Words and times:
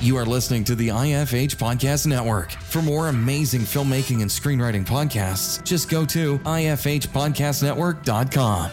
You 0.00 0.16
are 0.16 0.24
listening 0.24 0.62
to 0.64 0.74
the 0.76 0.88
IFH 0.88 1.56
Podcast 1.56 2.06
Network. 2.06 2.52
For 2.52 2.80
more 2.80 3.08
amazing 3.08 3.62
filmmaking 3.62 4.22
and 4.22 4.30
screenwriting 4.30 4.86
podcasts, 4.86 5.60
just 5.64 5.90
go 5.90 6.06
to 6.06 6.38
ifhpodcastnetwork.com. 6.38 8.70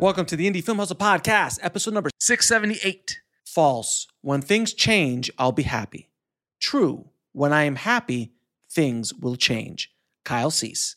Welcome 0.00 0.26
to 0.26 0.34
the 0.34 0.50
Indie 0.50 0.64
Film 0.64 0.78
Hustle 0.78 0.96
Podcast, 0.96 1.60
episode 1.62 1.94
number 1.94 2.10
678. 2.18 3.20
False. 3.46 4.08
When 4.20 4.42
things 4.42 4.74
change, 4.74 5.30
I'll 5.38 5.52
be 5.52 5.62
happy. 5.62 6.10
True. 6.60 7.08
When 7.32 7.52
I 7.52 7.62
am 7.62 7.76
happy, 7.76 8.32
things 8.68 9.14
will 9.14 9.36
change. 9.36 9.92
Kyle 10.24 10.50
Cease. 10.50 10.96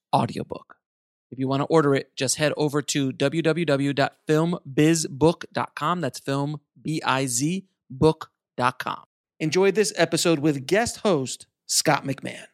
audiobook. 0.13 0.77
If 1.31 1.39
you 1.39 1.47
want 1.47 1.61
to 1.61 1.67
order 1.67 1.95
it, 1.95 2.13
just 2.15 2.35
head 2.35 2.53
over 2.57 2.81
to 2.81 3.11
www.filmbizbook.com. 3.11 6.01
That's 6.01 6.19
film, 6.19 6.59
B 6.81 7.01
I 7.05 7.25
Z, 7.25 7.65
book.com. 7.89 9.03
Enjoy 9.39 9.71
this 9.71 9.93
episode 9.95 10.39
with 10.39 10.67
guest 10.67 10.97
host 10.97 11.45
Scott 11.65 12.03
McMahon. 12.03 12.47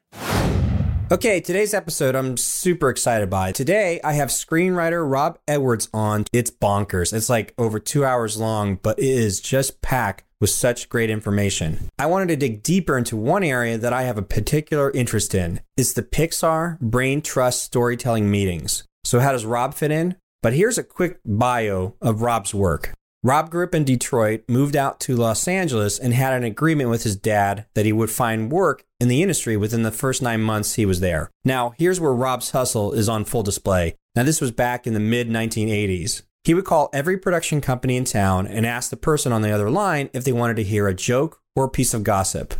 Okay, 1.09 1.39
today's 1.39 1.73
episode 1.73 2.15
I'm 2.15 2.35
super 2.35 2.89
excited 2.89 3.29
by. 3.29 3.53
Today 3.53 4.01
I 4.03 4.11
have 4.13 4.27
screenwriter 4.27 5.09
Rob 5.09 5.39
Edwards 5.47 5.87
on. 5.93 6.25
It's 6.33 6.51
bonkers. 6.51 7.13
It's 7.13 7.29
like 7.29 7.53
over 7.57 7.79
two 7.79 8.03
hours 8.03 8.35
long, 8.35 8.75
but 8.75 8.99
it 8.99 9.05
is 9.05 9.39
just 9.39 9.81
packed 9.81 10.25
with 10.41 10.49
such 10.49 10.89
great 10.89 11.09
information. 11.09 11.87
I 11.97 12.07
wanted 12.07 12.27
to 12.27 12.35
dig 12.35 12.61
deeper 12.61 12.97
into 12.97 13.15
one 13.15 13.45
area 13.45 13.77
that 13.77 13.93
I 13.93 14.01
have 14.01 14.17
a 14.17 14.21
particular 14.21 14.91
interest 14.91 15.33
in. 15.33 15.61
It's 15.77 15.93
the 15.93 16.03
Pixar 16.03 16.77
Brain 16.81 17.21
Trust 17.21 17.63
Storytelling 17.63 18.29
Meetings. 18.29 18.83
So 19.05 19.21
how 19.21 19.31
does 19.31 19.45
Rob 19.45 19.75
fit 19.75 19.91
in? 19.91 20.17
But 20.43 20.55
here's 20.55 20.77
a 20.77 20.83
quick 20.83 21.21
bio 21.25 21.95
of 22.01 22.21
Rob's 22.21 22.53
work. 22.53 22.91
Rob 23.23 23.49
grew 23.49 23.63
up 23.63 23.73
in 23.73 23.83
Detroit, 23.83 24.43
moved 24.47 24.75
out 24.75 24.99
to 25.01 25.15
Los 25.15 25.47
Angeles, 25.47 25.97
and 25.97 26.13
had 26.13 26.33
an 26.33 26.43
agreement 26.43 26.89
with 26.89 27.03
his 27.03 27.15
dad 27.15 27.65
that 27.73 27.85
he 27.85 27.91
would 27.91 28.11
find 28.11 28.51
work 28.51 28.85
in 28.99 29.07
the 29.07 29.21
industry 29.21 29.57
within 29.57 29.81
the 29.81 29.91
first 29.91 30.21
nine 30.21 30.41
months 30.41 30.75
he 30.75 30.85
was 30.85 30.99
there. 30.99 31.31
Now, 31.43 31.73
here's 31.77 31.99
where 31.99 32.13
Rob's 32.13 32.51
hustle 32.51 32.93
is 32.93 33.09
on 33.09 33.25
full 33.25 33.43
display. 33.43 33.95
Now, 34.15 34.23
this 34.23 34.39
was 34.39 34.51
back 34.51 34.85
in 34.85 34.93
the 34.93 34.99
mid 34.99 35.29
1980s. 35.29 36.21
He 36.43 36.53
would 36.53 36.65
call 36.65 36.89
every 36.93 37.17
production 37.17 37.59
company 37.59 37.97
in 37.97 38.05
town 38.05 38.47
and 38.47 38.65
ask 38.65 38.89
the 38.89 38.97
person 38.97 39.33
on 39.33 39.41
the 39.41 39.51
other 39.51 39.69
line 39.69 40.09
if 40.13 40.23
they 40.23 40.31
wanted 40.31 40.55
to 40.57 40.63
hear 40.63 40.87
a 40.87 40.93
joke 40.93 41.41
or 41.55 41.65
a 41.65 41.69
piece 41.69 41.93
of 41.93 42.03
gossip. 42.03 42.53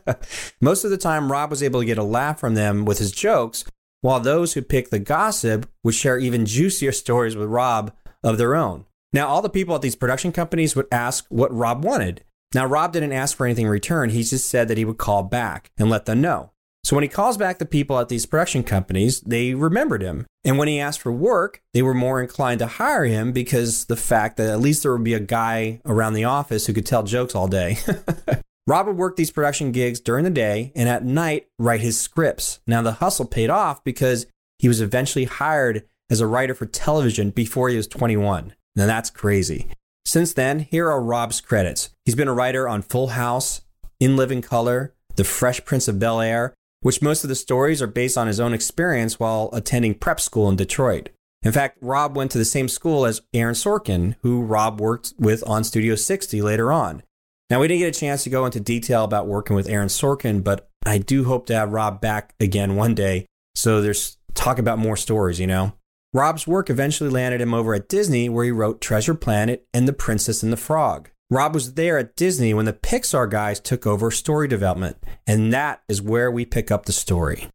Most 0.60 0.84
of 0.84 0.90
the 0.90 0.98
time, 0.98 1.32
Rob 1.32 1.50
was 1.50 1.62
able 1.62 1.80
to 1.80 1.86
get 1.86 1.98
a 1.98 2.04
laugh 2.04 2.38
from 2.38 2.54
them 2.54 2.84
with 2.84 2.98
his 2.98 3.10
jokes, 3.10 3.64
while 4.02 4.20
those 4.20 4.52
who 4.52 4.62
picked 4.62 4.90
the 4.90 4.98
gossip 4.98 5.68
would 5.82 5.94
share 5.94 6.18
even 6.18 6.44
juicier 6.44 6.92
stories 6.92 7.34
with 7.34 7.48
Rob 7.48 7.92
of 8.22 8.38
their 8.38 8.54
own. 8.54 8.84
Now, 9.14 9.28
all 9.28 9.42
the 9.42 9.48
people 9.48 9.76
at 9.76 9.80
these 9.80 9.94
production 9.94 10.32
companies 10.32 10.74
would 10.74 10.88
ask 10.90 11.24
what 11.28 11.54
Rob 11.54 11.84
wanted. 11.84 12.24
Now, 12.52 12.66
Rob 12.66 12.92
didn't 12.92 13.12
ask 13.12 13.36
for 13.36 13.46
anything 13.46 13.66
in 13.66 13.70
return. 13.70 14.10
He 14.10 14.24
just 14.24 14.48
said 14.48 14.66
that 14.66 14.76
he 14.76 14.84
would 14.84 14.98
call 14.98 15.22
back 15.22 15.70
and 15.78 15.88
let 15.88 16.06
them 16.06 16.20
know. 16.20 16.50
So 16.82 16.96
when 16.96 17.04
he 17.04 17.08
calls 17.08 17.36
back 17.36 17.58
the 17.58 17.64
people 17.64 17.98
at 18.00 18.08
these 18.08 18.26
production 18.26 18.64
companies, 18.64 19.20
they 19.20 19.54
remembered 19.54 20.02
him. 20.02 20.26
And 20.44 20.58
when 20.58 20.66
he 20.66 20.80
asked 20.80 21.00
for 21.00 21.12
work, 21.12 21.62
they 21.72 21.80
were 21.80 21.94
more 21.94 22.20
inclined 22.20 22.58
to 22.58 22.66
hire 22.66 23.04
him 23.04 23.30
because 23.30 23.84
the 23.84 23.96
fact 23.96 24.36
that 24.36 24.50
at 24.50 24.60
least 24.60 24.82
there 24.82 24.92
would 24.92 25.04
be 25.04 25.14
a 25.14 25.20
guy 25.20 25.80
around 25.86 26.14
the 26.14 26.24
office 26.24 26.66
who 26.66 26.74
could 26.74 26.84
tell 26.84 27.04
jokes 27.04 27.36
all 27.36 27.46
day. 27.46 27.78
Rob 28.66 28.88
would 28.88 28.96
work 28.96 29.14
these 29.14 29.30
production 29.30 29.70
gigs 29.70 30.00
during 30.00 30.24
the 30.24 30.30
day 30.30 30.72
and 30.74 30.88
at 30.88 31.04
night 31.04 31.46
write 31.58 31.80
his 31.80 31.98
scripts. 31.98 32.58
Now 32.66 32.82
the 32.82 32.92
hustle 32.92 33.26
paid 33.26 33.48
off 33.48 33.84
because 33.84 34.26
he 34.58 34.66
was 34.66 34.80
eventually 34.80 35.24
hired 35.24 35.84
as 36.10 36.20
a 36.20 36.26
writer 36.26 36.54
for 36.54 36.66
television 36.66 37.30
before 37.30 37.68
he 37.68 37.76
was 37.76 37.86
21. 37.86 38.54
Now 38.76 38.86
that's 38.86 39.10
crazy. 39.10 39.68
Since 40.04 40.34
then, 40.34 40.60
here 40.60 40.90
are 40.90 41.00
Rob's 41.00 41.40
credits. 41.40 41.90
He's 42.04 42.14
been 42.14 42.28
a 42.28 42.34
writer 42.34 42.68
on 42.68 42.82
Full 42.82 43.08
House, 43.08 43.62
In 44.00 44.16
Living 44.16 44.42
Color, 44.42 44.94
The 45.16 45.24
Fresh 45.24 45.64
Prince 45.64 45.88
of 45.88 45.98
Bel 45.98 46.20
Air, 46.20 46.54
which 46.80 47.00
most 47.00 47.24
of 47.24 47.28
the 47.28 47.34
stories 47.34 47.80
are 47.80 47.86
based 47.86 48.18
on 48.18 48.26
his 48.26 48.38
own 48.38 48.52
experience 48.52 49.18
while 49.18 49.48
attending 49.52 49.94
prep 49.94 50.20
school 50.20 50.48
in 50.50 50.56
Detroit. 50.56 51.08
In 51.42 51.52
fact, 51.52 51.78
Rob 51.80 52.16
went 52.16 52.30
to 52.32 52.38
the 52.38 52.44
same 52.44 52.68
school 52.68 53.06
as 53.06 53.22
Aaron 53.32 53.54
Sorkin, 53.54 54.16
who 54.22 54.42
Rob 54.42 54.80
worked 54.80 55.14
with 55.18 55.42
on 55.46 55.64
Studio 55.64 55.94
60 55.94 56.42
later 56.42 56.72
on. 56.72 57.02
Now, 57.50 57.60
we 57.60 57.68
didn't 57.68 57.80
get 57.80 57.96
a 57.96 58.00
chance 58.00 58.24
to 58.24 58.30
go 58.30 58.46
into 58.46 58.60
detail 58.60 59.04
about 59.04 59.26
working 59.26 59.54
with 59.54 59.68
Aaron 59.68 59.88
Sorkin, 59.88 60.42
but 60.42 60.68
I 60.84 60.98
do 60.98 61.24
hope 61.24 61.46
to 61.46 61.54
have 61.54 61.72
Rob 61.72 62.00
back 62.00 62.34
again 62.40 62.76
one 62.76 62.94
day. 62.94 63.26
So 63.54 63.80
there's 63.80 64.16
talk 64.34 64.58
about 64.58 64.78
more 64.78 64.96
stories, 64.96 65.38
you 65.38 65.46
know? 65.46 65.74
Rob's 66.14 66.46
work 66.46 66.70
eventually 66.70 67.10
landed 67.10 67.40
him 67.40 67.52
over 67.52 67.74
at 67.74 67.88
Disney, 67.88 68.28
where 68.28 68.44
he 68.44 68.52
wrote 68.52 68.80
Treasure 68.80 69.14
Planet 69.14 69.66
and 69.74 69.88
The 69.88 69.92
Princess 69.92 70.44
and 70.44 70.52
the 70.52 70.56
Frog. 70.56 71.10
Rob 71.28 71.52
was 71.52 71.74
there 71.74 71.98
at 71.98 72.14
Disney 72.14 72.54
when 72.54 72.66
the 72.66 72.72
Pixar 72.72 73.28
guys 73.28 73.58
took 73.58 73.84
over 73.84 74.12
story 74.12 74.46
development, 74.46 74.96
and 75.26 75.52
that 75.52 75.82
is 75.88 76.00
where 76.00 76.30
we 76.30 76.44
pick 76.44 76.70
up 76.70 76.86
the 76.86 76.92
story. 76.92 77.48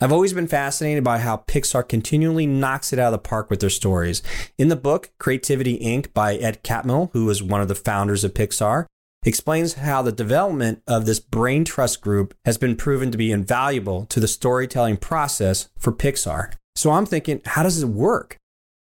I've 0.00 0.10
always 0.10 0.32
been 0.32 0.48
fascinated 0.48 1.04
by 1.04 1.18
how 1.18 1.44
Pixar 1.46 1.88
continually 1.88 2.46
knocks 2.46 2.92
it 2.92 2.98
out 2.98 3.12
of 3.14 3.22
the 3.22 3.28
park 3.28 3.48
with 3.48 3.60
their 3.60 3.70
stories. 3.70 4.24
In 4.58 4.70
the 4.70 4.74
book, 4.74 5.12
Creativity 5.20 5.78
Inc. 5.78 6.12
by 6.12 6.34
Ed 6.34 6.64
Catmull, 6.64 7.10
who 7.12 7.30
is 7.30 7.44
one 7.44 7.60
of 7.60 7.68
the 7.68 7.76
founders 7.76 8.24
of 8.24 8.34
Pixar, 8.34 8.86
explains 9.24 9.74
how 9.74 10.02
the 10.02 10.10
development 10.10 10.82
of 10.88 11.06
this 11.06 11.20
brain 11.20 11.64
trust 11.64 12.00
group 12.00 12.34
has 12.44 12.58
been 12.58 12.74
proven 12.74 13.12
to 13.12 13.18
be 13.18 13.30
invaluable 13.30 14.04
to 14.06 14.18
the 14.18 14.26
storytelling 14.26 14.96
process 14.96 15.68
for 15.78 15.92
Pixar. 15.92 16.54
So 16.80 16.92
I'm 16.92 17.04
thinking, 17.04 17.42
how 17.44 17.62
does 17.62 17.82
it 17.82 17.90
work? 17.90 18.38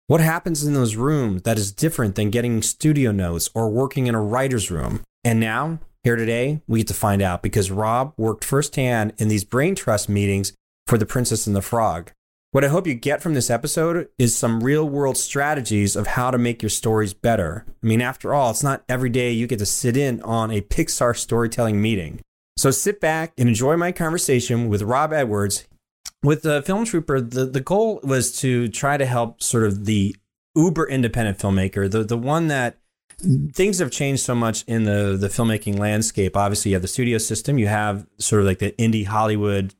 What 0.07 0.21
happens 0.21 0.63
in 0.63 0.73
those 0.73 0.95
rooms 0.95 1.41
that 1.41 1.57
is 1.57 1.73
different 1.73 2.15
than 2.15 2.29
getting 2.29 2.61
studio 2.61 3.11
notes 3.11 3.49
or 3.53 3.69
working 3.69 4.07
in 4.07 4.15
a 4.15 4.21
writer's 4.21 4.71
room? 4.71 5.01
And 5.25 5.37
now, 5.37 5.79
here 6.05 6.15
today, 6.15 6.61
we 6.65 6.79
get 6.79 6.87
to 6.87 6.93
find 6.93 7.21
out 7.21 7.43
because 7.43 7.71
Rob 7.71 8.13
worked 8.15 8.45
firsthand 8.45 9.11
in 9.17 9.27
these 9.27 9.43
brain 9.43 9.75
trust 9.75 10.07
meetings 10.07 10.53
for 10.87 10.97
The 10.97 11.05
Princess 11.05 11.45
and 11.45 11.53
the 11.53 11.61
Frog. 11.61 12.13
What 12.51 12.63
I 12.63 12.69
hope 12.69 12.87
you 12.87 12.93
get 12.93 13.21
from 13.21 13.33
this 13.33 13.49
episode 13.49 14.07
is 14.17 14.33
some 14.33 14.63
real 14.63 14.87
world 14.87 15.17
strategies 15.17 15.97
of 15.97 16.07
how 16.07 16.31
to 16.31 16.37
make 16.37 16.61
your 16.61 16.69
stories 16.69 17.13
better. 17.13 17.65
I 17.67 17.85
mean, 17.85 17.99
after 17.99 18.33
all, 18.33 18.51
it's 18.51 18.63
not 18.63 18.85
every 18.87 19.09
day 19.09 19.33
you 19.33 19.45
get 19.45 19.59
to 19.59 19.65
sit 19.65 19.97
in 19.97 20.21
on 20.21 20.51
a 20.51 20.61
Pixar 20.61 21.17
storytelling 21.17 21.81
meeting. 21.81 22.21
So 22.55 22.71
sit 22.71 23.01
back 23.01 23.33
and 23.37 23.49
enjoy 23.49 23.75
my 23.75 23.91
conversation 23.91 24.69
with 24.69 24.83
Rob 24.83 25.11
Edwards 25.11 25.65
with 26.23 26.41
the 26.41 26.61
film 26.63 26.85
trooper 26.85 27.21
the, 27.21 27.45
the 27.45 27.61
goal 27.61 27.99
was 28.03 28.37
to 28.39 28.67
try 28.67 28.97
to 28.97 29.05
help 29.05 29.41
sort 29.41 29.63
of 29.63 29.85
the 29.85 30.15
uber 30.55 30.87
independent 30.87 31.37
filmmaker 31.37 31.89
the, 31.89 32.03
the 32.03 32.17
one 32.17 32.47
that 32.47 32.77
things 33.53 33.79
have 33.79 33.91
changed 33.91 34.23
so 34.23 34.33
much 34.33 34.63
in 34.63 34.83
the 34.83 35.17
the 35.19 35.27
filmmaking 35.27 35.77
landscape 35.77 36.35
obviously 36.37 36.71
you 36.71 36.75
have 36.75 36.81
the 36.81 36.87
studio 36.87 37.17
system 37.17 37.57
you 37.57 37.67
have 37.67 38.07
sort 38.17 38.41
of 38.41 38.47
like 38.47 38.59
the 38.59 38.71
indie 38.73 39.05
hollywood 39.05 39.73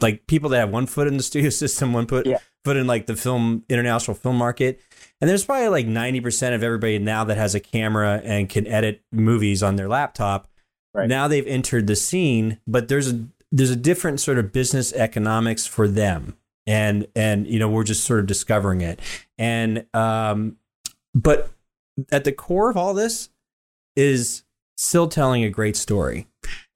like 0.00 0.26
people 0.26 0.50
that 0.50 0.58
have 0.58 0.70
one 0.70 0.86
foot 0.86 1.06
in 1.06 1.16
the 1.16 1.22
studio 1.22 1.50
system 1.50 1.92
one 1.92 2.06
foot 2.06 2.26
yeah. 2.26 2.38
but 2.64 2.76
in 2.76 2.86
like 2.86 3.06
the 3.06 3.16
film 3.16 3.64
international 3.68 4.14
film 4.14 4.36
market. 4.36 4.80
And 5.20 5.28
there's 5.28 5.44
probably 5.44 5.68
like 5.68 5.86
90% 5.86 6.54
of 6.54 6.62
everybody 6.62 6.98
now 6.98 7.24
that 7.24 7.36
has 7.36 7.54
a 7.54 7.60
camera 7.60 8.20
and 8.24 8.48
can 8.48 8.66
edit 8.66 9.02
movies 9.10 9.62
on 9.62 9.76
their 9.76 9.88
laptop. 9.88 10.48
Right. 10.94 11.08
Now 11.08 11.28
they've 11.28 11.46
entered 11.46 11.86
the 11.86 11.96
scene, 11.96 12.60
but 12.66 12.88
there's 12.88 13.12
a 13.12 13.26
there's 13.50 13.70
a 13.70 13.76
different 13.76 14.20
sort 14.20 14.38
of 14.38 14.52
business 14.52 14.92
economics 14.92 15.66
for 15.66 15.88
them. 15.88 16.36
And 16.66 17.06
and 17.16 17.46
you 17.46 17.58
know, 17.58 17.68
we're 17.68 17.84
just 17.84 18.04
sort 18.04 18.20
of 18.20 18.26
discovering 18.26 18.80
it. 18.82 19.00
And 19.38 19.86
um 19.94 20.56
but 21.14 21.50
at 22.12 22.24
the 22.24 22.32
core 22.32 22.70
of 22.70 22.76
all 22.76 22.94
this 22.94 23.30
is 23.96 24.44
still 24.76 25.08
telling 25.08 25.42
a 25.44 25.50
great 25.50 25.76
story. 25.76 26.26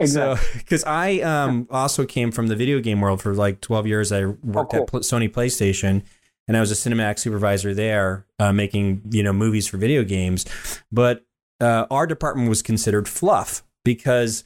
Exactly. 0.01 0.45
So, 0.45 0.59
because 0.59 0.85
I 0.85 1.21
um, 1.21 1.69
also 1.71 2.05
came 2.05 2.33
from 2.33 2.49
the 2.49 2.57
video 2.57 2.81
game 2.81 3.01
world 3.01 3.23
for 3.23 3.33
like 3.35 3.61
12 3.61 3.87
years. 3.87 4.11
I 4.11 4.25
worked 4.27 4.75
Oh, 4.75 4.79
cool. 4.79 4.81
at 4.83 4.87
Pl- 4.89 5.01
Sony 5.01 5.31
PlayStation 5.31 6.03
and 6.49 6.57
I 6.57 6.61
was 6.61 6.73
a 6.73 6.75
cinematic 6.75 7.21
supervisor 7.21 7.73
there, 7.73 8.27
uh, 8.41 8.53
making, 8.53 9.03
you 9.11 9.23
know, 9.23 9.33
movies 9.33 9.69
for 9.69 9.77
video 9.77 10.03
games. 10.03 10.45
But 10.91 11.25
uh, 11.61 11.87
our 11.91 12.07
department 12.09 12.49
was 12.49 12.63
considered 12.63 13.09
fluff 13.09 13.63
because 13.85 14.43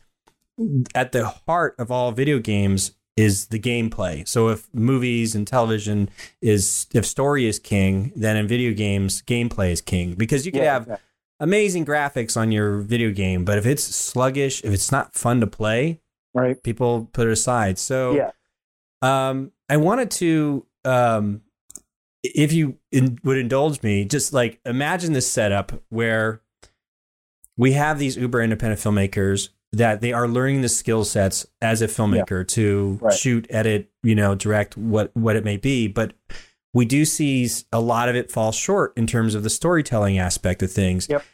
at 0.94 1.12
the 1.12 1.26
heart 1.47 1.75
of 1.79 1.91
all 1.91 2.12
video 2.12 2.38
games 2.38 2.93
is 3.17 3.47
the 3.47 3.58
gameplay. 3.58 4.26
So 4.29 4.49
if 4.49 4.73
movies 4.75 5.35
and 5.35 5.47
television 5.47 6.11
is 6.43 6.87
if 6.93 7.06
story 7.06 7.47
is 7.47 7.58
king, 7.58 8.12
then 8.14 8.37
in 8.37 8.47
video 8.47 8.73
games 8.75 9.23
gameplay 9.23 9.70
is 9.70 9.81
king 9.81 10.14
because 10.14 10.44
you 10.44 10.53
can 10.53 10.62
Yeah, 10.62 10.73
have 10.75 10.82
exactly. 10.82 11.06
amazing 11.41 11.87
graphics 11.87 12.37
on 12.37 12.53
your 12.53 12.79
video 12.79 13.11
game, 13.11 13.44
but 13.44 13.56
if 13.58 13.64
it's 13.67 13.82
sluggish, 13.82 14.62
if 14.64 14.73
it's 14.73 14.93
not 14.93 15.14
fun 15.14 15.41
to 15.41 15.47
play, 15.47 16.00
right. 16.35 16.62
people 16.62 17.08
put 17.12 17.26
it 17.26 17.32
aside. 17.32 17.79
So 17.79 18.14
Yeah. 18.14 18.31
um, 19.00 19.53
I 19.70 19.79
wanted 19.79 20.11
to, 20.12 20.67
um, 20.85 21.41
if 22.23 22.53
you 22.53 22.76
in, 22.93 23.19
would 23.25 23.38
indulge 23.38 23.82
me, 23.82 24.05
just 24.05 24.32
like 24.35 24.61
imagine 24.67 25.14
this 25.14 25.31
setup 25.31 25.73
where 25.88 26.43
we 27.56 27.73
have 27.73 27.99
these 27.99 28.17
uber 28.17 28.43
independent 28.43 28.81
filmmakers 28.81 29.49
that 29.73 30.01
they 30.01 30.13
are 30.13 30.29
learning 30.29 30.63
the 30.63 30.69
skill 30.69 31.05
sets 31.05 31.47
as 31.61 31.83
a 31.83 31.87
filmmaker 31.87 32.47
to 32.49 32.99
Right. 33.03 33.13
shoot, 33.13 33.47
edit, 33.51 33.91
you 34.03 34.15
know, 34.15 34.35
direct, 34.35 34.77
what 34.77 35.11
what 35.17 35.37
it 35.37 35.45
may 35.45 35.57
be, 35.57 35.89
but 35.89 36.15
we 36.73 36.85
do 36.85 37.05
see 37.05 37.49
a 37.73 37.81
lot 37.81 38.09
of 38.09 38.15
it 38.17 38.31
fall 38.31 38.53
short 38.53 38.93
in 38.97 39.07
terms 39.07 39.35
of 39.35 39.43
the 39.43 39.51
storytelling 39.51 40.19
aspect 40.19 40.63
of 40.63 40.71
things. 40.71 41.07
Yep. 41.09 41.25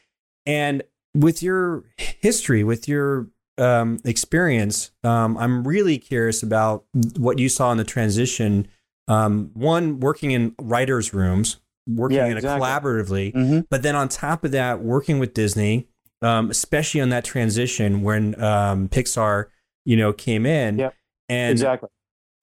And 0.47 0.83
with 1.15 1.43
your 1.43 1.85
history, 1.99 2.65
with 2.65 2.89
your 2.89 3.29
um, 3.59 3.99
experience, 4.05 4.93
um, 5.05 5.37
I'm 5.37 5.67
really 5.67 5.99
curious 5.99 6.43
about 6.43 6.85
what 7.19 7.39
you 7.39 7.49
saw 7.49 7.71
in 7.73 7.79
the 7.79 7.85
transition. 7.85 8.67
Um, 9.09 9.51
one, 9.55 10.01
working 10.01 10.31
in 10.31 10.55
writers' 10.61 11.13
rooms, 11.13 11.59
working 11.87 12.17
Yeah, 12.19 12.27
in 12.27 12.39
a 12.39 12.41
collaboratively, 12.41 13.35
Mm-hmm. 13.35 13.61
but 13.69 13.83
then 13.83 13.95
on 13.97 14.09
top 14.09 14.45
of 14.45 14.53
that, 14.53 14.81
working 14.81 15.19
with 15.19 15.35
Disney, 15.35 15.89
um, 16.23 16.51
especially 16.51 17.01
on 17.01 17.09
that 17.11 17.25
transition 17.25 18.03
when 18.03 18.41
um, 18.43 18.89
Pixar, 18.89 19.47
you 19.85 19.97
know, 19.97 20.13
came 20.13 20.47
in. 20.47 20.79
Yep, 20.79 20.95
And 21.29 21.51
Exactly. 21.53 21.89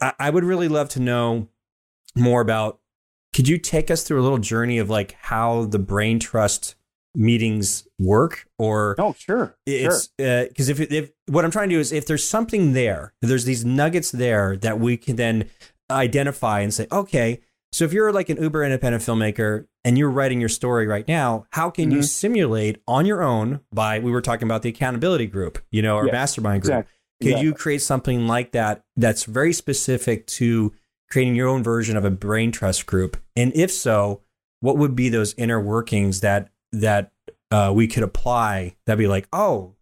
I, 0.02 0.14
I 0.20 0.30
would 0.30 0.44
really 0.44 0.68
love 0.68 0.90
to 0.90 1.00
know 1.00 1.48
more 2.16 2.42
about. 2.42 2.80
Could 3.34 3.48
you 3.48 3.58
take 3.58 3.92
us 3.92 4.04
through 4.04 4.20
a 4.20 4.24
little 4.24 4.38
journey 4.40 4.80
of 4.80 4.90
like 4.90 5.14
how 5.22 5.66
the 5.66 5.80
brain 5.80 6.20
trust 6.20 6.76
meetings 7.16 7.88
work, 8.00 8.48
or 8.58 8.96
Oh, 8.98 9.14
sure. 9.18 9.56
it's 9.66 10.08
because 10.18 10.70
if 10.70 10.80
if 10.80 11.12
what 11.28 11.46
I'm 11.46 11.52
trying 11.52 11.70
to 11.70 11.76
do 11.76 11.80
is 11.80 11.92
if 11.92 12.06
there's 12.06 12.28
something 12.28 12.74
there, 12.74 13.14
if 13.22 13.30
there's 13.30 13.46
these 13.46 13.64
nuggets 13.66 14.12
there 14.12 14.58
that 14.58 14.80
we 14.80 14.98
can 14.98 15.16
then 15.16 15.50
identify 15.92 16.62
and 16.62 16.74
say, 16.74 16.88
okay, 16.92 17.42
so 17.72 17.86
if 17.86 17.94
you're 17.94 18.12
like 18.12 18.30
an 18.30 18.42
uber 18.42 18.64
independent 18.64 19.04
filmmaker 19.04 19.66
and 19.84 19.98
you're 19.98 20.10
writing 20.10 20.40
your 20.40 20.50
story 20.50 20.88
right 20.88 21.08
now, 21.08 21.46
how 21.52 21.70
can 21.70 21.92
you 21.92 22.00
Mhm. 22.00 22.06
simulate 22.06 22.82
on 22.88 23.06
your 23.06 23.22
own 23.22 23.62
by 23.72 24.00
we 24.00 24.12
were 24.12 24.22
talking 24.22 24.48
about 24.48 24.62
the 24.64 24.70
accountability 24.70 25.28
group, 25.28 25.60
you 25.72 25.82
know, 25.82 25.96
or 25.98 26.08
Yeah, 26.08 26.12
mastermind 26.14 26.64
group. 26.64 26.74
Exactly. 26.74 26.94
Could 27.34 27.42
you 27.42 27.54
create 27.54 27.82
something 27.82 28.28
like 28.28 28.52
that 28.54 28.84
that's 28.96 29.26
very 29.26 29.54
specific 29.54 30.26
to 30.28 30.74
creating 31.12 31.36
your 31.36 31.48
own 31.48 31.64
version 31.64 31.98
of 31.98 32.06
a 32.06 32.12
brain 32.12 32.52
trust 32.52 32.86
group? 32.86 33.18
And 33.36 33.52
if 33.56 33.72
so, 33.72 34.22
what 34.62 34.78
would 34.78 34.96
be 34.96 35.10
those 35.10 35.34
inner 35.38 35.60
workings 35.60 36.22
that 36.22 36.50
that 36.72 37.12
uh, 37.52 37.72
we 37.76 37.88
could 37.88 38.04
apply? 38.04 38.76
That'd 38.86 39.00
be 39.00 39.08
like, 39.08 39.28
oh, 39.34 39.76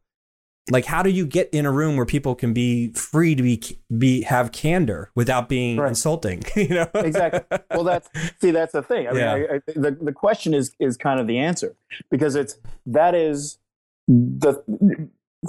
like 0.69 0.85
how 0.85 1.01
do 1.03 1.09
you 1.09 1.25
get 1.25 1.49
in 1.51 1.65
a 1.65 1.71
room 1.71 1.95
where 1.95 2.05
people 2.05 2.35
can 2.35 2.53
be 2.53 2.91
free 2.93 3.35
to 3.35 3.43
be 3.43 3.61
be 3.97 4.21
have 4.23 4.51
candor 4.51 5.11
without 5.15 5.47
being 5.49 5.77
Right. 5.77 5.89
insulting? 5.89 6.43
you 6.55 6.69
know, 6.69 6.87
exactly. 6.95 7.41
Well, 7.71 7.83
that's 7.83 8.09
see, 8.41 8.51
that's 8.51 8.73
the 8.73 8.81
thing. 8.83 9.07
I 9.07 9.11
mean, 9.11 9.19
Yeah. 9.19 9.33
I, 9.33 9.55
I, 9.55 9.59
the 9.67 9.97
the 10.01 10.11
question 10.13 10.53
is 10.53 10.71
is 10.79 10.97
kind 10.97 11.19
of 11.19 11.27
the 11.27 11.37
answer 11.37 11.75
because 12.11 12.35
it's 12.35 12.57
that 12.85 13.15
is 13.15 13.59
the 14.07 14.63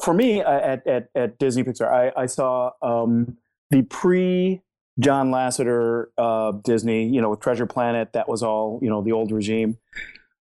for 0.03 0.15
me 0.15 0.43
uh, 0.43 0.51
at 0.51 0.87
at 0.87 1.09
at 1.15 1.39
Disney 1.39 1.65
Pixar, 1.65 1.89
I 1.91 2.13
I 2.21 2.27
saw 2.27 2.73
um, 2.83 3.37
the 3.71 3.83
pre 3.83 4.63
John 5.01 5.31
Lasseter 5.31 6.07
uh, 6.19 6.53
Disney, 6.65 7.07
you 7.09 7.21
know, 7.21 7.31
with 7.31 7.41
Treasure 7.41 7.67
Planet. 7.67 8.13
That 8.13 8.29
was 8.29 8.43
all 8.43 8.81
you 8.83 8.91
know, 8.91 9.01
the 9.03 9.13
old 9.13 9.31
regime, 9.31 9.79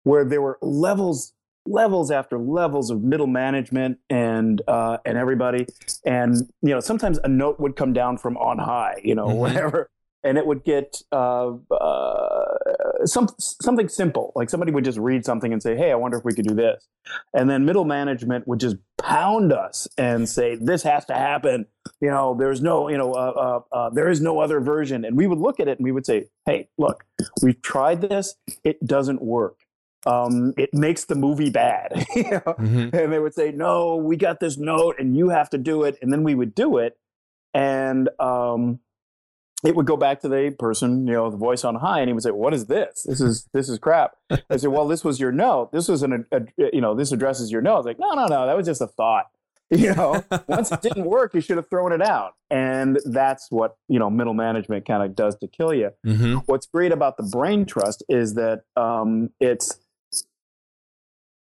where 0.03 0.25
there 0.25 0.43
were 0.43 0.59
levels 0.61 1.33
levels 1.67 2.11
after 2.11 2.39
levels 2.39 2.91
of 2.91 3.03
middle 3.03 3.27
management 3.27 3.99
and 4.09 4.63
uh, 4.69 4.99
and 5.05 5.17
everybody. 5.19 5.67
And 6.05 6.37
you 6.63 6.71
know 6.71 6.81
sometimes 6.81 7.19
a 7.25 7.29
note 7.29 7.61
would 7.61 7.77
come 7.77 7.93
down 7.93 8.19
from 8.19 8.37
on 8.37 8.59
high 8.59 9.01
you 9.05 9.15
know 9.15 9.27
Mhm. 9.29 9.37
whatever. 9.37 9.91
And 10.23 10.37
it 10.37 10.45
would 10.47 10.65
get 10.65 11.01
uh, 11.13 11.53
uh, 11.71 12.55
some 13.07 13.29
something 13.39 13.89
simple. 13.89 14.33
Like 14.37 14.51
somebody 14.51 14.71
would 14.71 14.85
just 14.85 14.99
read 14.99 15.25
something 15.25 15.51
and 15.51 15.63
say 15.63 15.75
hey 15.77 15.93
i 15.93 15.95
wonder 15.95 16.19
if 16.19 16.27
we 16.27 16.35
could 16.35 16.47
do 16.47 16.55
this. 16.55 16.87
And 17.33 17.49
then 17.49 17.65
middle 17.65 17.87
management 17.87 18.47
would 18.47 18.61
just 18.61 18.77
pound 18.99 19.51
us 19.51 19.89
and 19.97 20.29
say 20.29 20.57
this 20.57 20.83
has 20.83 21.07
to 21.07 21.15
happen. 21.15 21.65
You 22.03 22.11
know 22.11 22.37
there's 22.39 22.61
no 22.61 22.91
you 22.91 22.99
know 22.99 23.15
uh, 23.15 23.63
uh, 23.73 23.75
uh, 23.75 23.91
there 23.91 24.11
is 24.11 24.21
no 24.21 24.41
other 24.41 24.61
version. 24.61 25.07
And 25.07 25.17
we 25.17 25.27
would 25.27 25.39
look 25.39 25.59
at 25.59 25.69
it 25.69 25.79
and 25.79 25.85
we 25.85 25.93
would 25.93 26.05
say 26.05 26.27
hey 26.45 26.69
look 26.77 27.07
we've 27.43 27.63
tried 27.63 28.03
this. 28.03 28.35
It 28.63 28.85
doesn't 28.87 29.23
work 29.23 29.57
um, 30.07 30.55
it 30.57 30.71
makes 30.73 31.05
the 31.05 31.15
movie 31.15 31.51
bad 31.51 32.07
you 32.17 32.23
know? 32.31 32.41
Mhm. 32.59 32.95
and 32.95 33.13
they 33.13 33.19
would 33.19 33.35
say 33.35 33.53
no 33.53 33.97
we 33.97 34.17
got 34.17 34.41
this 34.41 34.57
note 34.57 34.97
and 34.99 35.17
you 35.17 35.29
have 35.29 35.51
to 35.51 35.59
do 35.59 35.83
it. 35.85 35.99
And 36.01 36.13
then 36.13 36.23
we 36.23 36.35
would 36.35 36.55
do 36.55 36.79
it. 36.79 36.97
And 37.53 38.09
um, 38.19 38.81
it 39.65 39.77
would 39.77 39.85
go 39.87 39.97
back 39.99 40.21
to 40.21 40.29
the 40.29 40.55
person 40.59 41.07
you 41.07 41.13
know 41.13 41.29
the 41.31 41.37
voice 41.37 41.65
on 41.65 41.75
high 41.75 42.01
and 42.01 42.09
he 42.09 42.13
would 42.15 42.23
say 42.23 42.31
what 42.31 42.55
is 42.55 42.67
this? 42.67 43.03
This 43.03 43.21
is 43.21 43.47
this 43.53 43.69
is 43.69 43.79
crap. 43.79 44.13
I 44.49 44.57
said 44.57 44.71
well 44.71 44.89
this 44.89 45.05
was 45.05 45.21
your 45.21 45.33
note. 45.33 45.71
This 45.73 45.87
was 45.89 46.03
an 46.03 46.25
a, 46.33 46.43
you 46.57 46.81
know 46.81 46.95
this 46.95 47.13
addresses 47.13 47.51
your 47.53 47.61
note. 47.61 47.75
I 47.75 47.77
was 47.79 47.87
like 47.87 47.99
no 47.99 48.13
no 48.15 48.27
no 48.27 48.47
that 48.47 48.57
was 48.57 48.67
just 48.67 48.81
a 48.81 48.87
thought 48.87 49.27
you 49.71 49.95
know? 49.95 50.25
Once 50.49 50.73
it 50.73 50.81
didn't 50.83 51.05
work 51.05 51.35
you 51.35 51.41
should 51.43 51.57
have 51.59 51.69
thrown 51.69 51.93
it 51.93 52.01
out. 52.03 52.35
And 52.51 52.99
that's 53.05 53.51
what 53.51 53.77
you 53.89 53.99
know 53.99 54.09
middle 54.09 54.35
management 54.35 54.87
kind 54.87 55.03
of 55.03 55.15
does 55.15 55.37
to 55.41 55.47
kill 55.49 55.75
you. 55.75 55.91
Mhm. 56.07 56.43
what's 56.47 56.67
great 56.67 56.91
about 56.93 57.19
the 57.19 57.23
brain 57.25 57.67
trust 57.67 58.03
is 58.09 58.35
that 58.35 58.63
um, 58.77 59.31
it's 59.41 59.79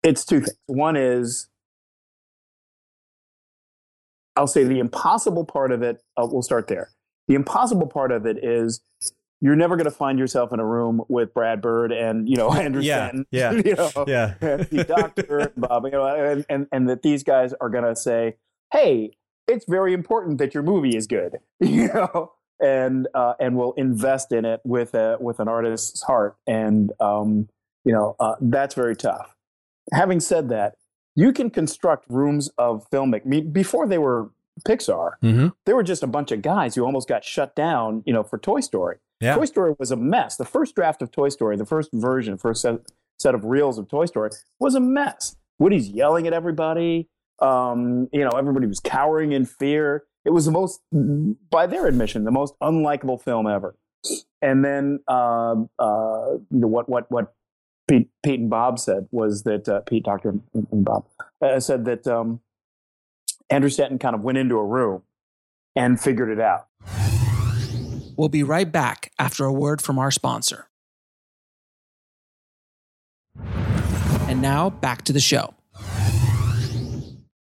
it's 0.07 0.23
two 0.23 0.39
things. 0.39 0.57
One 0.67 0.95
is 0.95 1.49
I'll 4.35 4.47
say 4.47 4.63
the 4.63 4.79
impossible 4.79 5.45
part 5.45 5.71
of 5.71 5.81
it. 5.81 6.01
Uh, 6.15 6.27
we'll 6.29 6.43
start 6.43 6.67
there. 6.67 6.91
The 7.27 7.35
impossible 7.35 7.87
part 7.87 8.11
of 8.11 8.25
it 8.25 8.43
is 8.43 8.81
you're 9.41 9.55
never 9.55 9.75
going 9.75 9.85
to 9.85 9.91
find 9.91 10.17
yourself 10.17 10.53
in 10.53 10.59
a 10.59 10.65
room 10.65 11.01
with 11.09 11.33
Brad 11.33 11.61
Bird 11.61 11.91
and 11.91 12.29
you 12.29 12.37
know 12.37 12.51
Andrew 12.53 12.81
Yeah, 12.81 13.09
Stanton, 13.09 13.25
yeah, 13.31 13.51
you 13.51 13.75
know, 13.75 14.05
yeah. 14.07 14.35
the 14.39 14.85
doctor, 14.87 15.39
and 15.39 15.55
Bob, 15.57 15.85
you 15.85 15.91
know, 15.91 16.05
and, 16.05 16.45
and 16.49 16.67
and 16.71 16.89
that 16.89 17.01
these 17.01 17.23
guys 17.23 17.53
are 17.59 17.69
going 17.69 17.83
to 17.83 17.95
say, 17.95 18.37
"Hey, 18.71 19.11
it's 19.47 19.65
very 19.67 19.93
important 19.93 20.37
that 20.37 20.53
your 20.53 20.63
movie 20.63 20.95
is 20.95 21.07
good," 21.07 21.37
you 21.59 21.89
know, 21.89 22.31
and 22.61 23.07
uh, 23.13 23.33
and 23.39 23.57
will 23.57 23.73
invest 23.73 24.31
in 24.31 24.45
it 24.45 24.61
with 24.63 24.93
a 24.93 25.17
with 25.19 25.39
an 25.39 25.49
artist's 25.49 26.01
heart, 26.03 26.37
and 26.47 26.93
um, 27.01 27.49
you 27.83 27.91
know, 27.91 28.15
uh, 28.19 28.35
that's 28.39 28.73
very 28.73 28.95
tough. 28.95 29.36
Having 29.93 30.19
said 30.21 30.49
that, 30.49 30.75
you 31.15 31.31
can 31.33 31.49
construct 31.49 32.05
rooms 32.09 32.49
of 32.57 32.89
filmmaking. 32.89 33.51
Before 33.53 33.87
they 33.87 33.97
were 33.97 34.31
Pixar, 34.67 35.11
Mhm. 35.23 35.53
they 35.65 35.73
were 35.73 35.83
just 35.83 36.03
a 36.03 36.07
bunch 36.07 36.31
of 36.31 36.41
guys 36.41 36.75
who 36.75 36.83
almost 36.83 37.07
got 37.07 37.23
shut 37.23 37.55
down, 37.55 38.03
you 38.05 38.13
know, 38.13 38.23
for 38.23 38.37
Toy 38.37 38.59
Story. 38.59 38.97
Yeah. 39.19 39.35
Toy 39.35 39.45
Story 39.45 39.75
was 39.79 39.91
a 39.91 39.95
mess. 39.95 40.37
The 40.37 40.45
first 40.45 40.75
draft 40.75 41.01
of 41.01 41.11
Toy 41.11 41.29
Story, 41.29 41.57
the 41.57 41.65
first 41.65 41.89
version, 41.93 42.37
first 42.37 42.61
set, 42.61 42.79
set 43.19 43.33
of 43.35 43.45
reels 43.45 43.77
of 43.77 43.87
Toy 43.87 44.05
Story 44.05 44.29
was 44.59 44.75
a 44.75 44.79
mess. 44.79 45.35
Woody's 45.59 45.89
yelling 45.89 46.27
at 46.27 46.33
everybody. 46.33 47.07
Um, 47.39 48.09
you 48.11 48.23
know, 48.23 48.29
everybody 48.31 48.67
was 48.67 48.79
cowering 48.79 49.31
in 49.31 49.45
fear. 49.45 50.05
It 50.25 50.31
was 50.31 50.45
the 50.45 50.51
most, 50.51 50.81
by 50.91 51.67
their 51.67 51.87
admission, 51.87 52.23
the 52.25 52.31
most 52.31 52.55
unlikable 52.61 53.21
film 53.21 53.47
ever. 53.47 53.75
And 54.41 54.63
then 54.65 54.99
uh, 55.07 55.55
uh, 55.79 56.31
you 56.51 56.59
know, 56.59 56.67
what 56.67 56.87
what 56.89 57.09
what 57.11 57.33
Pete, 57.87 58.09
Pete 58.23 58.39
and 58.39 58.49
Bob 58.49 58.79
said 58.79 59.07
was 59.11 59.43
that 59.43 59.67
uh, 59.69 59.81
Pete, 59.81 60.03
Docter 60.03 60.29
and 60.29 60.41
and 60.53 60.83
Bob 60.83 61.05
uh, 61.41 61.59
said 61.59 61.85
that 61.85 62.05
um, 62.07 62.41
Andrew 63.49 63.69
Stanton 63.69 63.97
kind 63.97 64.15
of 64.15 64.21
went 64.21 64.37
into 64.37 64.55
a 64.57 64.65
room 64.65 65.03
and 65.75 65.99
figured 65.99 66.29
it 66.29 66.39
out. 66.39 66.67
We'll 68.17 68.29
be 68.29 68.43
right 68.43 68.69
back 68.69 69.11
after 69.19 69.45
a 69.45 69.53
word 69.53 69.81
from 69.81 69.99
our 69.99 70.11
sponsor. 70.11 70.67
And 74.27 74.41
now 74.41 74.69
back 74.69 75.03
to 75.03 75.13
the 75.13 75.19
show. 75.19 75.53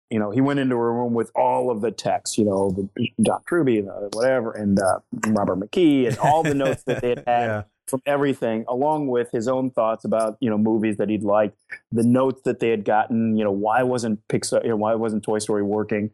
You 0.09 0.19
know, 0.19 0.31
he 0.31 0.41
went 0.41 0.59
into 0.59 0.75
a 0.75 0.79
room 0.79 1.13
with 1.13 1.31
all 1.35 1.71
of 1.71 1.81
the 1.81 1.91
texts, 1.91 2.37
you 2.37 2.45
know, 2.45 2.71
the 2.71 3.09
Doc 3.21 3.47
Truby 3.47 3.79
and 3.79 3.89
uh, 3.89 4.09
whatever, 4.13 4.51
and 4.51 4.79
uh, 4.79 4.99
Robert 5.27 5.59
McKee 5.59 6.07
and 6.07 6.17
all 6.19 6.43
the 6.43 6.53
notes 6.53 6.83
that 6.83 7.01
they 7.01 7.09
had 7.09 7.23
had 7.25 7.45
Yeah. 7.47 7.63
From 7.87 8.01
everything, 8.05 8.65
along 8.67 9.07
with 9.07 9.31
his 9.31 9.47
own 9.47 9.71
thoughts 9.71 10.05
about 10.05 10.37
you 10.39 10.49
know 10.49 10.57
movies 10.57 10.97
that 10.97 11.09
he'd 11.09 11.23
liked, 11.23 11.57
the 11.91 12.03
notes 12.03 12.41
that 12.43 12.59
they 12.59 12.69
had 12.69 12.85
gotten. 12.85 13.37
You 13.37 13.43
know, 13.43 13.51
why 13.51 13.83
wasn't 13.83 14.25
Pixar? 14.27 14.63
You 14.63 14.69
know, 14.69 14.77
why 14.77 14.95
wasn't 14.95 15.23
Toy 15.23 15.39
Story 15.39 15.63
working? 15.63 16.11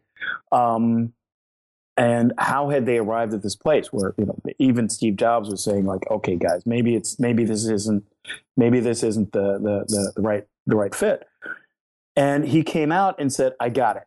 Um, 0.52 1.12
and 1.96 2.32
how 2.38 2.70
had 2.70 2.86
they 2.86 2.98
arrived 2.98 3.34
at 3.34 3.42
this 3.42 3.56
place 3.56 3.92
where 3.92 4.14
you 4.16 4.24
know 4.26 4.38
even 4.58 4.88
Steve 4.88 5.16
Jobs 5.16 5.50
was 5.50 5.62
saying 5.62 5.84
like, 5.84 6.10
okay, 6.10 6.36
guys, 6.36 6.64
maybe 6.66 6.94
it's 6.94 7.18
maybe 7.18 7.44
this 7.44 7.66
isn't 7.66 8.04
maybe 8.56 8.80
this 8.80 9.02
isn't 9.02 9.32
the 9.32 9.58
the 9.58 9.84
the, 9.86 10.12
the 10.16 10.22
right 10.22 10.46
the 10.66 10.76
right 10.76 10.94
fit. 10.94 11.26
And 12.16 12.46
he 12.46 12.62
came 12.62 12.92
out 12.92 13.16
and 13.18 13.32
said, 13.32 13.54
I 13.60 13.68
got 13.68 13.96
it. 13.96 14.02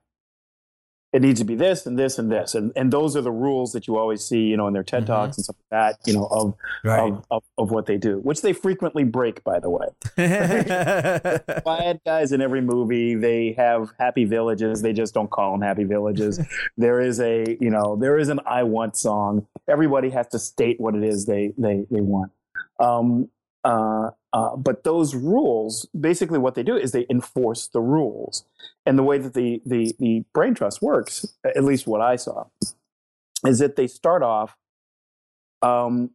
It 1.13 1.21
needs 1.21 1.39
to 1.39 1.45
be 1.45 1.53
this 1.55 1.85
and 1.85 1.97
this 1.97 2.17
and 2.17 2.31
this. 2.31 2.55
And 2.55 2.71
and 2.75 2.91
those 2.91 3.15
are 3.15 3.21
the 3.21 3.31
rules 3.31 3.71
that 3.73 3.87
you 3.87 3.97
always 3.97 4.25
see, 4.25 4.41
you 4.41 4.57
know, 4.57 4.67
in 4.67 4.73
their 4.73 4.83
TED 4.83 5.03
Mhm. 5.03 5.07
Talks 5.07 5.37
and 5.37 5.43
stuff 5.43 5.55
like 5.71 5.79
that, 5.97 5.99
you 6.07 6.13
know, 6.13 6.25
of, 6.31 6.55
Right. 6.83 7.13
of, 7.13 7.23
of, 7.29 7.43
of 7.59 7.71
what 7.71 7.85
they 7.85 7.97
do, 7.97 8.17
which 8.19 8.41
they 8.41 8.51
frequently 8.51 9.03
break, 9.03 9.43
by 9.43 9.59
the 9.59 9.69
way. 9.69 9.87
Bad 11.65 12.01
guys 12.05 12.31
in 12.31 12.41
every 12.41 12.61
movie, 12.61 13.15
they 13.15 13.53
have 13.57 13.91
happy 13.99 14.25
villages. 14.25 14.81
They 14.81 14.93
just 14.93 15.13
don't 15.13 15.29
call 15.29 15.51
them 15.51 15.61
happy 15.61 15.83
villages. 15.83 16.39
there 16.77 16.99
is 16.99 17.19
a, 17.19 17.57
you 17.59 17.69
know, 17.69 17.95
there 17.95 18.17
is 18.17 18.29
an 18.29 18.39
I 18.45 18.63
want 18.63 18.95
song. 18.97 19.45
Everybody 19.67 20.09
has 20.09 20.27
to 20.29 20.39
state 20.39 20.79
what 20.79 20.95
it 20.95 21.03
is 21.03 21.25
they, 21.25 21.53
they, 21.57 21.85
they 21.91 22.01
want. 22.01 22.31
Um, 22.79 23.29
uh, 23.63 24.09
uh, 24.33 24.55
but 24.55 24.83
those 24.83 25.13
rules, 25.13 25.87
basically 25.99 26.39
what 26.39 26.55
they 26.55 26.63
do 26.63 26.75
is 26.75 26.91
they 26.91 27.05
enforce 27.09 27.67
the 27.67 27.81
rules. 27.81 28.45
And 28.85 28.97
the 28.97 29.03
way 29.03 29.19
that 29.19 29.33
the, 29.33 29.61
the, 29.65 29.95
the 29.99 30.25
brain 30.33 30.55
trust 30.55 30.81
works, 30.81 31.25
at 31.45 31.63
least 31.63 31.85
what 31.87 32.01
I 32.01 32.15
saw, 32.15 32.45
is 33.45 33.59
that 33.59 33.75
they 33.75 33.87
start 33.87 34.23
off 34.23 34.57
um, 35.61 36.11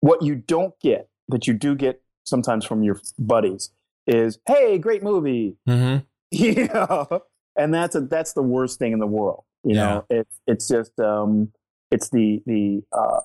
what 0.00 0.22
you 0.22 0.36
don't 0.36 0.78
get 0.80 1.08
that 1.28 1.46
you 1.46 1.54
do 1.54 1.74
get 1.74 2.02
sometimes 2.24 2.64
from 2.64 2.82
your 2.82 3.00
buddies 3.18 3.70
is 4.06 4.38
hey 4.46 4.78
great 4.78 5.02
movie. 5.02 5.56
Hmm 5.66 5.98
you 6.30 6.68
know? 6.68 7.22
And 7.56 7.72
that's 7.72 7.94
a 7.94 8.00
that's 8.00 8.32
the 8.32 8.42
worst 8.42 8.78
thing 8.78 8.92
in 8.92 8.98
the 8.98 9.06
world 9.06 9.44
you 9.64 9.74
know? 9.74 10.04
It's 10.10 10.40
it's 10.46 10.68
just 10.68 10.98
um 11.00 11.52
it's 11.90 12.10
the 12.10 12.42
the 12.46 12.82
uh, 12.92 13.20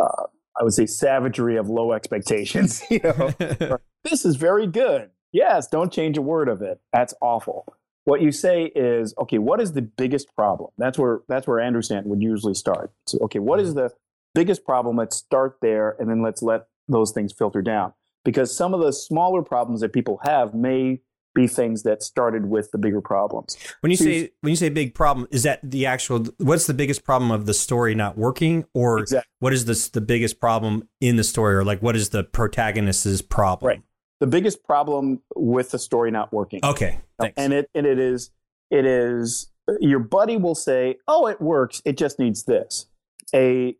uh 0.00 0.24
i 0.58 0.64
would 0.64 0.72
say 0.72 0.86
savagery 0.86 1.56
of 1.56 1.68
low 1.68 1.92
expectations 1.92 2.82
you 2.90 3.00
know? 3.02 3.78
This 4.04 4.24
is 4.24 4.36
very 4.36 4.66
good. 4.66 5.10
Yes 5.32 5.66
don't 5.66 5.92
change 5.92 6.16
a 6.16 6.22
word 6.22 6.48
of 6.48 6.62
it. 6.62 6.80
That's 6.92 7.14
awful. 7.20 7.66
What 8.04 8.22
you 8.22 8.32
say 8.32 8.64
is 8.74 9.14
okay 9.18 9.38
what 9.38 9.60
is 9.60 9.72
the 9.72 9.82
biggest 9.82 10.34
problem? 10.34 10.70
That's 10.78 10.98
where 10.98 11.20
that's 11.28 11.46
where 11.46 11.60
andrew 11.60 11.82
stanton 11.82 12.10
would 12.10 12.22
usually 12.22 12.54
start. 12.54 12.92
So 13.06 13.18
okay 13.22 13.38
what 13.38 13.60
is 13.60 13.70
mm-hmm. 13.70 13.80
the 13.80 13.92
biggest 14.34 14.64
problem? 14.64 14.96
Let's 14.96 15.16
start 15.16 15.58
there 15.60 15.96
and 15.98 16.08
then 16.08 16.22
let's 16.22 16.42
let 16.42 16.66
those 16.88 17.12
things 17.12 17.32
filter 17.32 17.62
down. 17.62 17.92
Because 18.24 18.54
some 18.54 18.74
of 18.74 18.80
the 18.80 18.92
smaller 18.92 19.42
problems 19.42 19.80
that 19.80 19.92
people 19.92 20.20
have 20.24 20.54
may 20.54 21.00
be 21.34 21.46
things 21.46 21.82
that 21.84 22.02
started 22.02 22.46
with 22.46 22.70
the 22.72 22.78
bigger 22.78 23.00
problems 23.00 23.56
When 23.80 23.90
you 23.92 23.96
Here's- 23.98 24.22
say 24.26 24.30
when 24.40 24.50
you 24.50 24.56
say 24.56 24.68
big 24.70 24.94
problem, 24.94 25.26
is 25.30 25.42
that 25.44 25.60
the 25.62 25.86
actual? 25.86 26.24
What's 26.38 26.66
the 26.66 26.74
biggest 26.74 27.04
problem 27.04 27.30
of 27.30 27.46
the 27.46 27.54
story 27.54 27.94
not 27.94 28.16
working, 28.18 28.64
or 28.74 29.00
Exactly. 29.00 29.28
what 29.40 29.52
is 29.52 29.64
this 29.66 29.88
the 29.88 30.00
biggest 30.00 30.40
problem 30.40 30.88
in 31.00 31.16
the 31.16 31.24
story, 31.24 31.54
or 31.54 31.64
like 31.64 31.80
what 31.80 31.94
is 31.96 32.10
the 32.10 32.24
protagonist's 32.24 33.22
problem? 33.22 33.68
Right. 33.68 33.82
the 34.20 34.26
biggest 34.26 34.64
problem 34.64 35.20
with 35.36 35.70
the 35.70 35.78
story 35.78 36.10
not 36.10 36.32
working 36.32 36.60
Okay. 36.64 36.98
Thanks. 37.20 37.34
and 37.36 37.52
it 37.52 37.70
and 37.74 37.86
it 37.86 37.98
is 38.00 38.30
it 38.70 38.84
is 38.84 39.50
your 39.80 40.00
buddy 40.00 40.36
will 40.36 40.54
say 40.56 40.96
oh 41.06 41.26
it 41.28 41.40
works 41.40 41.80
it 41.84 41.96
just 41.96 42.18
needs 42.18 42.42
this 42.44 42.86
a 43.34 43.76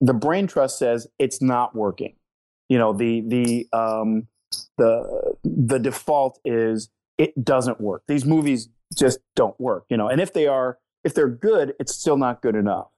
the 0.00 0.14
brain 0.14 0.46
trust 0.46 0.78
says 0.78 1.08
it's 1.18 1.42
not 1.42 1.74
working 1.74 2.14
you 2.70 2.78
know 2.78 2.92
the 2.94 3.20
the 3.28 3.66
um 3.76 4.26
the 4.78 5.31
the 5.66 5.78
default 5.78 6.38
is 6.44 6.90
it 7.18 7.32
doesn't 7.44 7.80
work 7.80 8.02
these 8.08 8.24
movies 8.24 8.68
just 8.98 9.18
don't 9.36 9.58
work 9.60 9.84
you 9.90 9.96
know 9.96 10.08
and 10.08 10.20
if 10.20 10.32
they 10.32 10.46
are 10.46 10.78
if 11.04 11.14
they're 11.14 11.28
good 11.28 11.74
it's 11.78 11.94
still 11.94 12.16
not 12.16 12.42
good 12.42 12.56
enough 12.56 12.88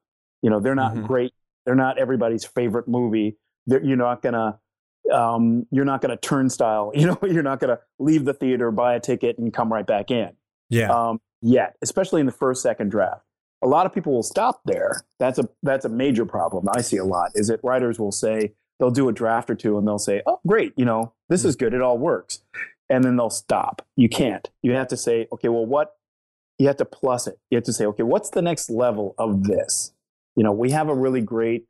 you 0.43 0.49
know 0.51 0.61
they're 0.61 0.75
not 0.75 0.95
Mhm. 0.95 1.07
great 1.07 1.33
they're 1.67 1.75
not 1.75 1.99
everybody's 1.99 2.45
favorite 2.45 2.89
movie 2.89 3.37
they're, 3.67 3.83
you're 3.85 3.97
not 3.97 4.23
gonna 4.23 4.59
um, 5.13 5.67
you're 5.71 5.85
not 5.85 6.01
gonna 6.01 6.17
turnstile 6.17 6.91
you 7.01 7.07
know 7.07 7.19
you're 7.23 7.43
not 7.43 7.61
gonna 7.61 7.79
leave 7.99 8.25
the 8.25 8.33
theater 8.35 8.71
buy 8.71 8.95
a 8.95 9.01
ticket 9.01 9.37
and 9.39 9.53
come 9.53 9.73
right 9.73 9.87
back 9.87 10.11
in 10.11 10.31
yeah. 10.71 10.89
um, 10.91 11.21
yet, 11.43 11.77
especially 11.83 12.21
in 12.21 12.27
the 12.27 12.33
first 12.33 12.63
second 12.63 12.89
draft. 12.91 13.23
A 13.63 13.69
lot 13.69 13.85
of 13.87 13.93
people 13.93 14.13
will 14.15 14.23
stop 14.23 14.61
there. 14.65 15.05
That's 15.19 15.39
a 15.39 15.49
that's 15.63 15.85
a 15.85 15.89
major 15.91 16.25
problem 16.27 16.67
I 16.75 16.81
see 16.81 16.97
a 16.99 17.05
lot. 17.05 17.31
Is 17.35 17.49
that 17.49 17.61
writers 17.63 17.99
will 17.99 18.13
say 18.13 18.53
they'll 18.79 18.91
do 18.91 19.09
a 19.09 19.13
draft 19.13 19.51
or 19.51 19.55
two 19.55 19.79
and 19.79 19.87
they'll 19.87 19.99
say, 19.99 20.23
"Oh, 20.27 20.41
great, 20.47 20.73
you 20.77 20.85
know, 20.85 21.13
this 21.29 21.45
is 21.45 21.57
good. 21.57 21.75
It 21.75 21.83
all 21.83 21.99
works," 21.99 22.41
and 22.89 23.05
then 23.05 23.17
they'll 23.17 23.31
stop. 23.31 23.83
You 23.97 24.09
can't. 24.09 24.49
You 24.63 24.73
have 24.73 24.89
to 24.89 24.97
say, 24.97 25.29
"Okay, 25.33 25.49
well, 25.49 25.67
what?" 25.67 25.97
You 26.59 26.69
have 26.69 26.77
to 26.77 26.85
plus 26.85 27.27
it. 27.27 27.39
You 27.51 27.57
have 27.57 27.65
to 27.65 27.73
say, 27.73 27.87
"Okay, 27.87 28.03
what's 28.03 28.31
the 28.31 28.43
next 28.43 28.71
level 28.71 29.15
of 29.19 29.45
this?" 29.45 29.93
You 30.37 30.45
know, 30.45 30.53
we 30.53 30.71
have 30.71 30.89
a 30.89 30.95
really 30.95 31.21
great. 31.21 31.67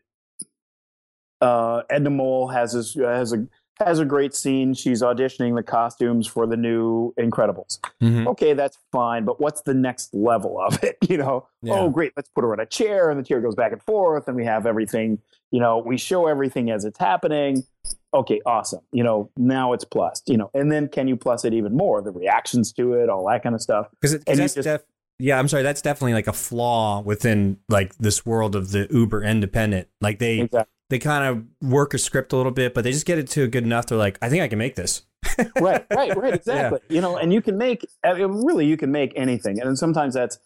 Uh, 1.41 1.83
Edna 1.91 2.11
Mode 2.11 2.53
has 2.55 2.73
this, 2.73 2.95
has 2.95 3.33
a 3.33 3.47
has 3.81 3.99
a 3.99 4.05
great 4.05 4.35
scene. 4.35 4.73
She's 4.75 5.03
auditioning 5.03 5.57
the 5.57 5.63
costumes 5.63 6.27
for 6.27 6.47
the 6.47 6.57
new 6.57 7.13
Incredibles 7.19 7.79
Mhm. 8.03 8.27
okay, 8.29 8.53
that's 8.53 8.79
fine, 8.93 9.25
but 9.25 9.41
what's 9.41 9.63
the 9.63 9.75
next 9.75 10.15
level 10.15 10.61
of 10.61 10.83
it? 10.83 10.97
You 11.09 11.19
know, 11.19 11.47
Yeah. 11.63 11.75
oh, 11.75 11.91
great, 11.91 12.13
let's 12.17 12.29
put 12.31 12.43
her 12.43 12.53
on 12.53 12.61
a 12.61 12.67
chair, 12.67 13.11
and 13.11 13.19
the 13.19 13.25
chair 13.25 13.41
goes 13.41 13.55
back 13.55 13.73
and 13.73 13.83
forth, 13.83 14.27
and 14.29 14.37
we 14.37 14.45
have 14.45 14.67
everything. 14.67 15.19
You 15.51 15.61
know, 15.61 15.79
we 15.79 15.97
show 15.99 16.27
everything 16.27 16.71
as 16.71 16.85
it's 16.85 16.99
happening. 16.99 17.65
Okay, 18.13 18.41
awesome. 18.47 18.81
You 18.93 19.03
know, 19.05 19.31
now 19.37 19.73
it's 19.73 19.85
plus. 19.85 20.23
You 20.27 20.37
know, 20.37 20.51
and 20.55 20.71
then 20.73 20.89
can 20.89 21.07
you 21.09 21.17
plus 21.17 21.45
it 21.45 21.53
even 21.53 21.77
more? 21.77 22.01
The 22.03 22.11
reactions 22.13 22.73
to 22.75 22.95
it, 22.95 23.09
all 23.09 23.27
that 23.29 23.43
kind 23.43 23.55
of 23.55 23.61
stuff. 23.63 23.89
Because 24.01 24.19
that's 24.25 24.55
just- 24.55 24.65
def- 24.65 24.85
yeah, 25.21 25.39
I'm 25.39 25.47
sorry, 25.47 25.63
that's 25.63 25.81
definitely 25.83 26.15
like 26.15 26.27
a 26.27 26.33
flaw 26.33 27.01
within 27.01 27.59
like 27.69 27.95
this 27.99 28.27
world 28.27 28.57
of 28.57 28.73
the 28.73 28.89
uber 28.91 29.23
independent. 29.23 29.87
Like 30.01 30.19
they 30.19 30.41
Exactly. 30.41 30.71
They 30.91 30.99
kind 30.99 31.25
of 31.25 31.69
work 31.69 31.95
a 31.95 31.99
script 31.99 32.33
a 32.33 32.37
little 32.37 32.53
bit, 32.53 32.75
but 32.75 32.85
they 32.85 32.93
just 32.93 33.07
get 33.07 33.19
it 33.19 33.29
to 33.29 33.43
a 33.43 33.49
good 33.49 33.65
enough. 33.65 33.87
They're 33.87 33.99
like, 33.99 34.19
I 34.21 34.29
think 34.29 34.43
I 34.43 34.49
can 34.49 34.59
make 34.59 34.75
this. 34.75 35.03
right, 35.61 35.87
right, 35.91 36.17
right. 36.17 36.35
Exactly. 36.35 36.81
You 36.89 37.01
know, 37.01 37.17
and 37.17 37.33
you 37.33 37.41
can 37.41 37.57
make 37.57 37.87
I 38.05 38.15
mean, 38.15 38.45
really 38.45 38.67
you 38.67 38.77
can 38.77 38.93
make 38.93 39.13
anything, 39.17 39.61
and 39.61 39.79
sometimes 39.79 40.15
that's 40.15 40.39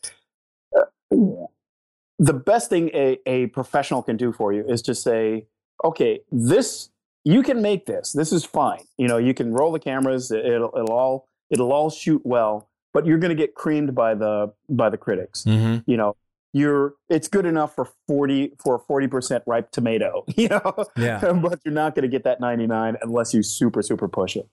uh, 0.77 0.85
the 2.19 2.35
best 2.35 2.71
thing 2.71 2.91
a, 2.95 3.19
a 3.27 3.47
professional 3.49 4.03
can 4.03 4.17
do 4.17 4.33
for 4.33 4.53
you 4.53 4.65
is 4.69 4.83
to 4.83 4.95
say, 4.95 5.47
okay, 5.85 6.21
this 6.31 6.91
you 7.25 7.43
can 7.43 7.61
make 7.61 7.87
this. 7.87 8.13
This 8.13 8.33
is 8.33 8.45
fine. 8.45 8.85
You 8.97 9.09
know, 9.09 9.19
you 9.19 9.35
can 9.35 9.53
roll 9.53 9.73
the 9.73 9.81
cameras. 9.81 10.31
It'll 10.31 10.73
it'll 10.75 10.93
all 10.93 11.29
it'll 11.51 11.73
all 11.73 11.91
shoot 11.91 12.23
well, 12.25 12.69
but 12.95 13.07
you're 13.07 13.19
going 13.19 13.37
to 13.37 13.41
get 13.41 13.55
creamed 13.55 13.95
by 13.95 14.15
the 14.15 14.53
by 14.69 14.89
the 14.91 14.99
critics. 14.99 15.45
Mm-hmm. 15.45 15.91
You 15.91 15.97
know. 15.97 16.17
You're, 16.59 16.95
it's 17.09 17.29
good 17.29 17.47
enough 17.47 17.75
for 17.75 17.89
40 18.09 18.55
for 18.63 18.75
a 18.77 18.79
40% 18.81 19.43
ripe 19.47 19.71
tomato, 19.71 20.25
you 20.37 20.49
know, 20.49 20.75
Yeah. 20.97 21.33
but 21.43 21.61
you're 21.65 21.75
not 21.75 21.95
going 21.95 22.03
to 22.03 22.09
get 22.09 22.25
that 22.25 22.41
99 22.41 22.97
unless 23.03 23.33
you 23.35 23.43
super 23.43 23.83
super 23.83 24.09
push 24.09 24.37
it 24.37 24.49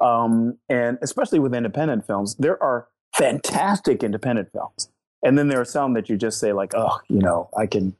um, 0.00 0.58
and 0.68 0.98
especially 1.02 1.38
with 1.38 1.54
independent 1.54 2.06
films 2.06 2.36
there 2.36 2.62
are 2.62 2.86
fantastic 3.14 4.02
independent 4.02 4.48
films 4.52 4.88
and 5.22 5.38
then 5.38 5.48
there 5.48 5.60
are 5.60 5.64
some 5.64 5.94
that 5.94 6.08
you 6.08 6.16
just 6.16 6.38
say 6.38 6.52
like 6.52 6.72
oh 6.76 7.00
you 7.08 7.18
know 7.18 7.48
i 7.56 7.66
can 7.66 7.94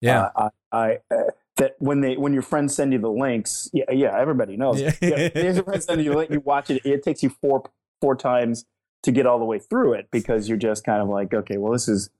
Yeah. 0.00 0.30
uh, 0.36 0.48
i, 0.72 0.78
I 0.78 0.98
uh, 1.14 1.22
that 1.58 1.74
when 1.80 2.00
they 2.00 2.16
when 2.16 2.32
your 2.32 2.42
friends 2.42 2.74
send 2.74 2.92
you 2.92 2.98
the 2.98 3.10
links 3.10 3.68
yeah 3.74 3.90
yeah 3.90 4.18
everybody 4.18 4.56
knows 4.56 4.80
Yeah. 4.80 4.92
yeah, 5.02 5.28
your 5.34 5.64
friends 5.64 5.84
send 5.86 6.02
you 6.04 6.12
the 6.12 6.16
link, 6.16 6.30
you 6.30 6.40
watch 6.40 6.70
it 6.70 6.80
it 6.84 7.02
takes 7.02 7.22
you 7.22 7.30
four 7.30 7.68
four 8.00 8.14
times 8.16 8.64
to 9.02 9.12
get 9.12 9.26
all 9.26 9.38
the 9.38 9.44
way 9.44 9.58
through 9.58 9.92
it 9.94 10.08
because 10.10 10.48
you're 10.48 10.58
just 10.58 10.84
kind 10.84 11.02
of 11.02 11.08
like 11.08 11.34
okay 11.34 11.56
well 11.58 11.72
this 11.72 11.88
is 11.88 12.10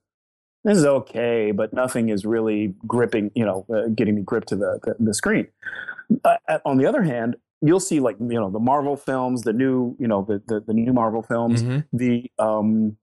this 0.63 0.77
is 0.77 0.85
okay, 0.85 1.51
but 1.51 1.73
nothing 1.73 2.09
is 2.09 2.25
really 2.25 2.75
gripping, 2.87 3.31
you 3.35 3.45
know, 3.45 3.65
uh, 3.73 3.87
getting 3.95 4.15
me 4.15 4.21
gripped 4.21 4.49
to 4.49 4.55
the, 4.55 4.79
the, 4.83 4.95
the 4.99 5.13
screen. 5.13 5.47
Uh, 6.23 6.35
uh, 6.47 6.59
on 6.65 6.77
the 6.77 6.85
other 6.85 7.03
hand, 7.03 7.35
you'll 7.61 7.79
see 7.79 7.99
like, 7.99 8.17
you 8.19 8.39
know, 8.39 8.49
the 8.49 8.59
Marvel 8.59 8.95
films, 8.95 9.43
the 9.43 9.53
new, 9.53 9.95
you 9.99 10.07
know, 10.07 10.25
the, 10.27 10.41
the, 10.47 10.59
the 10.61 10.73
new 10.73 10.93
Marvel 10.93 11.21
films, 11.21 11.63
Mhm. 11.63 11.85
the, 11.93 12.31
um, 12.39 12.97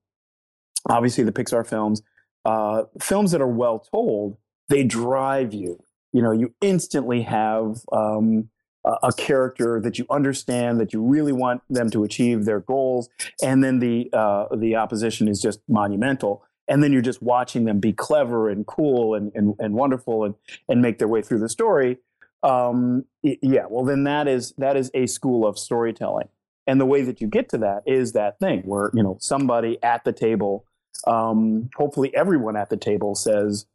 obviously 0.88 1.24
the 1.24 1.32
Pixar 1.32 1.66
films, 1.66 2.02
uh, 2.44 2.84
films 3.00 3.32
that 3.32 3.40
are 3.40 3.48
well 3.48 3.78
told, 3.78 4.36
they 4.68 4.82
drive 4.84 5.52
you, 5.54 5.82
you 6.12 6.22
know, 6.22 6.32
you 6.32 6.54
instantly 6.60 7.22
have, 7.22 7.80
um, 7.92 8.48
a, 8.84 9.08
a 9.08 9.12
character 9.12 9.80
that 9.80 9.98
you 9.98 10.06
understand 10.10 10.78
that 10.80 10.92
you 10.92 11.02
really 11.02 11.32
want 11.32 11.62
them 11.68 11.90
to 11.90 12.04
achieve 12.04 12.44
their 12.44 12.60
goals. 12.60 13.08
And 13.42 13.62
then 13.64 13.78
the, 13.80 14.08
uh, 14.12 14.46
the 14.56 14.76
opposition 14.76 15.26
is 15.28 15.40
just 15.40 15.60
monumental 15.68 16.44
and 16.68 16.82
then 16.82 16.92
you're 16.92 17.02
just 17.02 17.22
watching 17.22 17.64
them 17.64 17.80
be 17.80 17.92
clever 17.92 18.48
and 18.48 18.66
cool 18.66 19.14
and 19.14 19.32
and, 19.34 19.54
and 19.58 19.74
wonderful 19.74 20.24
and 20.24 20.34
and 20.68 20.82
make 20.82 20.98
their 20.98 21.08
way 21.08 21.22
through 21.22 21.38
the 21.38 21.48
story. 21.48 21.98
Um, 22.42 23.04
yeah, 23.22 23.66
well 23.68 23.84
then 23.84 24.04
that 24.04 24.28
is 24.28 24.52
that 24.58 24.76
is 24.76 24.90
a 24.94 25.06
school 25.06 25.46
of 25.46 25.58
storytelling, 25.58 26.28
and 26.66 26.80
the 26.80 26.86
way 26.86 27.02
that 27.02 27.20
you 27.20 27.26
get 27.26 27.48
to 27.50 27.58
that 27.58 27.82
is 27.86 28.12
that 28.12 28.38
thing 28.38 28.62
where 28.62 28.90
you 28.94 29.02
know 29.02 29.16
somebody 29.20 29.82
at 29.82 30.04
the 30.04 30.12
table, 30.12 30.64
um, 31.06 31.70
hopefully 31.76 32.14
everyone 32.14 32.56
at 32.56 32.70
the 32.70 32.76
table 32.76 33.14
says, 33.14 33.66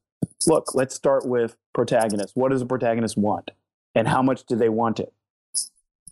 "Look, 0.47 0.73
let's 0.75 0.95
start 0.95 1.25
with 1.25 1.57
protagonist. 1.73 2.35
What 2.35 2.51
does 2.51 2.61
a 2.61 2.65
protagonist 2.65 3.17
want, 3.17 3.51
and 3.95 4.07
how 4.07 4.21
much 4.21 4.45
do 4.45 4.55
they 4.55 4.69
want 4.69 4.99
it?" 4.99 5.13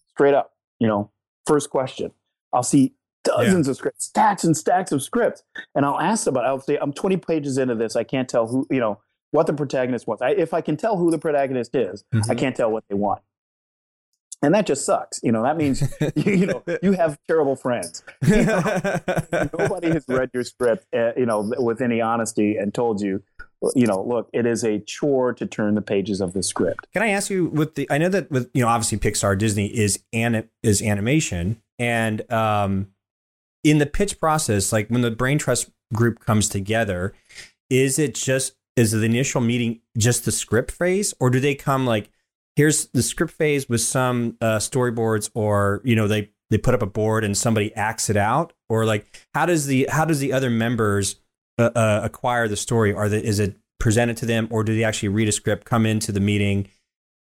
Straight 0.10 0.34
up, 0.34 0.54
you 0.80 0.88
know, 0.88 1.12
first 1.46 1.70
question. 1.70 2.12
I'll 2.52 2.64
see 2.64 2.94
dozens 3.24 3.68
yeah. 3.68 3.72
of 3.72 3.78
scripts, 3.78 4.06
stacks 4.06 4.44
and 4.44 4.56
stacks 4.56 4.92
of 4.92 5.02
scripts. 5.02 5.44
And 5.76 5.86
I'll 5.86 6.00
ask 6.00 6.28
about, 6.28 6.46
I'll 6.46 6.60
say, 6.60 6.78
I'm 6.82 6.94
20 6.94 7.18
pages 7.18 7.58
into 7.58 7.76
this. 7.76 7.96
I 7.96 8.04
can't 8.04 8.30
tell 8.30 8.48
who, 8.48 8.68
you 8.70 8.80
know, 8.80 9.00
what 9.32 9.48
the 9.48 9.54
protagonist 9.54 10.08
wants. 10.08 10.22
I, 10.22 10.32
if 10.32 10.54
I 10.54 10.62
can 10.62 10.78
tell 10.78 10.98
who 10.98 11.12
the 11.12 11.20
protagonist 11.20 11.76
is, 11.76 12.04
mm-hmm. 12.14 12.32
I 12.32 12.36
can't 12.36 12.56
tell 12.56 12.72
what 12.72 12.84
they 12.90 12.96
want. 12.96 13.22
And 14.42 14.54
that 14.54 14.66
just 14.66 14.86
sucks. 14.86 15.20
You 15.22 15.32
know, 15.32 15.44
that 15.44 15.58
means, 15.58 15.82
you, 16.16 16.34
you 16.34 16.46
know, 16.46 16.64
you 16.82 16.94
have 16.94 17.18
terrible 17.28 17.56
friends. 17.56 18.04
You 18.26 18.46
know, 18.46 18.62
nobody 19.58 19.90
has 19.90 20.06
read 20.08 20.30
your 20.34 20.44
script, 20.44 20.86
uh, 20.96 21.12
you 21.18 21.26
know, 21.26 21.52
with 21.58 21.82
any 21.82 22.00
honesty 22.02 22.58
and 22.58 22.74
told 22.74 23.02
you, 23.02 23.24
you 23.76 23.86
know, 23.86 24.02
look, 24.02 24.30
it 24.34 24.46
is 24.46 24.64
a 24.64 24.80
chore 24.80 25.34
to 25.34 25.46
turn 25.46 25.76
the 25.76 25.82
pages 25.82 26.22
of 26.22 26.34
the 26.34 26.44
script. 26.44 26.88
Can 26.94 27.02
I 27.02 27.10
ask 27.10 27.30
you 27.30 27.48
with 27.48 27.76
the, 27.76 27.90
I 27.90 27.98
know 27.98 28.10
that 28.10 28.32
with, 28.32 28.50
you 28.54 28.62
know, 28.62 28.70
obviously 28.70 28.98
Pixar, 28.98 29.38
Disney 29.38 29.68
is, 29.68 30.02
an, 30.14 30.48
is 30.64 30.82
animation 30.82 31.62
and, 31.78 32.30
um, 32.32 32.88
in 33.64 33.78
the 33.78 33.86
pitch 33.86 34.20
process, 34.20 34.72
like 34.72 34.88
when 34.90 35.02
the 35.02 35.12
brain 35.12 35.38
trust 35.38 35.70
group 35.94 36.20
comes 36.20 36.48
together, 36.50 37.14
is 37.70 38.00
it 38.00 38.16
just 38.16 38.54
is 38.76 38.92
the 38.92 39.04
initial 39.04 39.42
meeting 39.42 39.82
just 39.98 40.26
the 40.26 40.32
script 40.32 40.72
phase, 40.72 41.14
or 41.20 41.30
do 41.30 41.40
they 41.40 41.56
come 41.56 41.86
like 41.86 42.10
here's 42.56 42.88
the 42.88 43.04
script 43.04 43.34
phase 43.34 43.70
with 43.70 43.82
some 43.82 44.38
uh, 44.42 44.58
storyboards, 44.58 45.30
or 45.34 45.82
you 45.84 45.96
know 45.96 46.08
they 46.08 46.32
they 46.50 46.58
put 46.58 46.74
up 46.74 46.82
a 46.82 46.88
board 46.88 47.24
and 47.24 47.38
somebody 47.38 47.74
acts 47.76 48.10
it 48.10 48.18
out, 48.18 48.54
or 48.70 48.86
like 48.86 49.06
how 49.34 49.46
does 49.46 49.68
the 49.68 49.88
how 49.92 50.06
does 50.06 50.20
the 50.20 50.34
other 50.34 50.50
members 50.50 51.18
uh, 51.58 51.70
uh, 51.76 52.02
acquire 52.04 52.48
the 52.48 52.58
story? 52.58 52.94
Are 52.94 53.10
the 53.10 53.24
is 53.24 53.40
it 53.40 53.58
presented 53.80 54.18
to 54.18 54.26
them, 54.26 54.48
or 54.50 54.64
do 54.64 54.76
they 54.76 54.84
actually 54.84 55.10
read 55.10 55.28
a 55.28 55.32
script, 55.32 55.66
come 55.66 55.86
into 55.86 56.12
the 56.12 56.20
meeting? 56.20 56.70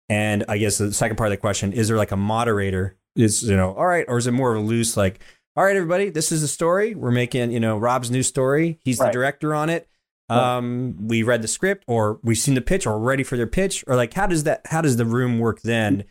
And 0.10 0.44
I 0.50 0.58
guess 0.58 0.78
the 0.78 0.94
second 0.94 1.18
part 1.18 1.28
of 1.28 1.32
the 1.32 1.38
question 1.38 1.74
is 1.74 1.88
there 1.88 1.98
like 1.98 2.12
a 2.12 2.18
moderator? 2.18 2.98
Is 3.16 3.44
you 3.44 3.58
know 3.58 3.74
all 3.74 3.86
right, 3.86 4.06
or 4.08 4.18
is 4.18 4.28
it 4.28 4.32
more 4.32 4.56
of 4.56 4.64
a 4.64 4.66
loose 4.66 4.96
like 4.96 5.20
all 5.56 5.64
right, 5.64 5.76
everybody, 5.76 6.10
this 6.10 6.32
is 6.32 6.42
the 6.42 6.48
story. 6.48 6.96
We're 6.96 7.12
making, 7.12 7.52
you 7.52 7.60
know, 7.60 7.78
Rob's 7.78 8.10
new 8.10 8.24
story. 8.24 8.80
He's 8.84 9.00
right. 9.00 9.08
the 9.08 9.12
director 9.12 9.54
on 9.54 9.70
it. 9.70 9.88
Um, 10.30 10.96
we 11.08 11.24
read 11.24 11.42
the 11.42 11.48
script 11.50 11.84
or 11.88 12.20
we've 12.24 12.38
seen 12.38 12.54
the 12.54 12.62
pitch 12.62 12.88
or 12.88 12.98
we're 12.98 13.10
ready 13.10 13.24
for 13.24 13.36
their 13.36 13.48
pitch 13.48 13.84
or 13.86 13.98
like, 13.98 14.14
how 14.14 14.28
does 14.28 14.46
that, 14.46 14.62
how 14.68 14.80
does 14.80 14.96
the 14.96 15.06
room 15.06 15.40
work 15.40 15.62
then? 15.62 16.06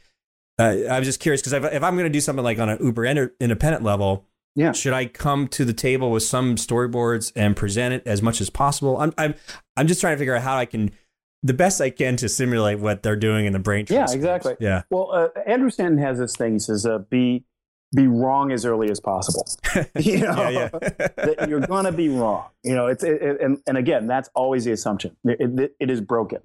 Uh, 0.59 0.77
I 0.91 0.99
was 0.99 1.09
just 1.09 1.21
curious 1.21 1.41
because 1.41 1.55
if, 1.55 1.65
if, 1.65 1.83
I'm 1.83 1.95
going 1.95 2.05
to 2.05 2.11
do 2.11 2.21
something 2.21 2.45
like 2.45 2.59
on 2.59 2.69
an 2.69 2.85
Uber 2.85 3.07
independent 3.07 3.83
level, 3.83 4.27
yeah. 4.57 4.73
Should 4.73 4.93
I 4.93 5.07
come 5.07 5.47
to 5.49 5.65
the 5.65 5.73
table 5.73 6.11
with 6.11 6.25
some 6.25 6.57
storyboards 6.57 7.33
and 7.37 7.57
present 7.57 7.95
it 7.95 8.03
as 8.07 8.21
much 8.21 8.41
as 8.41 8.51
possible? 8.51 8.99
I'm 9.01 9.15
I'm 9.17 9.35
I'm 9.77 9.87
just 9.87 10.01
trying 10.01 10.15
to 10.15 10.19
figure 10.19 10.35
out 10.35 10.43
how 10.43 10.57
I 10.57 10.67
can 10.67 10.91
the 11.43 11.55
best 11.55 11.81
I 11.81 11.91
can 11.91 12.17
to 12.17 12.29
simulate 12.29 12.81
what 12.81 13.03
they're 13.03 13.17
doing 13.17 13.47
in 13.47 13.53
the 13.53 13.59
brain. 13.59 13.87
Yeah, 13.89 14.07
exactly. 14.11 14.57
Yeah. 14.61 14.83
Well, 14.91 15.13
uh, 15.13 15.29
Andrew 15.47 15.71
Stanton 15.71 15.99
has 15.99 16.19
this 16.19 16.37
thing. 16.37 16.55
He 16.55 16.59
says, 16.59 16.85
uh, 16.85 16.99
"Be 16.99 17.45
be 17.95 18.07
wrong 18.07 18.53
as 18.53 18.65
early 18.65 18.91
as 18.91 19.01
possible. 19.01 19.47
you 19.99 20.19
know, 20.19 20.49
yeah, 20.49 20.69
yeah. 21.01 21.47
you're 21.47 21.61
going 21.61 21.85
to 21.85 21.93
be 21.93 22.09
wrong. 22.09 22.45
You 22.63 22.75
know, 22.75 22.87
it's 22.87 23.03
it, 23.03 23.21
it, 23.23 23.41
and 23.41 23.59
and 23.67 23.77
again, 23.77 24.07
that's 24.07 24.29
always 24.35 24.65
the 24.65 24.73
assumption. 24.73 25.17
It, 25.25 25.75
it 25.81 25.91
is 25.91 26.01
broken. 26.01 26.41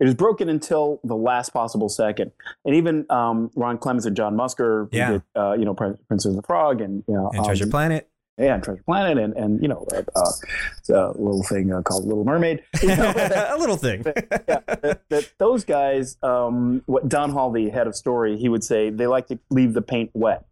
It 0.00 0.06
is 0.06 0.14
broken 0.14 0.48
until 0.48 1.00
the 1.02 1.16
last 1.16 1.50
possible 1.52 1.88
second. 1.88 2.30
And 2.64 2.76
even 2.76 3.04
um, 3.10 3.50
Ron 3.56 3.78
Clements 3.78 4.06
and 4.06 4.16
John 4.16 4.36
Musker, 4.36 4.88
yeah. 4.92 5.12
did, 5.12 5.22
uh, 5.34 5.54
you 5.54 5.64
know, 5.64 5.74
Princess 5.74 6.26
of 6.26 6.36
the 6.36 6.42
Frog 6.42 6.80
and 6.80 7.02
you 7.08 7.14
know, 7.14 7.30
and 7.34 7.44
Treasure 7.44 7.64
um, 7.64 7.70
Planet. 7.70 8.08
Yeah, 8.38 8.54
and 8.54 8.62
Treasure 8.62 8.82
Planet, 8.84 9.18
and 9.18 9.34
and 9.34 9.60
you 9.60 9.66
know, 9.66 9.84
uh, 9.92 10.02
uh, 10.14 11.10
a 11.10 11.18
little 11.18 11.42
thing 11.42 11.72
uh, 11.72 11.82
called 11.82 12.06
Little 12.06 12.24
Mermaid. 12.24 12.62
You 12.82 12.94
know, 12.94 13.12
a 13.16 13.58
little 13.58 13.76
thing. 13.76 14.04
yeah, 14.06 14.60
that, 14.66 15.02
that 15.08 15.32
those 15.38 15.64
guys, 15.64 16.16
um, 16.22 16.82
what 16.86 17.08
Don 17.08 17.30
Hall, 17.30 17.50
the 17.50 17.68
head 17.68 17.88
of 17.88 17.96
story, 17.96 18.38
he 18.38 18.48
would 18.48 18.62
say 18.62 18.90
they 18.90 19.08
like 19.08 19.26
to 19.26 19.38
leave 19.50 19.74
the 19.74 19.82
paint 19.82 20.10
wet 20.14 20.46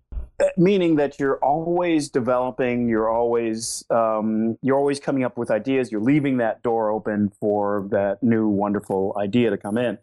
meaning 0.57 0.97
that 0.97 1.19
you're 1.19 1.39
always 1.39 2.09
developing 2.09 2.89
you're 2.89 3.11
always 3.11 3.85
um, 3.91 4.59
you're 4.63 4.77
always 4.77 5.01
coming 5.01 5.25
up 5.25 5.39
with 5.39 5.51
ideas 5.51 5.91
you're 5.91 6.01
leaving 6.01 6.37
that 6.39 6.63
door 6.63 6.91
open 6.91 7.31
for 7.41 7.87
that 7.91 8.23
new 8.23 8.49
wonderful 8.49 9.17
idea 9.19 9.51
to 9.51 9.57
come 9.57 9.79
in. 9.79 9.99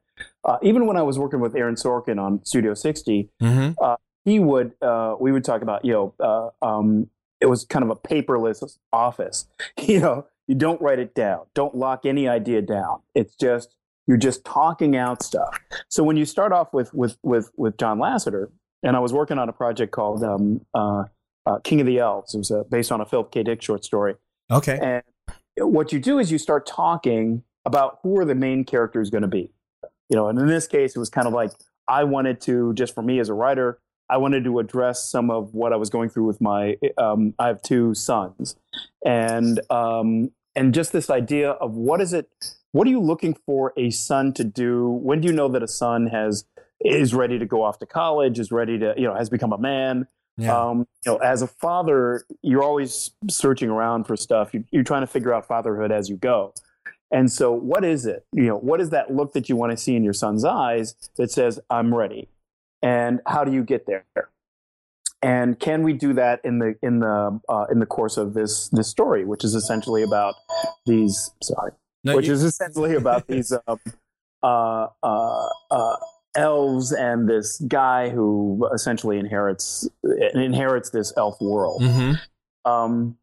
Uh, 0.45 0.57
even 0.61 0.85
when 0.85 0.95
i 0.95 1.01
was 1.01 1.17
working 1.17 1.39
with 1.39 1.55
aaron 1.55 1.75
sorkin 1.75 2.21
on 2.21 2.43
studio 2.45 2.73
60 2.75 3.29
mm-hmm. 3.41 3.71
uh, 3.83 3.95
he 4.25 4.39
would 4.39 4.73
uh, 4.81 5.15
we 5.19 5.31
would 5.31 5.43
talk 5.43 5.61
about 5.61 5.83
you 5.83 5.91
know 5.91 6.13
uh, 6.19 6.65
um, 6.65 7.09
it 7.41 7.47
was 7.47 7.65
kind 7.65 7.83
of 7.83 7.89
a 7.89 7.95
paperless 7.95 8.77
office. 8.91 9.47
You 9.79 9.99
know 9.99 10.27
you 10.47 10.55
don't 10.55 10.81
write 10.81 10.99
it 10.99 11.13
down 11.15 11.45
don't 11.53 11.75
lock 11.75 12.05
any 12.05 12.27
idea 12.27 12.61
down. 12.61 12.99
It's 13.15 13.35
just 13.35 13.75
you're 14.07 14.17
just 14.17 14.43
talking 14.45 14.95
out 14.95 15.23
stuff. 15.23 15.57
So 15.89 16.03
when 16.03 16.17
you 16.17 16.25
start 16.25 16.51
off 16.51 16.73
with 16.73 16.93
with 16.93 17.17
with 17.23 17.49
with 17.55 17.77
john 17.77 17.99
lasseter 17.99 18.49
and 18.83 18.95
I 18.95 18.99
was 18.99 19.13
working 19.13 19.37
on 19.37 19.49
a 19.49 19.53
project 19.53 19.91
called 19.91 20.23
um, 20.23 20.65
uh, 20.73 21.05
uh, 21.45 21.59
King 21.63 21.81
of 21.81 21.87
the 21.87 21.99
Elves. 21.99 22.35
It 22.35 22.37
was 22.37 22.51
uh, 22.51 22.63
based 22.69 22.91
on 22.91 23.01
a 23.01 23.05
Philip 23.05 23.31
K. 23.31 23.43
Dick 23.43 23.61
short 23.61 23.83
story. 23.83 24.15
Okay. 24.51 24.77
And 24.81 25.03
what 25.57 25.91
you 25.91 25.99
do 25.99 26.19
is 26.19 26.31
you 26.31 26.37
start 26.37 26.65
talking 26.65 27.43
about 27.65 27.99
who 28.03 28.17
are 28.19 28.25
the 28.25 28.35
main 28.35 28.65
characters 28.65 29.09
going 29.09 29.21
to 29.21 29.27
be. 29.27 29.51
You 30.09 30.17
know, 30.17 30.27
and 30.27 30.37
in 30.37 30.47
this 30.47 30.67
case, 30.67 30.95
it 30.95 30.99
was 30.99 31.09
kind 31.09 31.27
of 31.27 31.33
like 31.33 31.51
I 31.87 32.03
wanted 32.03 32.41
to, 32.41 32.73
just 32.73 32.93
for 32.93 33.01
me 33.01 33.19
as 33.19 33.29
a 33.29 33.33
writer, 33.33 33.79
I 34.09 34.17
wanted 34.17 34.43
to 34.43 34.59
address 34.59 35.09
some 35.09 35.31
of 35.31 35.53
what 35.53 35.73
I 35.73 35.75
was 35.77 35.89
going 35.89 36.09
through 36.09 36.25
with 36.25 36.41
my. 36.41 36.77
Um, 36.97 37.33
I 37.39 37.47
have 37.47 37.61
two 37.61 37.95
sons, 37.95 38.57
and 39.03 39.59
um, 39.71 40.31
and 40.55 40.73
just 40.73 40.91
this 40.91 41.09
idea 41.09 41.51
of 41.51 41.73
what 41.73 42.01
is 42.01 42.13
it? 42.13 42.29
What 42.73 42.85
are 42.85 42.89
you 42.89 42.99
looking 42.99 43.35
for 43.45 43.73
a 43.77 43.89
son 43.91 44.33
to 44.33 44.43
do? 44.43 44.89
When 44.89 45.21
do 45.21 45.27
you 45.29 45.33
know 45.33 45.47
that 45.47 45.63
a 45.63 45.67
son 45.67 46.07
has 46.07 46.45
is 46.83 47.13
ready 47.13 47.39
to 47.39 47.45
go 47.45 47.63
off 47.63 47.79
to 47.79 47.85
college, 47.85 48.39
is 48.39 48.51
ready 48.51 48.77
to, 48.79 48.93
you 48.97 49.03
know, 49.03 49.15
has 49.15 49.29
become 49.29 49.53
a 49.53 49.57
man. 49.57 50.07
Yeah. 50.37 50.57
Um, 50.57 50.87
you 51.05 51.11
know, 51.11 51.17
as 51.17 51.41
a 51.41 51.47
father, 51.47 52.25
you're 52.41 52.63
always 52.63 53.11
searching 53.29 53.69
around 53.69 54.05
for 54.05 54.15
stuff. 54.15 54.53
You, 54.53 54.63
you're 54.71 54.83
trying 54.83 55.01
to 55.01 55.07
figure 55.07 55.33
out 55.33 55.47
fatherhood 55.47 55.91
as 55.91 56.09
you 56.09 56.17
go. 56.17 56.53
And 57.11 57.31
so, 57.31 57.51
what 57.51 57.85
is 57.85 58.07
it? 58.07 58.25
You 58.33 58.47
know, 58.47 58.57
what 58.57 58.81
is 58.81 58.89
that 58.89 59.13
look 59.13 59.33
that 59.33 59.47
you 59.47 59.55
want 59.55 59.71
to 59.71 59.77
see 59.77 59.95
in 59.95 60.03
your 60.03 60.13
son's 60.13 60.43
eyes 60.43 60.95
that 61.17 61.29
says, 61.29 61.59
"I'm 61.69 61.93
ready"? 61.93 62.27
And 62.81 63.21
how 63.27 63.43
do 63.43 63.53
you 63.53 63.63
get 63.63 63.85
there? 63.85 64.05
And 65.21 65.59
can 65.59 65.83
we 65.83 65.93
do 65.93 66.13
that 66.13 66.41
in 66.43 66.57
the 66.57 66.75
in 66.81 66.99
the 66.99 67.39
uh, 67.47 67.65
in 67.71 67.79
the 67.79 67.85
course 67.85 68.17
of 68.17 68.33
this 68.33 68.67
this 68.69 68.89
story, 68.89 69.25
which 69.25 69.43
is 69.43 69.53
essentially 69.53 70.01
about 70.01 70.33
these? 70.87 71.31
Sorry, 71.43 71.71
no, 72.03 72.15
which 72.15 72.27
you... 72.27 72.33
is 72.33 72.43
essentially 72.43 72.95
about 72.95 73.27
these 73.27 73.53
um, 73.67 73.79
uh, 74.41 74.87
uh, 75.03 75.47
uh 75.69 75.95
elves 76.35 76.91
and 76.91 77.29
this 77.29 77.59
guy 77.67 78.09
who 78.09 78.67
essentially 78.73 79.17
inherits 79.17 79.87
inherits 80.33 80.89
this 80.89 81.13
elf 81.17 81.39
world. 81.41 81.81
Mm-hmm. 81.81 82.71
Um, 82.71 83.17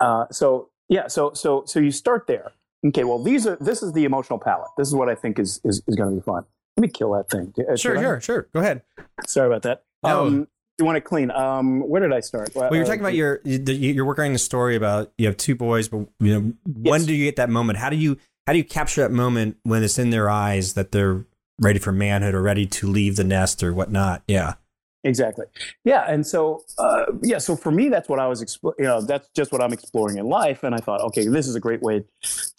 uh, 0.00 0.26
so 0.30 0.70
yeah, 0.88 1.06
so 1.08 1.32
so 1.34 1.64
so 1.66 1.80
you 1.80 1.90
start 1.90 2.26
there. 2.26 2.52
Okay, 2.86 3.04
well 3.04 3.22
these 3.22 3.46
are 3.46 3.56
this 3.60 3.82
is 3.82 3.92
the 3.92 4.04
emotional 4.04 4.38
palette. 4.38 4.70
This 4.76 4.88
is 4.88 4.94
what 4.94 5.08
I 5.08 5.14
think 5.14 5.38
is 5.38 5.60
is, 5.64 5.82
is 5.86 5.96
going 5.96 6.10
to 6.10 6.16
be 6.16 6.22
fun. 6.22 6.44
Let 6.76 6.82
me 6.82 6.88
kill 6.88 7.12
that 7.12 7.28
thing. 7.28 7.52
Uh, 7.58 7.76
sure, 7.76 7.96
sure, 7.98 8.20
sure. 8.20 8.48
Go 8.54 8.60
ahead. 8.60 8.82
Sorry 9.26 9.46
about 9.46 9.62
that. 9.62 9.84
No. 10.02 10.26
Um, 10.26 10.48
you 10.78 10.86
want 10.86 10.96
to 10.96 11.00
clean? 11.02 11.30
Um, 11.30 11.86
where 11.86 12.00
did 12.00 12.12
I 12.12 12.20
start? 12.20 12.52
Well, 12.54 12.74
you're 12.74 12.84
uh, 12.84 12.86
talking 12.86 13.00
about 13.00 13.14
your 13.14 13.40
you're 13.44 14.04
working 14.04 14.24
on 14.24 14.32
the 14.32 14.38
story 14.38 14.76
about 14.76 15.12
you 15.18 15.26
have 15.26 15.36
two 15.36 15.54
boys, 15.54 15.88
but 15.88 16.08
you 16.20 16.40
know 16.40 16.52
yes. 16.66 16.90
when 16.90 17.04
do 17.04 17.14
you 17.14 17.26
get 17.26 17.36
that 17.36 17.50
moment? 17.50 17.78
How 17.78 17.90
do 17.90 17.96
you 17.96 18.16
how 18.46 18.54
do 18.54 18.58
you 18.58 18.64
capture 18.64 19.02
that 19.02 19.12
moment 19.12 19.58
when 19.62 19.82
it's 19.82 19.98
in 19.98 20.10
their 20.10 20.30
eyes 20.30 20.72
that 20.74 20.90
they're 20.90 21.26
ready 21.60 21.78
for 21.78 21.92
manhood 21.92 22.34
or 22.34 22.42
ready 22.42 22.66
to 22.66 22.88
leave 22.88 23.16
the 23.16 23.24
nest 23.24 23.62
or 23.62 23.72
whatnot. 23.72 24.22
Yeah. 24.26 24.54
Exactly. 25.02 25.46
Yeah. 25.84 26.04
And 26.10 26.26
so, 26.26 26.64
uh, 26.78 27.06
yeah. 27.22 27.38
So 27.38 27.56
for 27.56 27.70
me, 27.70 27.88
that's 27.88 28.08
what 28.08 28.18
I 28.18 28.26
was, 28.26 28.42
exploring. 28.42 28.76
you 28.78 28.84
know, 28.84 29.00
that's 29.00 29.28
just 29.34 29.50
what 29.50 29.62
I'm 29.62 29.72
exploring 29.72 30.18
in 30.18 30.26
life. 30.26 30.62
And 30.62 30.74
I 30.74 30.78
thought, 30.78 31.00
okay, 31.02 31.26
this 31.26 31.46
is 31.46 31.54
a 31.54 31.60
great 31.60 31.80
way 31.80 32.04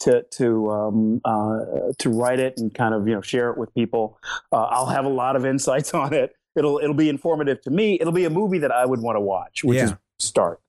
to, 0.00 0.22
to, 0.22 0.70
um, 0.70 1.20
uh, 1.24 1.60
to 1.98 2.10
write 2.10 2.40
it 2.40 2.54
and 2.56 2.74
kind 2.74 2.94
of, 2.94 3.06
you 3.06 3.14
know, 3.14 3.20
share 3.20 3.50
it 3.50 3.58
with 3.58 3.72
people. 3.74 4.18
Uh, 4.50 4.62
I'll 4.62 4.86
have 4.86 5.04
a 5.04 5.10
lot 5.10 5.36
of 5.36 5.44
insights 5.44 5.94
on 5.94 6.12
it. 6.12 6.34
It'll, 6.56 6.78
it'll 6.78 6.94
be 6.94 7.08
informative 7.08 7.60
to 7.62 7.70
me. 7.70 7.98
It'll 8.00 8.12
be 8.12 8.24
a 8.24 8.30
movie 8.30 8.58
that 8.58 8.72
I 8.72 8.86
would 8.86 9.00
want 9.00 9.16
to 9.16 9.20
watch, 9.20 9.62
which 9.62 9.78
yeah. 9.78 9.84
is 9.84 9.94
start. 10.18 10.60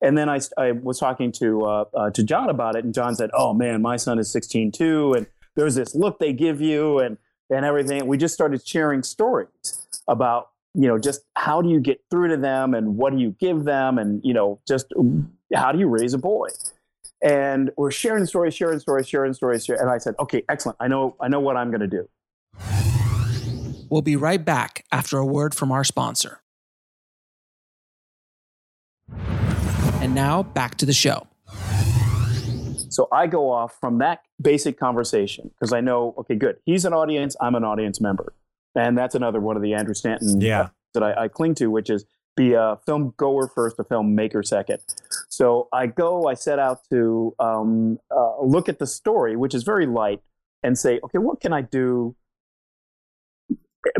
And 0.00 0.16
then 0.16 0.28
I, 0.28 0.38
I 0.56 0.72
was 0.72 1.00
talking 1.00 1.32
to, 1.32 1.64
uh, 1.64 1.84
uh, 1.92 2.10
to 2.10 2.22
John 2.22 2.50
about 2.50 2.76
it 2.76 2.84
and 2.84 2.94
John 2.94 3.16
said, 3.16 3.30
oh 3.34 3.52
man, 3.52 3.82
my 3.82 3.96
son 3.96 4.20
is 4.20 4.30
16 4.30 4.70
too. 4.70 5.12
And 5.14 5.26
there's 5.56 5.74
this 5.74 5.94
look 5.96 6.20
they 6.20 6.32
give 6.32 6.60
you 6.60 7.00
and, 7.00 7.18
and 7.50 7.64
everything. 7.64 8.06
We 8.06 8.18
just 8.18 8.34
started 8.34 8.66
sharing 8.66 9.02
stories 9.02 9.86
about, 10.08 10.50
you 10.74 10.88
know, 10.88 10.98
just 10.98 11.22
how 11.36 11.62
do 11.62 11.68
you 11.68 11.80
get 11.80 12.00
through 12.10 12.28
to 12.28 12.36
them 12.36 12.74
and 12.74 12.96
what 12.96 13.12
do 13.12 13.18
you 13.18 13.34
give 13.40 13.64
them 13.64 13.98
and, 13.98 14.20
you 14.24 14.34
know, 14.34 14.60
just 14.66 14.92
how 15.54 15.72
do 15.72 15.78
you 15.78 15.88
raise 15.88 16.14
a 16.14 16.18
boy? 16.18 16.48
and 17.22 17.70
we're 17.76 17.90
sharing 17.90 18.26
stories, 18.26 18.54
sharing 18.54 18.78
stories, 18.78 19.08
sharing 19.08 19.32
stories. 19.32 19.64
Sharing, 19.64 19.80
and 19.80 19.90
I 19.90 19.98
said, 19.98 20.14
okay, 20.20 20.42
excellent. 20.48 20.76
I 20.80 20.88
know, 20.88 21.16
I 21.20 21.28
know 21.28 21.40
what 21.40 21.56
I'm 21.56 21.70
going 21.70 21.80
to 21.80 21.86
do. 21.86 22.08
We'll 23.88 24.02
be 24.02 24.16
right 24.16 24.44
back 24.44 24.84
after 24.92 25.18
a 25.18 25.26
word 25.26 25.54
from 25.54 25.72
our 25.72 25.84
sponsor. 25.84 26.40
And 30.00 30.14
now 30.14 30.42
back 30.42 30.76
to 30.76 30.86
the 30.86 30.92
show. 30.92 31.26
So 32.96 33.08
I 33.12 33.26
go 33.26 33.50
off 33.52 33.76
from 33.78 33.98
that 33.98 34.20
basic 34.40 34.78
conversation 34.78 35.50
because 35.50 35.70
I 35.74 35.82
know, 35.82 36.14
okay, 36.16 36.34
good. 36.34 36.56
He's 36.64 36.86
an 36.86 36.94
audience. 36.94 37.36
I'm 37.42 37.54
an 37.54 37.62
audience 37.62 38.00
member. 38.00 38.32
And 38.74 38.96
that's 38.96 39.14
another 39.14 39.38
one 39.38 39.54
of 39.54 39.62
the 39.62 39.74
Andrew 39.74 39.92
Stanton 39.92 40.40
Yeah. 40.40 40.70
that 40.94 41.02
I, 41.02 41.24
I 41.24 41.28
cling 41.28 41.54
to, 41.56 41.66
which 41.70 41.90
is 41.90 42.06
be 42.36 42.54
a 42.54 42.78
film 42.86 43.12
goer 43.18 43.48
first, 43.54 43.78
a 43.78 43.84
film 43.84 44.14
maker 44.14 44.42
second. 44.42 44.78
So 45.28 45.68
I 45.74 45.88
go, 45.88 46.26
I 46.26 46.32
set 46.32 46.58
out 46.58 46.78
to 46.88 47.34
um, 47.38 47.98
uh, 48.10 48.40
look 48.42 48.66
at 48.66 48.78
the 48.78 48.86
story, 48.86 49.36
which 49.36 49.54
is 49.54 49.62
very 49.62 49.84
light, 49.84 50.22
and 50.62 50.78
say, 50.78 50.98
okay, 51.04 51.18
what 51.18 51.38
can 51.40 51.52
I 51.52 51.60
do? 51.60 52.16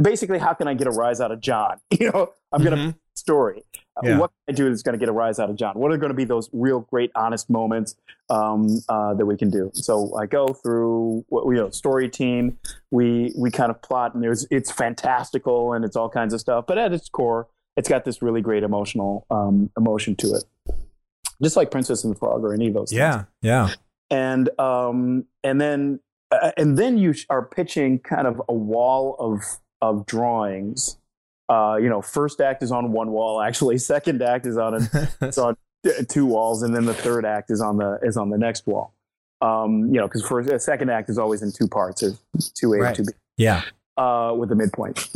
Basically, 0.01 0.39
how 0.39 0.55
can 0.55 0.69
I 0.69 0.75
get 0.75 0.87
a 0.87 0.91
rise 0.91 1.21
out 1.21 1.33
of 1.33 1.41
John? 1.41 1.81
You 2.01 2.11
know, 2.13 2.33
I'm 2.51 2.65
going 2.65 2.77
to 2.79 2.83
Mhm. 2.83 2.95
Story. 3.27 3.65
Uh, 3.97 4.01
Yeah. 4.05 4.19
What 4.19 4.31
can 4.31 4.55
I 4.55 4.57
do 4.57 4.69
that's 4.69 4.83
going 4.83 4.93
to 4.93 4.99
get 4.99 5.09
a 5.09 5.13
rise 5.13 5.41
out 5.41 5.51
of 5.51 5.57
John? 5.57 5.75
What 5.75 5.91
are 5.91 5.97
going 5.97 6.11
to 6.11 6.17
be 6.17 6.25
those 6.25 6.49
real 6.53 6.81
great, 6.81 7.11
honest 7.17 7.51
moments 7.51 7.97
um, 8.31 8.81
uh, 8.89 9.15
that 9.15 9.27
we 9.27 9.37
can 9.37 9.51
do? 9.51 9.71
So 9.75 10.17
I 10.17 10.27
go 10.27 10.49
through, 10.49 11.25
what 11.29 11.45
you 11.47 11.55
know, 11.55 11.71
story 11.71 12.09
team. 12.09 12.59
We 12.91 13.33
we 13.37 13.51
kind 13.51 13.71
of 13.71 13.83
plot, 13.83 14.15
and 14.15 14.23
there's 14.23 14.47
it's 14.51 14.71
fantastical 14.71 15.73
and 15.73 15.85
it's 15.85 15.97
all 15.97 16.09
kinds 16.09 16.33
of 16.35 16.41
stuff. 16.41 16.67
But 16.69 16.79
at 16.79 16.93
its 16.93 17.09
core, 17.09 17.49
it's 17.77 17.89
got 17.89 18.05
this 18.05 18.23
really 18.23 18.43
great 18.43 18.63
emotional 18.63 19.27
um, 19.31 19.71
emotion 19.77 20.15
to 20.17 20.29
it, 20.35 20.45
just 21.43 21.57
like 21.57 21.71
Princess 21.73 22.05
and 22.05 22.15
the 22.15 22.19
Frog 22.19 22.45
or 22.45 22.55
any 22.55 22.69
of 22.69 22.75
those. 22.75 22.91
things 22.91 22.99
Yeah. 23.01 23.25
Yeah. 23.43 23.75
and 24.11 24.49
um, 24.61 25.25
and 25.43 25.61
then 25.61 26.01
uh, 26.31 26.53
and 26.57 26.79
then 26.79 26.97
you 26.99 27.15
are 27.29 27.45
pitching 27.45 27.99
kind 27.99 28.27
of 28.27 28.41
a 28.49 28.55
wall 28.55 29.17
of 29.19 29.43
of 29.81 30.07
drawings. 30.07 30.99
Uh, 31.49 31.77
you 31.81 31.89
know, 31.89 32.03
first 32.03 32.41
act 32.41 32.63
is 32.63 32.73
on 32.73 32.93
one 32.93 33.11
wall. 33.11 33.41
Actually, 33.41 33.79
second 33.95 34.23
act 34.23 34.47
is 34.47 34.57
on 34.57 34.75
an, 34.75 34.89
it's 35.21 35.39
on 35.39 35.57
two 36.09 36.27
walls, 36.27 36.63
and 36.63 36.75
then 36.75 36.85
the 36.85 36.95
third 36.95 37.25
act 37.25 37.51
is 37.51 37.61
on 37.61 37.77
the 37.77 37.99
is 38.03 38.17
on 38.17 38.31
the 38.31 38.39
next 38.39 38.67
wall. 38.67 38.93
Um, 39.43 39.87
you 39.93 40.01
know, 40.01 40.09
because 40.09 40.27
first 40.27 40.49
a 40.51 40.59
second 40.59 40.91
act 40.91 41.11
is 41.11 41.19
always 41.19 41.43
in 41.43 41.53
two 41.53 41.69
parts, 41.69 42.01
there's 42.01 42.19
two 42.55 42.73
A, 42.73 42.79
Right. 42.79 42.97
two 42.97 43.05
B 43.05 43.13
yeah. 43.37 43.63
uh, 43.99 44.35
with 44.37 44.49
the 44.49 44.55
midpoint. 44.55 45.09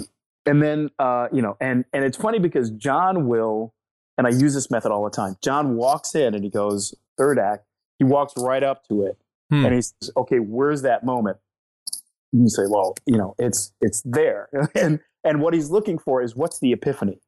And 0.47 0.63
then, 0.63 0.91
uh, 0.99 1.29
you 1.33 1.41
know, 1.41 1.57
and, 1.61 1.85
and 1.95 2.05
it's 2.05 2.19
funny 2.19 2.39
because 2.39 2.71
John 2.71 3.29
will, 3.29 3.73
and 4.19 4.27
I 4.27 4.31
use 4.31 4.53
this 4.53 4.71
method 4.71 4.93
all 4.93 5.05
the 5.05 5.11
time. 5.11 5.37
John 5.43 5.75
walks 5.77 6.15
in 6.15 6.35
and 6.35 6.45
he 6.45 6.51
goes, 6.51 6.95
third 7.17 7.39
act, 7.39 7.65
he 7.99 8.05
walks 8.05 8.35
right 8.37 8.63
up 8.63 8.87
to 8.89 9.05
it 9.05 9.17
Hmm. 9.51 9.65
and 9.65 9.75
he 9.75 9.83
says, 9.83 10.11
okay, 10.17 10.39
where's 10.39 10.83
that 10.83 11.03
moment? 11.05 11.39
And 12.33 12.43
you 12.43 12.49
say, 12.51 12.63
well, 12.69 12.95
you 13.07 13.17
know, 13.17 13.35
it's, 13.39 13.73
it's 13.81 14.03
there. 14.05 14.49
and, 14.75 15.01
and 15.25 15.41
what 15.41 15.55
he's 15.55 15.71
looking 15.71 15.99
for 15.99 16.23
is 16.23 16.35
what's 16.37 16.59
the 16.61 16.73
epiphany? 16.73 17.19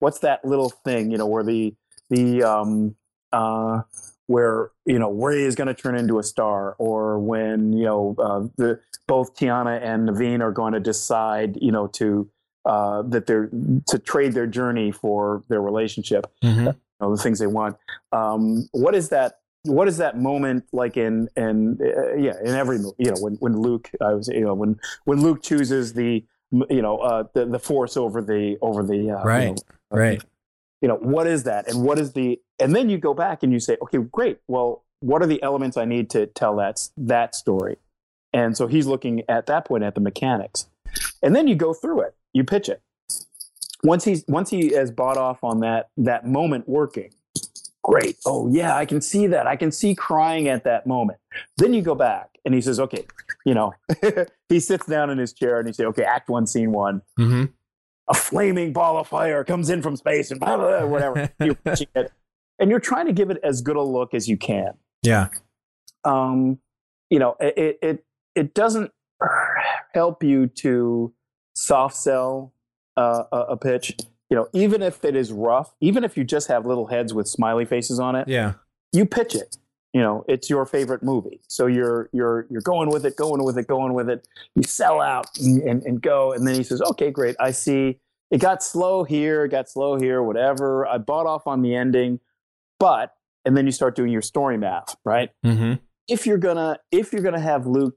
What's 0.00 0.20
that 0.20 0.44
little 0.44 0.70
thing, 0.70 1.10
you 1.10 1.18
know, 1.18 1.26
where 1.26 1.42
the, 1.42 1.74
the, 2.10 2.42
um, 2.42 2.94
uh, 3.32 3.80
where 4.26 4.70
you 4.84 4.98
know 4.98 5.10
Ray 5.10 5.42
is 5.42 5.54
going 5.54 5.68
to 5.68 5.74
turn 5.74 5.94
into 5.96 6.18
a 6.18 6.22
star, 6.22 6.74
or 6.78 7.18
when 7.18 7.72
you 7.72 7.84
know 7.86 8.14
uh, 8.18 8.40
the 8.58 8.78
both 9.06 9.34
Tiana 9.34 9.80
and 9.82 10.06
Naveen 10.08 10.40
are 10.42 10.52
going 10.52 10.74
to 10.74 10.80
decide, 10.80 11.56
you 11.62 11.72
know, 11.72 11.86
to 11.88 12.28
uh, 12.66 13.02
that 13.08 13.26
they're 13.26 13.48
to 13.86 13.98
trade 13.98 14.34
their 14.34 14.46
journey 14.46 14.92
for 14.92 15.42
their 15.48 15.62
relationship, 15.62 16.26
Mhm. 16.44 16.66
you 16.66 16.74
know, 17.00 17.16
the 17.16 17.22
things 17.22 17.38
they 17.38 17.46
want. 17.46 17.76
Um, 18.12 18.68
what 18.72 18.94
is 18.94 19.08
that? 19.08 19.38
What 19.64 19.88
is 19.88 19.96
that 19.96 20.18
moment 20.18 20.64
like 20.72 20.98
in 20.98 21.28
in 21.36 21.78
uh, 21.82 22.14
yeah 22.14 22.34
in 22.44 22.48
every? 22.54 22.78
You 22.98 23.10
know, 23.12 23.16
when 23.20 23.34
when 23.36 23.58
Luke, 23.58 23.90
I 24.02 24.12
was 24.12 24.28
you 24.28 24.44
know 24.44 24.52
when 24.54 24.78
when 25.04 25.22
Luke 25.22 25.42
chooses 25.42 25.94
the 25.94 26.22
you 26.52 26.82
know 26.82 26.98
uh, 26.98 27.24
the 27.34 27.44
the 27.46 27.58
force 27.58 27.96
over 27.96 28.22
the 28.22 28.56
over 28.62 28.82
the 28.82 29.10
uh, 29.10 29.18
you 29.20 29.24
Right. 29.24 29.46
know, 29.48 29.56
Right. 29.90 30.22
you 30.80 30.88
know 30.88 30.96
what 30.96 31.26
is 31.26 31.44
that? 31.44 31.68
And 31.68 31.82
what 31.84 31.98
is 31.98 32.12
the 32.12 32.40
and 32.58 32.74
then 32.74 32.88
you 32.88 32.98
go 32.98 33.14
back 33.14 33.42
and 33.42 33.52
you 33.52 33.60
say 33.60 33.76
okay 33.82 33.98
great. 33.98 34.38
Well 34.48 34.84
what 35.00 35.22
are 35.22 35.26
the 35.26 35.40
elements 35.44 35.76
i 35.76 35.84
need 35.84 36.10
to 36.10 36.26
tell 36.26 36.56
that 36.56 36.80
that 36.96 37.34
story? 37.34 37.76
And 38.32 38.56
so 38.56 38.66
he's 38.66 38.86
looking 38.86 39.22
at 39.28 39.46
that 39.46 39.64
point 39.64 39.84
at 39.84 39.94
the 39.94 40.00
mechanics. 40.00 40.66
And 41.22 41.34
then 41.36 41.48
you 41.48 41.54
go 41.54 41.72
through 41.72 42.00
it. 42.02 42.14
You 42.32 42.44
pitch 42.44 42.68
it. 42.68 42.82
Once 43.84 44.04
he's 44.04 44.24
once 44.26 44.50
he 44.50 44.72
has 44.74 44.90
bought 44.90 45.16
off 45.16 45.44
on 45.44 45.60
that 45.60 45.88
that 45.96 46.26
moment 46.26 46.68
working 46.68 47.10
great 47.88 48.16
oh 48.26 48.48
yeah 48.48 48.76
i 48.76 48.84
can 48.84 49.00
see 49.00 49.26
that 49.26 49.46
i 49.46 49.56
can 49.56 49.72
see 49.72 49.94
crying 49.94 50.48
at 50.48 50.64
that 50.64 50.86
moment 50.86 51.18
then 51.56 51.72
you 51.72 51.80
go 51.80 51.94
back 51.94 52.28
and 52.44 52.54
he 52.54 52.60
says 52.60 52.78
okay 52.78 53.06
you 53.46 53.54
know 53.54 53.72
he 54.48 54.60
sits 54.60 54.86
down 54.86 55.08
in 55.10 55.18
his 55.18 55.32
chair 55.32 55.58
and 55.58 55.66
he 55.66 55.72
says, 55.72 55.86
okay 55.86 56.04
act 56.04 56.28
one 56.28 56.46
scene 56.46 56.72
one 56.72 57.00
hmm 57.16 57.46
a 58.08 58.14
flaming 58.14 58.72
ball 58.72 58.98
of 58.98 59.06
fire 59.06 59.44
comes 59.44 59.70
in 59.70 59.82
from 59.82 59.96
space 59.96 60.30
and 60.30 60.40
blah, 60.40 60.56
blah, 60.56 60.80
blah, 60.80 60.86
whatever. 60.86 61.30
you're 61.40 61.54
pitching 61.54 61.88
it. 61.94 62.10
And 62.58 62.70
you're 62.70 62.80
trying 62.80 63.06
to 63.06 63.12
give 63.12 63.30
it 63.30 63.38
as 63.42 63.60
good 63.60 63.76
a 63.76 63.82
look 63.82 64.14
as 64.14 64.28
you 64.28 64.36
can. 64.36 64.72
Yeah. 65.02 65.28
Um, 66.04 66.58
you 67.10 67.18
know, 67.18 67.36
it, 67.38 67.78
it, 67.82 68.04
it 68.34 68.54
doesn't 68.54 68.90
help 69.94 70.22
you 70.22 70.46
to 70.46 71.12
soft 71.54 71.96
sell 71.96 72.54
uh, 72.96 73.24
a, 73.30 73.36
a 73.36 73.56
pitch. 73.56 73.96
You 74.30 74.36
know, 74.36 74.48
even 74.52 74.82
if 74.82 75.04
it 75.04 75.16
is 75.16 75.32
rough, 75.32 75.74
even 75.80 76.04
if 76.04 76.16
you 76.16 76.24
just 76.24 76.48
have 76.48 76.66
little 76.66 76.86
heads 76.88 77.14
with 77.14 77.26
smiley 77.28 77.64
faces 77.64 77.98
on 77.98 78.14
it, 78.14 78.28
Yeah. 78.28 78.54
you 78.92 79.06
pitch 79.06 79.34
it. 79.34 79.56
You 79.94 80.02
know, 80.02 80.24
it's 80.28 80.50
your 80.50 80.66
favorite 80.66 81.02
movie, 81.02 81.40
so 81.48 81.66
you're 81.66 82.10
you're 82.12 82.46
you're 82.50 82.60
going 82.60 82.90
with 82.90 83.06
it, 83.06 83.16
going 83.16 83.42
with 83.42 83.56
it, 83.56 83.66
going 83.66 83.94
with 83.94 84.10
it. 84.10 84.28
You 84.54 84.62
sell 84.64 85.00
out 85.00 85.26
and, 85.38 85.62
and, 85.62 85.82
and 85.82 86.02
go, 86.02 86.32
and 86.32 86.46
then 86.46 86.54
he 86.56 86.62
says, 86.62 86.82
"Okay, 86.82 87.10
great. 87.10 87.36
I 87.40 87.52
see. 87.52 87.98
It 88.30 88.38
got 88.42 88.62
slow 88.62 89.04
here, 89.04 89.46
it 89.46 89.48
got 89.48 89.70
slow 89.70 89.98
here, 89.98 90.22
whatever. 90.22 90.86
I 90.86 90.98
bought 90.98 91.24
off 91.26 91.46
on 91.46 91.62
the 91.62 91.74
ending, 91.74 92.20
but." 92.78 93.14
And 93.46 93.56
then 93.56 93.64
you 93.64 93.72
start 93.72 93.96
doing 93.96 94.12
your 94.12 94.20
story 94.20 94.58
math, 94.58 94.94
right? 95.06 95.30
hmm 95.42 95.74
If 96.06 96.26
you're 96.26 96.36
gonna 96.36 96.78
if 96.92 97.14
you're 97.14 97.22
gonna 97.22 97.40
have 97.40 97.66
Luke 97.66 97.96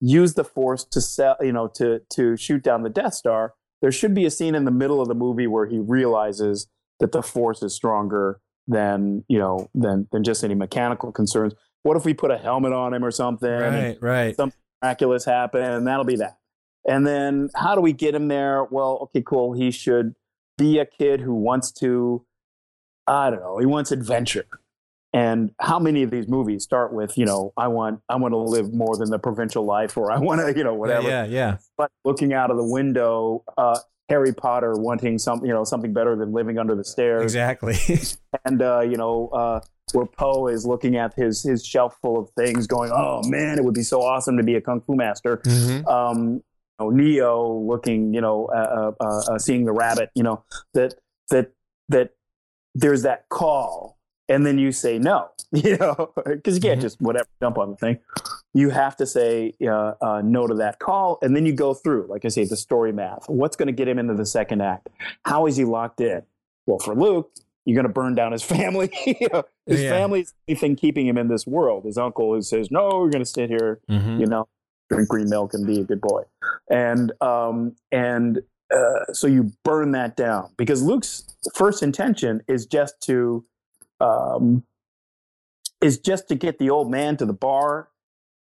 use 0.00 0.34
the 0.34 0.44
Force 0.44 0.84
to 0.84 1.00
sell, 1.00 1.36
you 1.40 1.52
know, 1.52 1.66
to 1.74 2.02
to 2.10 2.36
shoot 2.36 2.62
down 2.62 2.82
the 2.84 2.88
Death 2.90 3.14
Star, 3.14 3.54
there 3.82 3.92
should 3.92 4.14
be 4.14 4.24
a 4.24 4.30
scene 4.30 4.54
in 4.54 4.64
the 4.64 4.70
middle 4.70 5.00
of 5.00 5.08
the 5.08 5.14
movie 5.14 5.46
where 5.46 5.66
he 5.66 5.78
realizes 5.78 6.68
that 7.00 7.12
the 7.12 7.22
Force 7.22 7.62
is 7.62 7.74
stronger 7.74 8.40
than 8.66 9.24
you 9.28 9.38
know 9.38 9.70
than 9.74 10.08
than 10.12 10.24
just 10.24 10.42
any 10.42 10.54
mechanical 10.54 11.12
concerns. 11.12 11.54
What 11.82 11.96
if 11.96 12.04
we 12.04 12.14
put 12.14 12.30
a 12.30 12.38
helmet 12.38 12.72
on 12.72 12.94
him 12.94 13.04
or 13.04 13.10
something? 13.10 13.48
Right. 13.48 13.98
Right. 14.00 14.36
something 14.36 14.58
miraculous 14.82 15.24
happen, 15.24 15.62
and 15.62 15.86
that'll 15.86 16.04
be 16.04 16.16
that. 16.16 16.38
And 16.88 17.06
then 17.06 17.50
how 17.54 17.74
do 17.74 17.80
we 17.80 17.92
get 17.92 18.14
him 18.14 18.28
there? 18.28 18.64
Well, 18.64 18.98
okay, 19.02 19.22
cool. 19.22 19.52
He 19.54 19.70
should 19.70 20.14
be 20.56 20.78
a 20.78 20.86
kid 20.86 21.20
who 21.20 21.34
wants 21.34 21.72
to, 21.72 22.24
I 23.06 23.30
don't 23.30 23.40
know, 23.40 23.58
he 23.58 23.66
wants 23.66 23.90
adventure. 23.90 24.46
And 25.16 25.50
how 25.60 25.78
many 25.78 26.02
of 26.02 26.10
these 26.10 26.28
movies 26.28 26.62
start 26.62 26.92
with, 26.92 27.16
you 27.16 27.24
know, 27.24 27.52
I 27.56 27.68
want, 27.68 28.00
I 28.08 28.16
want 28.16 28.32
to 28.32 28.38
live 28.38 28.74
more 28.74 28.96
than 28.96 29.10
the 29.10 29.18
provincial 29.18 29.64
life, 29.64 29.96
or 29.96 30.12
I 30.12 30.18
want 30.18 30.42
to, 30.42 30.56
you 30.56 30.62
know, 30.62 30.74
whatever. 30.74 31.08
Yeah. 31.08 31.24
Yeah. 31.24 31.56
But 31.78 31.90
looking 32.04 32.34
out 32.34 32.50
of 32.50 32.58
the 32.58 32.64
window, 32.64 33.42
uh, 33.56 33.78
Harry 34.08 34.32
Potter 34.32 34.74
wanting 34.74 35.18
some, 35.18 35.44
you 35.44 35.52
know, 35.52 35.64
something 35.64 35.92
better 35.92 36.16
than 36.16 36.32
living 36.32 36.58
under 36.58 36.74
the 36.74 36.84
stairs 36.84 37.22
Exactly. 37.22 37.76
and 38.44 38.62
uh, 38.62 38.80
you 38.80 38.96
know 38.96 39.28
uh, 39.28 39.60
where 39.92 40.06
Po 40.06 40.48
is 40.48 40.64
looking 40.64 40.96
at 40.96 41.14
his 41.14 41.42
his 41.42 41.64
shelf 41.64 41.96
full 42.00 42.18
of 42.18 42.30
things, 42.36 42.66
going, 42.66 42.90
"Oh 42.94 43.22
man, 43.26 43.58
it 43.58 43.64
would 43.64 43.74
be 43.74 43.82
so 43.82 44.02
awesome 44.02 44.36
to 44.36 44.42
be 44.42 44.54
a 44.54 44.60
kung 44.60 44.80
fu 44.80 44.94
master." 44.94 45.40
hmm 45.44 45.86
Um, 45.88 46.34
you 46.34 46.42
know, 46.78 46.90
Neo 46.90 47.52
looking, 47.52 48.14
you 48.14 48.20
know, 48.20 48.46
uh, 48.46 48.92
uh, 49.00 49.22
uh, 49.32 49.38
seeing 49.38 49.64
the 49.64 49.72
rabbit, 49.72 50.10
you 50.14 50.22
know, 50.22 50.44
that 50.74 50.94
that 51.30 51.50
that 51.88 52.10
there's 52.74 53.02
that 53.02 53.28
call, 53.28 53.98
and 54.28 54.44
then 54.46 54.58
you 54.58 54.72
say 54.72 54.98
no, 54.98 55.28
you 55.52 55.76
know, 55.76 56.12
because 56.24 56.54
you 56.56 56.60
can't 56.60 56.78
Mhm. 56.78 56.82
just 56.82 57.00
whatever 57.00 57.28
jump 57.40 57.58
on 57.58 57.70
the 57.70 57.76
thing. 57.76 57.98
You 58.54 58.70
have 58.70 58.96
to 58.96 59.06
say 59.06 59.54
uh, 59.62 59.94
uh, 60.00 60.22
no 60.24 60.46
to 60.46 60.54
that 60.54 60.78
call, 60.78 61.18
and 61.22 61.36
then 61.36 61.44
you 61.46 61.52
go 61.52 61.74
through, 61.74 62.06
like 62.08 62.24
I 62.24 62.28
say, 62.28 62.44
the 62.44 62.56
story 62.56 62.92
math. 62.92 63.28
What's 63.28 63.56
going 63.56 63.66
to 63.66 63.72
get 63.72 63.86
him 63.88 63.98
into 63.98 64.14
the 64.14 64.26
second 64.26 64.62
act? 64.62 64.88
How 65.24 65.46
is 65.46 65.56
he 65.56 65.64
locked 65.64 66.00
in? 66.00 66.22
Well, 66.66 66.78
for 66.78 66.94
Luke, 66.94 67.30
you're 67.64 67.74
going 67.76 67.86
to 67.86 67.92
burn 67.92 68.14
down 68.14 68.32
his 68.32 68.42
family. 68.54 68.90
You 69.06 69.28
know, 69.32 69.44
his 69.66 69.82
Yeah. 69.82 69.90
family's 69.90 70.32
the 70.46 70.54
thing 70.54 70.74
keeping 70.76 71.06
him 71.06 71.18
in 71.18 71.28
this 71.28 71.46
world. 71.46 71.84
His 71.84 71.98
uncle 71.98 72.32
who 72.34 72.40
says, 72.42 72.70
"No, 72.70 72.90
you're 73.02 73.10
going 73.10 73.24
to 73.24 73.30
sit 73.30 73.50
here 73.50 73.80
hmm 73.88 74.18
you 74.20 74.26
know, 74.26 74.48
drink 74.90 75.08
green 75.08 75.28
milk 75.28 75.52
and 75.52 75.66
be 75.66 75.80
a 75.80 75.84
good 75.84 76.00
boy. 76.00 76.22
And 76.70 77.12
um, 77.20 77.74
and 77.92 78.40
uh, 78.74 79.12
so 79.12 79.26
you 79.26 79.52
burn 79.64 79.92
that 79.92 80.16
down 80.16 80.50
because 80.56 80.82
Luke's 80.82 81.24
first 81.54 81.82
intention 81.82 82.42
is 82.48 82.64
just 82.66 83.00
to 83.02 83.44
um, 84.00 84.64
is 85.80 85.98
just 85.98 86.28
to 86.28 86.34
get 86.34 86.58
the 86.58 86.70
old 86.70 86.90
man 86.90 87.16
to 87.18 87.26
the 87.26 87.32
bar. 87.32 87.88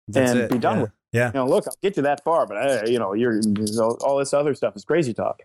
That's 0.09 0.33
And 0.33 0.41
it. 0.41 0.51
be 0.51 0.59
done 0.59 0.77
yeah. 0.77 0.83
with 0.83 0.91
Yeah. 1.13 1.27
You 1.29 1.33
know, 1.35 1.47
look, 1.47 1.67
I'll 1.67 1.77
get 1.83 1.97
you 1.97 2.03
that 2.05 2.25
far, 2.25 2.47
but 2.47 2.57
uh, 2.57 2.83
you 2.87 2.99
know, 2.99 3.13
you're 3.15 3.41
all 4.03 4.19
this 4.19 4.33
other 4.35 4.55
stuff 4.55 4.75
is 4.77 4.85
crazy 4.85 5.15
talk. 5.15 5.43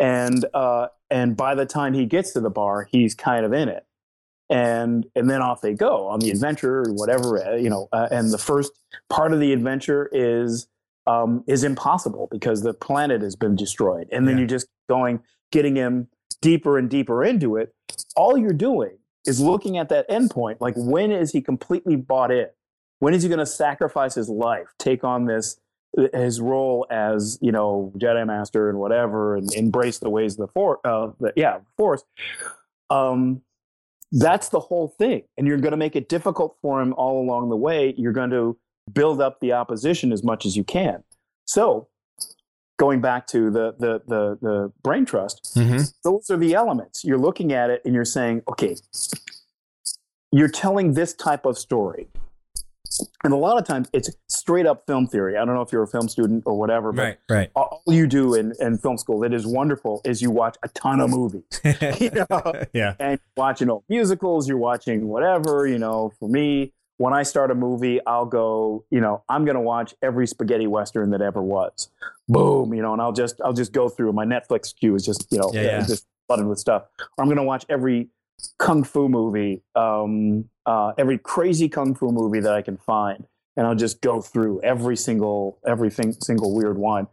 And 0.00 0.44
uh, 0.54 0.88
and 1.10 1.36
by 1.36 1.54
the 1.54 1.66
time 1.66 1.92
he 1.94 2.06
gets 2.06 2.32
to 2.32 2.40
the 2.40 2.50
bar, 2.50 2.88
he's 2.90 3.14
kind 3.14 3.44
of 3.44 3.52
in 3.52 3.68
it. 3.68 3.84
and 4.48 5.06
and 5.14 5.28
then 5.30 5.42
off 5.42 5.60
they 5.60 5.74
go 5.74 6.06
on 6.08 6.18
the 6.20 6.30
adventure 6.30 6.80
or 6.82 6.92
whatever 6.94 7.44
uh, 7.46 7.54
you 7.56 7.70
know 7.70 7.88
uh, 7.92 8.08
and 8.10 8.32
the 8.32 8.38
first 8.38 8.72
part 9.08 9.32
of 9.32 9.38
the 9.40 9.52
adventure 9.52 10.08
is 10.12 10.66
um, 11.06 11.44
is 11.46 11.62
impossible 11.62 12.26
because 12.32 12.62
the 12.62 12.74
planet 12.74 13.22
has 13.22 13.36
been 13.36 13.54
destroyed 13.54 14.08
and 14.10 14.26
then 14.26 14.34
Yeah. 14.36 14.40
you're 14.40 14.48
just 14.58 14.66
going 14.88 15.20
getting 15.52 15.76
him 15.76 16.08
deeper 16.42 16.78
and 16.78 16.90
deeper 16.90 17.22
into 17.24 17.56
it 17.56 17.72
all 18.16 18.36
you're 18.36 18.52
doing 18.52 18.96
is 19.26 19.40
looking 19.40 19.78
at 19.78 19.88
that 19.88 20.08
endpoint 20.08 20.56
like 20.60 20.74
when 20.76 21.10
is 21.10 21.32
he 21.32 21.40
completely 21.40 21.96
bought 21.96 22.30
in? 22.30 22.46
When 22.98 23.14
is 23.14 23.22
he 23.22 23.28
going 23.28 23.38
to 23.38 23.46
sacrifice 23.46 24.14
his 24.14 24.28
life 24.28 24.68
take 24.78 25.04
on 25.04 25.26
this 25.26 25.58
his 26.14 26.40
role 26.40 26.86
as 26.88 27.36
you 27.40 27.50
know 27.50 27.92
jedi 27.98 28.24
master 28.26 28.68
and 28.70 28.78
whatever 28.78 29.36
and 29.36 29.52
embrace 29.54 29.98
the 29.98 30.10
ways 30.10 30.34
of 30.34 30.46
the 30.46 30.52
force 30.52 30.80
uh, 30.84 31.08
yeah 31.36 31.58
force? 31.76 32.04
Um 32.88 33.42
that's 34.12 34.48
the 34.48 34.60
whole 34.60 34.88
thing 34.88 35.22
and 35.36 35.46
you're 35.46 35.58
going 35.58 35.70
to 35.70 35.76
make 35.76 35.94
it 35.94 36.08
difficult 36.08 36.56
for 36.60 36.80
him 36.80 36.92
all 36.94 37.22
along 37.22 37.48
the 37.48 37.56
way. 37.56 37.94
You're 37.96 38.12
going 38.12 38.30
to 38.30 38.58
build 38.92 39.20
up 39.20 39.38
the 39.40 39.52
opposition 39.52 40.12
as 40.12 40.24
much 40.24 40.44
as 40.44 40.56
you 40.56 40.64
can. 40.64 41.04
So 41.44 41.88
going 42.84 43.00
back 43.00 43.26
to 43.26 43.40
the 43.50 43.66
the 43.78 43.92
the, 44.12 44.22
the 44.46 44.72
brain 44.82 45.04
trust 45.04 45.36
Mm-hmm. 45.56 45.82
those 46.02 46.30
are 46.30 46.36
the 46.46 46.54
elements 46.54 47.04
you're 47.04 47.18
looking 47.28 47.52
at 47.52 47.68
it 47.74 47.82
and 47.84 47.94
you're 47.94 48.12
saying 48.18 48.42
okay 48.48 48.74
you're 50.32 50.48
telling 50.48 50.94
this 50.94 51.12
type 51.14 51.44
of 51.44 51.58
story 51.58 52.08
and 53.24 53.32
a 53.32 53.36
lot 53.36 53.56
of 53.58 53.64
times 53.66 53.88
it's 53.92 54.10
straight 54.28 54.66
up 54.66 54.86
film 54.86 55.06
theory 55.06 55.36
i 55.36 55.44
don't 55.44 55.54
know 55.54 55.62
if 55.62 55.72
you're 55.72 55.82
a 55.82 55.86
film 55.96 56.08
student 56.08 56.42
or 56.46 56.54
whatever 56.58 56.90
but 56.92 57.02
Right, 57.02 57.18
right. 57.36 57.50
all 57.54 57.82
you 57.86 58.06
do 58.06 58.34
in, 58.34 58.52
in 58.60 58.78
film 58.78 58.96
school 58.98 59.20
that 59.20 59.32
is 59.34 59.46
wonderful 59.46 60.00
is 60.04 60.20
you 60.22 60.30
watch 60.30 60.56
a 60.62 60.68
ton 60.68 61.00
of 61.00 61.10
movies 61.10 61.44
you 62.00 62.10
know 62.30 62.52
yeah. 62.72 62.94
and 62.98 63.18
watching 63.36 63.68
old 63.70 63.84
musicals, 63.88 64.48
you're 64.48 64.58
watching 64.70 65.08
whatever, 65.08 65.66
you 65.66 65.78
know, 65.78 66.12
for 66.18 66.28
me, 66.28 66.72
when 67.00 67.14
I 67.14 67.22
start 67.22 67.50
a 67.50 67.54
movie, 67.54 67.98
I'll 68.06 68.26
go, 68.26 68.84
you 68.90 69.00
know, 69.00 69.24
I'm 69.26 69.46
going 69.46 69.54
to 69.54 69.60
watch 69.62 69.94
every 70.02 70.26
spaghetti 70.26 70.66
western 70.66 71.12
that 71.12 71.22
ever 71.22 71.40
was. 71.40 71.88
Boom, 72.28 72.74
you 72.74 72.82
know, 72.82 72.92
and 72.92 73.00
I'll 73.00 73.14
just 73.14 73.40
I'll 73.42 73.54
just 73.54 73.72
go 73.72 73.88
through 73.88 74.12
my 74.12 74.26
Netflix 74.26 74.76
queue 74.76 74.94
is 74.94 75.06
just, 75.06 75.26
you 75.30 75.38
know, 75.38 75.50
Yeah, 75.54 75.62
yeah. 75.62 75.86
just 75.86 76.06
flooded 76.26 76.46
with 76.46 76.58
stuff. 76.58 76.82
Or 77.16 77.22
I'm 77.22 77.28
going 77.28 77.38
to 77.38 77.42
watch 77.42 77.64
every 77.70 78.10
kung 78.58 78.84
fu 78.84 79.08
movie, 79.08 79.62
um, 79.74 80.50
uh, 80.66 80.92
every 80.98 81.16
crazy 81.16 81.70
kung 81.70 81.94
fu 81.94 82.12
movie 82.12 82.40
that 82.40 82.52
I 82.52 82.60
can 82.60 82.76
find. 82.76 83.24
And 83.60 83.66
I'll 83.66 83.74
just 83.74 84.00
go 84.00 84.22
through 84.22 84.62
every 84.62 84.96
single 84.96 85.58
everything 85.66 86.12
single 86.12 86.54
weird 86.54 86.78
one. 86.78 87.08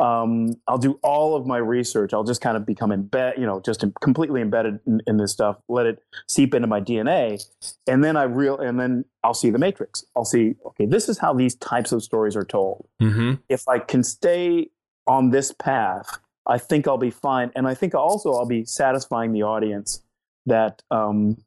Um, 0.00 0.56
I'll 0.66 0.78
do 0.78 0.98
all 1.02 1.36
of 1.36 1.46
my 1.46 1.58
research. 1.58 2.14
I'll 2.14 2.24
just 2.24 2.40
kind 2.40 2.56
of 2.56 2.64
become 2.64 2.88
embed, 2.88 3.38
you 3.38 3.44
know, 3.44 3.60
just 3.60 3.84
completely 4.00 4.40
embedded 4.40 4.80
in, 4.86 5.02
in 5.06 5.18
this 5.18 5.30
stuff. 5.30 5.58
Let 5.68 5.84
it 5.84 6.02
seep 6.26 6.54
into 6.54 6.66
my 6.66 6.80
DNA, 6.80 7.44
and 7.86 8.02
then 8.02 8.16
I 8.16 8.22
real, 8.22 8.58
and 8.58 8.80
then 8.80 9.04
I'll 9.22 9.34
see 9.34 9.50
the 9.50 9.58
Matrix. 9.58 10.02
I'll 10.16 10.24
see, 10.24 10.54
okay, 10.64 10.86
this 10.86 11.06
is 11.06 11.18
how 11.18 11.34
these 11.34 11.54
types 11.56 11.92
of 11.92 12.02
stories 12.02 12.34
are 12.34 12.46
told. 12.46 12.88
Mm-hmm. 13.02 13.34
If 13.50 13.68
I 13.68 13.78
can 13.78 14.02
stay 14.02 14.70
on 15.06 15.32
this 15.32 15.52
path, 15.52 16.18
I 16.46 16.56
think 16.56 16.88
I'll 16.88 16.96
be 16.96 17.10
fine, 17.10 17.52
and 17.54 17.68
I 17.68 17.74
think 17.74 17.94
also 17.94 18.32
I'll 18.32 18.46
be 18.46 18.64
satisfying 18.64 19.32
the 19.32 19.42
audience 19.42 20.02
that 20.46 20.82
um, 20.90 21.44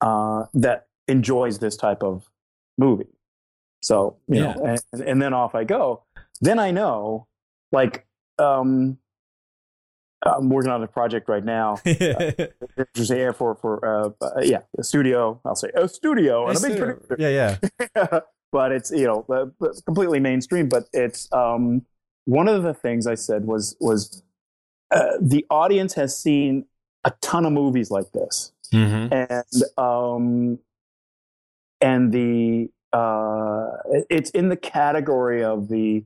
uh, 0.00 0.46
that 0.54 0.86
enjoys 1.06 1.58
this 1.58 1.76
type 1.76 2.02
of 2.02 2.30
movie. 2.78 3.08
So 3.86 4.16
you 4.26 4.42
Yeah. 4.42 4.54
know, 4.54 4.64
and, 4.92 5.00
and 5.08 5.22
then 5.22 5.32
off 5.32 5.54
I 5.54 5.62
go. 5.62 6.02
Then 6.40 6.58
I 6.58 6.72
know, 6.72 7.28
like, 7.70 8.04
um, 8.36 8.98
I'm 10.24 10.48
working 10.48 10.72
on 10.72 10.82
a 10.82 10.88
project 10.88 11.28
right 11.28 11.44
now. 11.44 11.76
Just 12.96 13.12
air 13.12 13.32
for 13.32 13.54
for 13.54 13.72
uh, 13.86 14.10
uh, 14.20 14.40
yeah, 14.42 14.62
a 14.76 14.82
studio. 14.82 15.40
I'll 15.44 15.54
say 15.54 15.70
a 15.76 15.88
studio 15.88 16.48
and 16.48 16.58
a 16.58 16.60
big 16.60 16.76
producer. 16.78 17.16
yeah, 17.16 17.56
yeah. 17.94 18.20
but 18.52 18.72
it's 18.72 18.90
you 18.90 19.06
know 19.06 19.24
uh, 19.30 19.46
uh, 19.64 19.72
completely 19.84 20.18
mainstream. 20.18 20.68
But 20.68 20.88
it's 20.92 21.28
um, 21.32 21.82
one 22.24 22.48
of 22.48 22.64
the 22.64 22.74
things 22.74 23.06
I 23.06 23.14
said 23.14 23.44
was 23.44 23.76
was 23.78 24.24
uh, 24.90 25.12
the 25.20 25.46
audience 25.48 25.94
has 25.94 26.18
seen 26.18 26.64
a 27.04 27.12
ton 27.20 27.46
of 27.46 27.52
movies 27.52 27.92
like 27.92 28.10
this, 28.10 28.50
Mm-hmm. 28.74 29.14
and 29.14 29.78
um, 29.78 30.58
and 31.80 32.10
the 32.12 32.68
uh, 32.92 33.70
it's 34.10 34.30
in 34.30 34.48
the 34.48 34.56
category 34.56 35.42
of 35.44 35.68
the 35.68 36.04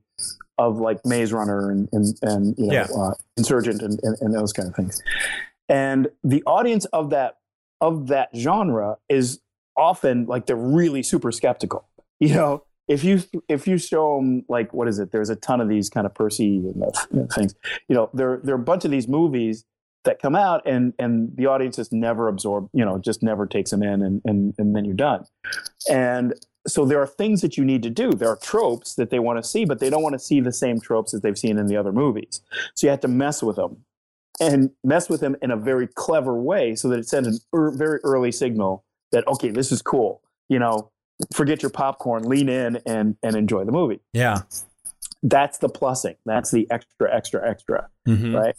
of 0.58 0.78
like 0.78 1.04
Maze 1.06 1.32
Runner 1.32 1.70
and 1.70 1.88
and, 1.92 2.14
and 2.22 2.54
you 2.58 2.66
know 2.66 2.72
Yeah. 2.74 2.86
uh, 2.96 3.14
Insurgent 3.36 3.82
and, 3.82 3.98
and, 4.02 4.16
and 4.20 4.34
those 4.34 4.52
kind 4.52 4.68
of 4.68 4.74
things, 4.74 5.00
and 5.68 6.08
the 6.24 6.42
audience 6.46 6.84
of 6.86 7.10
that 7.10 7.36
of 7.80 8.08
that 8.08 8.28
genre 8.36 8.98
is 9.08 9.40
often 9.76 10.26
like 10.26 10.46
they're 10.46 10.56
really 10.56 11.02
super 11.02 11.32
skeptical. 11.32 11.86
You 12.22 12.34
know, 12.34 12.64
if 12.86 13.02
you 13.02 13.22
if 13.48 13.66
you 13.66 13.78
show 13.78 14.16
them 14.16 14.44
like 14.46 14.74
what 14.74 14.88
is 14.88 14.98
it? 14.98 15.10
There's 15.10 15.30
a 15.30 15.36
ton 15.36 15.62
of 15.62 15.70
these 15.70 15.88
kind 15.88 16.06
of 16.06 16.12
Percy 16.12 16.58
and 17.14 17.32
things. 17.32 17.54
You 17.88 17.94
know, 17.96 18.10
there 18.12 18.40
there 18.44 18.54
are 18.54 18.58
a 18.60 18.62
bunch 18.62 18.84
of 18.84 18.90
these 18.90 19.08
movies 19.08 19.64
that 20.04 20.18
come 20.20 20.34
out 20.34 20.60
and 20.66 20.92
and 20.98 21.34
the 21.34 21.46
audience 21.46 21.76
just 21.76 21.94
never 21.94 22.28
absorb 22.28 22.68
you 22.74 22.84
know 22.84 22.98
just 22.98 23.22
never 23.22 23.46
takes 23.46 23.70
them 23.70 23.82
in 23.82 24.02
and 24.02 24.20
and, 24.26 24.54
and 24.58 24.76
then 24.76 24.84
you're 24.84 24.92
done 24.94 25.24
and 25.90 26.34
so 26.66 26.84
there 26.84 27.00
are 27.00 27.06
things 27.06 27.40
that 27.40 27.56
you 27.56 27.64
need 27.64 27.82
to 27.82 27.90
do 27.90 28.10
there 28.12 28.28
are 28.28 28.36
tropes 28.36 28.94
that 28.94 29.10
they 29.10 29.18
want 29.18 29.42
to 29.42 29.48
see 29.48 29.64
but 29.64 29.78
they 29.80 29.88
don't 29.90 30.02
want 30.02 30.12
to 30.12 30.18
see 30.18 30.40
the 30.40 30.52
same 30.52 30.80
tropes 30.80 31.12
that 31.12 31.22
they've 31.22 31.38
seen 31.38 31.58
in 31.58 31.66
the 31.66 31.76
other 31.76 31.92
movies 31.92 32.42
so 32.74 32.86
you 32.86 32.90
have 32.90 33.00
to 33.00 33.08
mess 33.08 33.42
with 33.42 33.56
them 33.56 33.78
and 34.40 34.70
mess 34.84 35.08
with 35.08 35.20
them 35.20 35.36
in 35.42 35.50
a 35.50 35.56
very 35.56 35.86
clever 35.86 36.34
way 36.40 36.74
so 36.74 36.88
that 36.88 36.98
it 36.98 37.08
sends 37.08 37.28
an 37.28 37.38
er, 37.54 37.70
very 37.70 37.98
early 38.04 38.30
signal 38.32 38.84
that 39.12 39.26
okay 39.26 39.50
this 39.50 39.72
is 39.72 39.80
cool 39.82 40.22
you 40.48 40.58
know 40.58 40.90
forget 41.34 41.62
your 41.62 41.70
popcorn 41.70 42.22
lean 42.24 42.48
in 42.48 42.80
and 42.86 43.16
and 43.22 43.36
enjoy 43.36 43.64
the 43.64 43.72
movie 43.72 44.00
Yeah. 44.12 44.38
that's 45.22 45.58
the 45.58 45.68
plussing 45.68 46.16
that's 46.26 46.50
the 46.50 46.66
extra 46.70 47.14
extra 47.14 47.48
extra 47.48 47.88
Mm-hmm. 48.08 48.34
right? 48.34 48.54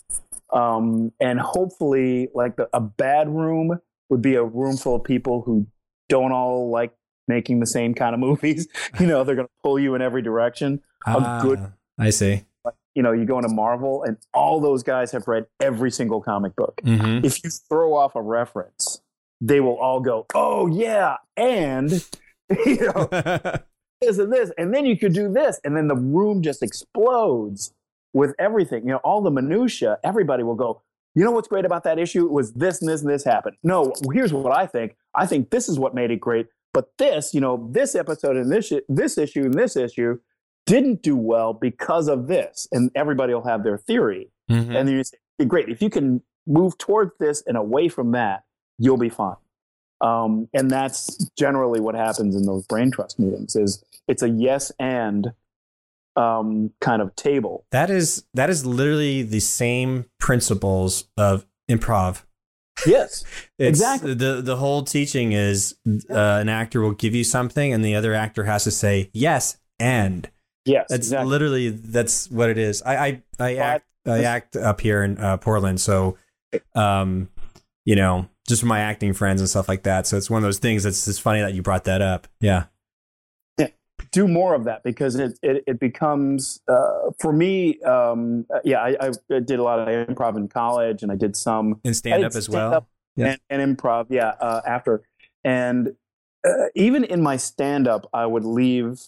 Um, 0.54 1.12
and 1.20 1.40
hopefully, 1.40 2.28
like 2.34 2.58
the, 2.58 2.70
a 2.74 2.80
bad 2.82 3.28
room 3.30 3.80
would 4.10 4.22
be 4.22 4.36
a 4.36 4.44
room 4.44 4.76
full 4.78 4.96
of 4.96 5.04
people 5.04 5.42
who 5.42 5.66
don't 6.10 6.32
all 6.32 6.70
like 6.70 6.94
making 7.28 7.60
the 7.60 7.66
same 7.66 7.94
kind 7.94 8.14
of 8.14 8.20
movies. 8.20 8.68
You 9.00 9.08
know, 9.08 9.24
they're 9.24 9.36
going 9.36 9.48
to 9.48 9.54
pull 9.64 9.80
you 9.80 9.96
in 9.96 10.02
every 10.02 10.22
direction. 10.22 10.82
A 11.08 11.40
good- 11.42 11.60
Ah, 11.60 11.72
I 11.98 12.10
see. 12.10 12.44
You 12.94 13.02
know, 13.04 13.14
you 13.14 13.24
go 13.26 13.38
into 13.38 13.48
Marvel, 13.50 14.04
and 14.04 14.18
all 14.34 14.60
those 14.60 14.84
guys 14.84 15.12
have 15.14 15.28
read 15.28 15.46
every 15.62 15.90
single 15.92 16.22
comic 16.22 16.56
book. 16.58 16.82
Mm-hmm. 16.84 17.26
If 17.26 17.42
you 17.44 17.50
throw 17.50 17.94
off 17.96 18.16
a 18.16 18.22
reference, 18.22 19.02
they 19.40 19.62
will 19.62 19.78
all 19.78 20.02
go, 20.02 20.26
"Oh 20.36 20.68
yeah," 20.68 21.16
and 21.38 21.90
you 22.66 22.92
know, 22.94 23.08
this 24.02 24.18
and 24.18 24.32
this, 24.34 24.52
and 24.58 24.74
then 24.74 24.86
you 24.86 24.98
could 24.98 25.14
do 25.14 25.32
this, 25.32 25.58
and 25.64 25.76
then 25.78 25.88
the 25.88 25.96
room 25.96 26.42
just 26.42 26.62
explodes 26.62 27.74
with 28.14 28.36
everything. 28.38 28.84
You 28.84 28.92
know, 28.94 28.98
all 29.06 29.22
the 29.22 29.32
minutia. 29.32 29.98
Everybody 30.04 30.44
will 30.44 30.56
go. 30.56 30.82
You 31.16 31.24
know 31.24 31.32
what's 31.32 31.48
great 31.48 31.66
about 31.66 31.84
that 31.84 32.00
issue 32.00 32.26
It 32.26 32.32
was 32.32 32.54
this 32.54 32.82
and 32.82 32.90
this 32.90 33.02
and 33.02 33.10
this 33.10 33.24
happened. 33.24 33.56
No, 33.64 33.94
here's 34.14 34.34
what 34.34 34.54
I 34.56 34.66
think. 34.66 34.96
I 35.16 35.26
think 35.26 35.50
this 35.50 35.68
is 35.70 35.78
what 35.80 35.94
made 35.94 36.12
it 36.12 36.20
great. 36.22 36.48
But 36.74 36.90
this, 36.98 37.34
you 37.34 37.42
know, 37.42 37.68
this 37.72 37.96
episode 37.96 38.38
and 38.38 38.52
this 38.52 38.72
this 38.88 39.18
issue 39.18 39.42
and 39.44 39.54
this 39.54 39.76
issue 39.76 40.20
didn't 40.66 41.02
do 41.02 41.16
well 41.18 41.54
because 41.54 42.08
of 42.08 42.28
this, 42.28 42.68
and 42.72 42.92
everybody 42.96 43.34
will 43.34 43.48
have 43.48 43.64
their 43.64 43.78
theory. 43.78 44.32
Mhm. 44.50 44.76
And 44.76 44.88
then 44.88 44.96
you 44.96 45.04
say, 45.04 45.18
great. 45.48 45.70
If 45.70 45.82
you 45.82 45.90
can 45.90 46.22
move 46.48 46.78
towards 46.78 47.12
this 47.20 47.44
and 47.46 47.58
away 47.58 47.90
from 47.90 48.12
that, 48.12 48.44
you'll 48.78 48.98
be 48.98 49.10
fine. 49.10 49.36
Um, 50.02 50.50
and 50.54 50.70
that's 50.70 51.30
generally 51.38 51.80
what 51.80 51.94
happens 51.96 52.36
in 52.36 52.46
those 52.46 52.66
brain 52.66 52.92
trust 52.92 53.20
meetings. 53.20 53.56
Is 53.56 53.84
it's 54.08 54.24
a 54.24 54.30
yes 54.30 54.72
and 54.80 55.34
um, 56.16 56.72
kind 56.82 57.02
of 57.02 57.16
table. 57.16 57.66
That 57.72 57.90
is 57.90 58.24
that 58.34 58.50
is 58.50 58.66
literally 58.66 59.24
the 59.24 59.40
same 59.40 60.06
principles 60.20 61.06
of 61.18 61.46
improv. 61.70 62.24
Yes, 62.86 63.24
Exactly. 63.60 64.14
The 64.14 64.42
the 64.42 64.56
whole 64.58 64.84
teaching 64.84 65.34
is 65.34 65.76
uh, 66.10 66.16
an 66.16 66.50
actor 66.50 66.82
will 66.82 66.94
give 66.94 67.14
you 67.14 67.24
something, 67.24 67.74
and 67.74 67.86
the 67.86 67.96
other 67.96 68.14
actor 68.14 68.46
has 68.46 68.64
to 68.64 68.72
say 68.72 69.10
yes 69.14 69.58
and. 69.80 70.30
yes, 70.66 70.88
That's 70.90 71.08
exactly. 71.08 71.30
literally 71.30 71.70
that's 71.70 72.30
what 72.32 72.50
it 72.50 72.58
is. 72.58 72.82
I 72.84 72.96
I, 72.96 73.22
I 73.40 73.56
act 73.58 73.86
I 74.08 74.24
act 74.24 74.56
up 74.56 74.82
here 74.82 75.04
in 75.04 75.18
uh, 75.18 75.38
Portland, 75.38 75.80
so 75.80 76.18
um, 76.76 77.30
you 77.86 77.96
know, 77.96 78.28
just 78.48 78.64
my 78.64 78.80
acting 78.80 79.14
friends 79.14 79.42
and 79.42 79.50
stuff 79.50 79.68
like 79.70 79.84
that. 79.84 80.08
So 80.08 80.18
it's 80.18 80.30
one 80.30 80.38
of 80.40 80.44
those 80.44 80.60
things 80.60 80.84
that's 80.84 81.06
just 81.06 81.22
funny 81.22 81.42
that 81.42 81.54
you 81.54 81.62
brought 81.62 81.84
that 81.86 82.02
up. 82.02 82.28
Yeah. 82.40 82.66
Do 84.12 84.28
more 84.28 84.54
of 84.56 84.64
that 84.66 84.84
because 84.84 85.16
it 85.16 85.40
it, 85.42 85.64
it 85.68 85.80
becomes 85.80 86.62
uh, 86.68 87.12
for 87.20 87.32
me. 87.34 87.80
Um, 87.82 88.46
yeah, 88.64 88.82
I, 88.82 89.10
I 89.34 89.40
did 89.40 89.60
a 89.60 89.64
lot 89.64 89.80
of 89.80 89.88
improv 90.08 90.36
in 90.38 90.48
college, 90.48 91.02
and 91.04 91.12
I 91.12 91.16
did 91.16 91.36
some 91.36 91.80
And 91.86 91.96
stand 91.96 92.24
up 92.26 92.36
as 92.36 92.50
well. 92.50 92.88
Yeah. 93.16 93.36
and, 93.50 93.62
and 93.62 93.78
improv. 93.78 94.08
Yeah, 94.10 94.34
uh, 94.42 94.62
after 94.66 95.02
and 95.44 95.94
uh, 96.48 96.66
even 96.76 97.04
in 97.04 97.22
my 97.22 97.38
stand 97.38 97.88
up, 97.88 98.10
I 98.14 98.26
would 98.26 98.46
leave. 98.46 99.00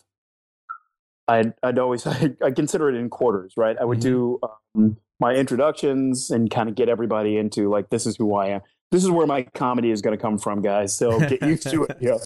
I'd 1.27 1.53
I'd 1.63 1.79
always 1.79 2.05
I, 2.07 2.35
I 2.43 2.51
consider 2.51 2.89
it 2.89 2.95
in 2.95 3.09
quarters, 3.09 3.53
right? 3.57 3.77
I 3.79 3.85
would 3.85 3.99
Mhm. 3.99 4.01
do 4.01 4.39
um, 4.75 4.97
my 5.19 5.33
introductions 5.33 6.29
and 6.31 6.49
kind 6.49 6.67
of 6.69 6.75
get 6.75 6.89
everybody 6.89 7.37
into 7.37 7.69
like 7.69 7.89
this 7.89 8.05
is 8.05 8.15
who 8.17 8.35
I 8.35 8.47
am. 8.47 8.61
this 8.91 9.03
is 9.03 9.09
where 9.09 9.25
my 9.25 9.43
comedy 9.53 9.89
is 9.91 10.01
going 10.01 10.15
to 10.17 10.21
come 10.21 10.37
from, 10.37 10.61
guys. 10.61 10.95
So 10.95 11.17
get 11.19 11.41
used 11.41 11.69
to 11.71 11.83
it. 11.85 11.97
Yeah. 12.01 12.17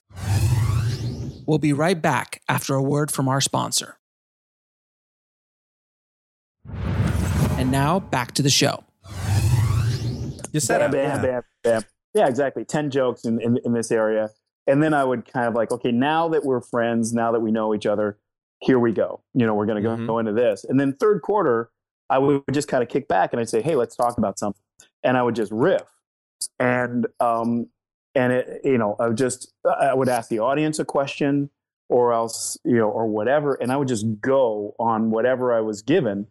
We'll 1.47 1.59
be 1.59 1.73
right 1.73 1.99
back 1.99 2.41
after 2.49 2.75
a 2.75 2.81
word 2.83 3.09
from 3.09 3.27
our 3.27 3.41
sponsor. 3.41 3.97
And 7.57 7.71
now 7.71 7.99
back 7.99 8.33
to 8.33 8.41
the 8.43 8.49
show. 8.49 8.83
You 10.51 10.59
said 10.59 10.79
bam, 10.79 10.91
bam, 10.91 10.93
yeah. 10.93 11.21
bam, 11.21 11.41
bam. 11.63 11.81
Yeah, 12.13 12.27
exactly. 12.27 12.65
10 12.65 12.91
jokes 12.91 13.25
in, 13.25 13.41
in, 13.41 13.57
in 13.63 13.73
this 13.73 13.91
area. 13.91 14.29
And 14.67 14.83
then 14.83 14.93
I 14.93 15.03
would 15.03 15.31
kind 15.31 15.47
of 15.47 15.53
like, 15.55 15.71
okay, 15.71 15.91
now 15.91 16.27
that 16.29 16.43
we're 16.43 16.61
friends, 16.61 17.13
now 17.13 17.31
that 17.31 17.39
we 17.39 17.51
know 17.51 17.73
each 17.73 17.85
other, 17.85 18.17
here 18.59 18.79
we 18.79 18.91
go. 18.91 19.21
You 19.33 19.45
know, 19.45 19.53
we're 19.55 19.65
going 19.65 19.81
to 19.81 19.87
go, 19.87 19.95
Mhm. 19.95 20.07
go 20.07 20.19
into 20.19 20.33
this. 20.33 20.65
And 20.65 20.79
then 20.79 20.93
third 20.93 21.21
quarter, 21.21 21.69
I 22.09 22.17
would 22.19 22.43
just 22.51 22.67
kind 22.67 22.83
of 22.83 22.89
kick 22.89 23.07
back 23.07 23.31
and 23.33 23.39
I'd 23.39 23.49
say, 23.49 23.61
hey, 23.61 23.75
let's 23.75 23.95
talk 23.95 24.17
about 24.17 24.37
something. 24.37 24.61
And 25.03 25.15
I 25.15 25.23
would 25.23 25.35
just 25.35 25.51
riff. 25.51 25.83
And, 26.59 27.07
um, 27.19 27.67
and 28.17 28.33
it, 28.33 28.61
you 28.63 28.77
know, 28.77 28.95
I 28.99 29.07
would 29.07 29.17
just, 29.17 29.53
I 29.65 29.93
would 29.93 30.09
ask 30.09 30.29
the 30.29 30.39
audience 30.39 30.79
a 30.79 30.85
question 30.85 31.49
or 31.87 32.11
else, 32.11 32.57
you 32.65 32.75
know, 32.77 32.89
or 32.89 33.05
whatever. 33.07 33.53
And 33.53 33.71
I 33.71 33.77
would 33.77 33.87
just 33.87 34.05
go 34.19 34.75
on 34.79 35.11
whatever 35.11 35.53
I 35.53 35.61
was 35.61 35.81
given, 35.81 36.27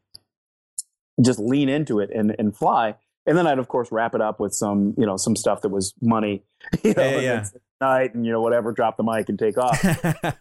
just 1.25 1.39
lean 1.39 1.69
into 1.69 2.01
it 2.01 2.11
and, 2.15 2.35
and 2.39 2.55
fly. 2.55 2.97
And 3.27 3.37
then 3.39 3.47
I'd 3.47 3.59
of 3.59 3.69
course 3.69 3.91
wrap 3.91 4.15
it 4.15 4.21
up 4.21 4.39
with 4.39 4.53
some, 4.55 4.95
you 4.99 5.07
know, 5.07 5.17
some 5.17 5.35
stuff 5.37 5.63
that 5.63 5.71
was 5.71 5.95
money, 6.01 6.43
you 6.85 6.93
know, 6.95 7.03
Yeah, 7.03 7.09
yeah, 7.11 7.15
and 7.17 7.23
yeah. 7.23 7.35
then 7.37 7.45
say 7.45 7.59
night 7.81 8.15
and 8.15 8.27
you 8.27 8.33
know 8.33 8.41
whatever, 8.43 8.73
drop 8.73 8.97
the 8.97 9.03
mic 9.03 9.29
and 9.29 9.39
take 9.39 9.57
off. 9.59 9.81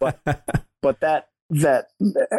but 0.82 1.00
that 1.00 1.28
that 1.50 1.86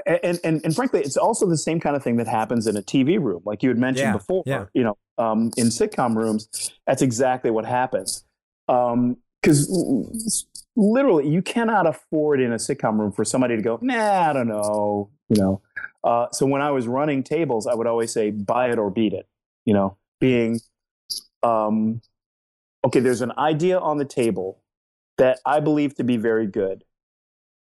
and, 0.05 0.39
and 0.43 0.61
and 0.63 0.75
frankly, 0.75 0.99
it's 1.01 1.17
also 1.17 1.47
the 1.47 1.57
same 1.57 1.79
kind 1.79 1.95
of 1.95 2.03
thing 2.03 2.17
that 2.17 2.27
happens 2.27 2.67
in 2.67 2.75
a 2.77 2.81
TV 2.81 3.19
room, 3.21 3.41
like 3.45 3.63
you 3.63 3.69
had 3.69 3.77
mentioned 3.77 4.07
Yeah, 4.07 4.13
before. 4.13 4.43
yeah. 4.45 4.65
You 4.73 4.83
know, 4.83 4.97
um, 5.17 5.51
in 5.57 5.67
sitcom 5.67 6.15
rooms, 6.15 6.71
that's 6.85 7.01
exactly 7.01 7.49
what 7.51 7.65
happens. 7.65 8.23
Because 8.67 10.45
literally, 10.75 11.27
you 11.29 11.41
cannot 11.41 11.87
afford 11.87 12.41
in 12.41 12.51
a 12.51 12.57
sitcom 12.57 12.99
room 12.99 13.11
for 13.11 13.25
somebody 13.25 13.55
to 13.55 13.61
go, 13.61 13.79
nah, 13.81 14.29
I 14.29 14.33
don't 14.33 14.47
know, 14.47 15.09
you 15.29 15.41
know. 15.41 15.61
Uh, 16.03 16.27
so 16.31 16.45
when 16.45 16.61
I 16.61 16.71
was 16.71 16.87
running 16.87 17.23
tables, 17.23 17.67
I 17.67 17.73
would 17.73 17.87
always 17.87 18.11
say, 18.11 18.31
buy 18.31 18.69
it 18.71 18.77
or 18.77 18.89
beat 18.89 19.13
it. 19.13 19.27
You 19.65 19.73
know, 19.73 19.97
being, 20.19 20.59
um, 21.43 22.01
okay, 22.85 22.99
there's 22.99 23.21
an 23.21 23.33
idea 23.37 23.79
on 23.79 23.97
the 23.97 24.05
table 24.05 24.61
that 25.17 25.39
I 25.45 25.59
believe 25.59 25.95
to 25.95 26.03
be 26.03 26.17
very 26.17 26.47
good. 26.47 26.83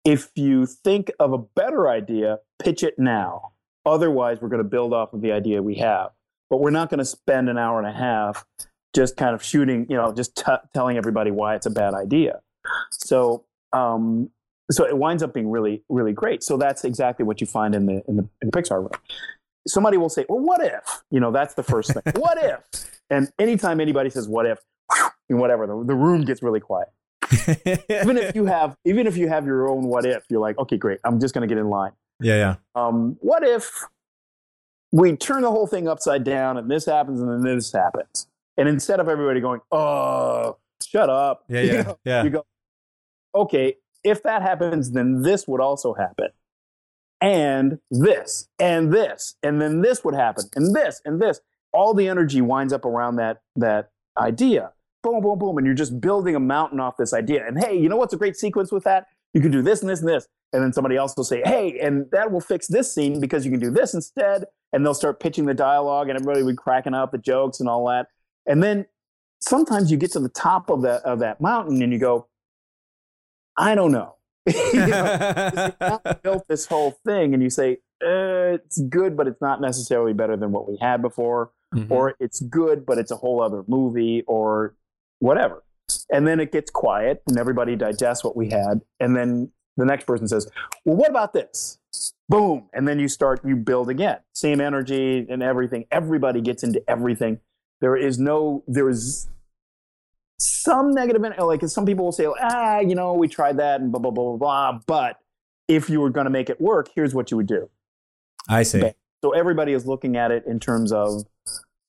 If 0.04 0.30
you 0.36 0.66
think 0.66 1.12
of 1.20 1.34
a 1.34 1.38
better 1.38 1.88
idea, 1.88 2.40
pitch 2.60 2.84
it 2.84 3.00
now. 3.00 3.52
Otherwise, 3.86 4.40
we're 4.42 4.50
going 4.50 4.64
to 4.64 4.70
build 4.70 4.94
off 4.94 5.14
of 5.14 5.22
the 5.22 5.32
idea 5.32 5.62
we 5.62 5.76
have. 5.76 6.10
But 6.50 6.60
we're 6.60 6.72
not 6.72 6.90
going 6.90 7.00
to 7.00 7.06
spend 7.06 7.50
an 7.50 7.58
hour 7.58 7.80
and 7.80 7.88
a 7.88 7.98
half 7.98 8.46
just 8.96 9.18
kind 9.18 9.36
of 9.36 9.44
shooting, 9.44 9.86
you 9.90 9.98
know, 9.98 10.14
just 10.14 10.36
t- 10.38 10.52
telling 10.74 10.98
everybody 10.98 11.30
why 11.30 11.56
it's 11.56 11.66
a 11.66 11.70
bad 11.70 11.94
idea. 11.94 12.40
So, 12.92 13.46
um, 13.74 14.30
so 14.72 14.86
it 14.86 14.98
winds 14.98 15.22
up 15.22 15.34
being 15.34 15.52
really, 15.52 15.84
really 15.90 16.14
great. 16.14 16.42
So 16.42 16.58
that's 16.58 16.84
exactly 16.84 17.26
what 17.26 17.42
you 17.42 17.48
find 17.48 17.76
in 17.76 17.86
the 17.86 18.04
in 18.08 18.18
the, 18.18 18.30
in 18.42 18.50
the 18.50 18.52
Pixar 18.52 18.80
room. 18.80 18.90
Somebody 19.68 19.98
will 19.98 20.10
say, 20.10 20.26
"Well, 20.28 20.40
what 20.40 20.64
if?" 20.64 21.04
You 21.12 21.20
know, 21.20 21.32
that's 21.32 21.54
the 21.54 21.64
first 21.64 21.94
thing. 21.94 22.04
what 22.16 22.38
if? 22.44 22.90
And 23.10 23.32
anytime 23.38 23.80
anybody 23.80 24.10
says 24.10 24.28
"what 24.28 24.48
if," 24.48 24.60
and 25.30 25.40
whatever, 25.40 25.68
the, 25.68 25.84
the 25.86 25.96
room 25.96 26.24
gets 26.24 26.42
really 26.42 26.60
quiet 26.60 26.90
even 27.90 28.18
if 28.18 28.36
you 28.36 28.46
have 28.46 28.76
even 28.86 29.08
if 29.08 29.18
you 29.18 29.28
have 29.28 29.46
your 29.46 29.70
own 29.70 29.84
what 29.84 30.06
if 30.06 30.24
you're 30.30 30.40
like 30.40 30.58
okay 30.58 30.78
great 30.78 31.00
i'm 31.04 31.20
just 31.20 31.34
going 31.34 31.48
to 31.48 31.54
get 31.54 31.60
in 31.60 31.70
line 31.70 31.92
yeah, 32.22 32.36
yeah. 32.36 32.56
um, 32.82 33.18
what 33.20 33.44
if 33.44 33.84
we 34.92 35.16
turn 35.18 35.42
the 35.42 35.52
whole 35.52 35.68
thing 35.68 35.88
upside 35.88 36.24
down 36.24 36.58
and 36.58 36.72
this 36.72 36.86
happens 36.86 37.20
and 37.20 37.30
then 37.30 37.56
this 37.56 37.72
happens 37.74 38.28
and 38.58 38.70
instead 38.70 39.00
of 39.00 39.08
everybody 39.08 39.40
going 39.42 39.62
oh 39.72 40.58
shut 40.86 41.10
up 41.10 41.44
Yeah, 41.48 41.62
you 41.62 41.74
yeah, 41.74 41.82
know, 41.82 42.00
yeah. 42.06 42.24
you 42.24 42.30
go 42.30 42.46
okay 43.34 43.76
if 44.04 44.22
that 44.24 44.42
happens 44.42 44.92
then 44.92 45.22
this 45.24 45.48
would 45.48 45.60
also 45.60 45.94
happen. 45.94 46.30
And 47.22 47.80
this 47.90 48.48
and 48.60 48.94
this 48.94 49.36
and 49.42 49.62
then 49.62 49.82
this 49.82 50.04
would 50.04 50.14
happen 50.16 50.46
and 50.56 50.76
this 50.76 51.02
and 51.06 51.20
this. 51.22 51.40
All 51.74 51.94
the 51.94 52.08
energy 52.08 52.42
winds 52.42 52.72
up 52.72 52.86
around 52.86 53.16
that 53.16 53.42
that 53.56 53.90
idea. 54.18 54.72
Boom 55.02 55.22
boom 55.22 55.40
boom. 55.40 55.58
And 55.58 55.66
you're 55.66 55.76
just 55.76 56.00
building 56.00 56.36
a 56.36 56.40
mountain 56.40 56.80
off 56.80 56.98
this 56.98 57.14
idea. 57.14 57.48
And 57.48 57.64
hey 57.64 57.78
you 57.78 57.90
know 57.90 57.98
what's 57.98 58.14
a 58.14 58.18
great 58.18 58.36
sequence 58.36 58.72
with 58.72 58.84
that? 58.84 59.08
You 59.34 59.42
can 59.42 59.50
do 59.50 59.62
this 59.64 59.82
and 59.82 59.90
this 59.90 60.02
and 60.02 60.10
this. 60.10 60.28
And 60.54 60.64
then 60.64 60.72
somebody 60.72 60.98
else 60.98 61.16
will 61.18 61.24
say 61.24 61.42
hey 61.44 61.80
and 61.80 62.06
that 62.12 62.32
will 62.32 62.42
fix 62.42 62.68
this 62.68 62.94
scene 62.94 63.20
because 63.20 63.44
you 63.44 63.52
can 63.52 63.60
do 63.60 63.72
this 63.72 63.94
instead. 63.94 64.44
And 64.72 64.86
they'll 64.86 64.94
start 64.94 65.20
pitching 65.20 65.46
the 65.46 65.54
dialogue 65.54 66.10
and 66.10 66.20
everybody 66.20 66.44
will 66.44 66.52
be 66.52 66.58
cracking 66.58 66.94
up 66.94 67.12
the 67.12 67.18
jokes 67.18 67.60
and 67.60 67.68
all 67.70 67.88
that 67.88 68.08
and 68.46 68.62
then 68.64 68.86
sometimes 69.40 69.92
you 69.92 69.98
get 69.98 70.12
to 70.14 70.20
the 70.20 70.30
top 70.30 70.70
of 70.70 70.82
that 70.84 71.02
of 71.04 71.20
that 71.20 71.40
mountain 71.42 71.82
and 71.82 71.92
you 71.94 72.00
go 72.00 72.28
i 73.58 73.76
don't 73.76 73.92
know. 73.92 74.16
You 74.74 74.86
know, 74.88 76.00
built 76.24 76.48
this 76.48 76.66
whole 76.68 76.92
thing 77.06 77.34
and 77.34 77.42
you 77.42 77.50
say 77.50 77.78
uh, 78.06 78.54
it's 78.58 78.80
good 78.82 79.16
but 79.18 79.28
it's 79.28 79.42
not 79.42 79.62
necessarily 79.62 80.14
better 80.14 80.38
than 80.38 80.52
what 80.52 80.68
we 80.70 80.78
had 80.82 81.02
before 81.02 81.52
Mhm. 81.74 81.90
or 81.90 82.14
it's 82.20 82.40
good 82.42 82.86
but 82.86 82.98
it's 83.00 83.12
a 83.12 83.16
whole 83.18 83.42
other 83.42 83.64
movie 83.68 84.24
or 84.28 84.76
whatever. 85.20 85.64
And 86.12 86.28
then 86.28 86.40
it 86.40 86.52
gets 86.52 86.70
quiet 86.72 87.22
and 87.28 87.38
everybody 87.40 87.76
digests 87.76 88.24
what 88.24 88.36
we 88.38 88.50
had. 88.50 88.82
And 89.00 89.16
then 89.16 89.52
the 89.78 89.86
next 89.86 90.06
person 90.06 90.28
says 90.28 90.50
well 90.86 90.96
what 90.98 91.10
about 91.10 91.34
this? 91.34 91.80
Boom. 92.30 92.70
And 92.74 92.88
then 92.88 93.00
you 93.00 93.08
start 93.08 93.44
you 93.44 93.56
build 93.56 93.90
again. 93.90 94.20
Same 94.34 94.62
energy 94.62 95.26
and 95.30 95.42
everything. 95.42 95.86
Everybody 95.92 96.40
gets 96.42 96.64
into 96.64 96.84
everything 96.88 97.40
there 97.82 97.96
is 97.96 98.18
no 98.20 98.64
there 98.68 98.90
is 98.90 99.28
some 100.38 100.92
negative 100.92 101.22
like 101.40 101.62
some 101.68 101.86
people 101.86 102.06
will 102.06 102.12
say 102.12 102.28
ah 102.42 102.80
you 102.80 102.94
know 102.96 103.14
we 103.14 103.28
tried 103.28 103.58
that 103.58 103.80
and 103.82 103.92
blah 103.92 104.00
blah 104.00 104.12
blah 104.12 104.36
blah 104.36 104.72
blah 104.72 104.80
but 104.86 105.20
if 105.68 105.90
you 105.90 106.00
were 106.02 106.10
going 106.10 106.26
to 106.26 106.30
make 106.32 106.50
it 106.50 106.60
work 106.60 106.90
here's 106.96 107.14
what 107.16 107.32
you 107.32 107.38
would 107.38 107.48
do 107.48 107.70
I 108.48 108.62
see. 108.64 108.94
So 109.24 109.32
everybody 109.32 109.74
is 109.74 109.88
looking 109.88 110.18
at 110.18 110.30
it 110.30 110.44
in 110.46 110.60
terms 110.60 110.92
of 110.92 111.24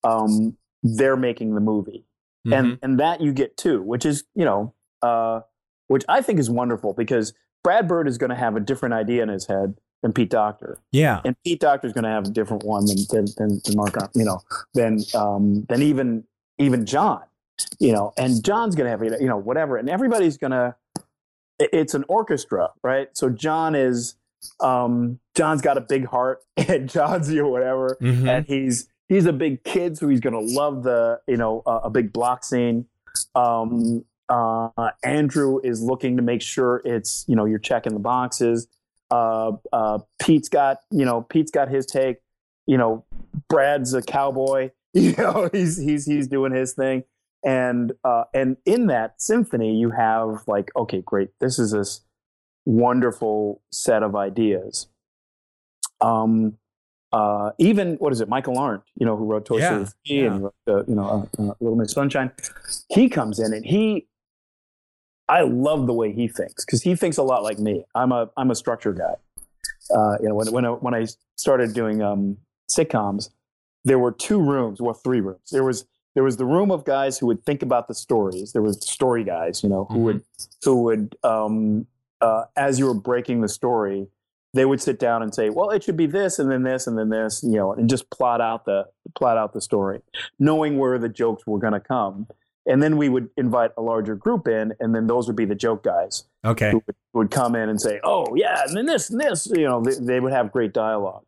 um, 0.04 0.56
they're 0.82 1.16
making 1.16 1.54
the 1.54 1.60
movie 1.60 2.06
Mhm. 2.46 2.58
and 2.58 2.78
and 2.82 3.00
that 3.00 3.20
you 3.20 3.32
get 3.32 3.56
too 3.56 3.82
which 3.82 4.06
is 4.06 4.24
you 4.34 4.44
know 4.44 4.72
uh, 5.02 5.40
which 5.88 6.04
i 6.08 6.22
think 6.22 6.38
is 6.38 6.48
wonderful 6.48 6.92
because 6.92 7.34
brad 7.64 7.88
bird 7.88 8.06
is 8.06 8.16
going 8.18 8.30
to 8.30 8.36
have 8.36 8.54
a 8.54 8.60
different 8.60 8.94
idea 8.94 9.22
in 9.22 9.28
his 9.28 9.46
head 9.48 9.74
than 10.06 10.12
pete 10.12 10.30
Docter 10.30 10.78
yeah. 10.92 11.20
and 11.24 11.36
pete 11.44 11.60
Docter 11.60 11.86
is 11.86 11.92
going 11.92 12.04
to 12.04 12.10
have 12.10 12.26
a 12.26 12.30
different 12.30 12.64
one 12.64 12.86
than 12.86 12.96
than, 13.10 13.26
than, 13.36 13.60
than 13.64 13.76
mark 13.76 13.94
you 14.14 14.24
know 14.24 14.40
than 14.74 15.00
um, 15.14 15.64
than 15.68 15.82
even 15.82 16.24
even 16.58 16.86
john 16.86 17.22
you 17.78 17.92
know 17.92 18.12
and 18.16 18.44
john's 18.44 18.74
going 18.74 18.84
to 18.86 18.90
have 18.90 19.20
you 19.20 19.28
know 19.28 19.36
whatever 19.36 19.76
and 19.76 19.88
everybody's 19.90 20.36
going 20.36 20.50
to 20.52 20.74
it's 21.58 21.94
an 21.94 22.04
orchestra 22.08 22.70
right 22.82 23.08
so 23.14 23.28
john 23.30 23.74
is 23.74 24.16
um, 24.60 25.18
john's 25.34 25.62
got 25.62 25.76
a 25.76 25.80
big 25.80 26.06
heart 26.06 26.42
and 26.56 26.88
john's 26.88 27.30
you 27.30 27.42
know 27.42 27.48
whatever 27.48 27.96
Mhm. 28.00 28.28
and 28.28 28.46
he's 28.46 28.88
he's 29.08 29.26
a 29.26 29.32
big 29.32 29.62
kid, 29.62 29.96
so 29.96 30.08
he's 30.08 30.20
going 30.20 30.34
to 30.34 30.54
love 30.54 30.82
the 30.82 31.20
you 31.26 31.36
know 31.36 31.62
uh, 31.66 31.80
a 31.84 31.90
big 31.90 32.12
block 32.12 32.44
scene. 32.44 32.86
Um, 33.34 34.04
uh, 34.28 34.68
Andrew 35.04 35.60
is 35.62 35.80
looking 35.80 36.16
to 36.16 36.22
make 36.22 36.42
sure 36.42 36.82
it's 36.84 37.24
you 37.28 37.36
know 37.36 37.44
you're 37.44 37.58
checking 37.60 37.92
the 37.94 38.00
boxes. 38.00 38.66
Uh, 39.16 39.56
uh, 39.72 39.98
Pete's 40.20 40.48
got 40.48 40.78
you 40.90 41.04
know 41.04 41.22
Pete's 41.22 41.50
got 41.50 41.68
his 41.68 41.86
take. 41.86 42.18
You 42.66 42.76
know, 42.78 43.04
Brad's 43.48 43.94
a 43.94 44.02
cowboy. 44.02 44.70
You 44.94 45.12
know, 45.12 45.50
he's 45.52 45.76
he's 45.76 46.06
he's 46.06 46.26
doing 46.26 46.52
his 46.52 46.72
thing. 46.72 47.04
And 47.44 47.92
uh, 48.02 48.24
and 48.32 48.56
in 48.64 48.86
that 48.86 49.20
symphony, 49.20 49.76
you 49.76 49.90
have 49.90 50.42
like, 50.46 50.70
okay, 50.74 51.02
great. 51.04 51.28
This 51.38 51.58
is 51.58 51.72
this 51.72 52.00
wonderful 52.64 53.60
set 53.70 54.02
of 54.02 54.16
ideas. 54.16 54.88
Um, 56.00 56.56
uh, 57.12 57.52
even 57.58 57.94
what 57.94 58.12
is 58.12 58.20
it, 58.20 58.28
Michael 58.28 58.58
Arndt, 58.58 58.82
you 58.98 59.06
know, 59.06 59.16
who 59.16 59.24
wrote 59.26 59.44
Toy 59.46 59.58
Yeah, 59.58 59.84
Story 59.84 59.86
3 60.06 60.16
yeah. 60.16 60.26
and 60.26 60.42
wrote, 60.42 60.54
uh, 60.68 60.84
you 60.86 60.94
know, 60.94 61.28
uh, 61.38 61.42
uh, 61.42 61.54
Little 61.60 61.76
Miss 61.76 61.92
Sunshine. 61.92 62.32
He 62.88 63.08
comes 63.08 63.38
in 63.38 63.54
and 63.54 63.64
he, 63.64 64.08
I 65.28 65.42
love 65.42 65.86
the 65.86 65.92
way 65.92 66.12
he 66.12 66.28
thinks 66.28 66.64
because 66.64 66.82
he 66.82 66.94
thinks 66.94 67.16
a 67.16 67.22
lot 67.22 67.42
like 67.42 67.58
me. 67.58 67.84
I'm 67.94 68.12
a 68.12 68.30
I'm 68.36 68.50
a 68.50 68.54
structure 68.54 68.92
guy. 68.92 69.14
Uh, 69.90 70.16
you 70.20 70.28
know, 70.28 70.34
when 70.34 70.52
when 70.52 70.64
I, 70.64 70.70
when 70.70 70.94
I 70.94 71.06
started 71.36 71.74
doing 71.74 72.02
um, 72.02 72.38
sitcoms, 72.70 73.30
there 73.84 73.98
were 73.98 74.12
two 74.12 74.40
rooms, 74.40 74.80
well, 74.80 74.94
three 74.94 75.20
rooms. 75.20 75.50
There 75.50 75.64
was 75.64 75.86
there 76.14 76.24
was 76.24 76.36
the 76.36 76.46
room 76.46 76.70
of 76.70 76.84
guys 76.84 77.18
who 77.18 77.26
would 77.26 77.44
think 77.44 77.62
about 77.62 77.88
the 77.88 77.94
stories. 77.94 78.52
There 78.52 78.62
was 78.62 78.84
story 78.88 79.22
guys, 79.24 79.62
you 79.62 79.68
know, 79.68 79.84
who 79.84 79.98
would 79.98 80.22
who 80.64 80.82
would 80.82 81.16
um, 81.22 81.86
uh, 82.20 82.44
as 82.56 82.78
you 82.78 82.86
were 82.86 82.94
breaking 82.94 83.42
the 83.42 83.48
story, 83.48 84.08
they 84.54 84.64
would 84.64 84.80
sit 84.80 84.98
down 84.98 85.22
and 85.22 85.34
say, 85.34 85.50
"Well, 85.50 85.70
it 85.70 85.84
should 85.84 85.96
be 85.96 86.06
this, 86.06 86.38
and 86.38 86.50
then 86.50 86.62
this, 86.62 86.86
and 86.86 86.98
then 86.98 87.10
this," 87.10 87.42
you 87.42 87.56
know, 87.56 87.72
and 87.72 87.88
just 87.88 88.10
plot 88.10 88.40
out 88.40 88.64
the 88.64 88.86
plot 89.14 89.36
out 89.36 89.52
the 89.52 89.60
story, 89.60 90.00
knowing 90.38 90.78
where 90.78 90.98
the 90.98 91.08
jokes 91.08 91.46
were 91.46 91.58
going 91.58 91.74
to 91.74 91.80
come. 91.80 92.26
And 92.66 92.82
then 92.82 92.96
we 92.96 93.08
would 93.08 93.30
invite 93.36 93.70
a 93.76 93.82
larger 93.82 94.16
group 94.16 94.48
in, 94.48 94.74
and 94.80 94.94
then 94.94 95.06
those 95.06 95.26
would 95.28 95.36
be 95.36 95.44
the 95.44 95.54
joke 95.54 95.84
guys 95.84 96.24
Okay. 96.44 96.72
who 96.72 96.82
would, 96.86 96.96
who 97.12 97.18
would 97.20 97.30
come 97.30 97.54
in 97.54 97.68
and 97.68 97.80
say, 97.80 98.00
"Oh, 98.02 98.34
yeah," 98.34 98.62
and 98.66 98.76
then 98.76 98.86
this 98.86 99.08
and 99.10 99.20
this. 99.20 99.46
You 99.46 99.64
know, 99.68 99.80
they, 99.82 99.94
they 100.00 100.20
would 100.20 100.32
have 100.32 100.50
great 100.52 100.72
dialogue. 100.72 101.22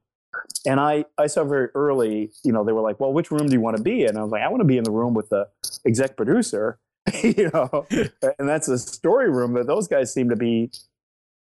And 0.67 0.79
I, 0.81 1.05
I 1.17 1.27
saw 1.27 1.45
very 1.45 1.69
early, 1.75 2.31
you 2.45 2.53
know, 2.53 2.63
they 2.65 2.73
were 2.73 2.81
like, 2.83 3.01
well, 3.01 3.13
which 3.13 3.31
room 3.31 3.47
do 3.49 3.53
you 3.55 3.61
want 3.61 3.77
to 3.77 3.83
be 3.83 4.03
in? 4.03 4.11
And 4.11 4.19
I 4.19 4.23
was 4.23 4.31
like, 4.31 4.43
I 4.43 4.49
want 4.49 4.61
to 4.61 4.67
be 4.67 4.77
in 4.79 4.85
the 4.85 4.91
room 4.91 5.15
with 5.15 5.29
the 5.31 5.49
exec 5.87 6.17
producer, 6.17 6.79
you 7.23 7.51
know, 7.53 7.87
and 8.39 8.49
that's 8.49 8.69
a 8.69 8.79
story 8.79 9.31
room 9.31 9.55
that 9.55 9.67
those 9.67 9.89
guys 9.89 10.13
seem 10.13 10.29
to 10.29 10.37
be, 10.37 10.71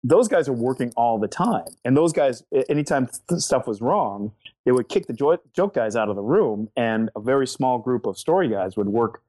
those 0.04 0.28
guys 0.28 0.48
are 0.48 0.54
working 0.54 0.94
all 0.96 1.18
the 1.18 1.28
time. 1.28 1.66
And 1.84 1.98
those 1.98 2.14
guys, 2.14 2.44
anytime 2.70 3.10
stuff 3.38 3.68
was 3.68 3.82
wrong, 3.82 4.32
they 4.66 4.72
would 4.72 4.88
kick 4.90 5.08
the 5.08 5.14
jo- 5.14 5.40
joke 5.56 5.74
guys 5.74 5.96
out 5.96 6.08
of 6.10 6.16
the 6.16 6.22
room 6.22 6.70
and 6.78 7.10
a 7.16 7.20
very 7.20 7.48
small 7.48 7.80
group 7.80 8.06
of 8.06 8.18
story 8.18 8.48
guys 8.48 8.78
would 8.78 8.90
work, 8.90 9.22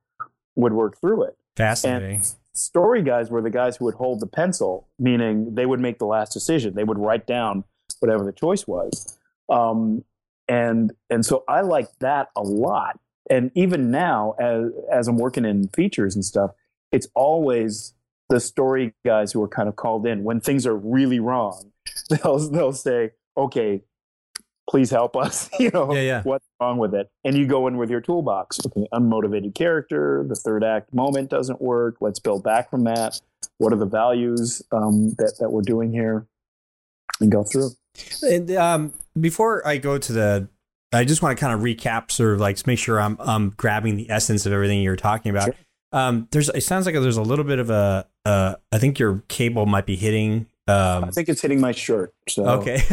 would 0.59 0.73
work 0.73 1.01
through 1.01 1.23
it. 1.23 1.39
Fascinating. 1.57 2.17
And 2.17 2.35
story 2.53 3.03
guys 3.03 3.31
were 3.31 3.41
the 3.41 3.51
guys 3.51 3.77
who 3.77 3.85
would 3.87 3.95
hold 3.95 4.21
the 4.21 4.27
pencil, 4.27 4.89
meaning 4.99 5.55
they 5.55 5.65
would 5.65 5.81
make 5.81 5.99
the 5.99 6.07
last 6.07 6.33
decision. 6.33 6.75
They 6.75 6.85
would 6.85 6.99
write 6.99 7.27
down 7.27 7.65
whatever 8.01 8.25
the 8.25 8.33
choice 8.33 8.67
was. 8.67 9.17
Um, 9.49 10.05
and 10.49 10.93
and 11.09 11.25
so 11.25 11.45
I 11.49 11.61
like 11.61 11.87
that 12.01 12.29
a 12.37 12.43
lot. 12.43 12.99
And 13.31 13.53
even 13.55 13.91
now, 13.91 14.35
as 14.41 14.73
as 14.93 15.09
I'm 15.09 15.19
working 15.19 15.45
in 15.45 15.69
features 15.69 16.15
and 16.15 16.25
stuff, 16.25 16.51
it's 16.91 17.07
always 17.15 17.95
the 18.29 18.41
story 18.41 18.95
guys 19.05 19.33
who 19.33 19.43
are 19.43 19.49
kind 19.49 19.69
of 19.69 19.77
called 19.77 20.07
in 20.07 20.25
when 20.25 20.41
things 20.41 20.67
are 20.67 20.77
really 20.77 21.21
wrong. 21.21 21.73
They'll 22.11 22.39
they'll 22.51 22.73
say, 22.73 23.13
"Okay, 23.37 23.83
please 24.69 24.91
help 24.91 25.17
us." 25.17 25.49
you 25.61 25.71
know, 25.71 25.93
Yeah, 25.95 26.01
yeah. 26.01 26.23
what's 26.23 26.47
wrong 26.61 26.79
with 26.79 26.95
it? 26.95 27.11
And 27.25 27.37
you 27.37 27.47
go 27.47 27.67
in 27.67 27.77
with 27.77 27.91
your 27.91 28.01
toolbox. 28.01 28.59
Okay, 28.67 28.87
unmotivated 28.93 29.55
character. 29.55 30.25
The 30.29 30.35
third 30.37 30.63
act 30.65 30.93
moment 30.95 31.31
doesn't 31.31 31.61
work. 31.61 31.97
Let's 32.01 32.19
build 32.19 32.45
back 32.45 32.71
from 32.71 32.85
that. 32.85 33.21
What 33.59 33.73
are 33.73 33.77
the 33.77 33.87
values 33.87 34.63
um, 34.73 35.11
that 35.19 35.37
that 35.41 35.51
we're 35.51 35.63
doing 35.63 35.93
here? 35.93 36.27
And 37.21 37.33
go 37.33 37.43
through. 37.43 37.71
And, 38.23 38.49
um, 38.53 38.93
before 39.21 39.67
I 39.67 39.79
go 39.79 39.99
to 39.99 40.13
the, 40.13 40.49
I 40.93 41.05
just 41.05 41.21
want 41.21 41.37
to 41.37 41.41
kind 41.41 41.53
of 41.53 41.61
recap, 41.61 42.13
sort 42.13 42.35
of 42.35 42.41
like 42.41 42.65
make 42.67 42.79
sure 42.79 43.01
I'm 43.01 43.17
um 43.21 43.53
grabbing 43.57 43.97
the 43.97 44.09
essence 44.11 44.47
of 44.47 44.53
everything 44.53 44.81
you're 44.81 44.95
talking 44.97 45.31
about. 45.31 45.47
Sure. 45.47 45.55
Um, 45.91 46.29
there's 46.31 46.49
it 46.51 46.61
sounds 46.63 46.87
like 46.87 46.95
there's 46.95 47.17
a 47.17 47.23
little 47.23 47.45
bit 47.45 47.59
of 47.59 47.71
a, 47.71 48.07
uh, 48.25 48.55
I 48.71 48.79
think 48.79 48.99
your 48.99 49.25
cable 49.29 49.67
might 49.67 49.87
be 49.87 49.97
hitting. 49.97 50.47
Um, 50.69 51.05
I 51.05 51.11
think 51.11 51.29
it's 51.29 51.41
hitting 51.41 51.61
my 51.61 51.73
shirt. 51.73 52.13
So 52.29 52.45
okay, 52.61 52.83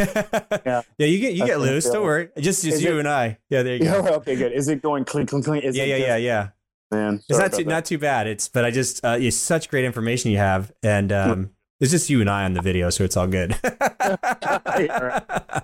Yeah. 0.65 0.81
yeah, 0.97 1.07
you 1.07 1.19
get 1.19 1.33
you 1.33 1.43
I 1.43 1.47
get 1.47 1.59
loose. 1.59 1.89
Don't 1.89 2.03
worry, 2.03 2.29
just 2.37 2.63
just 2.63 2.77
Is 2.77 2.83
you 2.83 2.95
it- 2.95 2.99
and 2.99 3.07
I. 3.09 3.37
Yeah, 3.49 3.63
there 3.63 3.75
you 3.75 3.85
Yeah, 3.85 4.01
go. 4.01 4.07
okay, 4.15 4.35
good. 4.35 4.53
Is 4.53 4.67
it 4.69 4.81
going 4.81 5.03
clink, 5.05 5.29
clink, 5.29 5.45
clink? 5.45 5.63
Is 5.65 5.75
Yeah, 5.75 5.83
it 5.83 5.87
yeah, 5.89 5.97
just- 5.97 6.07
yeah, 6.07 6.15
yeah. 6.17 6.47
Man, 6.91 7.21
It's 7.27 7.39
not 7.39 7.51
too 7.51 7.61
about 7.63 7.69
not 7.71 7.85
too 7.85 7.97
bad. 7.97 8.27
It's 8.27 8.47
but 8.47 8.63
I 8.63 8.71
just 8.71 9.03
uh, 9.03 9.17
it's 9.19 9.35
such 9.35 9.69
great 9.69 9.85
information 9.85 10.31
you 10.31 10.37
have, 10.37 10.71
and 10.83 11.11
um, 11.11 11.49
it's 11.81 11.91
just 11.91 12.09
you 12.09 12.21
and 12.21 12.29
I 12.29 12.45
on 12.45 12.53
the 12.53 12.61
video, 12.61 12.89
so 12.91 13.03
it's 13.03 13.17
all 13.17 13.27
good. 13.27 13.55
Yeah. 13.63 15.19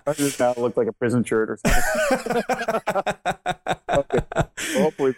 I 0.08 0.14
just 0.14 0.40
now 0.40 0.54
look 0.58 0.76
like 0.78 0.88
a 0.88 0.92
prison 0.94 1.24
shirt 1.24 1.50
or 1.52 1.60
something. 1.64 2.44
Hopefully, 4.82 5.16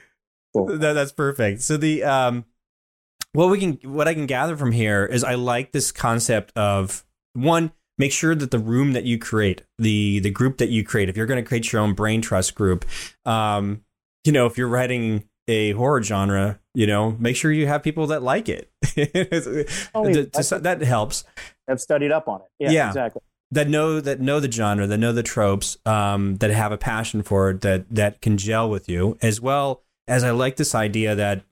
cool. 0.53 0.77
That- 0.77 0.93
that's 0.93 1.11
perfect. 1.11 1.61
So 1.61 1.77
the 1.77 2.03
um, 2.03 2.45
what 3.33 3.49
we 3.49 3.59
can 3.59 3.73
what 3.83 4.07
I 4.07 4.13
can 4.13 4.25
gather 4.25 4.55
from 4.57 4.71
here 4.71 5.05
is 5.05 5.23
I 5.23 5.35
like 5.35 5.71
this 5.71 5.91
concept 5.91 6.51
of 6.57 7.03
one 7.33 7.71
make 7.97 8.11
sure 8.11 8.33
that 8.35 8.51
the 8.51 8.59
room 8.59 8.93
that 8.93 9.03
you 9.03 9.19
create 9.19 9.63
the 9.77 10.19
the 10.19 10.29
group 10.31 10.57
that 10.57 10.69
you 10.69 10.83
create 10.83 11.09
if 11.09 11.17
you're 11.17 11.25
going 11.27 11.43
to 11.43 11.47
create 11.47 11.71
your 11.71 11.81
own 11.81 11.93
brain 11.93 12.21
trust 12.21 12.55
group 12.55 12.85
um 13.25 13.83
you 14.23 14.31
know 14.31 14.45
if 14.45 14.57
you're 14.57 14.67
writing 14.67 15.27
a 15.47 15.71
horror 15.71 16.01
genre 16.01 16.59
you 16.73 16.87
know 16.87 17.11
make 17.19 17.35
sure 17.35 17.51
you 17.51 17.67
have 17.67 17.83
people 17.83 18.07
that 18.07 18.23
like 18.23 18.47
it 18.49 18.69
Oh, 19.95 20.11
To- 20.11 20.25
to- 20.25 20.59
that 20.59 20.81
helps 20.81 21.23
I've 21.67 21.79
studied 21.79 22.11
up 22.11 22.27
on 22.27 22.41
it. 22.41 22.47
Yeah, 22.59 22.71
Yeah. 22.71 22.87
exactly. 22.89 23.21
that 23.51 23.69
know 23.69 24.01
that 24.01 24.19
know 24.19 24.39
the 24.39 24.51
genre, 24.51 24.85
that 24.87 24.97
know 24.97 25.13
the 25.13 25.23
tropes, 25.23 25.77
um, 25.85 26.35
that 26.37 26.49
have 26.51 26.71
a 26.73 26.77
passion 26.77 27.21
for 27.23 27.51
it, 27.51 27.61
that 27.61 27.85
that 27.89 28.19
can 28.21 28.37
gel 28.37 28.69
with 28.69 28.89
you, 28.89 29.17
as 29.21 29.39
well 29.39 29.83
as 30.07 30.23
I 30.23 30.31
like 30.31 30.55
this 30.57 30.73
idea 30.75 31.15
that 31.15 31.43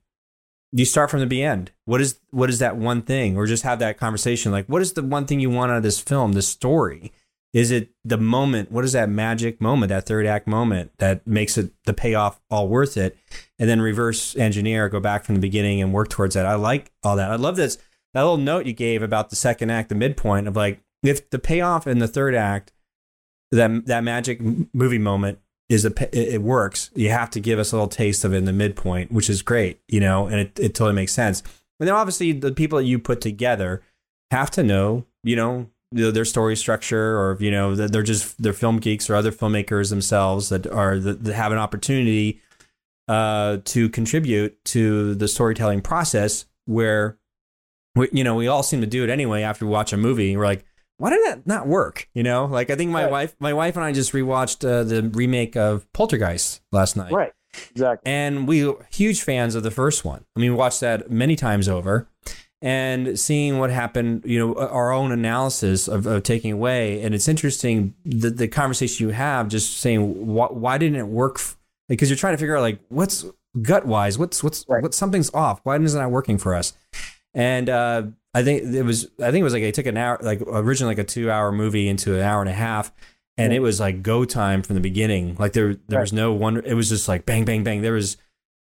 you 0.72 0.84
start 0.84 1.10
from 1.10 1.28
the 1.28 1.42
end. 1.42 1.70
What 1.84 2.00
is 2.00 2.18
what 2.30 2.50
is 2.50 2.58
that 2.58 2.76
one 2.76 3.02
thing, 3.02 3.36
or 3.36 3.46
just 3.46 3.62
have 3.62 3.78
that 3.80 3.98
conversation? 3.98 4.52
Like, 4.52 4.66
what 4.66 4.82
is 4.82 4.94
the 4.94 5.02
one 5.02 5.26
thing 5.26 5.40
you 5.40 5.50
want 5.50 5.70
out 5.70 5.78
of 5.78 5.82
this 5.82 6.00
film, 6.00 6.32
this 6.32 6.48
story? 6.48 7.12
Is 7.52 7.70
it 7.70 7.90
the 8.02 8.16
moment? 8.16 8.72
What 8.72 8.84
is 8.84 8.92
that 8.92 9.10
magic 9.10 9.60
moment, 9.60 9.90
that 9.90 10.06
third 10.06 10.24
act 10.24 10.46
moment 10.46 10.92
that 10.98 11.26
makes 11.26 11.58
it 11.58 11.72
the 11.84 11.92
payoff 11.92 12.40
all 12.50 12.66
worth 12.66 12.96
it? 12.96 13.18
And 13.58 13.68
then 13.68 13.82
reverse 13.82 14.34
engineer, 14.36 14.88
go 14.88 15.00
back 15.00 15.24
from 15.24 15.34
the 15.34 15.40
beginning 15.40 15.82
and 15.82 15.92
work 15.92 16.08
towards 16.08 16.34
that. 16.34 16.46
I 16.46 16.54
like 16.54 16.90
all 17.02 17.16
that. 17.16 17.30
I 17.30 17.36
love 17.36 17.56
this 17.56 17.76
that 18.14 18.22
little 18.22 18.38
note 18.38 18.66
you 18.66 18.72
gave 18.72 19.02
about 19.02 19.30
the 19.30 19.36
second 19.36 19.70
act, 19.70 19.88
the 19.88 19.94
midpoint 19.94 20.48
of 20.48 20.56
like 20.56 20.80
if 21.02 21.28
the 21.30 21.38
payoff 21.38 21.86
in 21.86 21.98
the 21.98 22.08
third 22.08 22.34
act, 22.34 22.72
that 23.50 23.86
that 23.86 24.04
magic 24.04 24.40
movie 24.72 24.98
moment 24.98 25.38
is 25.72 25.84
it, 25.84 25.98
it 26.12 26.42
works. 26.42 26.90
You 26.94 27.10
have 27.10 27.30
to 27.30 27.40
give 27.40 27.58
us 27.58 27.72
a 27.72 27.76
little 27.76 27.88
taste 27.88 28.24
of 28.24 28.34
it 28.34 28.38
in 28.38 28.44
the 28.44 28.52
midpoint, 28.52 29.10
which 29.10 29.30
is 29.30 29.42
great, 29.42 29.80
you 29.88 30.00
know, 30.00 30.26
and 30.26 30.40
it, 30.40 30.58
it 30.58 30.74
totally 30.74 30.94
makes 30.94 31.12
sense. 31.12 31.42
And 31.80 31.88
then 31.88 31.94
obviously 31.94 32.32
the 32.32 32.52
people 32.52 32.78
that 32.78 32.84
you 32.84 32.98
put 32.98 33.20
together 33.20 33.82
have 34.30 34.50
to 34.52 34.62
know, 34.62 35.06
you 35.24 35.36
know, 35.36 35.68
their 35.90 36.24
story 36.24 36.56
structure, 36.56 37.18
or 37.18 37.36
you 37.40 37.50
know, 37.50 37.74
they're 37.74 38.02
just 38.02 38.40
they're 38.42 38.52
film 38.52 38.78
geeks 38.78 39.10
or 39.10 39.14
other 39.14 39.30
filmmakers 39.30 39.90
themselves 39.90 40.48
that 40.48 40.66
are 40.66 40.98
that 40.98 41.34
have 41.34 41.52
an 41.52 41.58
opportunity 41.58 42.40
uh, 43.08 43.58
to 43.64 43.88
contribute 43.88 44.64
to 44.64 45.14
the 45.14 45.28
storytelling 45.28 45.82
process 45.82 46.46
where 46.66 47.18
we, 47.94 48.08
you 48.12 48.24
know 48.24 48.34
we 48.34 48.48
all 48.48 48.62
seem 48.62 48.80
to 48.80 48.86
do 48.86 49.04
it 49.04 49.10
anyway 49.10 49.42
after 49.42 49.66
we 49.66 49.72
watch 49.72 49.92
a 49.92 49.96
movie 49.96 50.36
we're 50.36 50.46
like 50.46 50.64
why 50.98 51.10
did 51.10 51.20
that 51.26 51.46
not 51.46 51.66
work 51.66 52.08
you 52.14 52.22
know 52.22 52.44
like 52.46 52.70
i 52.70 52.74
think 52.76 52.90
my 52.90 53.02
Right. 53.04 53.10
wife 53.12 53.36
my 53.40 53.52
wife 53.52 53.76
and 53.76 53.84
i 53.84 53.92
just 53.92 54.12
rewatched 54.12 54.66
uh, 54.68 54.82
the 54.84 55.02
remake 55.02 55.56
of 55.56 55.90
poltergeist 55.92 56.60
last 56.72 56.96
night 56.96 57.12
Right. 57.12 57.32
Exactly. 57.72 58.10
and 58.10 58.48
we 58.48 58.64
were 58.66 58.86
huge 58.90 59.22
fans 59.22 59.54
of 59.54 59.62
the 59.62 59.70
first 59.70 60.04
one. 60.06 60.24
I 60.34 60.40
mean, 60.40 60.52
we 60.52 60.56
watched 60.56 60.80
that 60.80 61.10
many 61.10 61.36
times 61.36 61.68
over, 61.68 62.08
and 62.62 63.18
seeing 63.20 63.58
what 63.58 63.68
happened, 63.70 64.22
you 64.24 64.38
know, 64.38 64.54
our 64.54 64.90
own 64.90 65.12
analysis 65.12 65.86
of, 65.86 66.06
of 66.06 66.22
taking 66.22 66.50
away, 66.52 67.02
and 67.02 67.14
it's 67.14 67.28
interesting 67.28 67.94
the 68.06 68.30
the 68.30 68.48
conversation 68.48 69.06
you 69.06 69.12
have, 69.12 69.48
just 69.48 69.78
saying 69.80 70.26
why, 70.26 70.46
why 70.46 70.78
didn't 70.78 70.96
it 70.98 71.08
work? 71.08 71.36
f- 71.40 71.58
Because 71.88 72.08
you're 72.08 72.16
trying 72.16 72.32
to 72.32 72.38
figure 72.38 72.56
out 72.56 72.62
like 72.62 72.78
what's 72.88 73.26
gut 73.60 73.84
wise, 73.86 74.18
what's 74.18 74.42
what's 74.42 74.64
Right. 74.66 74.82
what 74.82 74.94
something's 74.94 75.30
off. 75.34 75.60
Why 75.64 75.76
isn't 75.78 76.00
that 76.00 76.10
working 76.10 76.38
for 76.38 76.54
us? 76.54 76.72
And 77.34 77.68
uh, 77.68 78.02
I 78.34 78.42
think 78.42 78.62
it 78.74 78.82
was 78.82 79.08
I 79.20 79.30
think 79.30 79.40
it 79.40 79.44
was 79.44 79.52
like 79.52 79.62
they 79.62 79.72
took 79.72 79.86
an 79.86 79.96
hour, 79.96 80.18
like 80.22 80.40
originally 80.46 80.94
like 80.94 81.04
a 81.04 81.06
two 81.06 81.30
hour 81.30 81.52
movie 81.52 81.88
into 81.88 82.14
an 82.14 82.20
hour 82.20 82.40
and 82.40 82.50
a 82.50 82.54
half. 82.54 82.92
And 83.38 83.52
it 83.52 83.60
was 83.60 83.80
like 83.80 84.02
go 84.02 84.24
time 84.24 84.62
from 84.62 84.74
the 84.74 84.80
beginning. 84.80 85.36
Like 85.38 85.54
there, 85.54 85.76
there 85.88 86.00
was 86.00 86.12
no 86.12 86.32
one. 86.32 86.58
It 86.58 86.74
was 86.74 86.90
just 86.90 87.08
like 87.08 87.24
bang, 87.24 87.44
bang, 87.44 87.64
bang. 87.64 87.80
There 87.80 87.94
was 87.94 88.16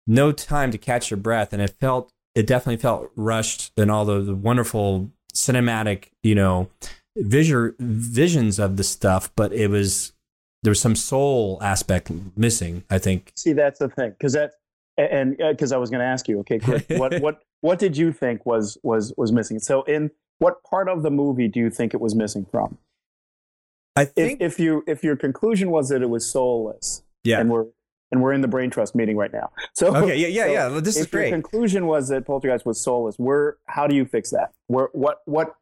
no 0.06 0.32
time 0.32 0.72
to 0.72 0.78
catch 0.78 1.10
your 1.10 1.18
breath, 1.18 1.54
and 1.54 1.62
it 1.62 1.76
felt, 1.80 2.12
it 2.36 2.46
definitely 2.46 2.78
felt 2.78 3.12
rushed. 3.16 3.72
And 3.78 3.90
all 3.90 4.06
the, 4.06 4.22
the 4.22 4.36
wonderful 4.36 5.12
cinematic, 5.34 6.10
you 6.24 6.36
know, 6.36 6.70
vision 7.18 7.76
visions 7.80 8.60
of 8.60 8.78
the 8.78 8.84
stuff, 8.84 9.32
but 9.36 9.52
it 9.54 9.70
was 9.70 10.14
there 10.62 10.72
was 10.72 10.80
some 10.80 10.96
soul 10.96 11.58
aspect 11.62 12.12
missing. 12.38 12.84
I 12.90 13.00
think. 13.00 13.32
See, 13.36 13.54
that's 13.54 13.80
the 13.80 13.90
thing, 13.90 14.12
because 14.12 14.34
that, 14.34 14.54
and 14.98 15.42
uh, 15.42 15.52
because 15.52 15.72
I 15.72 15.78
was 15.78 15.90
going 15.90 16.02
to 16.02 16.08
ask 16.08 16.28
you, 16.28 16.40
okay, 16.42 16.60
great. 16.60 16.86
what 16.90 17.20
what 17.22 17.42
what 17.62 17.80
did 17.80 17.98
you 17.98 18.12
think 18.12 18.46
was 18.46 18.78
was 18.84 19.14
was 19.18 19.32
missing? 19.32 19.60
So, 19.60 19.84
in 19.84 20.12
what 20.40 20.64
part 20.64 20.88
of 20.90 21.04
the 21.04 21.12
movie 21.12 21.48
do 21.48 21.60
you 21.60 21.70
think 21.70 21.94
it 21.94 22.02
was 22.02 22.16
missing 22.16 22.46
from? 22.50 22.78
I 23.96 24.06
think. 24.06 24.42
if 24.42 24.60
you 24.60 24.84
if 24.88 25.04
your 25.04 25.16
conclusion 25.16 25.72
was 25.72 25.90
that 25.90 26.02
it 26.02 26.10
was 26.10 26.26
soulless, 26.30 27.04
yeah. 27.24 27.40
and 27.40 27.50
we're 27.50 27.66
and 28.12 28.22
we're 28.22 28.34
in 28.34 28.42
the 28.42 28.48
brain 28.48 28.70
trust 28.70 28.96
meeting 28.96 29.18
right 29.18 29.34
now. 29.34 29.52
So 29.74 29.96
Okay. 29.96 30.16
Yeah. 30.18 30.28
Yeah. 30.28 30.44
so 30.46 30.52
yeah. 30.76 30.80
This 30.80 30.96
is 30.98 31.06
if 31.06 31.14
your 31.14 31.24
great. 31.24 31.32
conclusion 31.32 31.86
was 31.88 32.08
that 32.10 32.26
Poltergeist 32.26 32.66
was 32.66 32.80
soulless, 32.82 33.16
where 33.18 33.58
how 33.66 33.88
do 33.88 33.96
you 33.96 34.06
fix 34.06 34.30
that? 34.32 34.52
Where 34.68 34.90
what 34.94 35.20
what 35.26 35.56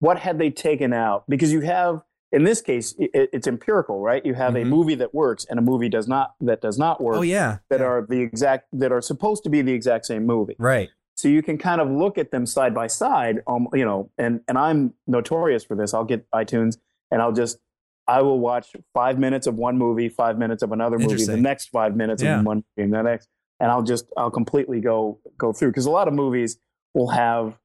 what 0.00 0.18
had 0.18 0.38
they 0.38 0.50
taken 0.50 0.92
out? 0.92 1.24
Because 1.28 1.52
you 1.52 1.60
have 1.60 2.02
in 2.32 2.44
this 2.44 2.60
case 2.60 2.94
it, 2.98 3.30
it's 3.32 3.46
empirical, 3.46 4.00
right? 4.00 4.24
You 4.26 4.34
have 4.34 4.54
Mhm. 4.54 4.62
a 4.62 4.64
movie 4.64 4.94
that 4.96 5.14
works 5.14 5.46
and 5.48 5.58
a 5.58 5.62
movie 5.62 5.88
does 5.88 6.08
not 6.08 6.34
that 6.40 6.60
does 6.60 6.78
not 6.78 7.00
work 7.00 7.16
Oh 7.16 7.22
yeah. 7.22 7.58
that 7.70 7.80
yeah. 7.80 7.86
are 7.86 8.04
the 8.06 8.20
exact 8.20 8.66
that 8.72 8.90
are 8.92 9.00
supposed 9.00 9.44
to 9.44 9.50
be 9.50 9.62
the 9.62 9.72
exact 9.72 10.06
same 10.06 10.26
movie. 10.26 10.56
right. 10.58 10.90
So 11.18 11.26
you 11.26 11.42
can 11.42 11.58
kind 11.58 11.80
of 11.80 11.90
look 11.90 12.16
at 12.16 12.30
them 12.30 12.46
side 12.46 12.72
by 12.72 12.86
side, 12.86 13.40
um, 13.48 13.66
you 13.74 13.84
know, 13.84 14.08
and 14.18 14.40
and 14.46 14.56
I'm 14.56 14.94
notorious 15.08 15.64
for 15.64 15.74
this. 15.74 15.92
I'll 15.92 16.04
get 16.04 16.24
iTunes 16.30 16.78
and 17.10 17.20
I'll 17.20 17.32
just 17.32 17.58
I 18.06 18.22
will 18.22 18.38
watch 18.38 18.68
five 18.94 19.18
minutes 19.18 19.48
of 19.48 19.56
one 19.56 19.76
movie, 19.78 20.08
five 20.08 20.38
minutes 20.38 20.62
of 20.62 20.70
another 20.70 20.96
movie, 20.96 21.24
the 21.24 21.36
next 21.36 21.70
five 21.70 21.96
minutes 21.96 22.22
Yeah. 22.22 22.38
of 22.38 22.46
one 22.46 22.62
movie, 22.76 22.84
and 22.84 22.92
the 22.94 23.02
next, 23.02 23.26
and 23.58 23.68
I'll 23.68 23.82
just 23.82 24.06
I'll 24.16 24.30
completely 24.30 24.80
go 24.80 25.18
go 25.36 25.52
through 25.52 25.70
because 25.70 25.86
a 25.86 25.90
lot 25.90 26.06
of 26.06 26.14
movies 26.14 26.56
will 26.94 27.08
have. 27.08 27.58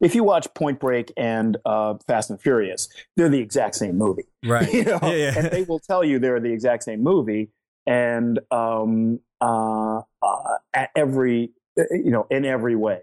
If 0.00 0.14
you 0.14 0.24
watch 0.24 0.46
Point 0.54 0.80
Break 0.80 1.12
and 1.18 1.58
uh, 1.66 1.94
Fast 2.06 2.30
and 2.30 2.40
Furious, 2.40 2.88
they're 3.16 3.28
the 3.28 3.40
exact 3.40 3.74
same 3.74 3.98
movie 3.98 4.24
Right. 4.44 4.72
you 4.72 4.84
know, 4.84 4.98
Yeah, 5.02 5.12
yeah. 5.12 5.32
and 5.38 5.50
they 5.50 5.62
will 5.64 5.80
tell 5.80 6.02
you 6.02 6.18
they're 6.18 6.40
the 6.40 6.52
exact 6.52 6.82
same 6.84 7.02
movie, 7.02 7.50
and 7.86 8.40
um, 8.50 9.20
uh, 9.40 10.00
uh, 10.22 10.56
at 10.74 10.90
every, 10.94 11.52
you 11.90 12.10
know, 12.10 12.26
in 12.30 12.44
every 12.44 12.76
way, 12.76 13.00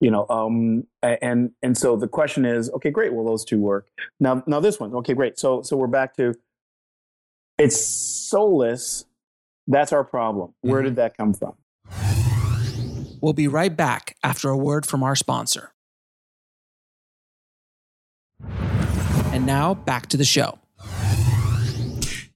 you 0.00 0.10
know, 0.10 0.26
um, 0.28 0.86
and 1.02 1.50
and 1.62 1.76
so 1.76 1.96
the 1.96 2.08
question 2.08 2.44
is, 2.44 2.70
okay, 2.70 2.90
great, 2.90 3.12
Will 3.14 3.24
those 3.24 3.44
two 3.44 3.58
work 3.60 3.88
now. 4.20 4.42
Now 4.46 4.60
this 4.60 4.78
one, 4.80 4.94
okay, 4.94 5.14
great. 5.14 5.38
So 5.38 5.62
so 5.62 5.76
we're 5.76 5.86
back 5.86 6.16
to 6.16 6.34
it's 7.58 7.84
soulless. 7.84 9.04
That's 9.68 9.92
our 9.92 10.04
problem. 10.04 10.54
Where 10.62 10.80
Mm-hmm. 10.80 10.86
did 10.88 10.96
that 10.96 11.16
come 11.16 11.34
from? 11.34 11.54
We'll 13.20 13.32
be 13.34 13.46
right 13.46 13.76
back 13.76 14.16
after 14.24 14.48
a 14.48 14.56
word 14.56 14.84
from 14.84 15.02
our 15.04 15.14
sponsor. 15.14 15.72
And 19.32 19.46
now 19.46 19.74
back 19.74 20.06
to 20.08 20.16
the 20.16 20.24
show. 20.24 20.58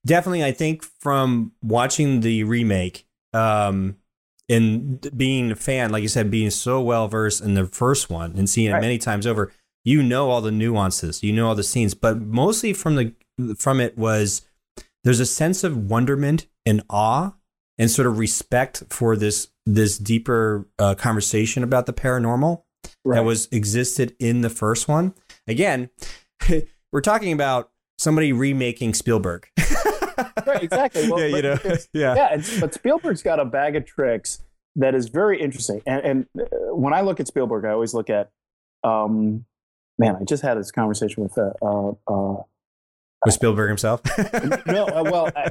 definitely 0.06 0.44
i 0.44 0.52
think 0.52 0.84
from 1.00 1.50
watching 1.62 2.20
the 2.20 2.44
remake 2.44 3.06
um 3.32 3.96
and 4.48 5.10
being 5.16 5.50
a 5.50 5.56
fan 5.56 5.90
like 5.90 6.02
you 6.02 6.08
said 6.08 6.30
being 6.30 6.50
so 6.50 6.80
well 6.80 7.08
versed 7.08 7.42
in 7.42 7.54
the 7.54 7.66
first 7.66 8.08
one 8.08 8.32
and 8.36 8.48
seeing 8.48 8.70
it 8.70 8.80
many 8.80 8.98
times 8.98 9.26
over 9.26 9.52
you 9.84 10.02
know 10.02 10.30
all 10.30 10.40
the 10.40 10.52
nuances 10.52 11.22
you 11.22 11.32
know 11.32 11.48
all 11.48 11.54
the 11.54 11.62
scenes 11.62 11.94
but 11.94 12.20
mostly 12.20 12.72
from 12.72 12.96
the 12.96 13.12
from 13.58 13.80
it 13.80 13.96
was 13.98 14.42
there's 15.04 15.20
a 15.20 15.26
sense 15.26 15.62
of 15.64 15.90
wonderment 15.90 16.46
and 16.64 16.82
awe 16.90 17.32
and 17.78 17.90
sort 17.90 18.06
of 18.06 18.18
respect 18.18 18.82
for 18.90 19.16
this 19.16 19.48
this 19.64 19.98
deeper 19.98 20.68
uh, 20.78 20.94
conversation 20.94 21.62
about 21.62 21.86
the 21.86 21.92
paranormal 21.92 22.62
that 23.04 23.24
was 23.24 23.48
existed 23.50 24.14
in 24.20 24.42
the 24.42 24.50
first 24.50 24.86
one. 24.88 25.14
Again 25.46 25.90
we're 26.92 27.00
talking 27.00 27.32
about 27.32 27.70
somebody 27.98 28.32
remaking 28.32 28.94
spielberg 28.94 29.48
right, 30.46 30.62
exactly. 30.62 31.10
Well, 31.10 31.20
yeah, 31.20 31.26
you 31.26 31.42
but 31.42 31.64
know, 31.64 31.76
yeah. 31.92 32.14
yeah, 32.14 32.34
it's, 32.34 32.60
but 32.60 32.74
Spielberg's 32.74 33.22
got 33.22 33.40
a 33.40 33.44
bag 33.44 33.76
of 33.76 33.84
tricks 33.84 34.42
that 34.76 34.94
is 34.94 35.08
very 35.08 35.40
interesting. 35.40 35.82
And, 35.86 36.04
and 36.04 36.26
uh, 36.40 36.74
when 36.74 36.92
I 36.92 37.00
look 37.00 37.20
at 37.20 37.26
Spielberg, 37.26 37.64
I 37.64 37.70
always 37.70 37.94
look 37.94 38.10
at, 38.10 38.30
um, 38.84 39.44
man, 39.98 40.16
I 40.20 40.24
just 40.24 40.42
had 40.42 40.58
this 40.58 40.70
conversation 40.70 41.22
with 41.22 41.36
uh, 41.38 41.52
uh, 41.62 41.90
uh, 42.06 42.42
With 43.24 43.34
Spielberg 43.34 43.68
himself. 43.68 44.02
no, 44.66 44.86
uh, 44.86 45.02
well, 45.10 45.30
I, 45.34 45.50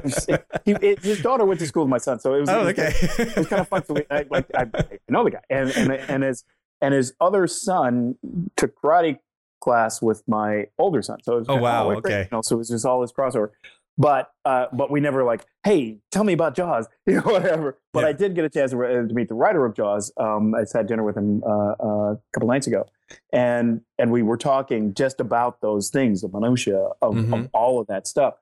he, 0.64 0.72
it, 0.72 1.02
his 1.02 1.20
daughter 1.22 1.44
went 1.44 1.60
to 1.60 1.66
school 1.66 1.84
with 1.84 1.90
my 1.90 1.98
son, 1.98 2.20
so 2.20 2.34
it 2.34 2.40
was. 2.40 2.48
oh, 2.48 2.66
it 2.66 2.78
was 2.78 2.78
okay. 2.78 3.22
it 3.22 3.36
was 3.36 3.48
kind 3.48 3.60
of 3.60 3.68
fun. 3.68 3.84
So 3.84 3.94
we, 3.94 4.04
I, 4.10 4.24
like, 4.30 4.46
I, 4.54 4.66
I 4.74 4.98
know 5.08 5.24
the 5.24 5.32
guy, 5.32 5.40
and 5.50 5.70
and 5.70 5.92
and 5.92 6.22
his 6.22 6.44
and 6.80 6.94
his 6.94 7.12
other 7.20 7.46
son 7.46 8.16
took 8.56 8.80
karate 8.80 9.18
class 9.60 10.00
with 10.00 10.22
my 10.28 10.66
older 10.78 11.02
son. 11.02 11.18
So 11.22 11.36
it 11.36 11.38
was 11.40 11.48
Oh, 11.48 11.56
wow, 11.56 11.88
great, 11.88 11.98
okay. 11.98 12.28
You 12.30 12.36
know, 12.36 12.42
so 12.42 12.54
it 12.54 12.58
was 12.58 12.68
just 12.68 12.86
all 12.86 13.00
this 13.00 13.12
crossover. 13.12 13.50
But 13.98 14.30
uh, 14.44 14.66
but 14.72 14.90
we 14.90 15.00
never 15.00 15.24
like, 15.24 15.46
hey, 15.64 15.98
tell 16.10 16.22
me 16.24 16.32
about 16.34 16.54
Jaws, 16.54 16.86
you 17.06 17.14
know, 17.14 17.20
whatever. 17.22 17.78
But 17.92 18.00
Yeah. 18.02 18.08
I 18.08 18.12
did 18.12 18.34
get 18.34 18.44
a 18.44 18.50
chance 18.50 18.72
to, 18.72 18.76
to 18.76 19.14
meet 19.14 19.28
the 19.28 19.34
writer 19.34 19.64
of 19.64 19.74
Jaws. 19.74 20.12
Um, 20.18 20.54
I 20.54 20.64
had 20.72 20.86
dinner 20.86 21.02
with 21.02 21.16
him 21.16 21.42
uh, 21.44 21.48
uh, 21.48 22.12
a 22.12 22.18
couple 22.34 22.48
nights 22.48 22.66
ago, 22.66 22.84
and 23.32 23.80
and 23.98 24.10
we 24.12 24.22
were 24.22 24.36
talking 24.36 24.92
just 24.92 25.18
about 25.20 25.60
those 25.62 25.88
things, 25.90 26.20
the 26.20 26.28
minutia 26.28 26.76
of, 27.00 27.16
of 27.16 27.24
Mhm. 27.24 27.50
all 27.54 27.80
of 27.80 27.86
that 27.86 28.06
stuff. 28.06 28.34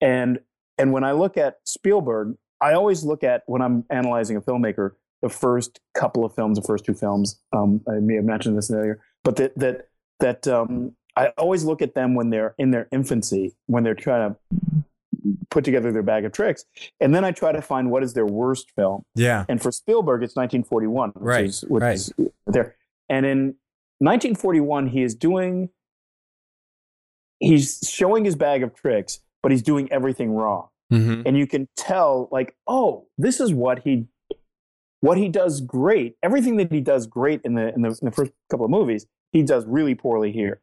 And 0.00 0.38
and 0.78 0.92
when 0.92 1.02
I 1.04 1.12
look 1.12 1.36
at 1.36 1.58
Spielberg, 1.64 2.36
I 2.60 2.74
always 2.74 3.02
look 3.04 3.24
at 3.24 3.42
when 3.46 3.60
I'm 3.60 3.84
analyzing 3.90 4.36
a 4.36 4.40
filmmaker, 4.40 4.92
the 5.20 5.28
first 5.28 5.80
couple 5.94 6.24
of 6.24 6.32
films, 6.34 6.58
the 6.60 6.64
first 6.64 6.84
two 6.84 6.94
films. 6.94 7.40
Um, 7.52 7.80
I 7.88 7.94
may 7.94 8.14
have 8.14 8.24
mentioned 8.24 8.56
this 8.56 8.70
earlier, 8.70 9.00
but 9.24 9.34
that 9.36 9.58
that 9.58 9.88
that 10.20 10.46
um, 10.46 10.94
I 11.16 11.28
always 11.36 11.64
look 11.64 11.82
at 11.82 11.94
them 11.94 12.14
when 12.14 12.30
they're 12.30 12.54
in 12.56 12.70
their 12.70 12.86
infancy, 12.92 13.56
when 13.66 13.82
they're 13.82 13.94
trying 13.96 14.30
to 14.30 14.36
put 15.50 15.64
together 15.64 15.92
their 15.92 16.02
bag 16.02 16.24
of 16.24 16.32
tricks, 16.32 16.64
and 17.00 17.14
then 17.14 17.24
I 17.24 17.30
try 17.32 17.52
to 17.52 17.62
find 17.62 17.90
what 17.90 18.02
is 18.02 18.14
their 18.14 18.26
worst 18.26 18.70
film. 18.76 19.04
yeah. 19.14 19.44
And 19.48 19.62
for 19.62 19.70
Spielberg, 19.70 20.22
it's 20.22 20.34
1941, 20.36 21.10
which 21.10 21.22
Right, 21.22 21.44
is 21.44 21.62
which 21.68 21.82
right. 21.82 21.94
is 21.94 22.12
there. 22.46 22.76
And 23.08 23.26
in 23.26 23.38
1941, 23.98 24.88
he 24.88 25.02
is 25.02 25.14
doing, 25.14 25.68
he's 27.38 27.80
showing 27.88 28.24
his 28.24 28.36
bag 28.36 28.62
of 28.62 28.74
tricks, 28.74 29.20
but 29.42 29.52
he's 29.52 29.62
doing 29.62 29.90
everything 29.92 30.32
wrong. 30.32 30.68
Mm-hmm. 30.92 31.22
And 31.26 31.36
you 31.36 31.46
can 31.46 31.68
tell, 31.76 32.28
like, 32.30 32.54
oh, 32.66 33.06
this 33.18 33.40
is 33.40 33.52
what 33.54 33.80
he, 33.84 34.06
what 35.00 35.18
he 35.18 35.28
does 35.28 35.60
great. 35.60 36.16
Everything 36.22 36.56
that 36.56 36.70
he 36.70 36.80
does 36.80 37.06
great 37.06 37.40
in 37.44 37.54
the 37.54 37.72
in 37.74 37.82
the, 37.82 37.88
in 37.88 37.98
the 38.02 38.12
first 38.12 38.32
couple 38.50 38.64
of 38.66 38.70
movies, 38.70 39.06
he 39.32 39.42
does 39.42 39.64
really 39.66 39.94
poorly 39.94 40.32
here. 40.32 40.60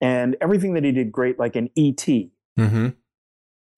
And 0.00 0.36
everything 0.40 0.74
that 0.74 0.84
he 0.84 0.92
did 0.92 1.10
great, 1.12 1.38
like 1.38 1.56
in 1.56 1.70
E.T., 1.74 2.30
Mm-hmm. 2.58 2.88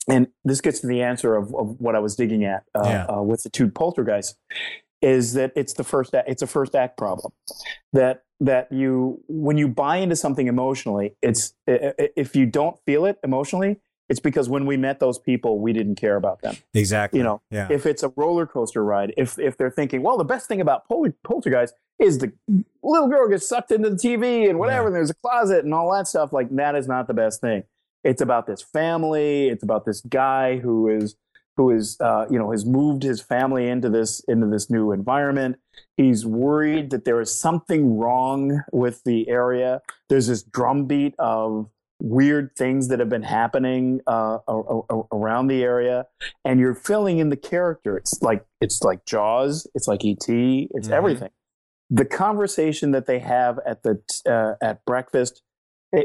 And 0.08 0.28
this 0.44 0.60
gets 0.60 0.80
to 0.80 0.86
the 0.86 1.02
answer 1.02 1.34
of, 1.36 1.54
of 1.54 1.80
what 1.80 1.94
I 1.94 1.98
was 1.98 2.14
digging 2.16 2.44
at 2.44 2.64
uh, 2.74 2.82
Yeah. 2.84 3.04
uh, 3.06 3.22
with 3.22 3.42
the 3.42 3.50
two 3.50 3.68
poltergeists, 3.70 4.36
is 5.02 5.34
that 5.34 5.52
it's 5.56 5.74
the 5.74 5.84
first 5.84 6.14
act, 6.14 6.28
it's 6.28 6.42
a 6.42 6.46
first 6.46 6.74
act 6.74 6.96
problem. 6.96 7.32
That 7.92 8.24
that 8.40 8.70
you 8.72 9.22
when 9.28 9.56
you 9.58 9.68
buy 9.68 9.96
into 9.98 10.16
something 10.16 10.46
emotionally, 10.48 11.14
it's 11.22 11.54
if 11.66 12.34
you 12.36 12.46
don't 12.46 12.76
feel 12.84 13.04
it 13.06 13.18
emotionally, 13.22 13.80
it's 14.08 14.20
because 14.20 14.48
when 14.48 14.66
we 14.66 14.76
met 14.76 15.00
those 15.00 15.18
people, 15.18 15.60
we 15.60 15.72
didn't 15.72 15.94
care 15.96 16.16
about 16.16 16.42
them. 16.42 16.56
Exactly. 16.74 17.18
You 17.20 17.24
know, 17.24 17.42
Yeah. 17.50 17.68
if 17.70 17.86
it's 17.86 18.02
a 18.02 18.08
roller 18.16 18.46
coaster 18.46 18.84
ride, 18.84 19.14
if 19.16 19.38
if 19.38 19.56
they're 19.56 19.70
thinking, 19.70 20.02
well, 20.02 20.16
the 20.18 20.24
best 20.24 20.48
thing 20.48 20.60
about 20.60 20.86
pol- 20.88 21.12
poltergeist 21.22 21.74
is 21.98 22.18
the 22.18 22.32
little 22.82 23.08
girl 23.08 23.28
gets 23.28 23.48
sucked 23.48 23.70
into 23.70 23.88
the 23.90 23.96
TV 23.96 24.48
and 24.50 24.58
whatever, 24.58 24.82
Yeah. 24.82 24.86
and 24.88 24.96
there's 24.96 25.10
a 25.10 25.14
closet 25.14 25.64
and 25.64 25.72
all 25.72 25.92
that 25.92 26.08
stuff, 26.08 26.32
like 26.32 26.48
that 26.56 26.74
is 26.74 26.88
not 26.88 27.06
the 27.06 27.14
best 27.14 27.40
thing. 27.40 27.62
It's 28.04 28.20
about 28.20 28.46
this 28.46 28.62
family. 28.62 29.48
It's 29.48 29.62
about 29.64 29.84
this 29.86 30.00
guy 30.02 30.58
who 30.58 30.88
is 30.88 31.16
who 31.56 31.70
is 31.70 31.96
uh, 32.00 32.26
you 32.30 32.38
know 32.38 32.50
has 32.50 32.66
moved 32.66 33.02
his 33.02 33.20
family 33.20 33.68
into 33.68 33.88
this 33.88 34.20
into 34.28 34.46
this 34.46 34.68
new 34.70 34.92
environment. 34.92 35.56
He's 35.96 36.26
worried 36.26 36.90
that 36.90 37.04
there 37.04 37.20
is 37.20 37.34
something 37.34 37.96
wrong 37.96 38.62
with 38.72 39.02
the 39.04 39.28
area. 39.28 39.80
There's 40.08 40.26
this 40.26 40.42
drumbeat 40.42 41.14
of 41.18 41.70
weird 42.02 42.50
things 42.58 42.88
that 42.88 42.98
have 42.98 43.08
been 43.08 43.22
happening 43.22 44.00
uh, 44.06 44.38
around 45.12 45.46
the 45.46 45.62
area, 45.62 46.06
and 46.44 46.58
you're 46.60 46.74
filling 46.74 47.18
in 47.18 47.30
the 47.30 47.36
character. 47.36 47.96
It's 47.96 48.20
like 48.20 48.44
it's 48.60 48.82
like 48.82 49.06
Jaws. 49.06 49.66
It's 49.74 49.88
like 49.88 50.04
ET. 50.04 50.28
It's 50.28 50.88
Mhm. 50.88 50.92
everything. 50.92 51.30
The 51.90 52.04
conversation 52.04 52.90
that 52.90 53.06
they 53.06 53.20
have 53.20 53.60
at 53.64 53.82
the 53.84 54.02
uh, 54.26 54.54
at 54.62 54.84
breakfast 54.84 55.42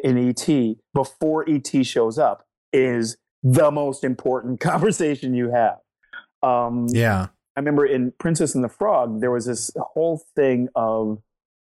in 0.04 0.18
ET 0.30 0.76
before 0.94 1.46
ET 1.50 1.86
shows 1.86 2.18
up 2.18 2.46
is 2.74 3.18
the 3.44 3.72
most 3.72 4.04
important 4.04 4.60
conversation 4.72 5.34
you 5.34 5.52
have. 5.52 5.78
Um, 6.44 6.88
yeah. 6.90 7.28
I 7.56 7.60
remember 7.60 7.86
in 7.86 8.14
Princess 8.20 8.56
and 8.56 8.64
the 8.64 8.70
Frog, 8.70 9.20
there 9.22 9.32
was 9.32 9.46
this 9.46 9.72
whole 9.78 10.22
thing 10.36 10.70
of 10.76 11.22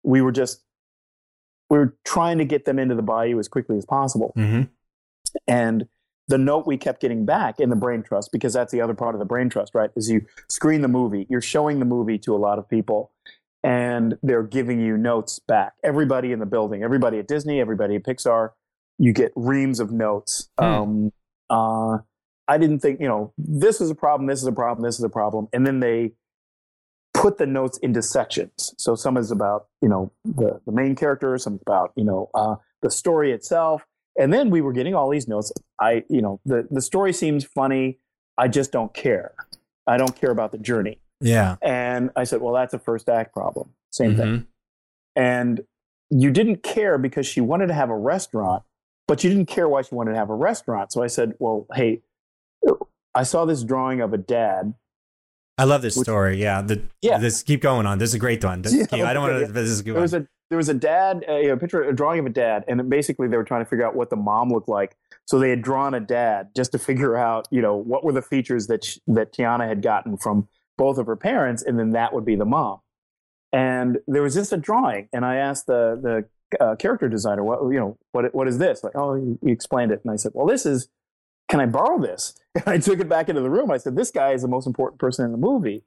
we 0.05 0.21
were 0.23 0.33
just 0.33 0.63
we 1.69 1.79
were 1.79 1.97
trying 2.05 2.39
to 2.39 2.45
get 2.45 2.65
them 2.65 2.79
into 2.79 2.95
the 2.95 3.03
bayou 3.03 3.39
as 3.39 3.49
quickly 3.49 3.77
as 3.77 3.85
possible, 3.87 4.33
Mm-hmm. 4.37 4.63
and 5.47 5.87
the 6.29 6.39
note 6.39 6.65
we 6.67 6.77
kept 6.77 7.01
getting 7.01 7.25
back 7.25 7.59
in 7.59 7.71
the 7.71 7.77
brain 7.77 8.03
trust 8.05 8.31
because 8.33 8.53
that's 8.53 8.71
the 8.73 8.81
other 8.81 8.95
part 8.95 9.15
of 9.17 9.19
the 9.19 9.25
brain 9.25 9.49
trust, 9.49 9.75
right? 9.75 9.91
Is 9.97 10.09
you 10.09 10.25
screen 10.49 10.81
the 10.81 10.89
movie, 10.89 11.27
you're 11.29 11.41
showing 11.41 11.81
the 11.81 11.85
movie 11.85 12.19
to 12.19 12.35
a 12.35 12.39
lot 12.39 12.59
of 12.59 12.69
people, 12.69 13.11
and 13.63 14.17
they're 14.23 14.43
giving 14.43 14.81
you 14.81 14.97
notes 14.97 15.39
back. 15.39 15.75
Everybody 15.85 16.33
in 16.33 16.39
the 16.39 16.47
building, 16.47 16.83
everybody 16.83 17.19
at 17.19 17.29
Disney, 17.29 17.61
everybody 17.61 17.97
at 17.97 18.05
Pixar, 18.05 18.51
you 18.99 19.13
get 19.13 19.33
reams 19.35 19.81
of 19.81 19.93
notes. 19.93 20.49
Hmm. 20.59 20.65
Um, 20.65 21.13
uh, 21.51 21.99
I 22.49 22.59
didn't 22.59 22.81
think, 22.81 23.01
you 23.01 23.09
know, 23.09 23.33
this 23.39 23.81
is 23.81 23.91
a 23.91 23.95
problem, 23.95 24.27
this 24.27 24.41
is 24.41 24.47
a 24.47 24.53
problem, 24.53 24.85
this 24.85 24.99
is 24.99 25.05
a 25.05 25.09
problem. 25.09 25.49
And 25.53 25.67
then 25.67 25.81
they 25.81 26.13
put 27.15 27.39
the 27.39 27.47
notes 27.47 27.79
into 27.79 28.03
sections. 28.03 28.75
So 28.79 28.95
some 28.95 29.17
is 29.17 29.31
about, 29.31 29.67
you 29.83 29.89
know, 29.89 30.13
the, 30.25 30.61
the 30.65 30.73
main 30.73 30.95
character, 30.97 31.37
some 31.39 31.59
about, 31.61 31.93
you 31.97 32.05
know, 32.05 32.31
uh, 32.35 32.57
the 32.83 32.91
story 32.91 33.33
itself. 33.33 33.87
And 34.19 34.33
then 34.33 34.51
we 34.51 34.61
were 34.61 34.73
getting 34.73 34.95
all 34.95 35.09
these 35.11 35.29
notes. 35.29 35.53
I, 35.81 36.05
you 36.09 36.23
know, 36.23 36.41
the, 36.45 36.67
the 36.71 36.81
story 36.81 37.13
seems 37.13 37.45
funny. 37.45 37.99
I 38.39 38.49
just 38.49 38.73
don't 38.73 38.93
care. 38.95 39.35
I 39.87 39.97
don't 39.97 40.15
care 40.15 40.31
about 40.31 40.53
the 40.53 40.59
journey. 40.59 41.00
Yeah. 41.21 41.57
And 41.63 42.11
I 42.17 42.25
said, 42.25 42.41
well, 42.41 42.55
that's 42.55 42.75
a 42.75 42.79
first 42.79 43.09
act 43.09 43.33
problem. 43.33 43.71
Same 43.91 44.17
thing. 44.17 44.27
Mhm. 44.27 44.47
And 45.17 45.61
you 46.11 46.31
didn't 46.31 46.63
care 46.63 46.99
because 46.99 47.27
she 47.27 47.41
wanted 47.41 47.67
to 47.69 47.75
have 47.75 47.91
a 47.91 47.97
restaurant, 47.97 48.63
but 49.07 49.23
you 49.23 49.31
didn't 49.31 49.47
care 49.47 49.69
why 49.69 49.83
she 49.83 49.95
wanted 49.95 50.13
to 50.13 50.17
have 50.17 50.31
a 50.31 50.35
restaurant. 50.35 50.93
So 50.93 51.03
I 51.03 51.07
said, 51.09 51.35
well, 51.39 51.67
hey, 51.75 52.03
I 53.15 53.23
saw 53.25 53.45
this 53.45 53.63
drawing 53.65 54.01
of 54.01 54.13
a 54.13 54.19
dad. 54.19 54.75
I 55.59 55.65
love 55.65 55.83
this 55.83 55.97
Which- 55.97 56.07
story. 56.07 56.41
Yeah. 56.41 56.63
The, 56.63 56.83
Yeah. 57.03 57.19
This 57.19 57.43
keep 57.43 57.61
going 57.61 57.87
on. 57.87 57.99
This 57.99 58.11
is 58.11 58.15
a 58.15 58.19
great 58.19 58.43
one. 58.43 58.63
This, 58.63 58.75
Yeah, 58.75 58.87
keep- 58.87 59.05
I 59.05 59.13
don't 59.13 59.31
want 59.31 59.47
to. 59.47 59.53
This 59.53 59.69
is 59.69 59.83
good 59.83 59.95
There 59.95 60.03
was 60.03 60.15
a 60.15 60.27
there 60.49 60.57
was 60.57 60.69
a 60.69 60.75
dad, 60.75 61.25
a, 61.29 61.51
a 61.51 61.57
picture, 61.57 61.85
a 61.85 61.95
drawing 61.95 62.19
of 62.19 62.27
a 62.27 62.31
dad, 62.31 62.65
and 62.67 62.91
basically 62.91 63.29
they 63.29 63.37
were 63.37 63.45
trying 63.45 63.65
to 63.65 63.71
figure 63.71 63.87
out 63.87 63.95
what 63.95 64.11
the 64.11 64.17
mom 64.17 64.51
looked 64.51 64.69
like. 64.69 64.97
So 65.27 65.39
they 65.39 65.49
had 65.51 65.63
drawn 65.63 65.95
a 65.95 66.01
dad 66.01 66.49
just 66.57 66.73
to 66.73 66.79
figure 66.81 67.17
out, 67.17 67.47
you 67.53 67.63
know, 67.63 67.77
what 67.77 68.03
were 68.03 68.11
the 68.13 68.23
features 68.23 68.67
that 68.67 68.83
sh- 68.83 68.99
that 69.07 69.33
Tiana 69.33 69.69
had 69.69 69.81
gotten 69.81 70.17
from 70.17 70.49
both 70.81 70.97
of 70.99 71.07
her 71.07 71.17
parents, 71.17 71.63
and 71.63 71.79
then 71.79 71.91
that 71.91 72.13
would 72.15 72.25
be 72.25 72.37
the 72.37 72.45
mom. 72.47 72.79
And 73.53 73.99
there 74.07 74.23
was 74.23 74.35
just 74.35 74.53
a 74.53 74.57
drawing, 74.57 75.09
and 75.13 75.25
I 75.25 75.37
asked 75.37 75.67
the 75.67 75.83
the 76.07 76.65
uh, 76.65 76.75
character 76.77 77.09
designer, 77.09 77.45
what 77.45 77.61
you 77.73 77.79
know, 77.79 77.99
what 78.13 78.35
what 78.35 78.49
is 78.49 78.59
this? 78.59 78.83
Like, 78.83 78.95
oh, 78.97 79.15
you, 79.15 79.39
you 79.43 79.53
explained 79.53 79.93
it, 79.93 80.01
and 80.05 80.11
I 80.13 80.17
said, 80.17 80.33
well, 80.35 80.47
this 80.47 80.65
is. 80.67 80.89
Can 81.49 81.59
I 81.61 81.67
borrow 81.67 81.99
this? 82.01 82.23
And 82.55 82.65
I 82.69 82.79
took 82.79 83.01
it 83.01 83.09
back 83.09 83.29
into 83.29 83.41
the 83.41 83.51
room. 83.51 83.71
I 83.73 83.77
said, 83.79 83.97
this 83.97 84.11
guy 84.13 84.31
is 84.33 84.43
the 84.43 84.49
most 84.57 84.67
important 84.69 85.01
person 85.01 85.25
in 85.25 85.33
the 85.33 85.39
movie. 85.39 85.83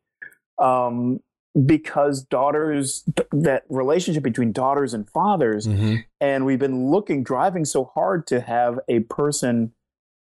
Um, 0.60 1.22
because 1.66 2.22
daughters 2.24 3.04
that 3.32 3.64
relationship 3.70 4.24
between 4.24 4.52
daughters 4.52 4.94
and 4.94 5.10
fathers 5.10 5.68
Mhm. 5.68 6.04
and 6.20 6.46
we've 6.46 6.60
been 6.60 6.90
looking 6.92 7.24
driving 7.24 7.64
so 7.64 7.86
hard 7.96 8.26
to 8.28 8.42
have 8.42 8.80
a 8.90 9.00
person 9.02 9.72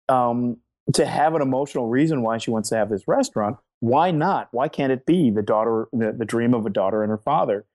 um, 0.08 0.58
to 0.94 1.06
have 1.06 1.36
an 1.36 1.42
emotional 1.44 1.88
reason 1.88 2.22
why 2.24 2.38
she 2.40 2.50
wants 2.52 2.70
to 2.70 2.76
have 2.78 2.90
this 2.90 3.08
restaurant. 3.08 3.58
Why 3.80 4.12
not? 4.12 4.50
Why 4.52 4.68
can't 4.68 4.92
it 4.92 5.06
be 5.06 5.30
the 5.30 5.42
daughter, 5.42 5.88
the, 5.92 6.12
the 6.12 6.26
dream 6.26 6.54
of 6.54 6.66
a 6.66 6.70
daughter 6.70 7.02
and 7.04 7.10
her 7.10 7.18
father? 7.18 7.66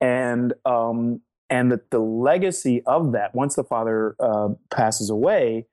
And 0.00 0.54
um, 0.64 1.20
and 1.50 1.72
that 1.72 1.90
the 1.90 1.98
legacy 1.98 2.82
of 2.86 3.12
that, 3.12 3.34
once 3.34 3.56
the 3.56 3.64
father 3.64 4.14
uh, 4.20 4.50
passes 4.70 5.10
away, 5.10 5.66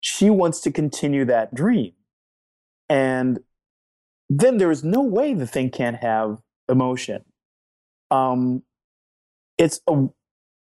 she 0.00 0.30
wants 0.30 0.60
to 0.60 0.70
continue 0.70 1.24
that 1.24 1.54
dream. 1.54 1.92
And 2.88 3.40
then 4.30 4.58
there 4.58 4.70
is 4.70 4.84
no 4.84 5.02
way 5.02 5.34
the 5.34 5.46
thing 5.46 5.70
can't 5.70 5.96
have 5.96 6.38
emotion. 6.68 7.24
Um, 8.10 8.62
it's 9.58 9.80
a 9.88 10.06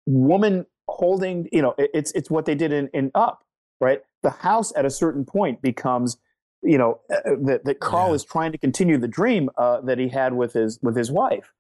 woman 0.07 0.67
holding, 0.89 1.49
you 1.51 1.63
know, 1.63 1.75
it's 1.79 2.13
it's 2.13 2.31
what 2.31 2.45
they 2.45 2.55
did 2.55 2.73
in, 2.73 2.89
in 2.93 3.11
Up, 3.15 3.45
right? 3.81 4.01
The 4.23 4.31
house 4.31 4.73
at 4.77 4.85
a 4.85 4.91
certain 4.91 5.25
point 5.25 5.63
becomes, 5.63 6.19
you 6.63 6.79
know, 6.79 7.01
uh, 7.11 7.31
uh 7.31 7.37
that 7.43 7.65
that 7.65 7.81
Carl 7.81 8.09
yeah. 8.09 8.15
is 8.15 8.25
trying 8.25 8.53
to 8.53 8.59
continue 8.59 8.99
the 8.99 9.09
dream 9.09 9.51
uh, 9.57 9.81
that 9.83 9.99
he 9.99 10.09
had 10.09 10.35
with 10.35 10.53
his 10.53 10.79
with 10.83 10.97
his 10.97 11.11
wife. 11.11 11.53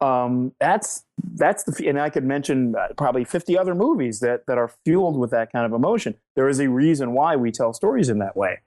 Um, 0.00 0.52
that's 0.58 1.04
that's 1.34 1.62
the 1.62 1.88
and 1.88 2.00
I 2.00 2.10
could 2.10 2.24
mention 2.24 2.74
uh, 2.74 2.88
probably 2.96 3.24
50 3.24 3.56
other 3.56 3.74
movies 3.74 4.18
that 4.20 4.46
that 4.46 4.58
are 4.58 4.70
fueled 4.84 5.16
with 5.16 5.30
that 5.30 5.52
kind 5.52 5.64
of 5.64 5.72
emotion. 5.72 6.16
There 6.34 6.48
is 6.48 6.58
a 6.58 6.68
reason 6.68 7.12
why 7.12 7.36
we 7.36 7.52
tell 7.52 7.72
stories 7.72 8.08
in 8.08 8.18
that 8.18 8.36
way. 8.36 8.58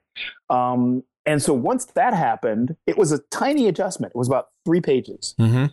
Um, 0.48 1.02
and 1.26 1.42
so 1.42 1.52
once 1.52 1.84
that 1.84 2.14
happened, 2.14 2.76
it 2.86 2.96
was 2.96 3.12
a 3.12 3.18
tiny 3.30 3.68
adjustment. 3.68 4.12
It 4.14 4.18
was 4.18 4.28
about 4.28 4.48
three 4.64 4.80
pages. 4.80 5.34
Mm-hmm. 5.38 5.66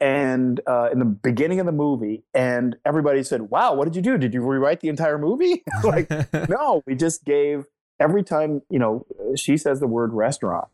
And 0.00 0.60
uh, 0.66 0.88
in 0.90 0.98
the 0.98 1.04
beginning 1.04 1.60
of 1.60 1.66
the 1.66 1.72
movie, 1.72 2.24
and 2.34 2.76
everybody 2.84 3.22
said, 3.22 3.42
"Wow, 3.42 3.74
what 3.74 3.84
did 3.84 3.94
you 3.94 4.02
do? 4.02 4.18
Did 4.18 4.34
you 4.34 4.42
rewrite 4.42 4.80
the 4.80 4.88
entire 4.88 5.18
movie?" 5.18 5.62
like, 5.84 6.10
no, 6.48 6.82
we 6.86 6.96
just 6.96 7.24
gave 7.24 7.66
every 8.00 8.22
time 8.22 8.62
you 8.70 8.78
know 8.78 9.06
she 9.36 9.56
says 9.56 9.80
the 9.80 9.86
word 9.86 10.12
restaurant, 10.12 10.68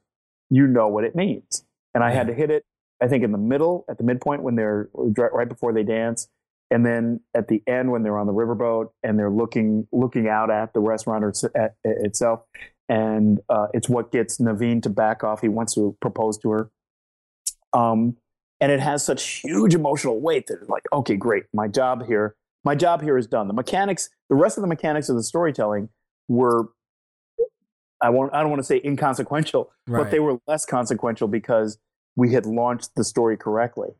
you 0.49 0.67
know 0.67 0.89
what 0.89 1.05
it 1.05 1.15
means. 1.15 1.65
And 1.95 2.05
I 2.05 2.13
had 2.13 2.29
to 2.29 2.35
hit 2.35 2.51
it 2.51 2.65
I 3.01 3.09
think 3.09 3.25
in 3.25 3.33
the 3.33 3.39
middle, 3.39 3.85
at 3.89 3.99
the 3.99 4.05
midpoint 4.05 4.43
when 4.43 4.57
they're 4.57 4.89
right 4.93 5.49
before 5.49 5.73
they 5.73 5.83
dance, 5.83 6.29
and 6.71 6.85
then 6.85 7.21
at 7.35 7.49
the 7.49 7.63
end 7.67 7.91
when 7.91 8.03
they're 8.03 8.19
on 8.19 8.27
the 8.27 8.33
riverboat 8.33 8.91
and 9.03 9.19
they're 9.19 9.31
looking 9.31 9.89
looking 9.91 10.29
out 10.29 10.51
at 10.51 10.75
the 10.75 10.81
restaurant 10.81 11.25
or 11.25 11.33
at, 11.57 11.75
itself, 11.85 12.41
and 12.89 13.41
uh, 13.49 13.69
it's 13.73 13.89
what 13.89 14.13
gets 14.13 14.39
Naveen 14.39 14.83
to 14.83 14.91
back 14.91 15.25
off. 15.25 15.41
He 15.41 15.49
wants 15.49 15.75
to 15.75 15.97
propose 16.01 16.37
to 16.39 16.51
her, 16.51 16.71
um, 17.73 18.17
and 18.61 18.71
it 18.71 18.81
has 18.81 19.05
such 19.05 19.41
huge 19.43 19.75
emotional 19.75 20.21
weight 20.21 20.47
that 20.49 20.59
it's 20.61 20.69
like, 20.69 20.85
okay, 20.93 21.17
great, 21.17 21.45
my 21.55 21.69
job 21.69 22.07
here, 22.07 22.37
my 22.65 22.75
job 22.75 23.01
here 23.01 23.17
is 23.17 23.27
done. 23.27 23.49
The 23.49 23.55
mechanics, 23.55 24.11
the 24.29 24.37
rest 24.37 24.59
of 24.59 24.63
the 24.63 24.69
mechanics 24.69 25.09
of 25.09 25.17
the 25.17 25.23
storytelling 25.23 25.89
were 26.29 26.69
I 28.01 28.11
won't 28.11 28.33
I 28.35 28.41
don't 28.41 28.51
want 28.51 28.61
to 28.61 28.67
say 28.67 28.81
inconsequential, 28.85 29.71
right. 29.87 30.03
but 30.03 30.11
they 30.11 30.21
were 30.21 30.39
less 30.47 30.65
consequential 30.65 31.29
because 31.29 31.79
we 32.17 32.33
had 32.33 32.47
launched 32.47 32.95
the 32.97 33.05
story 33.05 33.37
correctly. 33.37 33.91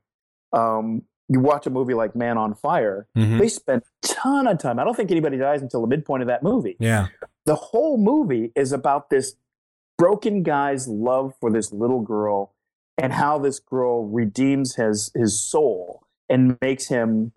Um, 0.53 1.03
you 1.29 1.39
watch 1.39 1.67
a 1.67 1.71
movie 1.71 1.95
like 1.95 2.17
Man 2.17 2.37
on 2.37 2.55
Fire, 2.55 3.07
mm-hmm. 3.17 3.39
they 3.39 3.49
spend 3.49 3.83
a 3.83 4.07
ton 4.07 4.49
of 4.49 4.59
time. 4.59 4.79
I 4.81 4.85
don't 4.85 4.97
think 4.97 5.13
anybody 5.13 5.37
dies 5.37 5.63
until 5.63 5.81
the 5.81 5.87
midpoint 5.87 6.23
of 6.23 6.27
that 6.27 6.43
movie. 6.43 6.77
Yeah. 6.81 7.07
The 7.47 7.55
whole 7.55 7.99
movie 7.99 8.51
is 8.57 8.73
about 8.73 9.11
this 9.11 9.37
broken 9.97 10.43
guy's 10.43 10.89
love 10.89 11.35
for 11.41 11.53
this 11.53 11.73
little 11.73 12.01
girl 12.01 12.55
and 12.99 13.13
how 13.13 13.39
this 13.39 13.61
girl 13.61 14.07
redeems 14.07 14.75
his 14.75 15.13
his 15.15 15.41
soul 15.41 16.05
and 16.29 16.59
makes 16.61 16.89
him 16.89 17.33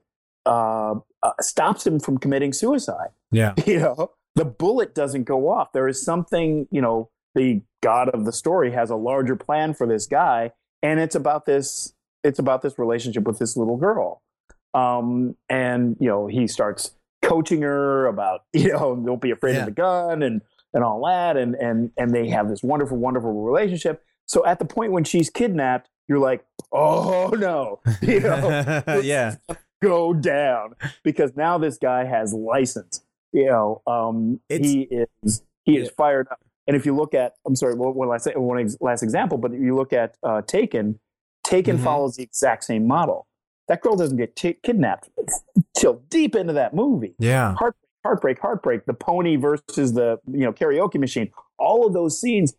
uh, 0.45 0.95
uh, 1.21 1.31
stops 1.39 1.85
him 1.85 1.99
from 1.99 2.17
committing 2.17 2.53
suicide. 2.53 3.09
Yeah. 3.31 3.53
You 3.65 3.79
know, 3.79 4.11
the 4.35 4.45
bullet 4.45 4.95
doesn't 4.95 5.23
go 5.23 5.49
off. 5.49 5.71
There 5.73 5.87
is 5.87 6.03
something, 6.03 6.67
you 6.71 6.81
know, 6.81 7.09
the 7.35 7.61
god 7.81 8.09
of 8.09 8.25
the 8.25 8.31
story 8.31 8.71
has 8.71 8.89
a 8.89 8.95
larger 8.95 9.35
plan 9.35 9.73
for 9.73 9.85
this 9.85 10.05
guy 10.05 10.51
and 10.83 10.99
it's 10.99 11.15
about 11.15 11.45
this 11.45 11.93
it's 12.23 12.39
about 12.39 12.61
this 12.61 12.79
relationship 12.79 13.23
with 13.23 13.37
this 13.37 13.57
little 13.57 13.75
girl. 13.75 14.21
Um, 14.73 15.35
and 15.49 15.97
you 15.99 16.07
know 16.07 16.27
he 16.27 16.47
starts 16.47 16.91
coaching 17.21 17.61
her 17.61 18.05
about 18.05 18.43
you 18.53 18.69
know 18.69 18.95
don't 18.95 19.21
be 19.21 19.31
afraid 19.31 19.53
yeah. 19.53 19.59
of 19.61 19.65
the 19.65 19.71
gun 19.71 20.21
and 20.21 20.41
and 20.73 20.83
all 20.83 21.05
that 21.05 21.37
and 21.37 21.55
and 21.55 21.91
and 21.97 22.13
they 22.13 22.29
have 22.29 22.49
this 22.49 22.61
wonderful 22.61 22.97
wonderful 22.97 23.43
relationship. 23.43 24.03
So 24.25 24.45
at 24.45 24.59
the 24.59 24.65
point 24.65 24.91
when 24.91 25.03
she's 25.03 25.29
kidnapped 25.29 25.89
you're 26.07 26.19
like 26.19 26.45
oh 26.71 27.29
no. 27.37 27.79
You 28.01 28.19
know 28.19 28.83
yeah. 29.03 29.35
go 29.81 30.13
down 30.13 30.73
because 31.03 31.35
now 31.35 31.57
this 31.57 31.77
guy 31.77 32.05
has 32.05 32.33
license 32.33 33.02
you 33.33 33.47
know 33.47 33.81
um, 33.87 34.39
he 34.47 34.87
is 35.19 35.43
he 35.63 35.77
is 35.77 35.89
fired 35.89 36.27
up 36.31 36.39
and 36.67 36.77
if 36.77 36.85
you 36.85 36.95
look 36.95 37.13
at, 37.13 37.33
I'm 37.45 37.55
sorry, 37.55 37.75
one 37.75 38.07
last 38.07 38.27
one 38.35 38.69
last 38.79 39.03
example, 39.03 39.37
but 39.37 39.53
if 39.53 39.59
you 39.59 39.75
look 39.75 39.93
at 39.93 40.17
uh, 40.23 40.41
Taken, 40.41 40.99
Taken 41.43 41.75
mm-hmm. 41.75 41.83
follows 41.83 42.15
the 42.15 42.23
exact 42.23 42.63
same 42.63 42.87
model. 42.87 43.27
That 43.67 43.81
girl 43.81 43.95
doesn't 43.95 44.17
get 44.17 44.35
t- 44.35 44.57
kidnapped 44.63 45.09
till 45.75 46.01
deep 46.09 46.35
into 46.35 46.53
that 46.53 46.73
movie. 46.73 47.15
Yeah, 47.19 47.53
heartbreak, 47.55 47.75
heartbreak, 48.05 48.39
heartbreak. 48.39 48.85
The 48.85 48.93
pony 48.93 49.35
versus 49.35 49.93
the 49.93 50.19
you 50.25 50.45
know 50.45 50.53
karaoke 50.53 50.99
machine. 50.99 51.31
All 51.59 51.85
of 51.85 51.93
those 51.93 52.19
scenes. 52.19 52.53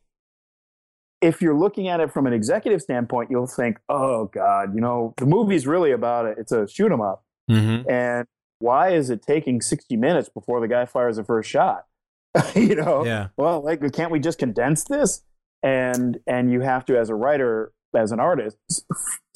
If 1.22 1.40
you're 1.40 1.56
looking 1.56 1.88
at 1.88 2.00
it 2.00 2.12
from 2.12 2.26
an 2.26 2.34
executive 2.34 2.82
standpoint, 2.82 3.30
you'll 3.30 3.46
think, 3.46 3.78
"Oh 3.88 4.26
God, 4.26 4.74
you 4.74 4.82
know, 4.82 5.14
the 5.16 5.24
movie's 5.24 5.66
really 5.66 5.92
about 5.92 6.26
it. 6.26 6.36
It's 6.38 6.52
a 6.52 6.68
shoot 6.68 6.92
'em 6.92 7.00
up." 7.00 7.24
Mm-hmm. 7.50 7.88
And 7.88 8.26
why 8.58 8.90
is 8.90 9.10
it 9.10 9.22
taking 9.22 9.60
60 9.60 9.96
minutes 9.96 10.28
before 10.28 10.60
the 10.60 10.68
guy 10.68 10.86
fires 10.86 11.16
the 11.16 11.24
first 11.24 11.48
shot? 11.48 11.86
you 12.54 12.74
know? 12.74 13.04
Yeah. 13.04 13.28
Well 13.36 13.62
like 13.62 13.92
can't 13.92 14.10
we 14.10 14.20
just 14.20 14.38
condense 14.38 14.84
this? 14.84 15.22
And 15.62 16.18
and 16.26 16.52
you 16.52 16.60
have 16.60 16.84
to 16.86 16.98
as 16.98 17.08
a 17.08 17.14
writer 17.14 17.72
as 17.94 18.10
an 18.12 18.20
artist 18.20 18.58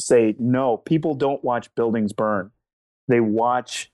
say 0.00 0.34
no 0.38 0.76
people 0.76 1.14
don't 1.14 1.42
watch 1.44 1.74
buildings 1.74 2.12
burn. 2.12 2.50
They 3.06 3.20
watch 3.20 3.90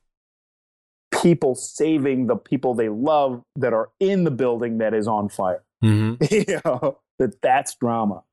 people 1.22 1.54
saving 1.54 2.26
the 2.26 2.36
people 2.36 2.74
they 2.74 2.88
love 2.88 3.42
that 3.56 3.72
are 3.72 3.90
in 4.00 4.24
the 4.24 4.30
building 4.30 4.78
that 4.78 4.94
is 4.94 5.06
on 5.06 5.28
fire. 5.28 5.62
Mm-hmm. 5.84 6.24
you 6.50 6.60
know? 6.64 6.98
That 7.18 7.40
that's 7.40 7.76
drama 7.76 8.24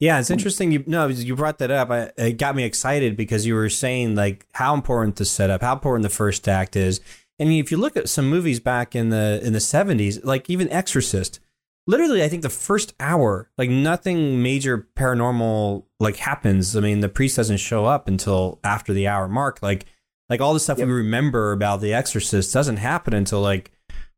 yeah, 0.00 0.20
it's 0.20 0.30
interesting. 0.30 0.72
You 0.72 0.84
no, 0.86 1.08
you 1.08 1.34
brought 1.34 1.58
that 1.58 1.70
up. 1.70 1.90
I, 1.90 2.10
it 2.16 2.38
got 2.38 2.54
me 2.54 2.64
excited 2.64 3.16
because 3.16 3.46
you 3.46 3.54
were 3.54 3.68
saying 3.68 4.14
like 4.14 4.46
how 4.52 4.74
important 4.74 5.16
the 5.16 5.24
setup, 5.24 5.62
how 5.62 5.72
important 5.72 6.04
the 6.04 6.08
first 6.08 6.48
act 6.48 6.76
is, 6.76 7.00
I 7.40 7.44
mean, 7.44 7.60
if 7.62 7.70
you 7.70 7.76
look 7.76 7.96
at 7.96 8.08
some 8.08 8.28
movies 8.28 8.60
back 8.60 8.96
in 8.96 9.10
the 9.10 9.40
in 9.42 9.52
the 9.52 9.60
seventies, 9.60 10.22
like 10.24 10.50
even 10.50 10.68
Exorcist, 10.70 11.40
literally, 11.86 12.22
I 12.22 12.28
think 12.28 12.42
the 12.42 12.48
first 12.48 12.94
hour, 12.98 13.48
like 13.56 13.70
nothing 13.70 14.42
major 14.42 14.88
paranormal 14.96 15.84
like 16.00 16.16
happens. 16.16 16.76
I 16.76 16.80
mean, 16.80 17.00
the 17.00 17.08
priest 17.08 17.36
doesn't 17.36 17.58
show 17.58 17.84
up 17.86 18.08
until 18.08 18.58
after 18.64 18.92
the 18.92 19.06
hour 19.06 19.28
mark. 19.28 19.62
Like, 19.62 19.86
like 20.28 20.40
all 20.40 20.52
the 20.52 20.60
stuff 20.60 20.78
yep. 20.78 20.88
we 20.88 20.94
remember 20.94 21.52
about 21.52 21.80
the 21.80 21.94
Exorcist 21.94 22.52
doesn't 22.52 22.78
happen 22.78 23.14
until 23.14 23.40
like 23.40 23.70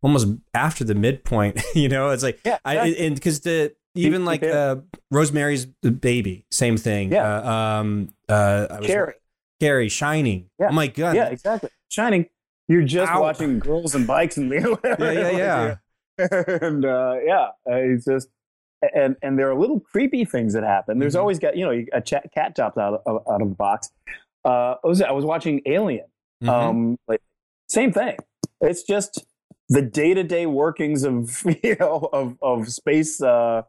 almost 0.03 0.29
after 0.55 0.83
the 0.83 0.95
midpoint. 0.95 1.61
you 1.75 1.91
know, 1.91 2.11
it's 2.11 2.23
like 2.23 2.41
yeah, 2.45 2.59
I 2.65 2.77
and 2.89 3.15
because 3.15 3.41
the 3.41 3.75
even 3.95 4.25
like 4.25 4.43
uh, 4.43 4.77
Rosemary's 5.11 5.67
Baby, 5.67 6.47
same 6.51 6.77
thing. 6.77 7.13
Yeah. 7.13 7.25
Uh, 7.25 7.51
um. 7.51 8.09
Uh. 8.29 8.79
Carrie. 8.83 9.15
Carrie, 9.59 9.89
Shining. 9.89 10.49
Yeah. 10.59 10.69
Oh 10.71 10.73
my 10.73 10.87
god. 10.87 11.17
Yeah. 11.17 11.29
Exactly. 11.29 11.71
Shining 11.89 12.27
you're 12.71 12.83
just 12.83 13.11
Ow. 13.11 13.21
watching 13.21 13.59
girls 13.59 13.97
and 13.97 14.07
bikes 14.07 14.37
and 14.37 14.49
yeah, 14.53 14.77
yeah, 15.01 15.77
yeah. 16.17 16.27
and 16.63 16.85
uh, 16.85 17.17
yeah, 17.25 17.49
uh, 17.69 17.75
it's 17.75 18.05
just 18.05 18.29
and 18.95 19.17
and 19.23 19.37
there 19.37 19.51
are 19.51 19.59
little 19.59 19.81
creepy 19.81 20.25
things 20.25 20.53
that 20.53 20.63
happen. 20.63 21.01
There's 21.01 21.15
mm-hmm. 21.15 21.21
always 21.21 21.41
got 21.41 21.57
you 21.57 21.65
know 21.65 21.85
a 21.93 22.01
cat, 22.01 22.31
cat 22.33 22.55
drops 22.55 22.79
out 22.79 23.03
of 23.05 23.23
out 23.29 23.43
of 23.43 23.49
the 23.49 23.55
box. 23.57 23.91
Uh, 24.45 24.77
I 24.85 24.87
was 24.87 25.03
I 25.03 25.11
was 25.11 25.25
watching 25.25 25.63
Alien. 25.67 26.07
Mm-hmm. 26.45 26.49
Um, 26.49 26.99
like 27.09 27.21
same 27.69 27.91
thing. 27.91 28.19
It's 28.61 28.85
just 28.85 29.25
the 29.69 29.83
day 29.83 30.15
to 30.15 30.23
day 30.23 30.47
workings 30.47 31.03
of 31.03 31.43
you 31.65 31.75
know 31.81 32.09
of 32.13 32.39
of 32.41 32.69
space. 32.69 33.21
Uh, 33.21 33.63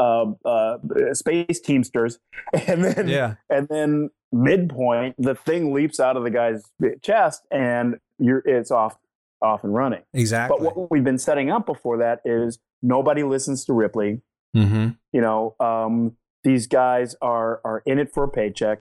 uh, 0.00 0.32
uh, 0.44 0.78
space 1.12 1.60
teamsters, 1.60 2.18
and 2.66 2.84
then 2.84 3.08
yeah. 3.08 3.34
and 3.48 3.68
then 3.68 4.10
midpoint, 4.32 5.16
the 5.18 5.34
thing 5.34 5.72
leaps 5.72 6.00
out 6.00 6.16
of 6.16 6.24
the 6.24 6.30
guy's 6.30 6.64
chest, 7.02 7.46
and 7.50 7.98
you're 8.18 8.42
it's 8.46 8.70
off 8.70 8.96
off 9.42 9.64
and 9.64 9.74
running. 9.74 10.02
Exactly. 10.14 10.56
But 10.58 10.76
what 10.76 10.90
we've 10.90 11.04
been 11.04 11.18
setting 11.18 11.50
up 11.50 11.66
before 11.66 11.98
that 11.98 12.20
is 12.24 12.58
nobody 12.82 13.22
listens 13.22 13.64
to 13.66 13.72
Ripley. 13.72 14.22
Mm-hmm. 14.56 14.88
You 15.12 15.20
know, 15.20 15.54
um, 15.60 16.16
these 16.44 16.66
guys 16.66 17.14
are 17.20 17.60
are 17.64 17.82
in 17.84 17.98
it 17.98 18.12
for 18.12 18.24
a 18.24 18.28
paycheck. 18.28 18.80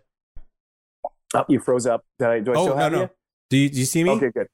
Oh, 1.33 1.45
you 1.47 1.59
froze 1.59 1.85
up. 1.85 2.05
Did 2.17 2.27
I, 2.27 2.39
do 2.39 2.53
I 2.53 2.55
oh, 2.55 2.65
still 2.65 2.77
have 2.77 2.91
no. 2.91 3.01
you? 3.01 3.09
Do 3.49 3.57
you 3.57 3.69
do 3.69 3.79
you 3.79 3.85
see 3.85 4.03
me? 4.03 4.11
Okay, 4.11 4.31
good. 4.33 4.47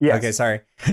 Yeah. 0.00 0.16
Okay, 0.16 0.32
sorry. 0.32 0.60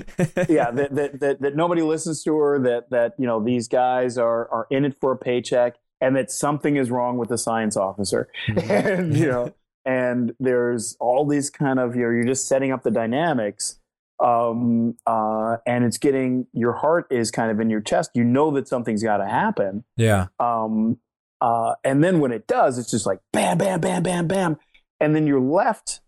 yeah, 0.48 0.70
that, 0.70 0.88
that, 0.94 1.20
that 1.20 1.40
that 1.40 1.56
nobody 1.56 1.82
listens 1.82 2.22
to 2.24 2.36
her. 2.36 2.58
That 2.58 2.90
that 2.90 3.14
you 3.18 3.26
know 3.26 3.42
these 3.42 3.66
guys 3.68 4.18
are 4.18 4.48
are 4.50 4.66
in 4.70 4.84
it 4.84 4.96
for 5.00 5.12
a 5.12 5.16
paycheck, 5.16 5.76
and 6.00 6.14
that 6.16 6.30
something 6.30 6.76
is 6.76 6.90
wrong 6.90 7.16
with 7.16 7.30
the 7.30 7.38
science 7.38 7.76
officer. 7.76 8.28
Mm-hmm. 8.50 8.70
and 8.70 9.16
you 9.16 9.26
know, 9.26 9.54
and 9.84 10.34
there's 10.38 10.96
all 11.00 11.26
these 11.26 11.48
kind 11.48 11.78
of 11.78 11.96
you 11.96 12.02
know 12.02 12.10
you're 12.10 12.24
just 12.24 12.46
setting 12.46 12.70
up 12.70 12.82
the 12.82 12.90
dynamics 12.90 13.78
um, 14.20 14.96
uh, 15.06 15.58
and 15.66 15.84
it's 15.84 15.98
getting 15.98 16.46
your 16.52 16.72
heart 16.72 17.06
is 17.10 17.30
kind 17.30 17.50
of 17.50 17.60
in 17.60 17.70
your 17.70 17.80
chest. 17.80 18.10
You 18.14 18.24
know 18.24 18.50
that 18.52 18.68
something's 18.68 19.02
got 19.02 19.18
to 19.18 19.26
happen. 19.26 19.84
Yeah. 19.96 20.26
Um, 20.40 20.98
uh, 21.40 21.74
and 21.84 22.02
then 22.02 22.18
when 22.18 22.32
it 22.32 22.46
does, 22.46 22.78
it's 22.78 22.90
just 22.90 23.06
like 23.06 23.20
bam, 23.32 23.58
bam, 23.58 23.80
bam, 23.80 24.02
bam, 24.02 24.26
bam, 24.26 24.56
and 24.98 25.14
then 25.14 25.26
you're 25.26 25.40
left. 25.40 26.00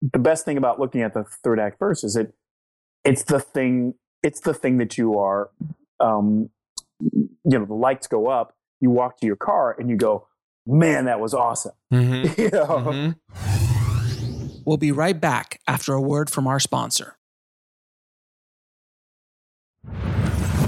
The 0.00 0.20
best 0.20 0.44
thing 0.44 0.56
about 0.56 0.78
looking 0.78 1.02
at 1.02 1.14
the 1.14 1.24
third 1.24 1.58
act 1.58 1.78
first 1.80 2.04
is 2.04 2.14
it, 2.14 2.32
it's 3.08 3.24
the 3.24 3.40
thing. 3.40 3.94
It's 4.22 4.40
the 4.40 4.54
thing 4.54 4.78
that 4.78 4.98
you 4.98 5.18
are. 5.18 5.50
Um, 6.00 6.50
you 7.00 7.28
know, 7.44 7.64
the 7.64 7.74
lights 7.74 8.06
go 8.06 8.28
up. 8.28 8.54
You 8.80 8.90
walk 8.90 9.18
to 9.20 9.26
your 9.26 9.36
car 9.36 9.74
and 9.78 9.88
you 9.88 9.96
go, 9.96 10.26
"Man, 10.66 11.06
that 11.06 11.20
was 11.20 11.34
awesome." 11.34 11.72
Mm-hmm. 11.92 12.40
you 12.40 12.50
know? 12.50 12.66
Mm-hmm. 12.66 14.62
We'll 14.64 14.76
be 14.76 14.92
right 14.92 15.18
back 15.18 15.60
after 15.66 15.94
a 15.94 16.00
word 16.00 16.28
from 16.28 16.46
our 16.46 16.60
sponsor. 16.60 17.16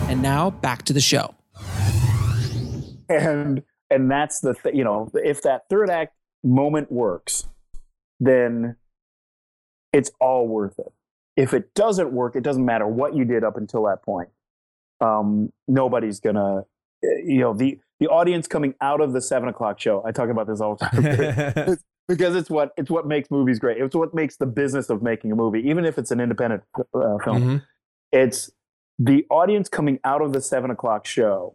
And 0.08 0.22
now 0.22 0.50
back 0.50 0.84
to 0.84 0.92
the 0.92 1.00
show. 1.00 1.34
and 3.08 3.62
and 3.90 4.10
that's 4.10 4.40
the 4.40 4.54
th- 4.54 4.74
you 4.74 4.84
know 4.84 5.10
if 5.14 5.42
that 5.42 5.62
third 5.68 5.90
act 5.90 6.14
moment 6.42 6.90
works 6.90 7.46
then 8.20 8.76
it's 9.92 10.10
all 10.20 10.48
worth 10.48 10.78
it 10.78 10.92
if 11.42 11.54
it 11.54 11.72
doesn't 11.74 12.12
work 12.12 12.36
it 12.36 12.42
doesn't 12.42 12.64
matter 12.64 12.86
what 12.86 13.14
you 13.16 13.24
did 13.24 13.42
up 13.44 13.56
until 13.56 13.82
that 13.84 14.02
point 14.02 14.28
um, 15.00 15.50
nobody's 15.66 16.20
gonna 16.20 16.64
you 17.02 17.40
know 17.40 17.52
the 17.54 17.78
the 18.00 18.06
audience 18.08 18.46
coming 18.46 18.74
out 18.80 19.00
of 19.00 19.12
the 19.12 19.20
seven 19.20 19.48
o'clock 19.48 19.80
show 19.80 20.02
i 20.06 20.10
talk 20.12 20.28
about 20.28 20.46
this 20.46 20.60
all 20.60 20.76
the 20.76 20.84
time 20.86 21.78
because 22.08 22.34
it's 22.34 22.50
what 22.50 22.72
it's 22.76 22.90
what 22.90 23.06
makes 23.06 23.30
movies 23.30 23.58
great 23.58 23.78
it's 23.78 23.94
what 23.94 24.12
makes 24.14 24.36
the 24.36 24.46
business 24.46 24.90
of 24.90 25.02
making 25.02 25.32
a 25.32 25.36
movie 25.36 25.60
even 25.70 25.84
if 25.84 25.96
it's 25.98 26.10
an 26.10 26.20
independent 26.20 26.62
uh, 26.78 27.16
film 27.24 27.40
Mhm. 27.42 27.62
it's 28.12 28.50
the 28.98 29.24
audience 29.30 29.68
coming 29.68 29.98
out 30.04 30.20
of 30.20 30.32
the 30.34 30.40
seven 30.42 30.70
o'clock 30.70 31.06
show 31.06 31.54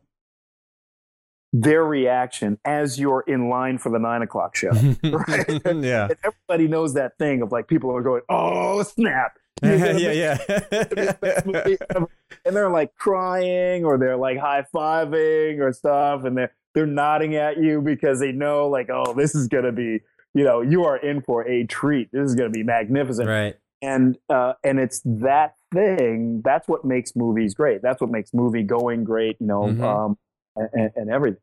their 1.53 1.83
reaction 1.85 2.57
as 2.65 2.99
you're 2.99 3.23
in 3.27 3.49
line 3.49 3.77
for 3.77 3.89
the 3.91 3.99
nine 3.99 4.21
o'clock 4.21 4.55
show 4.55 4.71
Right. 5.03 5.47
yeah. 5.63 6.07
and 6.09 6.17
everybody 6.23 6.67
knows 6.67 6.95
that 6.95 7.17
thing 7.17 7.41
of 7.41 7.51
like 7.51 7.67
people 7.67 7.95
are 7.95 8.01
going 8.01 8.23
oh 8.29 8.83
snap 8.83 9.37
yeah, 9.63 10.11
yeah, 10.11 10.37
make 10.49 10.89
the 10.89 11.17
best 11.21 11.45
movie 11.45 11.77
yeah. 11.79 12.03
and 12.45 12.55
they're 12.55 12.69
like 12.69 12.93
crying 12.95 13.85
or 13.85 13.97
they're 13.97 14.17
like 14.17 14.37
high-fiving 14.37 15.59
or 15.61 15.71
stuff 15.71 16.25
and 16.25 16.37
they're 16.37 16.53
they're 16.73 16.85
nodding 16.85 17.35
at 17.35 17.57
you 17.57 17.81
because 17.81 18.19
they 18.19 18.31
know 18.33 18.67
like 18.67 18.89
oh 18.89 19.13
this 19.13 19.33
is 19.33 19.47
gonna 19.47 19.71
be 19.71 19.99
you 20.33 20.43
know 20.43 20.59
you 20.61 20.83
are 20.83 20.97
in 20.97 21.21
for 21.21 21.47
a 21.47 21.65
treat 21.67 22.09
this 22.11 22.27
is 22.27 22.35
gonna 22.35 22.49
be 22.49 22.63
magnificent 22.63 23.29
right. 23.29 23.55
and 23.81 24.17
uh, 24.29 24.53
and 24.63 24.77
it's 24.79 25.01
that 25.05 25.55
thing 25.73 26.41
that's 26.43 26.67
what 26.67 26.83
makes 26.83 27.15
movies 27.15 27.53
great 27.53 27.81
that's 27.81 28.01
what 28.01 28.09
makes 28.11 28.33
movie 28.33 28.63
going 28.63 29.03
great 29.05 29.37
you 29.39 29.47
know 29.47 29.61
Mhm. 29.63 29.81
um 29.83 30.17
and, 30.57 30.91
and 30.95 31.09
everything 31.09 31.39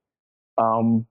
um 0.58 1.06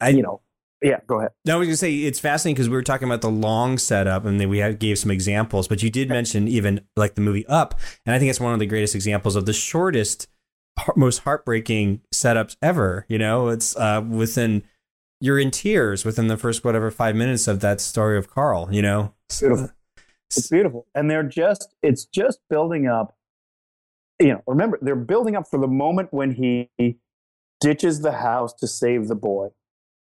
I- 0.00 0.10
you 0.10 0.22
know 0.22 0.42
yeah 0.82 0.98
go 1.06 1.18
ahead 1.18 1.30
No, 1.44 1.56
I 1.56 1.58
was 1.58 1.68
gonna 1.68 1.76
say 1.76 1.94
it's 1.94 2.18
fascinating 2.18 2.54
because 2.54 2.68
we 2.68 2.76
were 2.76 2.82
talking 2.82 3.06
about 3.06 3.20
the 3.20 3.30
long 3.30 3.78
setup, 3.78 4.24
and 4.24 4.40
then 4.40 4.48
we 4.48 4.58
had, 4.58 4.78
gave 4.78 4.98
some 4.98 5.10
examples. 5.10 5.68
But 5.68 5.82
you 5.82 5.90
did 5.90 6.08
mention 6.08 6.48
even 6.48 6.80
like 6.96 7.14
the 7.14 7.20
movie 7.20 7.46
Up, 7.46 7.78
and 8.06 8.14
I 8.14 8.18
think 8.18 8.30
it's 8.30 8.40
one 8.40 8.52
of 8.52 8.58
the 8.58 8.66
greatest 8.66 8.94
examples 8.94 9.36
of 9.36 9.46
the 9.46 9.52
shortest, 9.52 10.28
most 10.96 11.18
heartbreaking 11.18 12.00
setups 12.14 12.56
ever. 12.62 13.06
You 13.08 13.18
know, 13.18 13.48
it's 13.48 13.76
uh, 13.76 14.02
within 14.06 14.62
you're 15.20 15.38
in 15.38 15.50
tears 15.50 16.04
within 16.04 16.28
the 16.28 16.36
first 16.38 16.64
whatever 16.64 16.90
five 16.90 17.14
minutes 17.14 17.46
of 17.46 17.60
that 17.60 17.80
story 17.80 18.16
of 18.16 18.30
Carl. 18.30 18.68
You 18.70 18.82
know, 18.82 19.14
beautiful 19.38 19.70
it's 20.36 20.48
beautiful 20.48 20.86
and 20.94 21.10
they're 21.10 21.22
just 21.22 21.74
it's 21.82 22.04
just 22.04 22.38
building 22.48 22.86
up 22.86 23.16
you 24.20 24.28
know 24.28 24.42
remember 24.46 24.78
they're 24.80 24.94
building 24.94 25.36
up 25.36 25.48
for 25.48 25.58
the 25.58 25.66
moment 25.66 26.08
when 26.12 26.30
he 26.32 26.70
ditches 27.60 28.00
the 28.00 28.12
house 28.12 28.52
to 28.54 28.66
save 28.66 29.08
the 29.08 29.14
boy 29.14 29.48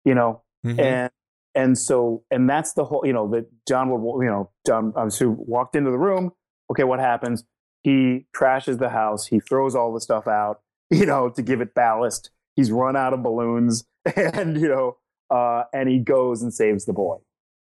you 0.05 0.15
know 0.15 0.43
Mhm. 0.65 0.79
and 0.81 1.11
and 1.55 1.79
so 1.79 2.23
and 2.31 2.49
that's 2.49 2.75
the 2.75 2.85
whole 2.85 3.03
you 3.05 3.13
know 3.13 3.27
that 3.29 3.47
john 3.67 3.91
would 3.91 4.23
you 4.25 4.31
know 4.31 4.51
john 4.67 4.93
obviously 4.97 5.27
walked 5.27 5.75
into 5.75 5.91
the 5.91 5.99
room 5.99 6.31
okay 6.71 6.85
what 6.85 7.01
happens 7.01 7.45
he 7.83 8.27
trashes 8.37 8.79
the 8.79 8.91
house 8.91 9.27
he 9.27 9.41
throws 9.41 9.75
all 9.75 9.93
the 9.93 10.01
stuff 10.01 10.27
out 10.29 10.61
you 10.91 11.07
know 11.07 11.29
to 11.31 11.43
give 11.43 11.61
it 11.61 11.75
ballast 11.75 12.31
he's 12.57 12.71
run 12.71 12.95
out 12.97 13.13
of 13.15 13.23
balloons 13.23 13.85
and 14.17 14.61
you 14.61 14.69
know 14.69 14.97
uh, 15.31 15.63
and 15.73 15.89
he 15.89 15.99
goes 15.99 16.43
and 16.43 16.53
saves 16.53 16.85
the 16.85 16.93
boy 16.93 17.17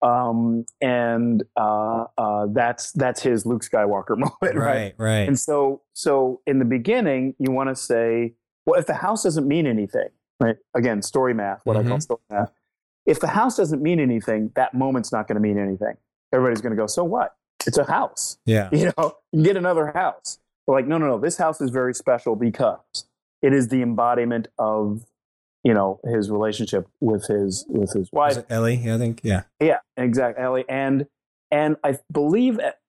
um, 0.04 0.66
and 0.82 1.44
uh, 1.58 2.06
uh, 2.18 2.48
that's 2.52 2.92
that's 2.94 3.22
his 3.22 3.46
luke 3.46 3.62
skywalker 3.64 4.18
moment 4.18 4.32
right 4.42 4.56
right, 4.56 4.94
right, 4.98 5.28
and 5.28 5.40
so, 5.40 5.82
so 5.94 6.42
in 6.48 6.58
the 6.60 6.66
beginning, 6.66 7.36
you 7.38 7.52
want 7.52 7.70
to 7.70 7.76
say, 7.76 8.34
well, 8.66 8.80
if 8.80 8.88
the 8.88 8.96
house 8.96 9.22
doesn't 9.24 9.48
mean 9.48 9.68
anything, 9.68 10.08
right? 10.40 10.56
Again, 10.76 11.02
story 11.04 11.34
math, 11.36 11.62
what 11.66 11.78
I 11.78 11.84
call 11.84 11.98
Mhm. 11.98 12.02
story 12.02 12.20
math. 12.32 12.52
If 13.06 13.20
the 13.20 13.28
house 13.28 13.58
doesn't 13.58 13.82
mean 13.82 14.00
anything, 14.00 14.52
that 14.56 14.74
moment's 14.74 15.12
not 15.12 15.28
going 15.28 15.36
to 15.36 15.42
mean 15.42 15.58
anything. 15.58 15.98
Everybody's 16.34 16.62
going 16.62 16.76
to 16.76 16.78
go, 16.78 16.88
so 16.88 17.04
what? 17.04 17.36
It's 17.66 17.78
a 17.78 17.84
house. 17.84 18.38
yeah, 18.46 18.70
You 18.74 18.92
know, 18.98 19.18
you 19.32 19.38
can 19.38 19.44
get 19.44 19.58
another 19.58 19.92
house. 19.94 20.40
But 20.66 20.74
like, 20.74 20.88
no, 20.88 20.98
no, 20.98 21.08
no. 21.08 21.18
This 21.20 21.38
house 21.38 21.62
is 21.62 21.70
very 21.70 21.94
special 21.94 22.36
because 22.36 23.06
it 23.42 23.54
is 23.54 23.70
the 23.70 23.82
embodiment 23.82 24.48
of, 24.58 25.06
you 25.64 25.74
know, 25.74 26.00
his 26.06 26.30
relationship 26.30 26.88
with 27.00 27.28
his 27.28 27.66
with 27.68 27.94
his 27.94 28.10
wife. 28.12 28.38
Ellie, 28.50 28.92
I 28.92 28.98
think, 28.98 29.22
yeah, 29.24 29.44
Yeah, 29.60 29.80
exactly, 29.98 30.44
Ellie. 30.44 30.66
And 30.70 31.08
and 31.50 31.78
I 31.84 31.98
believe 32.12 32.60
at, 32.60 32.80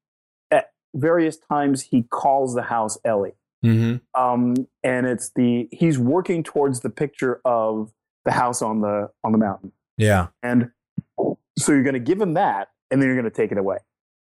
at 0.50 0.70
various 0.94 1.36
times 1.36 1.82
he 1.82 2.02
calls 2.02 2.54
the 2.54 2.62
house 2.62 2.98
Ellie. 3.04 3.34
mm-hmm. 3.64 3.96
Um, 4.20 4.68
and 4.82 5.06
it's 5.06 5.30
the 5.34 5.68
he's 5.72 5.98
working 5.98 6.42
towards 6.42 6.80
the 6.80 6.90
picture 6.90 7.40
of 7.44 7.92
the 8.24 8.32
house 8.32 8.62
on 8.62 8.80
the 8.82 9.10
on 9.24 9.32
the 9.32 9.38
mountain. 9.38 9.72
Yeah, 9.96 10.28
And 10.42 10.70
so 11.58 11.72
you're 11.72 11.82
going 11.82 11.94
to 11.94 12.00
give 12.00 12.20
him 12.20 12.34
that, 12.34 12.68
and 12.90 13.00
then 13.00 13.08
you're 13.08 13.16
going 13.16 13.30
to 13.30 13.36
take 13.36 13.52
it 13.52 13.58
away. 13.58 13.78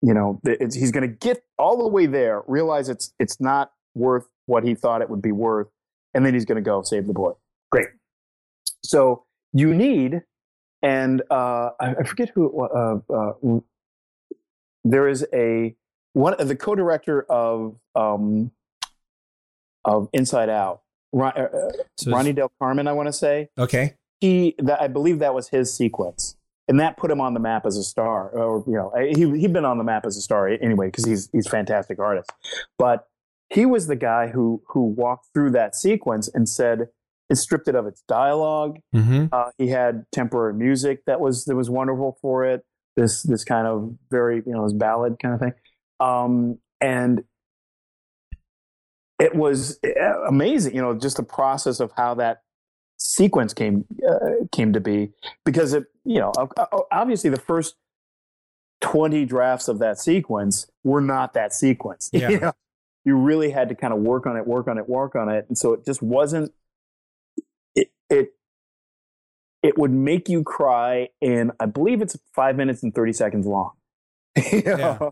You 0.02 0.14
know, 0.14 0.40
it's, 0.44 0.76
he's 0.76 0.92
going 0.92 1.10
to 1.10 1.16
get 1.16 1.44
all 1.58 1.78
the 1.78 1.88
way 1.88 2.06
there, 2.06 2.44
realize 2.48 2.90
it's 2.90 3.14
it's 3.20 3.40
not 3.40 3.72
worth 3.96 4.28
what 4.46 4.64
he 4.64 4.76
thought 4.76 5.02
it 5.02 5.10
would 5.10 5.22
be 5.22 5.32
worth, 5.32 5.68
and 6.14 6.26
then 6.26 6.34
he's 6.34 6.46
going 6.46 6.58
to 6.58 6.62
go 6.62 6.82
save 6.84 7.08
the 7.08 7.14
boy. 7.14 7.32
Great. 7.72 7.88
So 8.84 9.26
you 9.54 9.74
need, 9.74 10.22
and 10.84 11.24
uh, 11.32 11.72
I, 11.80 11.96
I 12.00 12.04
forget 12.04 12.30
who. 12.36 12.62
Uh, 12.62 13.00
uh, 13.12 13.60
there 14.84 15.08
is 15.08 15.26
a 15.34 15.76
one 16.14 16.36
the 16.40 16.56
co-director 16.56 17.24
of 17.24 17.76
um, 17.96 18.52
of 19.84 20.10
Inside 20.14 20.50
Out, 20.50 20.82
Ron, 21.12 21.34
uh, 21.36 21.42
uh, 21.42 21.72
So 21.98 22.12
Ronnie 22.12 22.34
Del 22.34 22.52
Carmen. 22.60 22.88
I 22.88 22.94
want 22.94 23.08
to 23.08 23.14
say 23.14 23.50
okay, 23.58 23.96
he 24.20 24.56
that 24.60 24.82
I 24.82 24.88
believe 24.88 25.20
that 25.20 25.34
was 25.34 25.50
his 25.50 25.74
sequence, 25.74 26.36
and 26.68 26.80
that 26.80 26.98
put 26.98 27.12
him 27.12 27.22
on 27.22 27.34
the 27.34 27.40
map 27.40 27.66
as 27.66 27.78
a 27.78 27.84
star. 27.84 28.30
Or 28.30 28.64
you 28.68 28.74
know, 28.74 28.92
he 28.98 29.40
he'd 29.40 29.54
been 29.54 29.66
on 29.66 29.78
the 29.78 29.84
map 29.84 30.06
as 30.06 30.18
a 30.18 30.22
star 30.22 30.48
anyway 30.48 30.88
because 30.88 31.06
he's 31.06 31.30
he's 31.32 31.48
a 31.48 31.50
fantastic 31.50 32.00
artist. 32.00 32.32
But 32.78 33.08
he 33.50 33.66
was 33.66 33.88
the 33.88 33.96
guy 33.96 34.28
who 34.28 34.62
who 34.70 34.86
walked 34.86 35.28
through 35.34 35.52
that 35.52 35.76
sequence 35.76 36.30
and 36.34 36.48
said 36.50 36.88
it 37.30 37.36
stripped 37.36 37.68
it 37.68 37.76
of 37.76 37.86
its 37.88 38.04
dialogue. 38.08 38.78
mm-hmm. 38.94 39.26
Uh, 39.32 39.52
he 39.58 39.68
had 39.68 40.06
temporary 40.12 40.54
music 40.54 41.06
that 41.06 41.20
was 41.20 41.46
that 41.46 41.56
was 41.56 41.70
wonderful 41.70 42.18
for 42.22 42.46
it. 42.46 42.64
This 42.96 43.24
this 43.24 43.44
kind 43.44 43.68
of 43.68 43.96
very 44.10 44.38
you 44.46 44.54
know 44.54 44.64
this 44.64 44.74
ballad 44.74 45.18
kind 45.22 45.34
of 45.34 45.40
thing, 45.40 45.54
um, 46.00 46.60
and 46.80 47.24
it 49.20 49.36
was 49.36 49.80
uh, 49.84 50.22
amazing. 50.28 50.76
You 50.76 50.82
know, 50.82 50.94
just 50.98 51.18
the 51.18 51.24
process 51.24 51.80
of 51.80 51.92
how 51.98 52.16
that 52.16 52.42
sequence 53.16 53.54
came 53.54 53.86
uh, 54.08 54.46
came 54.52 54.74
to 54.74 54.80
be 54.82 55.12
because 55.46 55.74
it 55.74 55.86
you 56.04 56.20
know 56.20 56.34
obviously 56.92 57.30
the 57.30 57.40
first 57.40 57.76
20 58.82 59.26
drafts 59.26 59.68
of 59.70 59.80
that 59.80 59.98
sequence 60.00 60.68
were 60.84 61.02
not 61.02 61.34
that 61.34 61.54
sequence 61.54 62.10
Yeah. 62.14 62.30
you 62.30 62.40
know 62.40 62.54
you 63.06 63.16
really 63.16 63.52
had 63.52 63.70
to 63.70 63.76
kind 63.76 63.94
of 63.94 64.00
work 64.00 64.26
on 64.26 64.36
it 64.36 64.46
work 64.46 64.68
on 64.68 64.78
it 64.78 64.90
work 64.90 65.16
on 65.16 65.30
it 65.30 65.46
and 65.48 65.58
so 65.58 65.74
it 65.74 65.86
just 65.86 66.02
wasn't 66.02 66.52
it 67.74 67.90
it 68.10 68.34
it 69.64 69.78
would 69.78 69.92
make 69.92 70.28
you 70.28 70.44
cry 70.44 71.08
and 71.22 71.52
i 71.60 71.66
believe 71.66 72.02
it's 72.02 72.18
5 72.34 72.56
minutes 72.58 72.84
and 72.84 72.94
30 72.94 73.14
seconds 73.14 73.46
long 73.48 73.72
You 74.52 74.62
know? 74.64 74.98
Yeah. 75.00 75.10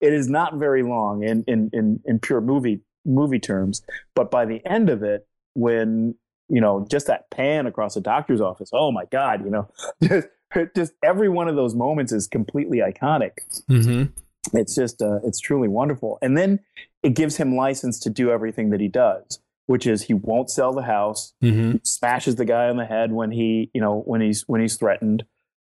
it 0.00 0.12
is 0.12 0.28
not 0.28 0.56
very 0.56 0.82
long 0.82 1.22
in, 1.22 1.42
in 1.46 1.70
in 1.72 2.00
in 2.04 2.18
pure 2.18 2.42
movie 2.42 2.82
movie 3.06 3.38
terms 3.40 3.82
but 4.14 4.30
by 4.30 4.44
the 4.44 4.60
end 4.66 4.90
of 4.90 5.02
it 5.02 5.26
when 5.54 6.16
you 6.48 6.60
know 6.60 6.86
just 6.90 7.06
that 7.06 7.28
pan 7.30 7.66
across 7.66 7.96
a 7.96 8.00
doctor's 8.00 8.40
office 8.40 8.70
oh 8.72 8.90
my 8.92 9.04
god 9.06 9.44
you 9.44 9.50
know 9.50 9.68
just, 10.02 10.28
just 10.74 10.92
every 11.02 11.28
one 11.28 11.48
of 11.48 11.56
those 11.56 11.74
moments 11.74 12.12
is 12.12 12.26
completely 12.26 12.78
iconic 12.78 13.32
Mm-hmm. 13.70 14.56
it's 14.56 14.74
just 14.74 15.02
uh, 15.02 15.18
it's 15.24 15.40
truly 15.40 15.68
wonderful 15.68 16.18
and 16.22 16.36
then 16.36 16.60
it 17.02 17.10
gives 17.14 17.36
him 17.36 17.56
license 17.56 17.98
to 18.00 18.10
do 18.10 18.30
everything 18.30 18.70
that 18.70 18.80
he 18.80 18.88
does 18.88 19.40
which 19.66 19.86
is 19.86 20.02
he 20.02 20.14
won't 20.14 20.50
sell 20.50 20.72
the 20.72 20.82
house 20.82 21.34
Mm-hmm. 21.42 21.78
smashes 21.82 22.36
the 22.36 22.44
guy 22.44 22.68
on 22.68 22.76
the 22.76 22.84
head 22.86 23.12
when 23.12 23.30
he 23.32 23.70
you 23.74 23.80
know 23.80 24.00
when 24.06 24.20
he's 24.20 24.42
when 24.46 24.60
he's 24.60 24.76
threatened 24.76 25.24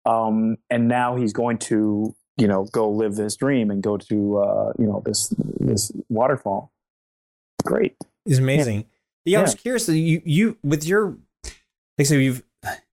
um, 0.05 0.57
and 0.69 0.87
now 0.89 1.15
he's 1.15 1.31
going 1.33 1.57
to 1.59 2.13
you 2.37 2.47
know 2.47 2.65
go 2.71 2.89
live 2.89 3.15
this 3.15 3.35
dream 3.37 3.69
and 3.71 3.81
go 3.83 3.95
to 3.97 4.37
uh, 4.39 4.73
you 4.79 4.85
know 4.85 5.01
this 5.05 5.33
this 5.59 5.91
waterfall. 6.09 6.71
Great. 7.63 7.95
It's 8.25 8.39
amazing. 8.39 8.79
Yeah, 8.79 8.85
I 9.39 9.41
was 9.43 9.55
curious. 9.55 9.87
You 9.89 10.21
you 10.25 10.57
with 10.63 10.85
your 10.85 11.17
like 11.97 12.07
so 12.07 12.15
you've 12.15 12.43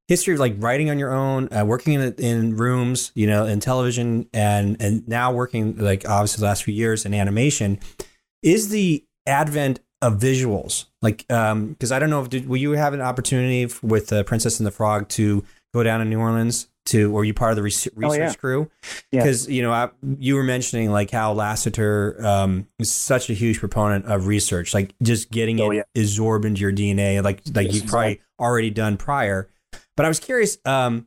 history 0.08 0.34
of 0.34 0.40
like 0.40 0.54
writing 0.58 0.90
on 0.90 0.98
your 0.98 1.12
own, 1.12 1.48
uh, 1.52 1.64
working 1.64 1.94
in 1.94 2.14
in 2.14 2.56
rooms, 2.56 3.12
you 3.14 3.26
know, 3.26 3.46
in 3.46 3.60
television, 3.60 4.28
and 4.32 4.76
and 4.80 5.06
now 5.08 5.32
working 5.32 5.76
like 5.76 6.08
obviously 6.08 6.40
the 6.40 6.46
last 6.46 6.64
few 6.64 6.74
years 6.74 7.04
in 7.06 7.14
animation. 7.14 7.78
Is 8.42 8.70
the 8.70 9.04
advent 9.26 9.80
of 10.02 10.14
visuals 10.14 10.86
like 11.02 11.30
um 11.30 11.68
because 11.68 11.92
I 11.92 11.98
don't 11.98 12.08
know 12.08 12.22
if 12.22 12.30
did 12.30 12.48
will 12.48 12.56
you 12.56 12.72
have 12.72 12.94
an 12.94 13.02
opportunity 13.02 13.70
with 13.82 14.12
uh, 14.12 14.22
Princess 14.24 14.58
and 14.58 14.66
the 14.66 14.70
Frog 14.70 15.08
to 15.10 15.44
go 15.74 15.82
down 15.82 16.00
to 16.00 16.06
New 16.06 16.18
Orleans 16.18 16.68
to 16.90 17.12
or 17.12 17.24
you 17.24 17.34
part 17.34 17.50
of 17.52 17.56
the 17.56 17.62
res- 17.62 17.88
research 17.94 18.20
Oh, 18.20 18.22
yeah. 18.24 18.32
crew 18.34 18.70
Yeah. 19.10 19.20
because 19.22 19.48
you 19.48 19.62
know 19.62 19.72
I, 19.72 19.90
you 20.18 20.34
were 20.36 20.42
mentioning 20.44 20.90
like 20.90 21.10
how 21.10 21.34
Lasseter 21.34 22.22
um, 22.22 22.66
is 22.78 22.92
such 22.92 23.30
a 23.30 23.34
huge 23.34 23.58
proponent 23.58 24.06
of 24.06 24.26
research, 24.26 24.74
like 24.74 24.94
just 25.02 25.30
getting 25.30 25.60
Oh, 25.60 25.70
it 25.70 25.76
yeah. 25.76 25.82
absorbed 26.02 26.44
into 26.44 26.60
your 26.60 26.72
DNA, 26.72 27.22
like 27.22 27.42
like 27.54 27.66
Yes, 27.66 27.74
you've 27.76 27.86
probably 27.86 28.20
already 28.38 28.70
done 28.70 28.96
prior. 28.96 29.48
But 29.96 30.06
I 30.06 30.08
was 30.08 30.20
curious, 30.20 30.56
um, 30.64 31.06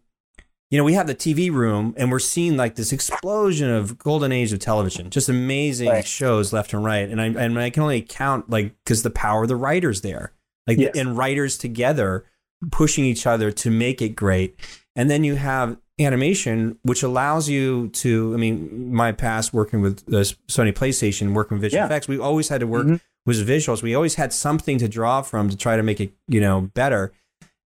you 0.69 0.77
know, 0.77 0.83
we 0.83 0.93
have 0.93 1.07
the 1.07 1.15
TV 1.15 1.51
room, 1.51 1.93
and 1.97 2.11
we're 2.11 2.19
seeing 2.19 2.57
like 2.57 2.75
this 2.75 2.91
explosion 2.91 3.69
of 3.69 3.97
golden 3.97 4.31
age 4.31 4.51
of 4.53 4.59
television, 4.59 5.09
just 5.09 5.29
amazing 5.29 5.89
Right. 5.89 6.05
shows 6.05 6.51
left 6.51 6.73
and 6.73 6.83
right, 6.83 7.07
and 7.09 7.21
I 7.21 7.25
and 7.27 7.59
I 7.59 7.69
can 7.69 7.83
only 7.83 8.01
count 8.01 8.49
like 8.49 8.73
because 8.83 9.03
the 9.03 9.09
power 9.11 9.43
of 9.43 9.47
the 9.49 9.55
writers 9.55 10.01
there, 10.01 10.31
like 10.67 10.77
Yes. 10.79 10.95
and 10.95 11.15
writers 11.17 11.57
together 11.57 12.25
pushing 12.71 13.05
each 13.05 13.25
other 13.27 13.51
to 13.51 13.69
make 13.71 14.01
it 14.01 14.09
great. 14.09 14.59
And 14.95 15.09
then 15.09 15.23
you 15.23 15.35
have 15.35 15.77
animation, 15.99 16.77
which 16.83 17.03
allows 17.03 17.49
you 17.49 17.89
to, 17.89 18.33
I 18.33 18.37
mean, 18.37 18.93
my 18.93 19.11
past 19.11 19.53
working 19.53 19.81
with 19.81 20.05
the 20.05 20.21
Sony 20.49 20.73
PlayStation, 20.73 21.33
working 21.33 21.55
with 21.55 21.61
visual 21.61 21.81
Yeah. 21.81 21.85
effects, 21.85 22.07
we 22.07 22.17
always 22.19 22.49
had 22.49 22.61
to 22.61 22.67
work 22.67 22.87
Mhm. 22.87 22.99
with 23.25 23.47
visuals. 23.47 23.81
We 23.83 23.93
always 23.95 24.15
had 24.15 24.33
something 24.33 24.77
to 24.79 24.87
draw 24.87 25.21
from 25.21 25.49
to 25.49 25.57
try 25.57 25.77
to 25.77 25.83
make 25.83 25.99
it, 26.01 26.13
you 26.27 26.41
know, 26.41 26.61
better. 26.73 27.11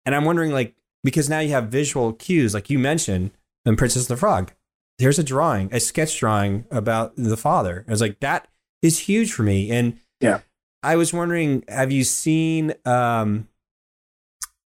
And 0.05 0.15
I'm 0.15 0.25
wondering, 0.25 0.53
like, 0.53 0.75
because 1.05 1.29
now 1.29 1.39
you 1.41 1.51
have 1.51 1.69
visual 1.69 2.13
cues, 2.13 2.55
like 2.55 2.71
you 2.71 2.79
mentioned 2.79 3.31
in 3.65 3.77
Princess 3.77 4.09
and 4.09 4.17
the 4.17 4.21
Frog. 4.21 4.53
There's 4.99 5.19
a 5.19 5.23
drawing, 5.25 5.69
a 5.73 5.79
sketch 5.79 6.19
drawing 6.19 6.65
about 6.73 7.15
the 7.17 7.37
father. 7.37 7.85
I 7.87 7.91
was 7.91 8.01
like, 8.01 8.19
that 8.21 8.49
is 8.83 8.99
huge 9.01 9.33
for 9.33 9.45
me. 9.45 9.71
And 9.71 9.99
Yeah. 10.21 10.41
I 10.83 10.97
was 10.97 11.13
wondering, 11.13 11.63
have 11.69 11.93
you 11.93 12.03
seen 12.05 12.75
um 12.85 13.47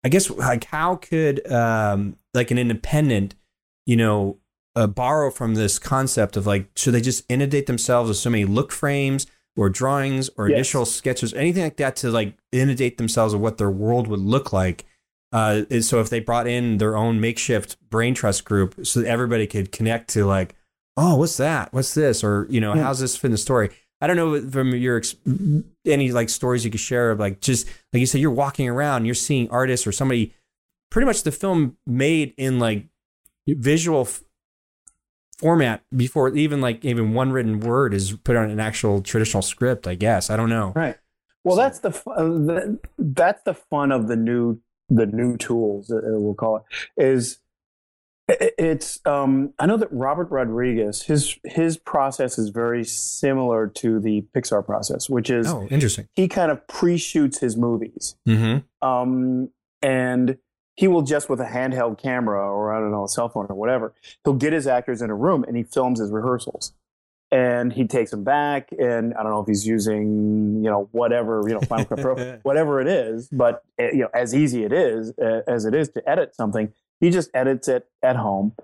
I 0.04 0.08
guess 0.08 0.28
like 0.30 0.64
how 0.64 0.96
could 0.96 1.50
um 1.50 2.16
like 2.34 2.50
an 2.50 2.58
independent, 2.58 3.34
you 3.86 3.96
know, 3.96 4.38
uh, 4.76 4.86
borrow 4.86 5.30
from 5.30 5.54
this 5.54 5.78
concept 5.78 6.36
of 6.36 6.46
like 6.46 6.68
should 6.76 6.94
they 6.94 7.00
just 7.00 7.24
inundate 7.28 7.66
themselves 7.66 8.08
with 8.08 8.18
so 8.18 8.28
many 8.30 8.44
look 8.44 8.70
frames 8.72 9.26
or 9.56 9.70
drawings 9.70 10.28
or 10.36 10.48
Yes. 10.48 10.56
initial 10.56 10.84
sketches, 10.84 11.32
anything 11.34 11.62
like 11.62 11.76
that 11.76 11.96
to 11.96 12.10
like 12.10 12.36
inundate 12.52 12.98
themselves 12.98 13.32
of 13.34 13.40
what 13.40 13.56
their 13.58 13.70
world 13.70 14.08
would 14.08 14.20
look 14.20 14.52
like. 14.52 14.84
Uh, 15.32 15.62
so 15.80 16.00
if 16.00 16.10
they 16.10 16.20
brought 16.20 16.46
in 16.46 16.78
their 16.78 16.96
own 16.96 17.20
makeshift 17.20 17.76
brain 17.90 18.14
trust 18.14 18.44
group, 18.44 18.86
so 18.86 19.00
that 19.00 19.08
everybody 19.08 19.46
could 19.46 19.72
connect 19.72 20.08
to 20.10 20.24
like, 20.26 20.54
oh, 20.96 21.16
what's 21.16 21.36
that? 21.38 21.72
What's 21.72 21.94
this? 21.94 22.22
Or 22.22 22.46
you 22.50 22.60
know, 22.60 22.74
Yeah. 22.74 22.82
how's 22.84 23.00
this 23.00 23.16
fit 23.16 23.28
in 23.28 23.32
the 23.32 23.38
story? 23.38 23.70
I 24.04 24.06
don't 24.06 24.16
know 24.16 24.50
from 24.50 24.74
your 24.74 24.98
ex- 24.98 25.16
any 25.86 26.12
like 26.12 26.28
stories 26.28 26.62
you 26.64 26.70
could 26.70 26.78
share 26.80 27.10
of 27.10 27.18
like 27.18 27.40
just 27.40 27.66
like 27.92 28.00
you 28.00 28.06
said, 28.06 28.20
you're 28.20 28.30
walking 28.30 28.68
around, 28.68 29.06
you're 29.06 29.14
seeing 29.14 29.48
artists 29.50 29.86
or 29.86 29.92
somebody. 29.92 30.34
Pretty 30.90 31.06
much 31.06 31.22
the 31.22 31.32
film 31.32 31.76
made 31.86 32.34
in 32.36 32.58
like 32.58 32.86
visual 33.48 34.02
f- 34.02 34.22
format 35.38 35.82
before 35.96 36.28
even 36.36 36.60
like 36.60 36.84
even 36.84 37.14
one 37.14 37.32
written 37.32 37.60
word 37.60 37.94
is 37.94 38.12
put 38.12 38.36
on 38.36 38.50
an 38.50 38.60
actual 38.60 39.00
traditional 39.02 39.42
script. 39.42 39.86
I 39.86 39.94
guess 39.94 40.30
I 40.30 40.36
don't 40.36 40.50
know. 40.50 40.72
Right. 40.76 40.96
Well, 41.42 41.56
So- 41.56 41.62
that's 41.62 41.78
the, 41.80 41.88
uh, 42.10 42.22
the 42.24 42.78
that's 42.98 43.42
the 43.44 43.54
fun 43.54 43.90
of 43.92 44.08
the 44.08 44.16
new 44.16 44.60
the 44.90 45.06
new 45.06 45.36
tools 45.38 45.90
uh, 45.90 46.00
we'll 46.04 46.34
call 46.34 46.58
it 46.58 46.62
is 47.02 47.38
it's 48.28 49.00
um 49.04 49.52
I 49.58 49.66
know 49.66 49.76
that 49.76 49.92
Robert 49.92 50.30
Rodriguez 50.30 51.02
his 51.02 51.38
his 51.44 51.76
process 51.76 52.38
is 52.38 52.48
very 52.48 52.84
similar 52.84 53.66
to 53.68 54.00
the 54.00 54.24
Pixar 54.34 54.64
process, 54.64 55.10
which 55.10 55.28
is 55.30 55.46
Oh, 55.46 55.66
interesting. 55.70 56.08
he 56.14 56.26
kind 56.28 56.50
of 56.50 56.66
pre-shoots 56.66 57.38
his 57.40 57.56
movies. 57.56 58.16
Mm-hmm. 58.28 58.86
um, 58.88 59.50
and 59.82 60.38
he 60.76 60.88
will 60.88 61.02
just 61.02 61.28
with 61.28 61.40
a 61.40 61.44
handheld 61.44 61.98
camera 62.02 62.50
or 62.50 62.72
I 62.74 62.80
don't 62.80 62.90
know 62.90 63.04
a 63.04 63.08
cell 63.08 63.28
phone 63.28 63.46
or 63.48 63.54
whatever, 63.54 63.92
he'll 64.24 64.34
get 64.34 64.52
his 64.52 64.66
actors 64.66 65.02
in 65.02 65.10
a 65.10 65.14
room 65.14 65.44
and 65.46 65.56
he 65.56 65.62
films 65.62 66.00
his 66.00 66.10
rehearsals, 66.10 66.72
and 67.30 67.72
he 67.74 67.86
takes 67.86 68.10
them 68.10 68.24
back. 68.24 68.70
And 68.78 69.14
I 69.14 69.22
don't 69.22 69.30
know 69.32 69.40
if 69.40 69.46
he's 69.46 69.66
using 69.66 70.62
you 70.64 70.70
know 70.70 70.88
whatever 70.92 71.42
you 71.46 71.52
know 71.54 71.60
Final 71.60 71.84
Cut 71.84 72.00
Pro, 72.00 72.38
whatever 72.42 72.80
it 72.80 72.88
is, 72.88 73.28
but 73.30 73.62
uh, 73.78 73.90
you 73.92 73.98
know 74.00 74.08
as 74.14 74.34
easy 74.34 74.64
it 74.64 74.72
is 74.72 75.12
uh, 75.22 75.42
as 75.46 75.64
it 75.66 75.74
is 75.74 75.90
to 75.90 76.08
edit 76.08 76.34
something, 76.34 76.72
he 77.04 77.10
just 77.10 77.30
edits 77.34 77.68
it 77.68 77.86
at 78.02 78.16
home. 78.16 78.54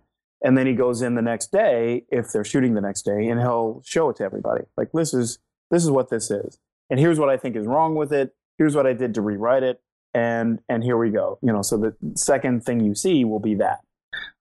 And 0.42 0.56
then 0.56 0.66
he 0.66 0.72
goes 0.72 1.02
in 1.02 1.14
the 1.16 1.22
next 1.22 1.52
day, 1.52 2.04
if 2.08 2.32
they're 2.32 2.44
shooting 2.44 2.74
the 2.74 2.80
next 2.80 3.02
day, 3.02 3.28
and 3.28 3.38
he'll 3.40 3.82
show 3.84 4.08
it 4.08 4.16
to 4.16 4.24
everybody. 4.24 4.64
Like 4.76 4.90
this 4.92 5.12
is 5.12 5.38
this 5.70 5.84
is 5.84 5.90
what 5.90 6.08
this 6.10 6.30
is, 6.30 6.58
and 6.88 6.98
here's 6.98 7.18
what 7.18 7.28
I 7.28 7.36
think 7.36 7.56
is 7.56 7.66
wrong 7.66 7.94
with 7.94 8.12
it. 8.12 8.34
Here's 8.58 8.74
what 8.74 8.86
I 8.86 8.94
did 8.94 9.14
to 9.14 9.20
rewrite 9.20 9.62
it 9.62 9.80
and 10.14 10.60
and 10.68 10.82
here 10.82 10.96
we 10.96 11.10
go 11.10 11.38
you 11.42 11.52
know 11.52 11.62
so 11.62 11.76
the 11.76 11.94
second 12.14 12.64
thing 12.64 12.80
you 12.80 12.94
see 12.94 13.24
will 13.24 13.38
be 13.38 13.54
that 13.54 13.80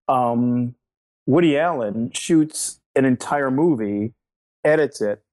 um 0.07 0.73
woody 1.27 1.57
allen 1.57 2.11
shoots 2.13 2.79
an 2.95 3.05
entire 3.05 3.51
movie 3.51 4.13
edits 4.63 4.99
it 5.01 5.23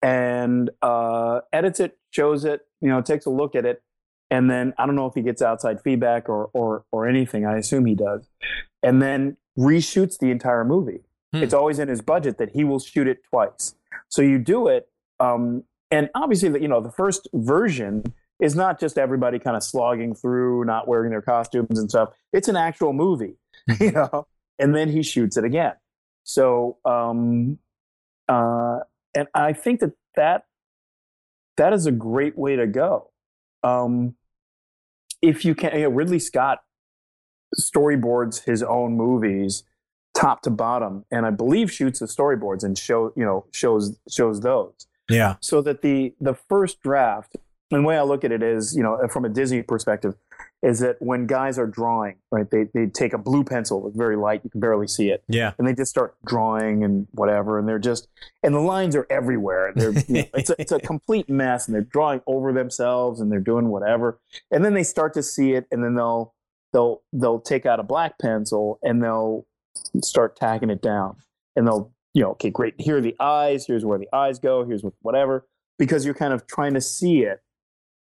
and 0.00 0.70
uh 0.80 1.40
edits 1.52 1.80
it 1.80 1.98
shows 2.10 2.44
it 2.44 2.62
you 2.80 2.88
know 2.88 3.02
takes 3.02 3.26
a 3.26 3.30
look 3.30 3.54
at 3.54 3.66
it 3.66 3.82
and 4.34 4.50
then 4.50 4.72
i 4.78 4.86
don't 4.86 4.96
know 4.96 5.06
if 5.06 5.14
he 5.14 5.22
gets 5.22 5.42
outside 5.42 5.80
feedback 5.80 6.28
or 6.28 6.50
or 6.52 6.84
or 6.92 7.06
anything 7.08 7.46
i 7.46 7.56
assume 7.56 7.84
he 7.86 7.94
does 7.94 8.28
and 8.82 9.00
then 9.00 9.36
reshoots 9.58 10.18
the 10.18 10.30
entire 10.30 10.64
movie 10.64 11.00
Hmm. 11.32 11.42
it's 11.42 11.54
always 11.54 11.78
in 11.80 11.88
his 11.88 12.00
budget 12.00 12.38
that 12.38 12.50
he 12.50 12.62
will 12.62 12.78
shoot 12.78 13.08
it 13.08 13.18
twice 13.28 13.74
so 14.08 14.22
you 14.22 14.38
do 14.38 14.68
it 14.68 14.88
um 15.18 15.64
and 15.90 16.08
obviously 16.14 16.48
the, 16.48 16.60
you 16.60 16.68
know 16.68 16.80
the 16.80 16.92
first 16.92 17.28
version 17.34 18.04
is 18.40 18.54
not 18.54 18.80
just 18.80 18.98
everybody 18.98 19.38
kind 19.38 19.56
of 19.56 19.62
slogging 19.62 20.14
through, 20.14 20.64
not 20.64 20.88
wearing 20.88 21.10
their 21.10 21.22
costumes 21.22 21.78
and 21.78 21.88
stuff. 21.88 22.10
It's 22.32 22.48
an 22.48 22.56
actual 22.56 22.92
movie, 22.92 23.36
you 23.80 23.92
know. 23.92 24.26
And 24.58 24.74
then 24.74 24.88
he 24.88 25.02
shoots 25.02 25.36
it 25.36 25.44
again. 25.44 25.74
So, 26.24 26.78
um, 26.84 27.58
uh, 28.28 28.80
and 29.14 29.28
I 29.34 29.52
think 29.52 29.80
that 29.80 29.92
that 30.16 30.46
that 31.56 31.72
is 31.72 31.86
a 31.86 31.92
great 31.92 32.36
way 32.36 32.56
to 32.56 32.66
go. 32.66 33.10
Um, 33.62 34.16
if 35.28 35.44
you 35.44 35.54
can, 35.54 35.74
you 35.74 35.82
know, 35.84 35.88
Ridley 35.90 36.18
Scott 36.18 36.62
storyboards 37.60 38.44
his 38.44 38.62
own 38.62 38.96
movies 38.96 39.62
top 40.14 40.42
to 40.42 40.50
bottom, 40.50 41.04
and 41.10 41.26
I 41.26 41.30
believe 41.30 41.70
shoots 41.72 41.98
the 42.00 42.06
storyboards 42.06 42.62
and 42.62 42.78
show 42.78 43.12
you 43.16 43.24
know 43.24 43.46
shows 43.52 43.98
shows 44.08 44.40
those 44.40 44.86
Yeah. 45.08 45.36
so 45.40 45.60
that 45.62 45.82
the 45.82 46.14
the 46.20 46.34
first 46.34 46.80
draft 46.80 47.36
and 47.74 47.84
the 47.84 47.88
way 47.88 47.98
I 47.98 48.02
look 48.02 48.24
at 48.24 48.32
it 48.32 48.42
is, 48.42 48.74
you 48.76 48.82
know, 48.82 48.94
uh, 48.94 49.08
from 49.08 49.24
a 49.24 49.28
Disney 49.28 49.62
perspective, 49.62 50.14
is 50.62 50.80
that 50.80 50.96
when 51.00 51.26
guys 51.26 51.58
are 51.58 51.66
drawing, 51.66 52.16
right, 52.30 52.50
they 52.50 52.64
they 52.72 52.86
take 52.86 53.12
a 53.12 53.18
blue 53.18 53.44
pencil, 53.44 53.86
it's 53.86 53.96
very 53.96 54.16
light, 54.16 54.40
you 54.44 54.50
can 54.50 54.60
barely 54.60 54.88
see 54.88 55.10
it, 55.10 55.22
Yeah. 55.28 55.52
and 55.58 55.66
they 55.68 55.74
just 55.74 55.90
start 55.90 56.16
drawing 56.24 56.84
and 56.84 57.06
whatever, 57.12 57.58
and 57.58 57.68
they're 57.68 57.78
just 57.78 58.08
and 58.42 58.54
the 58.54 58.60
lines 58.60 58.96
are 58.96 59.06
everywhere. 59.10 59.72
They're 59.74 59.92
you 59.92 60.22
know, 60.22 60.24
it's 60.34 60.50
a, 60.50 60.56
it's 60.58 60.72
a 60.72 60.78
complete 60.92 61.28
mess, 61.28 61.66
and 61.66 61.74
they're 61.74 61.82
drawing 61.82 62.20
over 62.26 62.52
themselves, 62.52 63.20
and 63.20 63.30
they're 63.30 63.40
doing 63.40 63.68
whatever, 63.68 64.18
and 64.50 64.64
then 64.64 64.74
they 64.74 64.84
start 64.84 65.12
to 65.14 65.22
see 65.22 65.52
it, 65.52 65.66
and 65.70 65.84
then 65.84 65.94
they'll 65.94 66.34
they'll 66.72 67.02
they'll 67.12 67.40
take 67.40 67.66
out 67.66 67.78
a 67.78 67.84
black 67.84 68.18
pencil 68.18 68.78
and 68.82 69.02
they'll 69.02 69.46
start 70.02 70.36
tacking 70.36 70.70
it 70.70 70.80
down, 70.82 71.16
and 71.56 71.66
they'll 71.66 71.92
you 72.14 72.22
know, 72.22 72.30
okay, 72.30 72.48
great. 72.50 72.74
Here 72.78 72.98
are 72.98 73.00
the 73.00 73.16
eyes. 73.18 73.66
Here's 73.66 73.84
where 73.84 73.98
the 73.98 74.08
eyes 74.12 74.38
go. 74.38 74.64
Here's 74.64 74.84
what, 74.84 74.92
whatever. 75.02 75.46
Because 75.80 76.04
you're 76.04 76.14
kind 76.14 76.32
of 76.32 76.46
trying 76.46 76.74
to 76.74 76.80
see 76.80 77.22
it 77.24 77.40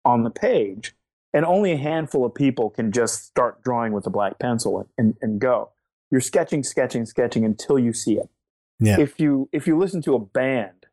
on 0.07 0.23
the 0.23 0.31
page, 0.31 0.95
and 1.35 1.45
only 1.45 1.73
a 1.73 1.77
handful 1.77 2.25
of 2.25 2.35
people 2.35 2.71
can 2.71 2.93
just 2.93 3.27
start 3.27 3.63
drawing 3.63 3.93
with 3.93 4.07
a 4.07 4.11
black 4.11 4.39
pencil 4.39 4.89
and, 4.97 5.17
and 5.21 5.41
go. 5.41 5.71
You're 6.11 6.21
sketching, 6.21 6.63
sketching, 6.63 7.05
sketching 7.05 7.45
until 7.45 7.79
you 7.79 7.93
see 7.93 8.15
it. 8.15 8.31
Yeah. 8.79 9.01
If 9.01 9.19
you 9.19 9.49
if 9.53 9.67
you 9.67 9.77
listen 9.77 10.01
to 10.03 10.15
a 10.15 10.19
band, 10.19 10.87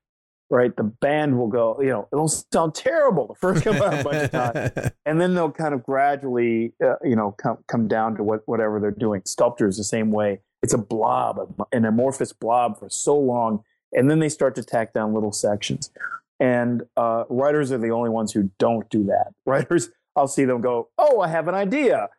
right, 0.49 0.75
the 0.75 0.83
band 0.83 1.37
will 1.37 1.47
go. 1.47 1.79
You 1.79 1.89
know, 1.89 2.07
it'll 2.11 2.27
sound 2.27 2.73
terrible 2.73 3.27
the 3.27 3.35
first 3.35 3.67
out 3.67 3.99
a 3.99 4.03
bunch 4.03 4.15
of 4.15 4.31
times 4.31 4.91
and 5.05 5.21
then 5.21 5.35
they'll 5.35 5.51
kind 5.51 5.73
of 5.73 5.83
gradually, 5.83 6.73
uh, 6.83 6.95
you 7.03 7.15
know, 7.15 7.31
come 7.31 7.57
come 7.67 7.87
down 7.87 8.15
to 8.15 8.23
what 8.23 8.41
whatever 8.45 8.79
they're 8.79 8.91
doing. 8.91 9.21
Sculpture 9.25 9.67
is 9.67 9.77
the 9.77 9.83
same 9.83 10.11
way. 10.11 10.39
It's 10.63 10.73
a 10.73 10.77
blob, 10.77 11.67
an 11.71 11.85
amorphous 11.85 12.33
blob 12.33 12.79
for 12.79 12.89
so 12.89 13.17
long, 13.17 13.63
and 13.91 14.09
then 14.09 14.19
they 14.19 14.29
start 14.29 14.55
to 14.55 14.63
tack 14.63 14.93
down 14.93 15.13
little 15.13 15.33
sections. 15.33 15.91
And 16.39 16.83
uh, 16.97 17.23
writers 17.29 17.71
are 17.71 17.77
the 17.77 17.91
only 17.91 18.09
ones 18.09 18.31
who 18.31 18.49
don't 18.59 18.89
do 18.89 19.05
that. 19.05 19.33
Writers, 19.45 19.89
I'll 20.15 20.27
see 20.27 20.45
them 20.45 20.61
go, 20.61 20.89
"Oh, 20.97 21.21
I 21.21 21.27
have 21.27 21.47
an 21.47 21.55
idea," 21.55 22.09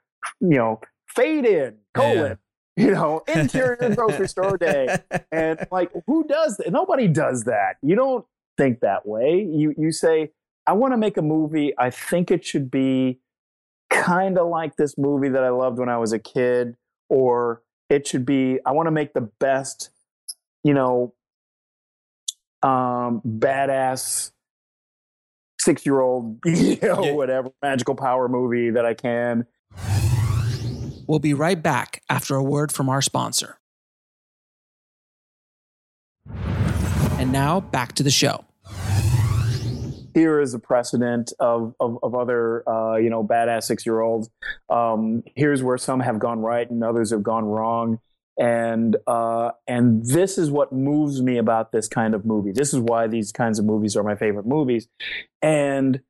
you 0.41 0.57
know, 0.57 0.81
fade 1.09 1.45
in 1.45 1.77
colon, 1.95 2.39
you 2.77 2.91
know, 2.93 3.23
interior 3.29 3.77
grocery 3.95 4.29
store 4.29 4.57
day. 4.57 4.97
And 5.31 5.67
like, 5.71 5.91
who 6.07 6.25
does 6.25 6.57
that? 6.57 6.71
Nobody 6.71 7.09
does 7.09 7.45
that. 7.45 7.77
You 7.83 7.97
don't 7.97 8.25
think 8.57 8.81
that 8.81 9.07
way. 9.07 9.47
You 9.49 9.75
you 9.77 9.93
say, 9.93 10.31
I 10.67 10.73
want 10.73 10.93
to 10.93 10.97
make 10.97 11.17
a 11.17 11.23
movie. 11.23 11.75
I 11.77 11.91
think 11.91 12.31
it 12.31 12.45
should 12.45 12.71
be 12.71 13.21
kind 13.91 14.39
of 14.39 14.49
like 14.49 14.77
this 14.77 14.97
movie 14.99 15.29
that 15.29 15.45
I 15.45 15.51
loved 15.51 15.79
when 15.79 15.89
I 15.89 15.99
was 15.99 16.12
a 16.12 16.19
kid, 16.19 16.77
or 17.09 17.62
it 17.91 18.07
should 18.07 18.27
be, 18.27 18.59
I 18.67 18.73
want 18.73 18.87
to 18.87 18.91
make 18.91 19.12
the 19.12 19.29
best, 19.39 19.91
you 20.62 20.75
know, 20.75 21.15
um, 22.65 23.21
badass 23.27 24.31
six 25.61 25.85
year 25.87 26.01
old, 26.01 26.39
you 26.45 26.79
know, 26.83 27.05
Yeah. 27.05 27.12
whatever 27.12 27.51
magical 27.62 27.95
power 27.95 28.29
movie 28.29 28.71
that 28.71 28.85
I 28.87 28.95
can. 28.95 29.47
We'll 31.07 31.19
be 31.19 31.35
right 31.35 31.62
back 31.62 32.03
after 32.09 32.35
a 32.35 32.43
word 32.43 32.73
from 32.73 32.89
our 32.89 33.03
sponsor. 33.03 33.59
And 37.19 37.31
now 37.33 37.61
back 37.61 37.93
to 37.95 38.03
the 38.03 38.11
show. 38.11 38.45
here 40.15 40.41
is 40.41 40.55
a 40.55 40.59
precedent 40.59 41.33
of 41.41 41.75
of, 41.81 41.99
of 42.03 42.15
other 42.15 42.69
uh, 42.69 42.97
you 42.97 43.11
know 43.11 43.23
badass 43.25 43.65
six 43.65 43.85
year 43.87 44.01
olds. 44.01 44.31
Um, 44.69 45.23
here's 45.37 45.62
where 45.62 45.79
some 45.79 46.01
have 46.01 46.19
gone 46.19 46.41
right 46.41 46.69
and 46.69 46.83
others 46.83 47.11
have 47.11 47.23
gone 47.23 47.45
wrong, 47.45 48.01
and 48.37 48.97
uh, 49.07 49.51
and 49.66 50.05
this 50.05 50.39
is 50.39 50.51
what 50.51 50.72
moves 50.72 51.22
me 51.22 51.39
about 51.39 51.72
this 51.72 51.89
kind 51.89 52.14
of 52.14 52.24
movie. 52.24 52.53
This 52.53 52.74
is 52.74 52.80
why 52.80 53.07
these 53.07 53.32
kinds 53.32 53.59
of 53.59 53.64
movies 53.64 53.97
are 53.97 54.03
my 54.03 54.16
favorite 54.16 54.47
movies, 54.47 54.89
and 55.41 56.01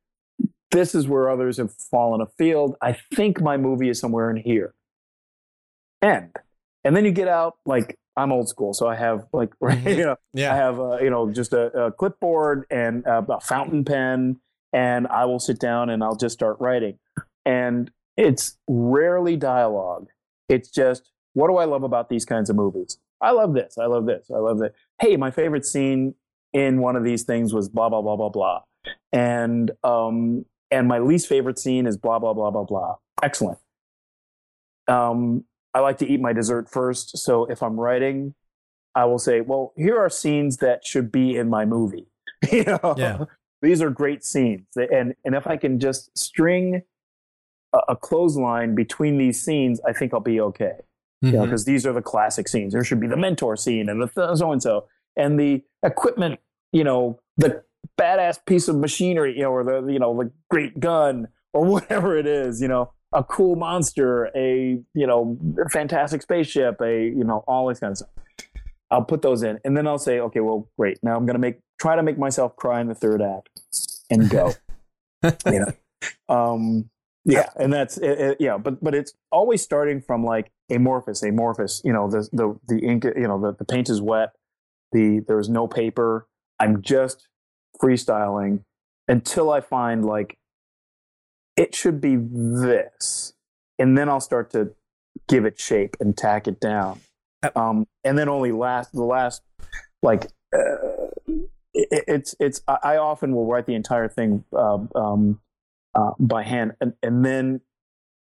this 0.71 0.95
is 0.95 1.07
where 1.07 1.31
others 1.31 1.59
have 1.59 1.73
fallen 1.73 2.21
afield. 2.21 2.77
I 2.81 2.97
think 3.15 3.41
my 3.41 3.57
movie 3.57 3.89
is 3.89 4.01
somewhere 4.01 4.31
in 4.31 4.37
here. 4.37 4.75
End. 6.03 6.35
And 6.83 6.97
then 6.97 7.05
you 7.05 7.13
get 7.13 7.29
out 7.29 7.57
like 7.65 7.99
I'm 8.17 8.33
old 8.33 8.49
school, 8.49 8.75
so 8.75 8.87
I 8.87 8.95
have 8.95 9.27
like 9.33 9.53
you 9.85 10.05
know 10.05 10.17
yeah. 10.33 10.53
I 10.53 10.57
have 10.57 10.81
uh, 10.81 10.99
you 11.01 11.11
know 11.11 11.31
just 11.31 11.53
a, 11.53 11.87
a 11.87 11.93
clipboard 11.93 12.65
and 12.71 13.05
a, 13.05 13.25
a 13.29 13.41
fountain 13.41 13.85
pen, 13.85 14.41
and 14.73 15.07
I 15.09 15.27
will 15.27 15.41
sit 15.41 15.59
down 15.61 15.91
and 15.91 16.03
I'll 16.03 16.17
just 16.17 16.35
start 16.35 16.57
writing. 16.59 16.99
And 17.45 17.91
it's 18.17 18.57
rarely 18.69 19.37
dialogue. 19.37 20.09
It's 20.49 20.71
just 20.71 21.11
what 21.35 21.49
do 21.49 21.57
I 21.57 21.65
love 21.67 21.83
about 21.83 22.09
these 22.09 22.25
kinds 22.25 22.49
of 22.51 22.57
movies? 22.57 22.99
I 23.21 23.31
love 23.31 23.55
this. 23.55 23.77
I 23.79 23.87
love 23.87 24.07
this. 24.07 24.31
I 24.35 24.39
love 24.39 24.59
that. 24.59 24.73
Hey, 25.01 25.17
my 25.17 25.31
favorite 25.31 25.65
scene 25.67 26.15
in 26.53 26.81
one 26.81 26.97
of 26.97 27.05
these 27.05 27.23
things 27.25 27.53
was 27.55 27.69
blah 27.69 27.89
blah 27.89 28.03
blah 28.03 28.17
blah 28.17 28.29
blah, 28.31 28.63
and 29.13 29.71
um 29.85 30.45
and 30.71 30.89
my 30.89 30.99
least 30.99 31.29
favorite 31.29 31.59
scene 31.59 31.87
is 31.87 31.97
blah 31.97 32.19
blah 32.19 32.33
blah 32.33 32.51
blah 32.51 32.65
blah. 32.65 32.97
Excellent. 33.23 33.59
Um, 34.89 35.45
I 35.73 35.81
like 35.81 35.99
to 35.99 36.07
eat 36.09 36.21
my 36.21 36.33
dessert 36.33 36.69
first, 36.71 37.19
so 37.19 37.47
if 37.47 37.63
I'm 37.63 37.79
writing, 37.81 38.35
I 38.95 39.07
will 39.07 39.19
say, 39.19 39.41
well, 39.41 39.73
here 39.77 39.99
are 39.99 40.11
scenes 40.11 40.59
that 40.59 40.87
should 40.87 41.11
be 41.11 41.37
in 41.37 41.49
my 41.49 41.65
movie. 41.65 42.07
you 42.53 42.65
know, 42.65 42.95
Yeah. 42.97 43.25
these 43.63 43.81
are 43.83 43.91
great 43.91 44.25
scenes, 44.25 44.67
and 44.77 45.15
and 45.25 45.35
if 45.35 45.47
I 45.47 45.57
can 45.57 45.81
just 45.81 46.17
string 46.17 46.83
a, 47.73 47.79
a 47.89 47.97
clothesline 47.97 48.75
between 48.75 49.19
these 49.19 49.43
scenes, 49.43 49.81
I 49.87 49.93
think 49.93 50.13
I'll 50.13 50.21
be 50.21 50.41
okay. 50.41 50.75
You 51.27 51.33
know, 51.33 51.45
because 51.45 51.65
these 51.65 51.87
are 51.87 51.93
the 51.93 52.03
classic 52.03 52.49
scenes. 52.49 52.73
There 52.73 52.85
should 52.85 53.01
be 53.01 53.07
the 53.07 53.17
mentor 53.17 53.57
scene 53.57 53.89
and 53.89 54.03
the 54.03 54.35
so 54.37 54.53
and 54.53 54.63
so, 54.63 54.87
and 55.17 55.39
the 55.39 55.63
equipment. 55.85 56.41
You 56.73 56.85
know, 56.85 57.21
the 57.37 57.63
badass 57.99 58.39
piece 58.47 58.67
of 58.69 58.77
machinery, 58.77 59.37
you 59.37 59.43
know, 59.43 59.51
or 59.53 59.65
the 59.65 59.93
you 59.93 59.99
know 59.99 60.17
the 60.17 60.31
great 60.51 60.79
gun 60.81 61.29
or 61.53 61.65
whatever 61.75 62.17
it 62.17 62.27
is. 62.27 62.61
You 62.61 62.69
know, 62.69 62.93
a 63.13 63.23
cool 63.25 63.57
monster, 63.57 64.27
a 64.35 64.81
you 64.95 65.07
know 65.07 65.39
fantastic 65.71 66.23
spaceship, 66.23 66.81
a 66.81 67.05
you 67.05 67.25
know 67.25 67.45
all 67.47 67.69
this 67.69 67.81
kind 67.81 67.93
of 67.93 67.99
stuff. 67.99 68.11
I'll 68.91 69.03
put 69.05 69.23
those 69.23 69.43
in, 69.43 69.59
and 69.65 69.77
then 69.77 69.87
I'll 69.87 69.99
say, 69.99 70.21
okay, 70.21 70.41
well, 70.41 70.69
great. 70.79 70.99
Now 71.03 71.17
I'm 71.17 71.27
gonna 71.27 71.39
make 71.39 71.59
try 71.81 71.97
to 71.97 72.03
make 72.03 72.19
myself 72.19 72.55
cry 72.57 72.81
in 72.81 72.89
the 72.89 72.95
third 72.95 73.23
act, 73.23 73.49
and 74.11 74.29
go. 74.31 74.53
you 75.47 75.65
know, 75.65 75.73
um, 76.35 76.91
yeah, 77.25 77.49
and 77.57 77.73
that's 77.73 77.97
it, 77.99 78.21
it- 78.21 78.37
yeah, 78.41 78.59
but 78.59 78.83
but 78.85 78.95
it's 78.95 79.15
always 79.33 79.63
starting 79.63 80.01
from 80.03 80.23
like 80.25 80.53
amorphous, 80.71 81.23
amorphous. 81.23 81.81
You 81.85 81.93
know, 81.93 82.11
the 82.11 82.29
the 82.33 82.59
the 82.67 82.81
ink, 82.87 83.05
you 83.05 83.29
know, 83.29 83.41
the 83.41 83.55
the 83.55 83.65
paint 83.65 83.89
is 83.89 84.01
wet. 84.01 84.33
The 84.93 85.21
there's 85.27 85.49
no 85.49 85.67
paper. 85.67 86.27
I'm 86.61 86.83
just 86.83 87.29
freestyling 87.83 88.65
until 89.09 89.51
I 89.51 89.61
find 89.61 90.05
like 90.05 90.39
it 91.57 91.75
should 91.75 92.01
be 92.01 92.17
this, 92.17 93.35
and 93.79 93.97
then 93.97 94.09
I'll 94.09 94.21
start 94.21 94.51
to 94.51 94.75
give 95.29 95.45
it 95.45 95.59
shape 95.61 95.97
and 96.01 96.17
tack 96.17 96.49
it 96.49 96.61
down. 96.61 97.01
Um, 97.55 97.87
and 98.05 98.19
then 98.19 98.29
only 98.29 98.53
last 98.53 98.93
the 98.93 99.05
last 99.05 99.43
like 100.03 100.29
uh, 100.55 101.09
it, 101.75 102.05
it's 102.09 102.35
it's 102.41 102.63
I 102.67 102.97
often 102.97 103.35
will 103.35 103.47
write 103.47 103.67
the 103.67 103.75
entire 103.75 104.09
thing 104.09 104.45
um, 104.57 104.89
um, 104.95 105.41
uh, 105.95 106.13
by 106.19 106.43
hand, 106.43 106.73
and, 106.81 106.95
and 107.03 107.25
then 107.25 107.61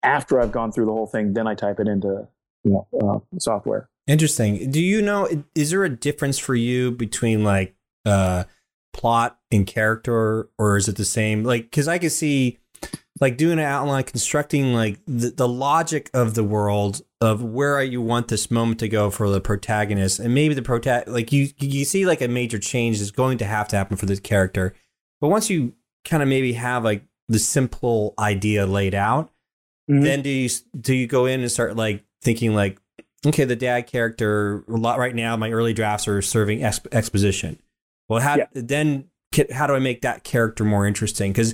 after 0.03 0.39
I've 0.39 0.51
gone 0.51 0.71
through 0.71 0.85
the 0.85 0.91
whole 0.91 1.07
thing, 1.07 1.33
then 1.33 1.47
I 1.47 1.55
type 1.55 1.79
it 1.79 1.87
into 1.87 2.27
you 2.63 2.71
know 2.71 2.87
uh, 3.33 3.37
software. 3.39 3.89
Interesting. 4.07 4.69
Do 4.69 4.81
you 4.81 5.01
know? 5.01 5.29
Is 5.55 5.71
there 5.71 5.83
a 5.83 5.89
difference 5.89 6.37
for 6.37 6.55
you 6.55 6.91
between 6.91 7.43
like 7.43 7.75
uh, 8.05 8.43
plot 8.93 9.39
and 9.51 9.65
character, 9.65 10.49
or 10.57 10.77
is 10.77 10.87
it 10.87 10.97
the 10.97 11.05
same? 11.05 11.43
Like, 11.43 11.63
because 11.63 11.87
I 11.87 11.97
can 11.97 12.09
see 12.09 12.59
like 13.21 13.37
doing 13.37 13.59
an 13.59 13.65
outline, 13.65 14.03
constructing 14.03 14.73
like 14.73 14.99
the, 15.07 15.29
the 15.29 15.47
logic 15.47 16.09
of 16.13 16.33
the 16.33 16.43
world 16.43 17.01
of 17.21 17.43
where 17.43 17.81
you 17.81 18.01
want 18.01 18.27
this 18.27 18.51
moment 18.51 18.79
to 18.79 18.89
go 18.89 19.09
for 19.09 19.29
the 19.29 19.39
protagonist, 19.39 20.19
and 20.19 20.33
maybe 20.33 20.53
the 20.53 20.61
prota 20.61 21.07
like 21.07 21.31
you 21.31 21.49
you 21.59 21.85
see 21.85 22.05
like 22.05 22.21
a 22.21 22.27
major 22.27 22.59
change 22.59 22.99
is 22.99 23.11
going 23.11 23.37
to 23.37 23.45
have 23.45 23.67
to 23.69 23.75
happen 23.75 23.97
for 23.97 24.05
the 24.05 24.17
character, 24.17 24.73
but 25.21 25.29
once 25.29 25.49
you 25.49 25.73
kind 26.03 26.21
of 26.21 26.29
maybe 26.29 26.53
have 26.53 26.83
like 26.83 27.03
the 27.29 27.39
simple 27.39 28.13
idea 28.19 28.65
laid 28.65 28.93
out, 28.93 29.31
Mhm. 29.89 30.03
then 30.03 30.21
do 30.21 30.29
you 30.29 30.49
do 30.79 30.93
you 30.95 31.07
go 31.07 31.25
in 31.25 31.41
and 31.41 31.51
start 31.51 31.75
like 31.75 32.03
thinking 32.21 32.53
like 32.55 32.79
okay 33.25 33.43
the 33.45 33.55
dad 33.55 33.87
character 33.87 34.63
a 34.67 34.71
lot 34.77 34.97
right 34.99 35.15
now 35.15 35.35
my 35.35 35.51
early 35.51 35.73
drafts 35.73 36.07
are 36.07 36.21
serving 36.21 36.59
exp- 36.59 36.87
exposition 36.93 37.59
well 38.09 38.19
how 38.21 38.37
Yeah. 38.37 38.45
then 38.53 39.09
how 39.51 39.67
do 39.67 39.73
i 39.75 39.79
make 39.79 40.01
that 40.03 40.23
character 40.23 40.63
more 40.63 40.85
interesting 40.87 41.31
because 41.31 41.53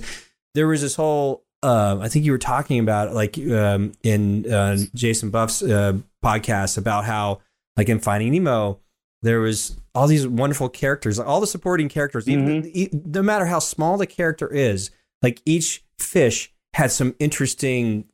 there 0.54 0.68
was 0.68 0.80
this 0.82 0.94
whole 0.94 1.44
uh, 1.62 1.98
i 2.00 2.08
think 2.08 2.24
you 2.24 2.32
were 2.32 2.38
talking 2.38 2.78
about 2.78 3.12
like 3.14 3.36
um, 3.50 3.92
in 4.02 4.50
uh, 4.52 4.76
jason 4.94 5.30
buff's 5.30 5.62
uh, 5.62 5.94
podcast 6.24 6.78
about 6.78 7.04
how 7.04 7.40
like 7.76 7.88
in 7.88 7.98
finding 7.98 8.32
nemo 8.32 8.78
there 9.22 9.40
was 9.40 9.76
all 9.94 10.06
these 10.06 10.26
wonderful 10.26 10.68
characters 10.68 11.18
all 11.18 11.40
the 11.40 11.46
supporting 11.46 11.88
characters 11.88 12.28
even 12.28 12.64
e- 12.72 12.88
no 12.92 13.22
matter 13.22 13.46
how 13.46 13.58
small 13.58 13.96
the 13.96 14.06
character 14.06 14.46
is 14.48 14.90
like 15.22 15.40
each 15.44 15.82
fish 15.98 16.52
had 16.74 16.90
some 16.92 17.14
interesting 17.18 18.04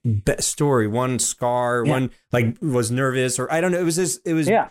story. 0.40 0.86
One 0.88 1.18
scar, 1.18 1.84
Yeah. 1.84 1.92
one 1.92 2.10
like 2.32 2.56
was 2.60 2.90
nervous, 2.90 3.38
or 3.38 3.52
I 3.52 3.60
don't 3.60 3.72
know. 3.72 3.80
It 3.80 3.84
was 3.84 3.96
just 3.96 4.20
it 4.26 4.32
was 4.34 4.48
Yeah, 4.48 4.68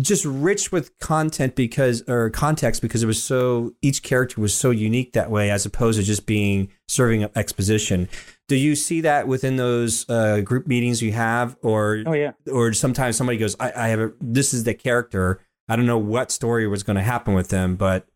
just 0.00 0.24
rich 0.24 0.72
with 0.72 0.98
content 0.98 1.54
because 1.54 2.02
or 2.08 2.30
context 2.30 2.80
because 2.82 3.02
it 3.02 3.06
was 3.06 3.22
so 3.22 3.72
each 3.82 4.02
character 4.02 4.40
was 4.40 4.54
so 4.54 4.70
unique 4.70 5.12
that 5.12 5.30
way 5.30 5.50
as 5.50 5.66
opposed 5.66 5.98
to 5.98 6.04
just 6.04 6.26
being 6.26 6.68
serving 6.88 7.22
up 7.22 7.36
exposition. 7.36 8.08
Do 8.48 8.56
you 8.56 8.74
see 8.74 9.00
that 9.02 9.28
within 9.28 9.56
those 9.56 10.08
uh, 10.08 10.40
group 10.40 10.66
meetings 10.66 11.02
you 11.02 11.12
have, 11.12 11.56
or 11.62 12.02
oh 12.06 12.12
yeah. 12.14 12.32
or 12.50 12.72
sometimes 12.72 13.16
somebody 13.16 13.38
goes, 13.38 13.54
I, 13.60 13.72
I 13.76 13.88
have 13.88 14.00
a 14.00 14.12
this 14.20 14.54
is 14.54 14.64
the 14.64 14.74
character. 14.74 15.40
I 15.68 15.74
don't 15.76 15.86
know 15.86 15.98
what 15.98 16.30
story 16.30 16.66
was 16.68 16.84
going 16.84 16.96
to 16.96 17.02
happen 17.02 17.34
with 17.34 17.48
them, 17.48 17.74
but 17.76 18.06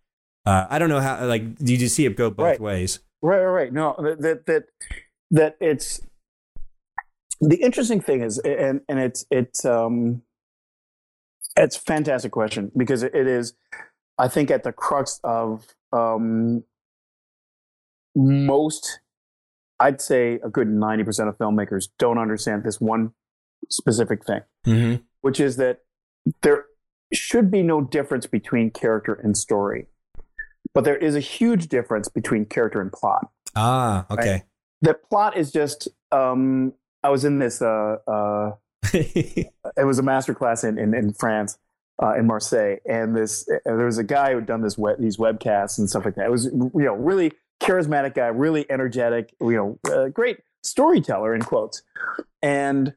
uh, 0.47 0.67
I 0.71 0.79
don't 0.79 0.89
know 0.89 1.01
how. 1.01 1.25
Like, 1.27 1.57
did 1.57 1.81
you 1.81 1.89
see 1.89 2.07
it 2.07 2.17
go 2.17 2.31
both 2.31 2.45
Right. 2.47 2.61
ways? 2.61 3.01
Right, 3.23 3.39
right, 3.41 3.65
right. 3.65 3.73
No, 3.73 3.97
that 3.99 4.47
that 4.47 4.65
that, 5.31 5.57
it's 5.61 6.01
the 7.41 7.57
interesting 7.57 8.01
thing 8.01 8.23
is, 8.23 8.39
and 8.39 8.81
and 8.89 8.99
it's 8.99 9.25
it's 9.31 9.65
um, 9.65 10.23
it's 11.57 11.77
a 11.77 11.81
fantastic 11.81 12.33
question 12.33 12.71
because 12.77 13.03
it, 13.03 13.15
is, 13.15 13.55
I 14.19 14.29
think, 14.29 14.51
at 14.51 14.63
the 14.63 14.73
crux 14.73 15.21
of 15.25 15.67
um, 15.93 16.65
most, 18.15 19.01
I'd 19.79 20.01
say, 20.01 20.39
a 20.45 20.51
good 20.51 20.69
ninety 20.69 21.05
percent 21.05 21.29
of 21.29 21.39
filmmakers 21.39 21.89
don't 21.99 22.19
understand 22.19 22.65
this 22.65 22.81
one 22.81 23.13
specific 23.71 24.25
thing, 24.25 24.41
Mm-hmm. 24.67 25.03
which 25.23 25.41
is 25.41 25.57
that 25.57 25.81
there 26.43 26.67
should 27.13 27.51
be 27.51 27.63
no 27.63 27.81
difference 27.81 28.27
between 28.27 28.71
character 28.71 29.15
and 29.15 29.37
story, 29.37 29.87
but 30.75 30.85
there 30.85 30.97
is 30.97 31.17
a 31.17 31.21
huge 31.21 31.69
difference 31.69 32.09
between 32.09 32.45
character 32.45 32.81
and 32.81 32.93
plot 32.93 33.31
Ah, 33.57 34.07
okay. 34.11 34.45
The 34.83 34.95
plot 34.95 35.37
is 35.37 35.53
just 35.53 35.89
um 36.13 36.73
i 37.03 37.09
was 37.11 37.25
in 37.25 37.39
this 37.39 37.61
uh 37.63 37.97
uh 38.07 38.53
it 38.93 39.85
was 39.85 39.99
a 39.99 40.03
master 40.03 40.35
class 40.35 40.65
in 40.65 40.79
in, 40.79 40.95
in 40.95 41.13
france 41.13 41.59
uh, 42.03 42.15
in 42.15 42.27
marseille 42.27 42.77
and 42.87 43.15
this 43.15 43.49
uh, 43.51 43.59
there 43.65 43.85
was 43.87 43.99
a 43.99 44.05
guy 44.05 44.31
who 44.31 44.37
had 44.37 44.47
done 44.47 44.63
this 44.63 44.79
web, 44.79 44.97
these 44.99 45.19
webcasts 45.19 45.79
and 45.79 45.89
stuff 45.89 46.05
like 46.05 46.15
that 46.15 46.27
it 46.27 46.31
was 46.31 46.47
you 46.47 46.71
know 46.75 46.95
really 46.95 47.31
charismatic 47.63 48.15
guy 48.15 48.27
really 48.29 48.65
energetic 48.71 49.35
you 49.41 49.53
know 49.53 49.79
uh, 49.93 50.09
great 50.09 50.39
storyteller 50.63 51.35
in 51.35 51.43
quotes 51.43 51.83
and 52.43 52.95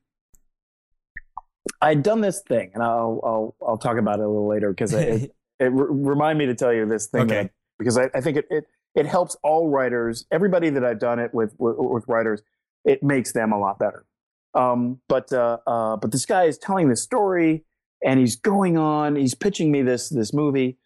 I'd 1.82 2.04
done 2.04 2.22
this 2.22 2.42
thing, 2.42 2.72
and 2.74 2.84
I'll 2.84 3.20
I'll 3.24 3.56
I'll 3.66 3.78
talk 3.78 3.98
about 3.98 4.20
it 4.20 4.24
a 4.24 4.28
little 4.28 4.48
later 4.48 4.70
because 4.70 4.94
it, 4.94 5.34
it 5.60 5.66
re- 5.72 5.88
remind 5.90 6.38
me 6.40 6.46
to 6.46 6.56
tell 6.56 6.74
you 6.74 6.86
this 6.86 7.08
thing 7.08 7.22
Okay. 7.24 7.44
that- 7.44 7.52
because 7.80 7.98
I, 7.98 8.10
I 8.14 8.22
think 8.22 8.38
it, 8.38 8.46
it 8.50 8.66
it 8.96 9.06
helps 9.06 9.36
all 9.44 9.70
writers, 9.70 10.26
everybody 10.32 10.70
that 10.70 10.84
I've 10.84 11.00
done 11.00 11.20
it 11.20 11.34
with 11.34 11.56
with, 11.58 11.76
with 11.78 12.06
writers, 12.08 12.42
it 12.86 13.04
makes 13.04 13.32
them 13.34 13.52
a 13.52 13.60
lot 13.60 13.80
better. 13.80 14.06
Um, 14.54 15.00
but 15.10 15.32
uh, 15.34 15.58
uh, 15.66 15.98
but 15.98 16.12
this 16.12 16.26
guy 16.26 16.44
is 16.44 16.58
telling 16.58 16.90
this 16.90 17.02
story, 17.02 17.66
and 18.04 18.20
he's 18.20 18.36
going 18.36 18.78
on. 18.78 19.16
He's 19.16 19.36
pitching 19.36 19.72
me 19.72 19.82
this 19.82 20.10
this 20.10 20.34
movie, 20.34 20.78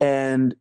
and 0.00 0.54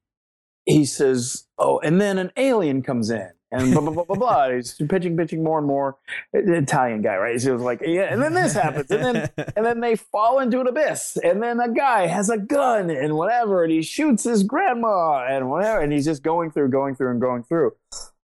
he 0.65 0.85
says, 0.85 1.47
"Oh, 1.57 1.79
and 1.79 2.01
then 2.01 2.17
an 2.17 2.31
alien 2.35 2.81
comes 2.81 3.09
in." 3.09 3.31
And 3.51 3.71
blah 3.71 3.81
blah 3.81 3.91
blah 3.91 4.03
blah 4.03 4.15
blah. 4.15 4.49
He's 4.51 4.73
pitching, 4.73 5.17
pitching 5.17 5.43
more 5.43 5.57
and 5.57 5.67
more. 5.67 5.97
Italian 6.33 7.01
guy, 7.01 7.17
right? 7.17 7.41
So 7.41 7.49
it 7.49 7.53
was 7.53 7.63
like, 7.63 7.81
yeah, 7.83 8.13
and 8.13 8.21
then 8.21 8.33
this 8.33 8.53
happens, 8.53 8.91
and 8.91 9.03
then 9.03 9.29
and 9.55 9.65
then 9.65 9.79
they 9.79 9.95
fall 9.95 10.39
into 10.39 10.59
an 10.59 10.67
abyss 10.67 11.17
and 11.23 11.41
then 11.41 11.59
a 11.59 11.71
guy 11.71 12.07
has 12.07 12.29
a 12.29 12.37
gun 12.37 12.89
and 12.89 13.15
whatever 13.15 13.63
and 13.63 13.71
he 13.71 13.81
shoots 13.81 14.23
his 14.23 14.43
grandma 14.43 15.25
and 15.29 15.49
whatever 15.49 15.81
and 15.81 15.91
he's 15.91 16.05
just 16.05 16.23
going 16.23 16.51
through 16.51 16.69
going 16.69 16.95
through 16.95 17.11
and 17.11 17.21
going 17.21 17.43
through 17.43 17.73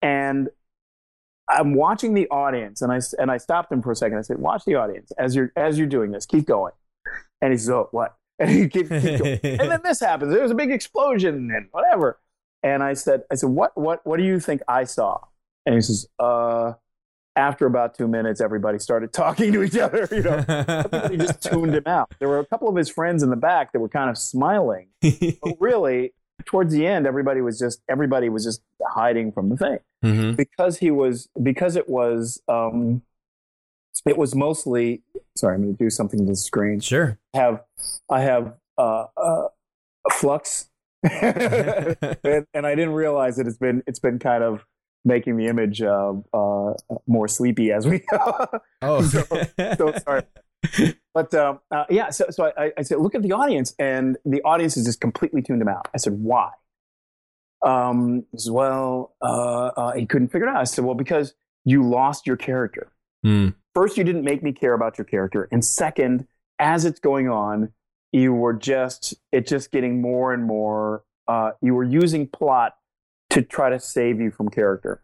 and 0.02 0.48
i'm 1.48 1.74
watching 1.74 2.14
the 2.14 2.28
audience 2.28 2.82
and 2.82 2.92
i 2.92 3.00
and 3.18 3.30
i 3.30 3.36
stopped 3.36 3.72
him 3.72 3.82
for 3.82 3.92
a 3.92 3.96
second 3.96 4.18
i 4.18 4.22
said 4.22 4.38
watch 4.38 4.64
the 4.64 4.74
audience 4.74 5.12
as 5.18 5.34
you're 5.34 5.52
as 5.56 5.78
you're 5.78 5.86
doing 5.86 6.10
this 6.10 6.26
keep 6.26 6.46
going 6.46 6.72
and 7.40 7.52
he 7.52 7.58
says 7.58 7.70
oh 7.70 7.88
what 7.90 8.16
and 8.38 8.50
he 8.50 8.68
keeps, 8.68 8.88
keeps 8.88 9.20
going. 9.20 9.40
and 9.42 9.70
then 9.70 9.80
this 9.82 10.00
happens 10.00 10.32
there's 10.32 10.50
a 10.50 10.54
big 10.54 10.70
explosion 10.70 11.50
and 11.54 11.66
whatever 11.72 12.18
and 12.62 12.82
i 12.82 12.92
said 12.94 13.22
i 13.30 13.34
said 13.34 13.48
what 13.50 13.76
what 13.76 14.04
what 14.06 14.16
do 14.18 14.24
you 14.24 14.40
think 14.40 14.60
i 14.68 14.84
saw 14.84 15.18
and 15.66 15.74
he 15.74 15.80
says 15.80 16.06
uh 16.18 16.72
after 17.36 17.66
about 17.66 17.94
two 17.96 18.08
minutes 18.08 18.40
everybody 18.40 18.78
started 18.78 19.12
talking 19.22 19.52
to 19.52 19.62
each 19.62 19.76
other 19.76 20.08
you 20.10 20.22
know 20.22 20.44
everybody 20.48 21.16
just 21.16 21.40
tuned 21.50 21.74
him 21.74 21.84
out. 21.86 22.12
There 22.18 22.28
were 22.28 22.40
a 22.40 22.46
couple 22.46 22.68
of 22.68 22.74
his 22.76 22.88
friends 22.88 23.22
in 23.22 23.30
the 23.30 23.36
back 23.36 23.72
that 23.72 23.78
were 23.80 23.88
kind 23.88 24.10
of 24.10 24.18
smiling, 24.18 24.88
but 25.02 25.54
really, 25.60 26.14
towards 26.46 26.72
the 26.72 26.84
end, 26.86 27.06
everybody 27.06 27.40
was 27.40 27.56
just 27.58 27.80
everybody 27.88 28.28
was 28.28 28.42
just 28.44 28.60
hiding 28.88 29.30
from 29.32 29.50
the 29.50 29.56
thing 29.56 29.78
Mhm. 30.04 30.36
because 30.36 30.78
he 30.78 30.90
was 30.90 31.28
because 31.40 31.76
it 31.76 31.88
was 31.88 32.42
um, 32.48 33.02
it 34.06 34.16
was 34.18 34.34
mostly. 34.34 35.02
Sorry, 35.36 35.54
I'm 35.54 35.62
going 35.62 35.76
to 35.76 35.84
do 35.84 35.90
something 35.90 36.18
to 36.20 36.26
the 36.26 36.34
screen. 36.36 36.80
Sure. 36.80 37.18
I 37.34 37.38
have 37.38 37.62
I 38.10 38.20
have 38.22 38.54
uh, 38.78 39.04
uh, 39.16 39.48
flux, 40.12 40.67
and, 41.10 42.46
and 42.52 42.66
I 42.66 42.74
didn't 42.74 42.94
realize 42.94 43.36
that 43.36 43.46
it's 43.46 43.58
been 43.58 43.82
it's 43.86 44.00
been 44.00 44.18
kind 44.18 44.42
of 44.42 44.64
making 45.04 45.36
the 45.36 45.46
image 45.46 45.80
uh, 45.80 46.12
uh, 46.32 46.74
more 47.06 47.28
sleepy 47.28 47.72
as 47.72 47.86
we 47.86 48.00
go. 48.10 48.46
Oh. 48.82 49.02
so 49.02 49.24
sorry. 50.04 50.22
But 51.14 51.34
um, 51.34 51.58
uh, 51.72 51.84
yeah, 51.90 52.10
so, 52.10 52.26
so 52.30 52.52
I, 52.56 52.70
I 52.78 52.82
said, 52.82 52.98
look 52.98 53.16
at 53.16 53.22
the 53.22 53.32
audience, 53.32 53.74
and 53.76 54.16
the 54.24 54.40
audience 54.42 54.76
is 54.76 54.84
just 54.84 55.00
completely 55.00 55.42
tuned 55.42 55.60
him 55.60 55.66
out. 55.66 55.88
I 55.92 55.96
said, 55.98 56.12
why? 56.12 56.50
Um, 57.64 58.24
he 58.30 58.38
says, 58.38 58.52
well, 58.52 59.16
uh, 59.20 59.70
uh, 59.76 59.92
he 59.94 60.06
couldn't 60.06 60.28
figure 60.28 60.46
it 60.46 60.50
out. 60.50 60.58
I 60.58 60.64
said, 60.64 60.84
well, 60.84 60.94
because 60.94 61.34
you 61.64 61.82
lost 61.82 62.26
your 62.26 62.36
character. 62.36 62.92
Hmm. 63.24 63.48
First, 63.74 63.96
you 63.96 64.04
didn't 64.04 64.22
make 64.22 64.44
me 64.44 64.52
care 64.52 64.74
about 64.74 64.96
your 64.96 65.06
character, 65.06 65.48
and 65.50 65.64
second, 65.64 66.26
as 66.60 66.84
it's 66.84 67.00
going 67.00 67.28
on, 67.28 67.72
you 68.12 68.32
were 68.32 68.54
just 68.54 69.14
it 69.32 69.46
just 69.46 69.70
getting 69.70 70.00
more 70.00 70.32
and 70.32 70.44
more. 70.44 71.04
Uh, 71.26 71.52
you 71.60 71.74
were 71.74 71.84
using 71.84 72.26
plot 72.26 72.76
to 73.30 73.42
try 73.42 73.70
to 73.70 73.78
save 73.78 74.20
you 74.20 74.30
from 74.30 74.48
character. 74.48 75.02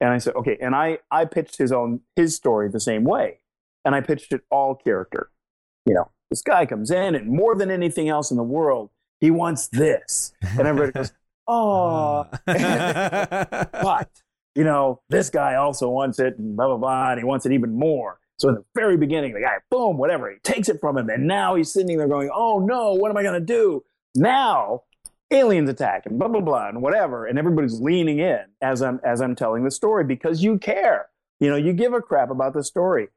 And 0.00 0.10
I 0.10 0.18
said, 0.18 0.34
okay. 0.34 0.56
And 0.60 0.74
I, 0.74 0.98
I 1.10 1.26
pitched 1.26 1.58
his 1.58 1.72
own, 1.72 2.00
his 2.16 2.34
story 2.34 2.68
the 2.70 2.80
same 2.80 3.04
way. 3.04 3.40
And 3.84 3.94
I 3.94 4.00
pitched 4.00 4.32
it 4.32 4.42
all 4.50 4.74
character. 4.74 5.30
You 5.86 5.94
know, 5.94 6.10
this 6.30 6.42
guy 6.42 6.66
comes 6.66 6.90
in 6.90 7.14
and 7.14 7.28
more 7.28 7.54
than 7.54 7.70
anything 7.70 8.08
else 8.08 8.30
in 8.30 8.36
the 8.36 8.42
world, 8.42 8.90
he 9.20 9.30
wants 9.30 9.68
this. 9.68 10.32
And 10.42 10.66
everybody 10.66 10.92
goes, 10.92 11.12
oh, 11.48 12.26
but, 12.46 14.08
you 14.54 14.64
know, 14.64 15.02
this 15.10 15.28
guy 15.30 15.56
also 15.56 15.88
wants 15.90 16.18
it 16.18 16.38
and 16.38 16.56
blah, 16.56 16.68
blah, 16.68 16.76
blah. 16.76 17.10
And 17.10 17.20
he 17.20 17.24
wants 17.24 17.44
it 17.44 17.52
even 17.52 17.74
more. 17.74 18.18
So 18.40 18.48
in 18.48 18.54
the 18.54 18.64
very 18.74 18.96
beginning, 18.96 19.34
the 19.34 19.40
guy, 19.40 19.56
boom, 19.70 19.98
whatever, 19.98 20.30
he 20.30 20.38
takes 20.38 20.68
it 20.70 20.80
from 20.80 20.96
him. 20.96 21.10
And 21.10 21.26
now 21.26 21.56
he's 21.56 21.70
sitting 21.72 21.98
there 21.98 22.08
going, 22.08 22.30
oh 22.34 22.58
no, 22.58 22.94
what 22.94 23.10
am 23.10 23.16
I 23.18 23.22
going 23.22 23.38
to 23.38 23.46
do? 23.46 23.84
Now 24.14 24.84
aliens 25.30 25.70
attack 25.70 26.06
and 26.06 26.18
blah 26.18 26.28
blah 26.28 26.40
blah 26.40 26.68
and 26.68 26.82
whatever 26.82 27.26
and 27.26 27.38
everybody's 27.38 27.80
leaning 27.80 28.18
in 28.18 28.40
as 28.62 28.82
i'm 28.82 29.00
as 29.04 29.20
i'm 29.20 29.36
telling 29.36 29.62
the 29.62 29.70
story 29.70 30.02
because 30.02 30.42
you 30.42 30.58
care 30.58 31.08
you 31.38 31.48
know 31.48 31.56
you 31.56 31.72
give 31.72 31.92
a 31.92 32.00
crap 32.00 32.30
about 32.30 32.52
the 32.52 32.64
story 32.64 33.08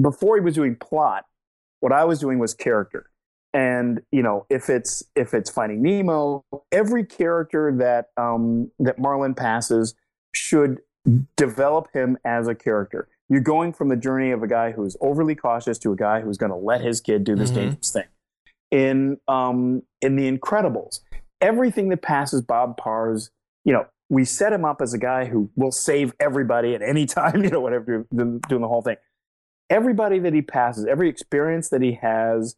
before 0.00 0.36
he 0.36 0.42
was 0.42 0.54
doing 0.54 0.76
plot 0.76 1.24
what 1.80 1.92
i 1.92 2.04
was 2.04 2.18
doing 2.18 2.38
was 2.38 2.52
character 2.52 3.10
and 3.54 4.02
you 4.12 4.22
know 4.22 4.44
if 4.50 4.68
it's 4.68 5.02
if 5.16 5.32
it's 5.32 5.48
finding 5.48 5.82
nemo 5.82 6.44
every 6.72 7.04
character 7.04 7.74
that 7.74 8.10
um 8.22 8.70
that 8.78 8.98
marlin 8.98 9.34
passes 9.34 9.94
should 10.32 10.80
develop 11.36 11.88
him 11.94 12.18
as 12.24 12.48
a 12.48 12.54
character 12.54 13.08
you're 13.30 13.40
going 13.40 13.72
from 13.72 13.88
the 13.88 13.96
journey 13.96 14.30
of 14.32 14.42
a 14.42 14.46
guy 14.46 14.72
who's 14.72 14.96
overly 15.00 15.34
cautious 15.34 15.78
to 15.78 15.92
a 15.92 15.96
guy 15.96 16.20
who's 16.20 16.36
going 16.36 16.50
to 16.50 16.56
let 16.56 16.82
his 16.82 17.00
kid 17.00 17.24
do 17.24 17.34
this 17.36 17.50
Mhm. 17.50 17.54
dangerous 17.54 17.92
thing 17.92 18.04
in 18.70 19.18
um 19.28 19.82
in 20.02 20.16
the 20.16 20.30
incredibles 20.30 21.00
everything 21.40 21.88
that 21.88 22.02
passes 22.02 22.42
Bob 22.42 22.76
Parr's, 22.76 23.30
you 23.64 23.72
know, 23.72 23.86
we 24.10 24.26
set 24.26 24.52
him 24.52 24.62
up 24.62 24.82
as 24.82 24.92
a 24.92 24.98
guy 24.98 25.24
who 25.24 25.48
will 25.56 25.72
save 25.72 26.12
everybody 26.20 26.74
at 26.74 26.82
any 26.82 27.06
time, 27.18 27.42
you 27.42 27.48
know, 27.48 27.60
whatever, 27.60 28.06
doing 28.14 28.40
the 28.60 28.68
whole 28.68 28.82
thing. 28.82 28.96
Everybody 29.70 30.18
that 30.18 30.34
he 30.34 30.42
passes, 30.42 30.84
every 30.84 31.08
experience 31.08 31.70
that 31.70 31.80
he 31.80 31.92
has 31.92 32.56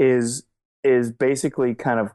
is 0.00 0.44
is 0.82 1.12
basically 1.12 1.74
kind 1.74 2.00
of 2.00 2.10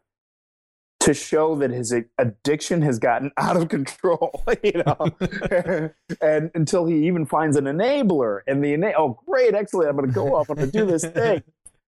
to 1.02 1.14
show 1.14 1.56
that 1.56 1.72
his 1.72 1.94
addiction 2.18 2.82
has 2.82 3.00
gotten 3.00 3.32
out 3.38 3.56
of 3.56 3.70
control, 3.70 4.44
you 4.64 4.84
know, 4.86 5.90
and 6.22 6.52
until 6.56 6.86
he 6.86 7.08
even 7.08 7.26
finds 7.26 7.56
an 7.56 7.66
enabler 7.66 8.42
and 8.48 8.64
the 8.64 8.74
ena- 8.74 8.94
oh 8.98 9.20
great, 9.26 9.54
excellent, 9.56 9.90
I'm 9.90 9.96
going 9.96 10.08
to 10.10 10.14
go 10.14 10.36
off, 10.36 10.50
I'm 10.50 10.58
going 10.58 10.70
to 10.72 10.78
do 10.78 10.86
this 10.86 11.06
thing, 11.20 11.42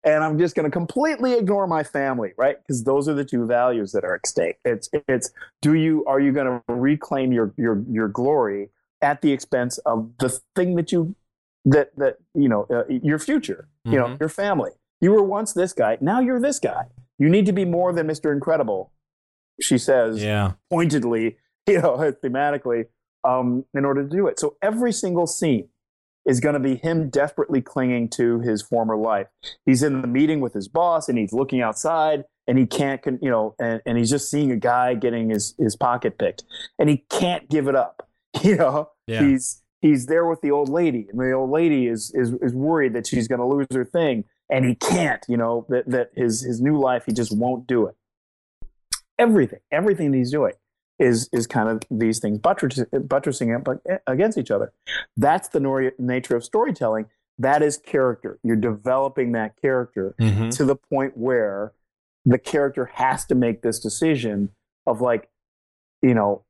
and 0.05 0.23
I'm 0.23 0.39
just 0.39 0.55
going 0.55 0.63
to 0.63 0.71
completely 0.71 1.33
ignore 1.33 1.67
my 1.67 1.83
family, 1.83 2.31
right? 2.37 2.57
Because 2.61 2.83
those 2.85 3.09
are 3.09 3.13
the 3.13 3.25
two 3.25 3.45
values 3.45 3.91
that 3.91 4.03
are 4.05 4.15
at 4.15 4.25
stake. 4.25 4.57
It's 4.63 4.89
it's 5.07 5.31
do 5.61 5.73
you 5.73 6.05
are 6.05 6.19
you 6.19 6.31
going 6.31 6.47
to 6.47 6.73
reclaim 6.73 7.31
your 7.33 7.53
your 7.57 7.83
your 7.89 8.07
glory 8.07 8.69
at 9.01 9.21
the 9.21 9.31
expense 9.33 9.77
of 9.79 10.09
the 10.19 10.29
thing 10.55 10.75
that 10.75 10.91
you 10.91 11.15
that 11.65 11.89
that 11.97 12.15
you 12.33 12.47
know 12.47 12.65
uh, 12.69 12.83
your 12.87 13.19
future, 13.19 13.67
you 13.83 13.97
know, 13.97 14.05
Mhm. 14.07 14.19
your 14.21 14.29
family. 14.29 14.71
You 15.01 15.11
were 15.11 15.23
once 15.23 15.53
this 15.53 15.73
guy, 15.73 15.97
now 15.99 16.19
you're 16.21 16.39
this 16.39 16.59
guy. 16.59 16.85
You 17.19 17.27
need 17.29 17.45
to 17.47 17.51
be 17.53 17.65
more 17.65 17.91
than 17.93 18.07
Mr. 18.07 18.31
Incredible, 18.31 18.91
she 19.59 19.77
says 19.77 20.21
Yeah. 20.23 20.53
pointedly, 20.69 21.37
you 21.67 21.81
know, 21.81 21.97
thematically, 22.23 22.85
um, 23.23 23.65
in 23.73 23.85
order 23.85 24.03
to 24.03 24.09
do 24.09 24.27
it. 24.27 24.39
So 24.39 24.55
every 24.61 24.91
single 24.91 25.27
scene 25.27 25.67
is 26.25 26.39
going 26.39 26.53
to 26.53 26.59
be 26.59 26.75
him 26.75 27.09
desperately 27.09 27.61
clinging 27.61 28.07
to 28.09 28.39
his 28.41 28.61
former 28.61 28.95
life. 28.95 29.27
He's 29.65 29.81
in 29.83 30.01
the 30.01 30.07
meeting 30.07 30.39
with 30.39 30.53
his 30.53 30.67
boss 30.67 31.09
and 31.09 31.17
he's 31.17 31.33
looking 31.33 31.61
outside 31.61 32.23
and 32.47 32.57
he 32.59 32.65
can't, 32.67 33.01
con- 33.01 33.19
you 33.21 33.29
know, 33.31 33.55
and, 33.59 33.81
and 33.85 33.97
he's 33.97 34.09
just 34.09 34.29
seeing 34.29 34.51
a 34.51 34.55
guy 34.55 34.93
getting 34.93 35.29
his, 35.29 35.55
his 35.57 35.75
pocket 35.75 36.17
picked 36.19 36.43
and 36.77 36.89
he 36.89 37.05
can't 37.09 37.49
give 37.49 37.67
it 37.67 37.75
up. 37.75 38.07
You 38.43 38.55
know, 38.55 38.89
Yeah. 39.07 39.23
he's, 39.27 39.61
he's 39.81 40.05
there 40.05 40.25
with 40.25 40.41
the 40.41 40.51
old 40.51 40.69
lady 40.69 41.05
and 41.11 41.19
the 41.19 41.31
old 41.33 41.49
lady 41.49 41.87
is, 41.87 42.11
is, 42.15 42.31
is 42.41 42.53
worried 42.53 42.93
that 42.93 43.05
she's 43.05 43.27
going 43.27 43.39
to 43.41 43.45
lose 43.45 43.67
her 43.73 43.83
thing 43.83 44.23
and 44.49 44.63
he 44.63 44.73
can't, 44.75 45.23
you 45.27 45.35
know, 45.37 45.65
that, 45.69 45.89
that 45.89 46.11
his, 46.15 46.41
his 46.41 46.61
new 46.61 46.79
life, 46.79 47.03
he 47.05 47.11
just 47.13 47.35
won't 47.37 47.67
do 47.67 47.87
it. 47.87 47.95
Everything, 49.21 49.59
everything 49.71 50.13
he's 50.13 50.31
doing 50.31 50.53
is 50.99 51.29
is 51.31 51.47
kind 51.47 51.69
of 51.69 51.81
these 51.89 52.19
things 52.19 52.37
buttressing, 52.39 52.85
buttressing 53.07 53.53
up 53.53 53.67
against 54.07 54.37
each 54.37 54.51
other. 54.51 54.73
That's 55.17 55.47
the 55.49 55.59
nor- 55.59 55.93
nature 55.97 56.35
of 56.35 56.43
storytelling. 56.43 57.05
That 57.37 57.61
is 57.63 57.77
character. 57.77 58.39
You're 58.43 58.55
developing 58.55 59.31
that 59.33 59.59
character 59.61 60.15
Mhm. 60.19 60.55
to 60.57 60.65
the 60.65 60.75
point 60.75 61.17
where 61.17 61.73
the 62.25 62.37
character 62.37 62.85
has 62.93 63.25
to 63.25 63.35
make 63.35 63.61
this 63.61 63.79
decision 63.79 64.49
of 64.85 65.01
like, 65.01 65.29
you 66.01 66.13
know, 66.13 66.43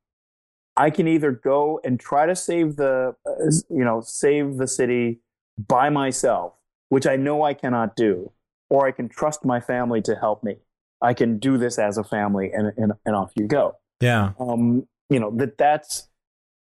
I 0.77 0.89
can 0.89 1.07
either 1.07 1.31
go 1.31 1.80
and 1.84 1.99
try 1.99 2.26
to 2.26 2.35
save 2.35 2.76
the, 2.77 3.15
uh, 3.26 3.31
you 3.69 3.84
know, 3.85 4.02
save 4.02 4.57
the 4.57 4.68
city 4.68 5.22
by 5.57 5.89
myself, 5.89 6.53
which 6.89 7.06
I 7.06 7.15
know 7.18 7.43
I 7.43 7.53
cannot 7.53 7.95
do, 7.95 8.31
or 8.69 8.88
I 8.88 8.91
can 8.91 9.07
trust 9.10 9.45
my 9.45 9.60
family 9.60 10.02
to 10.03 10.15
help 10.15 10.43
me. 10.43 10.57
I 11.01 11.13
can 11.13 11.39
do 11.39 11.57
this 11.57 11.77
as 11.79 11.97
a 11.97 12.03
family, 12.03 12.51
and 12.53 12.71
and, 12.77 12.93
and 13.05 13.15
off 13.15 13.31
you 13.35 13.47
go 13.47 13.77
Yeah. 13.99 14.33
um, 14.39 14.87
you 15.09 15.19
know 15.19 15.31
that 15.37 15.57
that's 15.57 16.07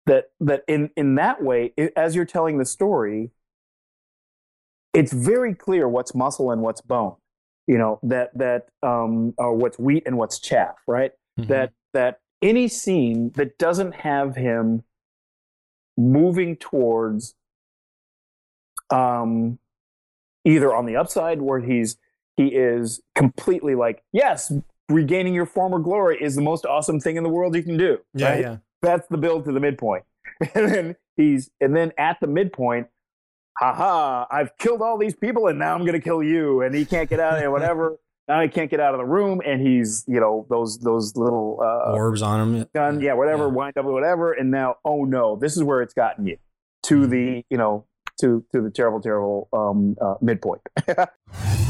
that 0.05 0.25
that 0.39 0.63
in 0.67 0.89
in 0.95 1.15
that 1.15 1.41
way 1.43 1.73
i 1.79 1.89
as 1.95 2.15
you're 2.15 2.25
telling 2.25 2.57
the 2.59 2.65
story 2.65 3.31
it's 4.93 5.11
very 5.11 5.53
clear 5.55 5.89
what's 5.89 6.13
muscle 6.13 6.51
and 6.51 6.61
what's 6.61 6.79
bone 6.81 7.15
you 7.67 7.77
know 7.77 7.99
that 8.03 8.29
that 8.37 8.67
um 8.83 9.33
or 9.39 9.55
what's 9.55 9.79
wheat 9.79 10.03
and 10.05 10.17
what's 10.17 10.37
chaff 10.39 10.75
right 10.87 11.11
Mhm. 11.39 11.47
that 11.47 11.71
that 11.93 12.19
any 12.43 12.67
scene 12.67 13.31
that 13.31 13.57
doesn't 13.57 13.93
have 13.95 14.35
him 14.35 14.83
moving 15.97 16.55
towards 16.55 17.33
um 18.91 19.57
either 20.43 20.73
on 20.75 20.85
the 20.85 20.95
upside 20.95 21.41
where 21.41 21.59
he's 21.61 21.97
he 22.37 22.47
is 22.47 23.01
completely 23.15 23.75
like, 23.75 24.03
yes, 24.11 24.51
regaining 24.89 25.33
your 25.33 25.45
former 25.45 25.79
glory 25.79 26.17
is 26.21 26.35
the 26.35 26.41
most 26.41 26.65
awesome 26.65 26.99
thing 26.99 27.15
in 27.15 27.23
the 27.23 27.29
world 27.29 27.55
you 27.55 27.63
can 27.63 27.77
do. 27.77 27.97
Yeah, 28.13 28.29
right? 28.29 28.41
yeah. 28.41 28.57
That's 28.81 29.07
the 29.07 29.17
build 29.17 29.45
to 29.45 29.51
the 29.51 29.59
midpoint. 29.59 30.03
And 30.53 30.69
then 30.69 30.95
he's 31.15 31.49
and 31.61 31.75
then 31.75 31.91
at 31.97 32.17
the 32.19 32.27
midpoint, 32.27 32.87
haha, 33.57 34.25
I've 34.29 34.57
killed 34.57 34.81
all 34.81 34.97
these 34.97 35.15
people 35.15 35.47
and 35.47 35.57
now 35.57 35.73
I'm 35.73 35.85
gonna 35.85 36.01
kill 36.01 36.21
you. 36.21 36.61
And 36.61 36.75
he 36.75 36.83
can't 36.85 37.09
get 37.09 37.19
out 37.19 37.41
and 37.41 37.51
whatever. 37.53 37.97
now 38.27 38.41
he 38.41 38.49
can't 38.49 38.69
get 38.69 38.79
out 38.81 38.93
of 38.93 38.99
the 38.99 39.05
room 39.05 39.41
and 39.45 39.65
he's, 39.65 40.03
you 40.07 40.19
know, 40.19 40.45
those 40.49 40.77
those 40.79 41.15
little 41.15 41.59
uh 41.63 41.93
Orbs 41.93 42.21
on 42.21 42.55
him. 42.55 42.65
gun, 42.75 42.99
yeah, 42.99 43.13
whatever, 43.13 43.43
Yeah. 43.45 43.53
wind 43.53 43.77
up, 43.77 43.85
whatever, 43.85 44.33
and 44.33 44.51
now, 44.51 44.75
oh 44.83 45.05
no, 45.05 45.35
this 45.37 45.55
is 45.55 45.63
where 45.63 45.81
it's 45.81 45.93
gotten 45.93 46.27
you 46.27 46.37
to 46.83 47.07
the, 47.07 47.43
you 47.49 47.57
know, 47.57 47.85
to 48.19 48.43
to 48.53 48.61
the 48.61 48.69
terrible, 48.69 48.99
terrible 49.01 49.47
um, 49.53 49.95
uh, 50.01 50.15
midpoint. 50.21 50.61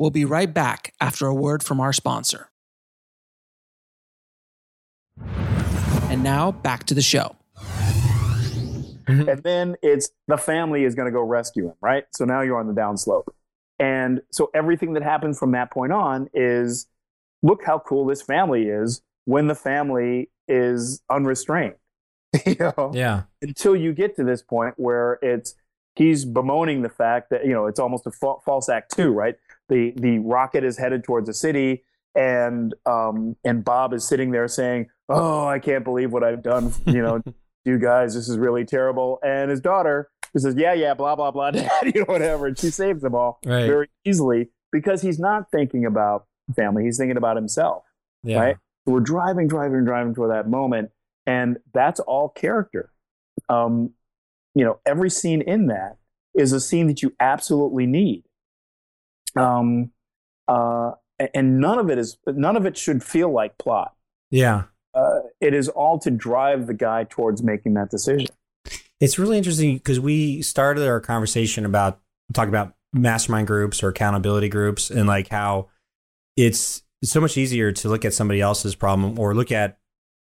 We'll 0.00 0.08
be 0.10 0.24
right 0.24 0.52
back 0.52 0.94
after 0.98 1.26
a 1.26 1.34
word 1.34 1.62
from 1.62 1.78
our 1.78 1.92
sponsor. 1.92 2.48
And 6.08 6.22
now 6.24 6.52
back 6.52 6.84
to 6.84 6.94
the 6.94 7.02
show. 7.02 7.36
and 9.06 9.42
then 9.42 9.76
it's 9.82 10.08
the 10.26 10.38
family 10.38 10.84
is 10.84 10.94
going 10.94 11.04
to 11.04 11.12
go 11.12 11.22
rescue 11.22 11.66
him, 11.66 11.74
right? 11.82 12.04
So 12.12 12.24
now 12.24 12.40
you're 12.40 12.58
on 12.58 12.66
the 12.66 12.72
downslope, 12.72 13.26
and 13.78 14.22
so 14.30 14.50
everything 14.54 14.94
that 14.94 15.02
happens 15.02 15.38
from 15.38 15.52
that 15.52 15.70
point 15.70 15.92
on 15.92 16.30
is, 16.32 16.86
look 17.42 17.62
how 17.62 17.78
cool 17.78 18.06
this 18.06 18.22
family 18.22 18.68
is 18.68 19.02
when 19.26 19.48
the 19.48 19.54
family 19.54 20.30
is 20.48 21.02
unrestrained. 21.10 21.74
you 22.46 22.56
know, 22.58 22.92
Yeah. 22.94 23.24
until 23.42 23.76
you 23.76 23.92
get 23.92 24.16
to 24.16 24.24
this 24.24 24.42
point 24.42 24.74
where 24.78 25.18
it's 25.20 25.54
he's 25.94 26.24
bemoaning 26.24 26.80
the 26.82 26.88
fact 26.88 27.28
that 27.30 27.44
you 27.44 27.52
know 27.52 27.66
it's 27.66 27.78
almost 27.80 28.06
a 28.06 28.10
fa- 28.10 28.36
false 28.46 28.70
act 28.70 28.96
too, 28.96 29.10
right? 29.12 29.34
The 29.70 29.92
the 29.96 30.18
rocket 30.18 30.64
is 30.64 30.76
headed 30.76 31.04
towards 31.04 31.26
the 31.28 31.32
city, 31.34 31.84
and 32.14 32.74
um 32.86 33.36
and 33.44 33.64
Bob 33.64 33.94
is 33.94 34.06
sitting 34.06 34.32
there 34.32 34.48
saying, 34.48 34.88
"Oh, 35.08 35.46
I 35.46 35.58
can't 35.60 35.84
believe 35.84 36.12
what 36.12 36.22
I've 36.24 36.42
done," 36.42 36.72
you 36.86 37.00
know, 37.00 37.22
you 37.64 37.78
guys, 37.78 38.14
this 38.14 38.28
is 38.28 38.36
really 38.36 38.64
terrible. 38.66 39.18
And 39.24 39.50
his 39.50 39.60
daughter 39.60 40.10
who 40.34 40.40
says, 40.40 40.54
"Yeah, 40.58 40.74
yeah, 40.74 40.92
blah 40.94 41.14
blah 41.16 41.30
blah, 41.30 41.50
dad," 41.52 41.70
you 41.94 42.00
know, 42.00 42.12
whatever, 42.12 42.46
and 42.48 42.58
she 42.58 42.70
saves 42.70 43.00
them 43.00 43.14
all 43.14 43.38
Right. 43.46 43.66
very 43.66 43.88
easily 44.04 44.48
because 44.72 45.02
he's 45.02 45.18
not 45.20 45.50
thinking 45.52 45.86
about 45.86 46.26
family; 46.56 46.84
he's 46.84 46.98
thinking 46.98 47.16
about 47.16 47.36
himself 47.36 47.84
Yeah. 48.24 48.40
right? 48.40 48.56
So 48.86 48.92
we're 48.94 49.00
driving, 49.00 49.46
driving, 49.46 49.84
driving 49.84 50.14
toward 50.14 50.32
that 50.32 50.48
moment, 50.48 50.90
and 51.26 51.58
that's 51.72 52.00
all 52.00 52.28
character. 52.28 52.90
Um, 53.48 53.90
you 54.56 54.64
know, 54.64 54.80
every 54.84 55.10
scene 55.10 55.42
in 55.42 55.66
that 55.68 55.98
is 56.34 56.52
a 56.52 56.60
scene 56.60 56.86
that 56.88 57.02
you 57.02 57.12
absolutely 57.20 57.86
need. 57.86 58.24
Um, 59.36 59.90
uh, 60.48 60.92
and 61.34 61.60
none 61.60 61.78
of 61.78 61.90
it 61.90 61.98
is 61.98 62.18
none 62.26 62.56
of 62.56 62.66
it 62.66 62.76
should 62.76 63.02
feel 63.02 63.32
like 63.32 63.58
plot. 63.58 63.94
Yeah. 64.30 64.64
Uh, 64.94 65.20
it 65.40 65.54
is 65.54 65.68
all 65.68 65.98
to 66.00 66.10
drive 66.10 66.66
the 66.66 66.74
guy 66.74 67.04
towards 67.08 67.42
making 67.42 67.74
that 67.74 67.90
decision. 67.90 68.28
It's 69.00 69.18
really 69.18 69.38
interesting 69.38 69.76
because 69.76 70.00
we 70.00 70.42
started 70.42 70.86
our 70.86 71.00
conversation 71.00 71.64
about 71.64 72.00
talking 72.32 72.50
about 72.50 72.74
mastermind 72.92 73.46
groups 73.46 73.82
or 73.82 73.88
accountability 73.88 74.48
groups 74.48 74.90
and 74.90 75.06
like 75.06 75.28
how 75.28 75.68
it's 76.36 76.82
so 77.02 77.20
much 77.20 77.36
easier 77.36 77.72
to 77.72 77.88
look 77.88 78.04
at 78.04 78.12
somebody 78.12 78.40
else's 78.40 78.74
problem 78.74 79.18
or 79.18 79.34
look 79.34 79.52
at 79.52 79.78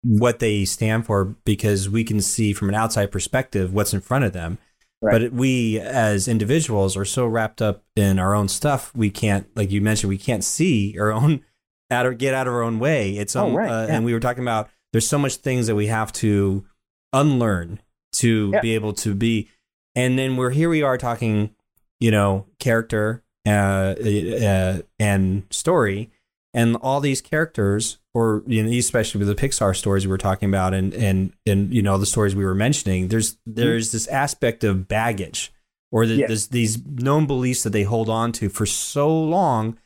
what 0.03 0.40
they 0.40 0.65
stand 0.65 1.06
for 1.06 1.36
because 1.45 1.90
we 1.90 2.03
can 2.03 2.22
see 2.22 2.53
from 2.53 2.69
an 2.69 2.76
outside 2.76 3.11
perspective 3.11 3.73
what's 3.73 3.94
in 3.94 4.02
front 4.02 4.26
of 4.26 4.34
them. 4.34 4.57
Right. 5.02 5.19
But 5.22 5.34
we 5.34 5.80
as 5.80 6.28
individuals 6.28 6.95
are 6.95 7.06
so 7.06 7.26
wrapped 7.26 7.61
up 7.61 7.84
in 7.95 8.19
our 8.19 8.36
own 8.36 8.48
stuff, 8.48 8.95
we 8.95 9.10
can't, 9.10 9.48
like 9.56 9.72
you 9.72 9.82
mentioned, 9.82 10.10
we 10.10 10.18
can't 10.19 10.44
see 10.44 10.95
our 10.99 11.11
own 11.11 11.44
out 11.91 12.06
or 12.06 12.14
get 12.14 12.34
out 12.36 12.48
of 12.48 12.53
our 12.53 12.61
own 12.61 12.78
way. 12.80 13.18
It's 13.18 13.36
Oh, 13.36 13.48
um, 13.48 13.56
right, 13.56 13.69
uh, 13.69 13.88
yeah. 13.88 13.95
and 13.95 14.06
we 14.06 14.14
were 14.14 14.19
talking 14.19 14.44
about 14.44 14.69
there's 14.94 15.07
so 15.07 15.18
much 15.18 15.38
things 15.38 15.68
that 15.68 15.76
we 15.76 15.88
have 15.88 16.11
to 16.14 16.65
unlearn 17.14 17.80
to 18.14 18.52
Yeah. 18.53 18.61
be 18.61 18.76
able 18.76 18.94
to 18.94 19.15
be 19.15 19.49
and 19.95 20.18
then 20.19 20.38
we're 20.38 20.52
here 20.52 20.69
we 20.69 20.84
are 20.84 20.98
talking 20.98 21.53
you 21.99 22.11
know 22.11 22.45
character 22.60 23.23
uh, 23.48 23.95
uh 23.99 24.82
and 24.99 25.44
story 25.49 26.10
and 26.53 26.76
all 26.78 26.99
these 26.99 27.22
characters 27.22 27.99
or 28.14 28.44
you 28.45 28.61
know 28.64 28.69
especially 28.78 29.19
with 29.19 29.28
the 29.28 29.36
pixar 29.36 29.76
stories 29.76 30.06
we 30.06 30.10
were 30.11 30.18
talking 30.18 30.49
about 30.49 30.73
and 30.73 30.94
and 30.94 31.34
and 31.45 31.73
you 31.73 31.82
know 31.82 31.98
the 31.98 32.06
stories 32.06 32.36
we 32.36 32.44
were 32.45 32.56
mentioning 32.56 33.07
there's 33.07 33.38
there's 33.45 33.91
this 33.91 34.07
aspect 34.07 34.64
of 34.64 34.88
baggage 34.88 35.52
or 35.94 36.06
the, 36.06 36.15
Yes. 36.15 36.30
this, 36.30 36.48
these 36.48 36.86
known 36.86 37.26
beliefs 37.26 37.64
that 37.64 37.72
they 37.72 37.84
hold 37.84 38.10
on 38.10 38.32
to 38.34 38.49
for 38.49 38.65
so 38.65 39.10
long 39.22 39.78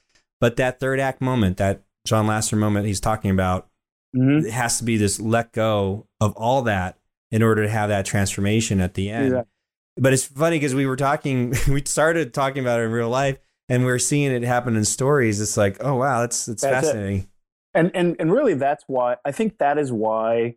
but 0.41 0.55
that 0.55 0.79
third 0.79 0.99
act 0.99 1.21
moment 1.21 1.57
that 1.57 1.81
john 2.07 2.25
lasseter 2.27 2.57
moment 2.57 2.85
he's 2.87 2.99
talking 2.99 3.31
about 3.31 3.67
Mhm. 4.15 4.45
it 4.45 4.51
has 4.51 4.77
to 4.77 4.83
be 4.85 4.95
this 4.97 5.19
let 5.19 5.51
go 5.51 6.07
of 6.21 6.33
all 6.37 6.61
that 6.63 6.97
in 7.31 7.43
order 7.43 7.63
to 7.63 7.69
have 7.69 7.89
that 7.89 8.05
transformation 8.05 8.79
at 8.79 8.93
the 8.93 9.09
end. 9.09 9.25
Exactly. 9.25 9.51
But 9.97 10.13
it's 10.13 10.23
funny 10.23 10.55
because 10.57 10.73
we 10.73 10.85
were 10.85 10.95
talking, 10.95 11.53
we 11.69 11.83
started 11.85 12.33
talking 12.33 12.61
about 12.63 12.79
it 12.79 12.83
in 12.83 12.91
real 12.91 13.09
life, 13.09 13.39
and 13.69 13.85
we 13.85 13.91
are 13.91 13.99
seeing 13.99 14.31
it 14.31 14.43
happen 14.43 14.75
in 14.75 14.85
stories. 14.85 15.41
It's 15.41 15.57
like, 15.57 15.77
oh 15.83 15.95
wow, 15.95 16.21
that's 16.21 16.45
that's, 16.45 16.61
That's 16.61 16.87
it. 16.87 16.91
fascinating. 16.91 17.27
and 17.73 17.91
and 17.93 18.15
and 18.19 18.31
really 18.31 18.53
that's 18.53 18.83
why 18.87 19.17
i 19.25 19.31
think 19.31 19.57
that 19.57 19.77
is 19.77 19.91
why 19.91 20.55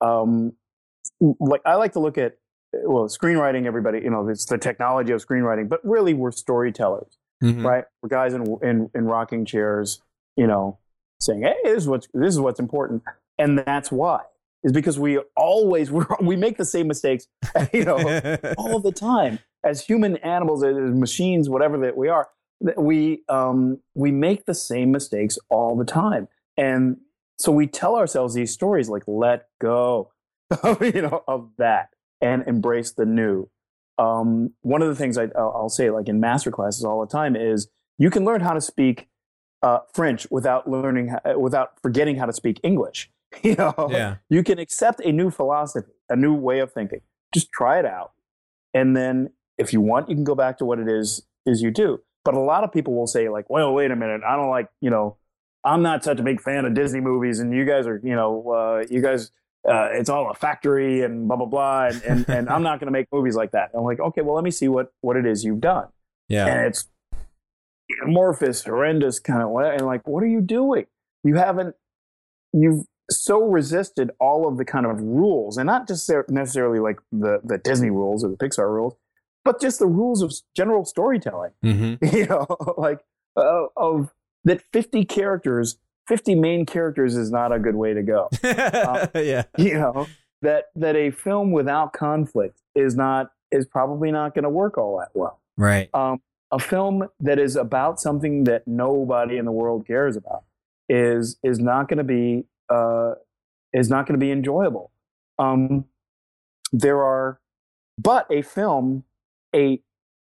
um 0.00 0.52
like 1.40 1.60
i 1.66 1.74
like 1.74 1.92
to 1.92 1.98
look 1.98 2.16
at 2.18 2.36
well 2.84 3.04
screenwriting 3.06 3.66
everybody 3.66 3.98
you 4.00 4.10
know 4.10 4.28
it's 4.28 4.44
the 4.44 4.58
technology 4.58 5.12
of 5.12 5.24
screenwriting 5.24 5.68
but 5.68 5.80
really 5.84 6.14
we're 6.14 6.30
storytellers 6.30 7.18
Mhm. 7.42 7.64
right 7.64 7.84
we're 8.02 8.08
guys 8.08 8.34
in 8.34 8.56
in 8.62 8.90
in 8.94 9.04
rocking 9.06 9.44
chairs 9.44 10.00
you 10.36 10.46
know 10.46 10.78
saying 11.20 11.42
hey 11.42 11.54
this 11.64 11.78
is 11.82 11.88
what's 11.88 12.08
this 12.14 12.34
is 12.34 12.40
what's 12.40 12.60
important 12.60 13.02
and 13.38 13.58
that's 13.58 13.90
why 13.90 14.20
is 14.64 14.72
because 14.72 14.98
we 14.98 15.18
always 15.36 15.90
we 15.90 16.04
we 16.20 16.36
make 16.36 16.56
the 16.56 16.64
same 16.64 16.86
mistakes 16.88 17.26
you 17.72 17.84
know 17.84 17.96
all 18.58 18.78
the 18.80 18.92
time 18.92 19.38
as 19.68 19.84
human 19.84 20.16
animals 20.18 20.62
as 20.64 20.76
machines 20.76 21.48
whatever 21.48 21.78
that 21.78 21.96
we 21.96 22.08
are 22.08 22.28
that 22.60 22.80
we 22.82 23.22
um, 23.28 23.78
we 23.94 24.10
make 24.10 24.46
the 24.46 24.54
same 24.54 24.90
mistakes 24.90 25.38
all 25.48 25.76
the 25.76 25.84
time 25.84 26.28
and 26.56 26.96
so 27.38 27.52
we 27.52 27.66
tell 27.66 27.94
ourselves 27.94 28.34
these 28.34 28.52
stories 28.52 28.88
like 28.88 29.04
let 29.06 29.46
go 29.60 30.10
you 30.80 31.02
know 31.02 31.22
of 31.28 31.50
that 31.58 31.90
and 32.20 32.42
embrace 32.46 32.92
the 32.92 33.06
new 33.06 33.48
um, 33.98 34.52
one 34.62 34.80
of 34.80 34.88
the 34.88 34.94
things 34.94 35.18
I, 35.18 35.24
I'll, 35.36 35.52
I'll 35.56 35.68
say 35.68 35.90
like 35.90 36.08
in 36.08 36.20
master 36.20 36.50
classes 36.50 36.84
all 36.84 37.00
the 37.00 37.10
time 37.10 37.36
is 37.36 37.68
you 37.98 38.10
can 38.10 38.24
learn 38.24 38.40
how 38.40 38.54
to 38.54 38.60
speak 38.60 39.08
uh, 39.62 39.80
french 39.92 40.26
without 40.30 40.68
learning 40.70 41.14
without 41.36 41.80
forgetting 41.82 42.16
how 42.16 42.26
to 42.26 42.32
speak 42.32 42.60
english 42.62 43.10
you 43.42 43.54
know 43.54 43.88
yeah, 43.90 44.16
you 44.28 44.42
can 44.42 44.58
accept 44.58 45.00
a 45.00 45.12
new 45.12 45.30
philosophy, 45.30 45.92
a 46.08 46.16
new 46.16 46.34
way 46.34 46.60
of 46.60 46.72
thinking. 46.72 47.00
Just 47.34 47.52
try 47.52 47.78
it 47.78 47.84
out. 47.84 48.12
And 48.74 48.96
then 48.96 49.30
if 49.58 49.72
you 49.72 49.80
want, 49.80 50.08
you 50.08 50.14
can 50.14 50.24
go 50.24 50.34
back 50.34 50.58
to 50.58 50.64
what 50.64 50.78
it 50.78 50.88
is 50.88 51.26
is 51.46 51.62
you 51.62 51.70
do. 51.70 52.00
But 52.24 52.34
a 52.34 52.40
lot 52.40 52.64
of 52.64 52.72
people 52.72 52.94
will 52.94 53.06
say 53.06 53.28
like, 53.28 53.48
"Well, 53.48 53.72
wait 53.72 53.90
a 53.90 53.96
minute. 53.96 54.22
I 54.26 54.36
don't 54.36 54.50
like, 54.50 54.68
you 54.80 54.90
know, 54.90 55.16
I'm 55.64 55.82
not 55.82 56.04
such 56.04 56.20
a 56.20 56.22
big 56.22 56.40
fan 56.40 56.64
of 56.64 56.74
Disney 56.74 57.00
movies 57.00 57.40
and 57.40 57.54
you 57.54 57.64
guys 57.64 57.86
are, 57.86 58.00
you 58.02 58.14
know, 58.14 58.50
uh, 58.50 58.84
you 58.90 59.00
guys 59.00 59.30
uh, 59.68 59.88
it's 59.92 60.08
all 60.08 60.30
a 60.30 60.34
factory 60.34 61.02
and 61.02 61.26
blah 61.26 61.36
blah 61.36 61.46
blah 61.46 61.86
and 61.86 62.02
and, 62.02 62.28
and 62.28 62.48
I'm 62.48 62.62
not 62.62 62.80
going 62.80 62.86
to 62.86 62.92
make 62.92 63.08
movies 63.12 63.36
like 63.36 63.52
that." 63.52 63.70
I'm 63.74 63.84
like, 63.84 64.00
"Okay, 64.00 64.22
well, 64.22 64.34
let 64.34 64.44
me 64.44 64.50
see 64.50 64.68
what 64.68 64.92
what 65.00 65.16
it 65.16 65.26
is 65.26 65.44
you've 65.44 65.60
done." 65.60 65.88
yeah, 66.28 66.46
and 66.46 66.66
it's 66.66 66.86
amorphous, 68.04 68.64
horrendous 68.64 69.18
kind 69.18 69.42
of 69.42 69.50
way. 69.50 69.72
And 69.72 69.86
like, 69.86 70.06
what 70.06 70.22
are 70.22 70.28
you 70.28 70.40
doing? 70.40 70.86
You 71.24 71.36
haven't, 71.36 71.74
you've 72.52 72.84
so 73.10 73.42
resisted 73.42 74.10
all 74.20 74.46
of 74.46 74.58
the 74.58 74.64
kind 74.64 74.86
of 74.86 75.00
rules, 75.00 75.56
and 75.56 75.66
not 75.66 75.88
just 75.88 76.10
necessarily 76.28 76.78
like 76.78 77.00
the 77.10 77.40
the 77.42 77.58
Disney 77.58 77.90
rules 77.90 78.24
or 78.24 78.28
the 78.28 78.36
Pixar 78.36 78.68
rules, 78.68 78.94
but 79.48 79.62
just 79.62 79.78
the 79.78 79.86
rules 79.86 80.20
of 80.20 80.30
general 80.54 80.84
storytelling. 80.84 81.52
hmm 81.62 81.94
You 82.12 82.26
know, 82.26 82.46
like 82.76 83.00
uh, 83.34 83.66
of 83.78 84.12
that 84.44 84.60
fifty 84.72 85.06
characters, 85.06 85.78
fifty 86.06 86.34
main 86.34 86.66
characters 86.66 87.16
is 87.16 87.30
not 87.30 87.50
a 87.50 87.58
good 87.58 87.74
way 87.74 87.94
to 87.94 88.02
go. 88.02 88.28
yeah, 88.44 89.44
You 89.56 89.74
know 89.74 90.06
that 90.42 90.64
that 90.76 90.96
a 90.96 91.10
film 91.10 91.50
without 91.50 91.94
conflict 91.94 92.60
is 92.74 92.94
not 92.94 93.32
is 93.50 93.64
probably 93.66 94.12
not 94.12 94.34
going 94.34 94.42
to 94.44 94.50
work 94.50 94.76
all 94.76 94.98
that 94.98 95.08
well 95.14 95.40
right, 95.56 95.88
um, 95.94 96.20
a 96.52 96.58
film 96.58 97.08
that 97.18 97.38
is 97.38 97.56
about 97.56 97.98
something 97.98 98.44
that 98.44 98.68
nobody 98.68 99.38
in 99.38 99.46
the 99.46 99.52
world 99.52 99.86
cares 99.86 100.14
about 100.14 100.44
is 100.90 101.38
is 101.42 101.58
not 101.58 101.88
going 101.88 101.98
to 101.98 102.04
be 102.04 102.44
uh, 102.68 103.14
is 103.72 103.88
not 103.88 104.06
going 104.06 104.20
to 104.20 104.24
be 104.24 104.30
enjoyable. 104.30 104.90
Um, 105.38 105.86
there 106.70 107.02
are, 107.02 107.40
but 107.96 108.26
a 108.30 108.42
film, 108.42 109.04
a 109.54 109.80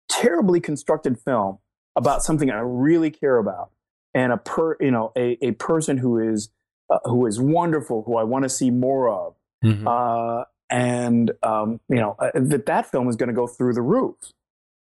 terribly 0.10 0.60
constructed 0.60 1.20
film 1.20 1.60
about 1.96 2.24
something 2.24 2.50
I 2.50 2.60
really 2.60 3.12
care 3.12 3.38
about, 3.38 3.72
and 4.14 4.32
a 4.34 4.38
per 4.38 4.78
you 4.80 4.92
know 4.92 5.12
a, 5.16 5.38
a 5.46 5.52
person 5.54 5.98
who 5.98 6.18
is 6.20 6.50
uh, 6.90 7.00
who 7.06 7.26
is 7.26 7.40
wonderful, 7.40 8.04
who 8.04 8.18
I 8.18 8.24
want 8.24 8.44
to 8.44 8.50
see 8.50 8.72
more 8.72 9.10
of, 9.10 9.36
Mhm. 9.64 9.88
uh, 9.88 10.46
and 10.70 11.32
um, 11.44 11.80
you 11.90 11.98
know 11.98 12.16
uh, 12.20 12.32
that 12.36 12.66
that 12.66 12.90
film 12.92 13.08
is 13.10 13.16
going 13.16 13.28
to 13.30 13.34
go 13.36 13.48
through 13.48 13.74
the 13.74 13.82
roof. 13.82 14.16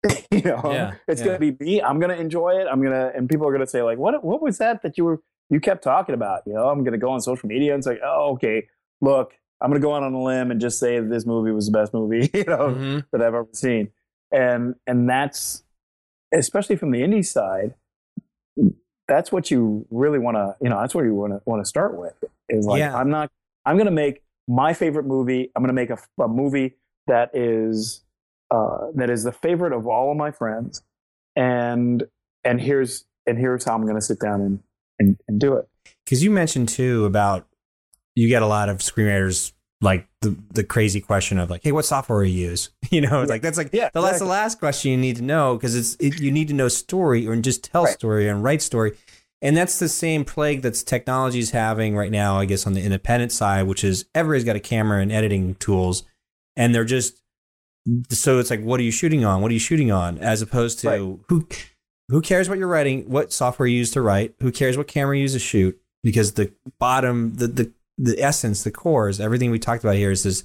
you 0.31 0.41
know, 0.41 0.61
Yeah, 0.65 0.95
it's 1.07 1.21
yeah. 1.21 1.27
gonna 1.27 1.39
be 1.39 1.55
me. 1.59 1.81
I'm 1.81 1.99
gonna 1.99 2.15
enjoy 2.15 2.59
it. 2.59 2.67
I'm 2.69 2.81
gonna, 2.83 3.11
and 3.15 3.29
people 3.29 3.47
are 3.47 3.51
gonna 3.53 3.67
say 3.67 3.81
like, 3.83 3.97
"What? 3.97 4.21
What 4.23 4.41
was 4.41 4.57
that 4.57 4.81
that 4.83 4.97
you 4.97 5.05
were 5.05 5.21
you 5.49 5.59
kept 5.61 5.81
talking 5.83 6.13
about?" 6.13 6.41
You 6.45 6.53
know, 6.53 6.67
I'm 6.67 6.83
gonna 6.83 6.97
go 6.97 7.09
on 7.11 7.21
social 7.21 7.47
media 7.47 7.73
and 7.73 7.81
say, 7.83 7.99
"Oh, 8.03 8.31
okay, 8.33 8.67
look, 8.99 9.33
I'm 9.61 9.69
gonna 9.69 9.79
go 9.79 9.95
out 9.95 10.03
on 10.03 10.13
a 10.13 10.21
limb 10.21 10.51
and 10.51 10.59
just 10.59 10.77
say 10.77 10.99
that 10.99 11.09
this 11.09 11.25
movie 11.25 11.51
was 11.51 11.67
the 11.67 11.71
best 11.71 11.93
movie 11.93 12.29
you 12.33 12.43
know 12.43 12.75
Mhm. 12.75 13.05
that 13.13 13.21
I've 13.21 13.33
ever 13.33 13.47
seen," 13.53 13.91
and 14.33 14.75
and 14.85 15.09
that's 15.09 15.63
especially 16.33 16.75
from 16.75 16.91
the 16.91 17.01
indie 17.01 17.25
side. 17.25 17.75
That's 19.07 19.31
what 19.31 19.51
you 19.51 19.85
really 19.91 20.19
want 20.19 20.35
to, 20.37 20.55
you 20.61 20.69
know, 20.69 20.79
that's 20.79 20.95
what 20.95 21.03
you 21.03 21.13
want 21.13 21.33
to 21.33 21.41
want 21.45 21.61
to 21.61 21.65
start 21.65 21.97
with. 21.97 22.15
Is 22.49 22.65
like, 22.65 22.79
Yeah. 22.79 22.95
I'm 22.95 23.09
not, 23.09 23.31
I'm 23.65 23.77
gonna 23.77 23.91
make 23.91 24.23
my 24.47 24.73
favorite 24.73 25.05
movie. 25.05 25.51
I'm 25.55 25.63
gonna 25.63 25.73
make 25.73 25.89
a, 25.89 25.97
a 26.21 26.27
movie 26.27 26.75
that 27.07 27.29
is 27.33 28.03
uh, 28.51 28.87
that 28.95 29.09
is 29.09 29.23
the 29.23 29.31
favorite 29.31 29.73
of 29.73 29.87
all 29.87 30.11
of 30.11 30.17
my 30.17 30.31
friends, 30.31 30.83
and 31.35 32.03
and 32.43 32.61
here's 32.61 33.05
and 33.25 33.37
here's 33.37 33.63
how 33.63 33.73
I'm 33.73 33.83
going 33.83 33.95
to 33.95 34.01
sit 34.01 34.19
down 34.19 34.41
and, 34.41 34.59
and 34.99 35.17
and 35.27 35.39
do 35.39 35.55
it. 35.55 35.67
Because 36.05 36.23
you 36.23 36.31
mentioned 36.31 36.69
too 36.69 37.05
about 37.05 37.47
you 38.15 38.27
get 38.27 38.41
a 38.41 38.47
lot 38.47 38.69
of 38.69 38.77
screenwriters 38.77 39.53
like 39.83 40.07
the 40.21 40.35
the 40.51 40.63
crazy 40.63 41.01
question 41.01 41.37
of 41.39 41.49
like, 41.49 41.61
hey, 41.63 41.71
what 41.71 41.85
software 41.85 42.19
are 42.19 42.23
you 42.23 42.49
use? 42.49 42.69
You 42.91 43.01
know, 43.01 43.21
it's 43.21 43.29
like 43.29 43.41
that's 43.41 43.57
like 43.57 43.69
Yeah, 43.73 43.89
the 43.93 44.01
that's 44.01 44.13
exactly. 44.15 44.25
the 44.27 44.31
last 44.31 44.59
question 44.59 44.91
you 44.91 44.97
need 44.97 45.15
to 45.17 45.23
know 45.23 45.55
because 45.55 45.75
it's 45.75 45.95
it, 45.95 46.19
you 46.21 46.31
need 46.31 46.47
to 46.49 46.53
know 46.53 46.67
story 46.67 47.27
or 47.27 47.35
just 47.35 47.63
tell 47.63 47.83
Right. 47.85 47.93
story 47.93 48.27
and 48.29 48.43
write 48.43 48.61
story. 48.61 48.97
And 49.41 49.57
that's 49.57 49.77
the 49.79 49.89
same 49.89 50.23
plague 50.23 50.61
that's 50.61 50.83
technology's 50.83 51.51
having 51.51 51.97
right 51.97 52.11
now, 52.11 52.39
I 52.39 52.45
guess, 52.45 52.65
on 52.65 52.73
the 52.73 52.81
independent 52.81 53.31
side, 53.33 53.63
which 53.67 53.83
is 53.83 54.05
everybody's 54.15 54.45
got 54.45 54.55
a 54.55 54.59
camera 54.61 55.01
and 55.01 55.11
editing 55.11 55.55
tools, 55.55 56.03
and 56.55 56.73
they're 56.73 56.85
just 56.85 57.21
so 58.09 58.39
it's 58.39 58.49
like, 58.49 58.61
what 58.61 58.79
are 58.79 58.83
you 58.83 58.91
shooting 58.91 59.25
on? 59.25 59.41
What 59.41 59.51
are 59.51 59.53
you 59.53 59.59
shooting 59.59 59.91
on? 59.91 60.17
As 60.19 60.41
opposed 60.41 60.79
to 60.79 60.87
Right. 60.89 61.19
who 61.27 61.47
who 62.09 62.21
cares 62.21 62.47
what 62.47 62.57
you're 62.57 62.67
writing, 62.67 63.09
what 63.09 63.33
software 63.33 63.67
you 63.67 63.77
use 63.77 63.91
to 63.91 64.01
write, 64.01 64.35
who 64.39 64.51
cares 64.51 64.77
what 64.77 64.87
camera 64.87 65.15
you 65.17 65.23
use 65.23 65.33
to 65.33 65.39
shoot, 65.39 65.77
because 66.03 66.33
the 66.33 66.53
bottom, 66.79 67.33
the 67.35 67.47
the 67.47 67.71
the 67.97 68.21
essence, 68.21 68.63
the 68.63 68.71
core 68.71 69.09
is 69.09 69.19
everything 69.19 69.51
we 69.51 69.59
talked 69.59 69.83
about 69.83 69.95
here 69.95 70.11
is 70.11 70.23
this. 70.23 70.43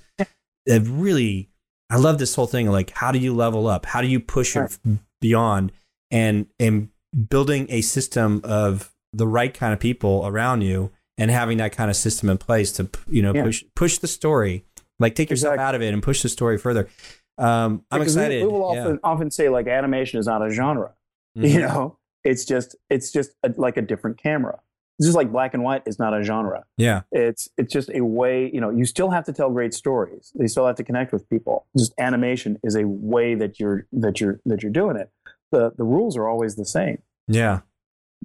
It 0.66 0.83
really, 0.87 1.49
I 1.91 1.97
love 1.97 2.19
this 2.19 2.35
whole 2.35 2.47
thing. 2.47 2.69
Like, 2.69 2.91
how 2.91 3.11
do 3.12 3.19
you 3.19 3.35
level 3.35 3.66
up? 3.66 3.87
How 3.87 4.01
do 4.03 4.07
you 4.07 4.20
push 4.20 4.55
it 4.57 4.79
beyond? 5.20 5.73
And 6.11 6.47
and 6.59 6.89
building 7.29 7.66
a 7.70 7.81
system 7.81 8.41
of 8.45 8.93
the 9.12 9.27
right 9.27 9.53
kind 9.55 9.73
of 9.73 9.81
people 9.81 10.23
around 10.27 10.61
you, 10.62 10.91
and 11.16 11.31
having 11.31 11.59
that 11.59 11.73
kind 11.73 11.91
of 11.91 11.97
system 11.97 12.29
in 12.29 12.37
place 12.39 12.70
to 12.73 12.89
you 13.09 13.23
know 13.23 13.33
Yeah. 13.35 13.45
push 13.45 13.65
push 13.75 13.99
the 13.99 14.07
story. 14.09 14.65
Like, 15.01 15.15
take 15.15 15.31
yourself 15.31 15.55
Exactly. 15.55 15.65
out 15.69 15.75
of 15.77 15.83
it 15.83 15.95
and 15.95 16.03
push 16.03 16.23
the 16.23 16.29
story 16.29 16.59
further. 16.59 16.89
Um, 17.39 17.85
I'm 17.91 18.01
Because 18.01 18.16
we- 18.16 18.23
excited. 18.23 18.43
We, 18.47 18.53
will 18.53 18.75
Yeah. 18.75 18.81
often 18.83 19.01
often 19.05 19.31
say 19.31 19.49
like 19.49 19.66
animation 19.69 20.19
is 20.19 20.27
not 20.27 20.45
a 20.47 20.51
genre. 20.51 20.93
Mhm. 21.37 21.51
You 21.53 21.61
know, 21.61 21.99
it's 22.25 22.45
just 22.45 22.75
it's 22.91 23.11
just 23.12 23.31
a, 23.43 23.55
like 23.57 23.77
a 23.77 23.83
different 23.83 24.19
camera. 24.19 24.59
Just 25.01 25.15
like 25.15 25.31
black 25.31 25.55
and 25.55 25.62
white 25.62 25.83
is 25.87 25.99
not 25.99 26.19
a 26.19 26.23
genre. 26.23 26.65
Yeah. 26.77 27.03
It's 27.12 27.49
it's 27.57 27.73
just 27.73 27.91
a 27.95 28.05
way. 28.05 28.51
You 28.53 28.61
know, 28.61 28.70
you 28.70 28.85
still 28.85 29.11
have 29.11 29.25
to 29.27 29.33
tell 29.33 29.51
great 29.51 29.73
stories. 29.73 30.33
You 30.35 30.49
still 30.49 30.66
have 30.66 30.77
to 30.77 30.85
connect 30.85 31.12
with 31.12 31.29
people. 31.31 31.66
Just 31.77 31.93
animation 31.99 32.59
is 32.65 32.75
a 32.75 32.87
way 32.87 33.35
that 33.37 33.61
you're 33.61 33.87
that 33.93 34.20
you're 34.20 34.41
that 34.45 34.62
you're 34.62 34.73
doing 34.73 34.97
it. 34.97 35.11
The 35.53 35.73
the 35.77 35.85
rules 35.85 36.16
are 36.16 36.29
always 36.29 36.57
the 36.57 36.65
same. 36.65 37.03
Yeah, 37.29 37.61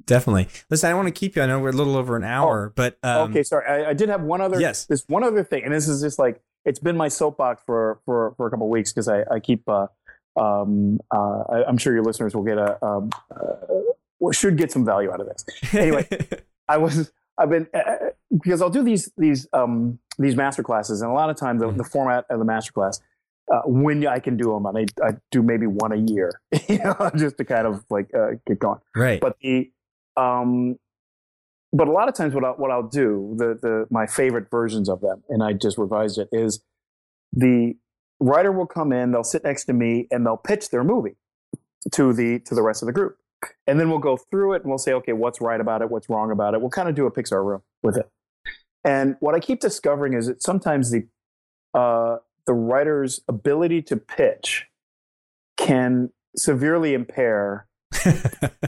definitely. 0.05 0.47
Listen, 0.69 0.89
I 0.89 0.93
want 0.95 1.07
to 1.07 1.11
keep 1.13 1.35
you. 1.35 1.43
I 1.43 1.45
know 1.45 1.59
we're 1.59 1.69
a 1.69 1.73
little 1.73 1.95
over 1.95 2.15
an 2.15 2.23
hour, 2.23 2.73
but 2.75 2.97
um, 3.03 3.29
okay, 3.29 3.43
sorry. 3.43 3.67
I, 3.67 3.91
I 3.91 3.93
did 3.93 4.09
have 4.09 4.21
one 4.21 4.41
other. 4.41 4.59
Yes. 4.59 4.85
This 4.85 5.03
one 5.07 5.23
other 5.23 5.43
thing, 5.43 5.63
and 5.63 5.73
this 5.73 5.87
is 5.87 6.01
just 6.01 6.17
like 6.17 6.41
it's 6.65 6.79
been 6.79 6.97
my 6.97 7.07
soapbox 7.07 7.61
for 7.65 7.99
for 8.05 8.33
for 8.35 8.47
a 8.47 8.49
couple 8.49 8.65
of 8.65 8.71
weeks 8.71 8.91
because 8.91 9.07
I 9.07 9.23
I 9.31 9.39
keep. 9.39 9.67
Uh, 9.67 9.87
um, 10.35 10.99
uh, 11.11 11.43
I, 11.47 11.63
I'm 11.67 11.77
sure 11.77 11.93
your 11.93 12.03
listeners 12.03 12.33
will 12.33 12.43
get 12.43 12.57
a 12.57 12.83
um, 12.83 13.11
uh, 13.29 14.31
should 14.31 14.57
get 14.57 14.71
some 14.71 14.85
value 14.85 15.11
out 15.11 15.19
of 15.19 15.27
this. 15.27 15.45
Anyway, 15.73 16.07
I 16.67 16.77
was 16.77 17.11
I've 17.37 17.49
been 17.49 17.67
uh, 17.73 17.95
because 18.31 18.61
I'll 18.61 18.69
do 18.69 18.83
these 18.83 19.11
these 19.17 19.47
um 19.53 19.99
these 20.17 20.35
master 20.35 20.63
classes, 20.63 21.01
and 21.01 21.09
a 21.11 21.13
lot 21.13 21.29
of 21.29 21.37
times 21.37 21.61
the, 21.61 21.71
the 21.71 21.83
format 21.83 22.25
of 22.29 22.39
the 22.39 22.45
master 22.45 22.71
class. 22.71 23.01
Uh, 23.53 23.59
when 23.65 24.07
I 24.07 24.19
can 24.19 24.37
do 24.37 24.53
them, 24.53 24.65
and 24.65 24.77
I, 24.77 25.05
I 25.05 25.11
do 25.29 25.43
maybe 25.43 25.67
one 25.67 25.91
a 25.91 25.97
year, 25.97 26.39
you 26.69 26.77
know, 26.77 27.11
just 27.13 27.37
to 27.39 27.43
kind 27.43 27.67
of 27.67 27.83
like 27.89 28.09
uh, 28.15 28.31
get 28.47 28.57
going 28.57 28.79
right. 28.95 29.19
but 29.19 29.35
the 29.41 29.69
um 30.15 30.77
but 31.73 31.87
a 31.87 31.91
lot 31.91 32.07
of 32.07 32.13
times 32.13 32.33
what 32.33 32.45
I, 32.45 32.49
what 32.49 32.71
I'll 32.71 32.87
do 32.87 33.33
the 33.37 33.57
the 33.61 33.85
my 33.89 34.05
favorite 34.05 34.49
versions 34.49 34.87
of 34.87 35.01
them 35.01 35.23
and 35.27 35.43
I 35.43 35.53
just 35.53 35.77
revised 35.77 36.17
it 36.17 36.29
is 36.31 36.63
the 37.33 37.75
writer 38.19 38.51
will 38.51 38.67
come 38.67 38.93
in 38.93 39.11
they'll 39.11 39.23
sit 39.23 39.43
next 39.43 39.65
to 39.65 39.73
me 39.73 40.07
and 40.11 40.25
they'll 40.25 40.37
pitch 40.37 40.69
their 40.69 40.83
movie 40.83 41.17
to 41.91 42.13
the 42.13 42.39
to 42.39 42.55
the 42.55 42.61
rest 42.61 42.81
of 42.81 42.85
the 42.85 42.93
group 42.93 43.17
and 43.67 43.79
then 43.79 43.89
we'll 43.89 43.99
go 43.99 44.17
through 44.17 44.53
it 44.53 44.61
and 44.63 44.69
we'll 44.69 44.77
say 44.77 44.93
okay 44.93 45.13
what's 45.13 45.41
right 45.41 45.61
about 45.61 45.81
it 45.81 45.89
what's 45.89 46.09
wrong 46.09 46.31
about 46.31 46.53
it 46.53 46.61
we'll 46.61 46.69
kind 46.69 46.89
of 46.89 46.95
do 46.95 47.05
a 47.05 47.11
Pixar 47.11 47.43
room 47.43 47.61
with 47.81 47.97
it 47.97 48.09
and 48.83 49.15
what 49.19 49.35
I 49.35 49.39
keep 49.39 49.59
discovering 49.59 50.13
is 50.13 50.27
that 50.27 50.41
sometimes 50.43 50.91
the 50.91 51.07
uh 51.73 52.17
the 52.45 52.53
writer's 52.53 53.21
ability 53.27 53.81
to 53.83 53.95
pitch 53.97 54.67
can 55.57 56.11
severely 56.35 56.93
impair 56.93 57.67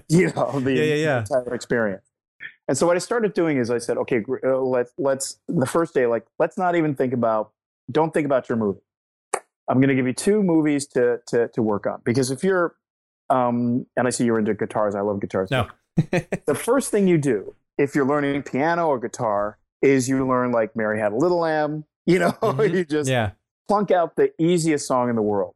you 0.10 0.31
know 0.35 0.60
the 0.60 0.73
Yeah, 0.73 0.84
yeah, 0.84 0.95
yeah. 0.95 1.19
entire 1.19 1.53
experience. 1.53 2.06
And 2.68 2.77
so 2.77 2.88
what 2.88 2.95
I 2.95 2.99
started 2.99 3.34
doing 3.34 3.57
is 3.57 3.69
I 3.69 3.77
said, 3.77 3.97
okay, 3.97 4.23
uh, 4.43 4.57
let's 4.60 4.91
let's 4.97 5.39
the 5.47 5.65
first 5.65 5.93
day, 5.93 6.06
like 6.07 6.26
let's 6.39 6.57
not 6.57 6.76
even 6.76 6.95
think 6.95 7.14
about, 7.14 7.52
don't 7.91 8.14
think 8.14 8.26
about 8.26 8.49
your 8.49 8.57
movie. 8.57 8.80
I'm 9.68 9.77
going 9.80 9.89
to 9.89 9.95
give 9.95 10.07
you 10.07 10.14
two 10.14 10.41
movies 10.43 10.88
to 10.88 11.19
to 11.27 11.47
to 11.49 11.61
work 11.61 11.85
on 11.85 12.02
because 12.03 12.31
if 12.31 12.43
you're, 12.43 12.76
um, 13.30 13.85
and 13.97 14.07
I 14.07 14.10
see 14.10 14.26
you're 14.26 14.39
into 14.39 14.53
guitars, 14.53 14.95
I 14.95 15.02
love 15.02 15.19
guitars. 15.22 15.49
No. 15.52 15.68
the 16.45 16.56
first 16.56 16.91
thing 16.91 17.07
you 17.07 17.18
do 17.18 17.56
if 17.77 17.95
you're 17.95 18.06
learning 18.06 18.43
piano 18.43 18.88
or 18.88 18.99
guitar 18.99 19.57
is 19.81 20.07
you 20.10 20.27
learn 20.27 20.52
like 20.52 20.76
Mary 20.76 20.99
Had 20.99 21.11
a 21.11 21.15
Little 21.15 21.39
Lamb. 21.39 21.85
You 22.07 22.19
know, 22.19 22.31
Mhm. 22.34 22.72
you 22.72 22.85
just 22.85 23.10
yeah. 23.10 23.31
plunk 23.68 23.89
out 23.89 24.15
the 24.15 24.31
easiest 24.39 24.85
song 24.85 25.10
in 25.10 25.15
the 25.15 25.23
world. 25.23 25.56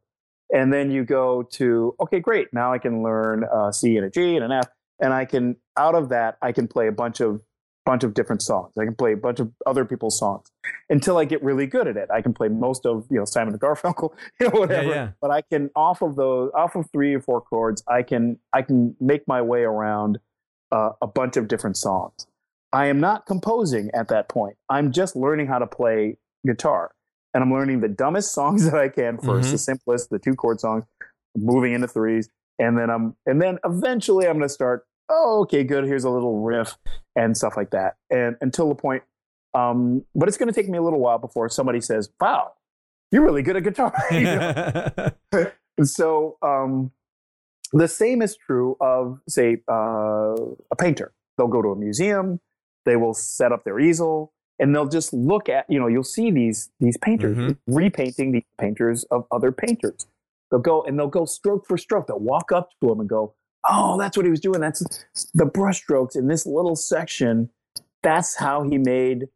And 0.52 0.74
then 0.74 0.90
you 0.90 1.04
go 1.06 1.44
to, 1.44 1.94
okay, 2.02 2.20
great. 2.20 2.48
Now 2.52 2.74
I 2.74 2.80
can 2.80 3.04
learn 3.04 3.44
a 3.44 3.72
C 3.72 3.98
and 3.98 4.06
a 4.08 4.10
G 4.10 4.36
and 4.36 4.44
an 4.44 4.52
F. 4.52 4.68
And 5.00 5.14
I 5.14 5.26
can, 5.26 5.58
out 5.78 5.94
of 5.94 6.10
that, 6.10 6.38
I 6.41 6.52
can 6.52 6.68
play 6.68 6.88
a 6.88 6.91
bunch 6.91 7.20
of, 7.20 7.44
bunch 7.90 8.03
of 8.03 8.14
different 8.14 8.41
songs. 8.44 8.72
I 8.80 8.86
can 8.86 8.94
play 8.94 9.14
a 9.14 9.18
bunch 9.18 9.40
of 9.40 9.52
other 9.66 9.84
people's 9.84 10.20
songs 10.20 10.45
until 10.91 11.18
I 11.18 11.26
get 11.26 11.41
really 11.44 11.66
good 11.66 11.88
at 11.88 11.98
it. 11.98 12.07
I 12.14 12.22
can 12.22 12.34
play 12.34 12.48
most 12.48 12.86
of, 12.86 13.07
you 13.10 13.18
know, 13.18 13.26
Simon 13.26 13.57
Garfunkel, 13.57 14.11
you 14.40 14.48
know, 14.48 14.60
whatever. 14.60 14.88
yeah. 14.90 15.10
But 15.20 15.32
I 15.32 15.41
can, 15.41 15.72
off 15.76 16.03
of 16.03 16.16
those, 16.16 16.52
off 16.53 16.76
of 16.76 16.86
three 16.91 17.16
or 17.16 17.22
four 17.22 17.41
chords, 17.41 17.82
I 17.88 18.03
can, 18.03 18.38
I 18.53 18.61
can 18.61 18.95
make 18.99 19.28
my 19.28 19.41
way 19.41 19.64
around 19.64 20.20
uh, 20.72 20.91
a 21.02 21.07
bunch 21.07 21.36
of 21.36 21.48
different 21.48 21.78
songs. 21.78 22.28
I 22.72 22.86
am 22.86 22.99
not 22.99 23.26
composing 23.26 23.90
at 23.95 24.10
that 24.10 24.30
point. 24.30 24.56
I'm 24.70 24.91
just 24.91 25.16
learning 25.16 25.48
how 25.48 25.57
to 25.57 25.66
play 25.66 26.18
guitar 26.45 26.91
and 27.34 27.44
I'm 27.44 27.52
learning 27.52 27.80
the 27.80 27.88
dumbest 27.90 28.32
songs 28.40 28.70
that 28.70 28.78
I 28.80 28.90
can 28.90 29.18
1st 29.18 29.45
Mhm. 29.48 29.52
the 29.52 29.57
simplest, 29.57 30.10
the 30.11 30.20
two 30.20 30.36
chord 30.36 30.60
songs, 30.60 30.84
moving 31.36 31.74
into 31.74 31.88
threes, 31.88 32.30
and 32.60 32.78
then 32.78 32.90
I'm 32.91 33.16
and 33.26 33.41
then 33.41 33.57
eventually 33.66 34.28
I'm 34.28 34.38
going 34.38 34.48
to 34.48 34.53
start. 34.53 34.86
Oh, 35.10 35.41
okay, 35.41 35.64
good. 35.64 35.86
Here's 35.86 36.03
a 36.03 36.10
little 36.10 36.41
riff 36.41 36.77
and 37.15 37.36
stuff 37.36 37.57
like 37.57 37.72
that, 37.72 37.95
and 38.10 38.36
until 38.41 38.69
the 38.69 38.76
point. 38.76 39.03
Um, 39.56 40.06
but 40.14 40.27
it's 40.27 40.38
going 40.38 40.48
to 40.48 40.53
take 40.53 40.69
me 40.69 40.77
a 40.77 40.81
little 40.81 40.99
while 40.99 41.18
before 41.18 41.49
somebody 41.49 41.81
says, 41.81 42.10
"Wow, 42.22 42.53
you're 43.11 43.23
really 43.23 43.41
good 43.41 43.56
at 43.57 43.64
guitar." 43.64 43.94
You 44.11 44.23
know? 44.23 45.11
So 45.84 46.38
um, 46.41 46.91
the 47.72 47.88
same 47.88 48.22
is 48.22 48.36
true 48.36 48.76
of, 48.81 49.22
say, 49.30 49.61
uh, 49.72 50.36
a 50.36 50.76
painter. 50.77 51.14
They'll 51.38 51.48
go 51.48 51.61
to 51.61 51.69
a 51.69 51.76
museum, 51.77 52.41
they 52.86 52.98
will 52.98 53.14
set 53.14 53.53
up 53.53 53.64
their 53.64 53.80
easel, 53.80 54.34
and 54.60 54.76
they'll 54.76 54.90
just 54.90 55.14
look 55.14 55.48
at, 55.48 55.65
you 55.69 55.80
know, 55.80 55.88
you'll 55.88 56.03
see 56.03 56.31
these 56.31 56.69
these 56.81 56.98
painters 56.98 57.38
Mhm. 57.38 57.57
repainting 57.68 58.34
the 58.34 58.44
painters 58.60 59.06
of 59.06 59.26
other 59.31 59.53
painters. 59.53 60.06
They'll 60.52 60.60
go 60.60 60.84
and 60.84 60.99
they'll 60.99 61.07
go 61.07 61.23
stroke 61.23 61.65
for 61.65 61.77
stroke. 61.77 62.07
They'll 62.07 62.19
walk 62.19 62.52
up 62.52 62.72
to 62.81 62.91
him 62.91 62.99
and 62.99 63.07
go, 63.07 63.36
"Oh, 63.68 63.98
that's 63.98 64.15
what 64.15 64.26
he 64.26 64.30
was 64.30 64.40
doing. 64.40 64.61
That's 64.61 64.80
the 65.34 65.45
brushstrokes 65.45 66.15
in 66.15 66.27
this 66.27 66.45
little 66.45 66.76
section. 66.76 67.49
That's 68.03 68.38
how 68.38 68.64
he 68.64 68.77
made 68.77 69.27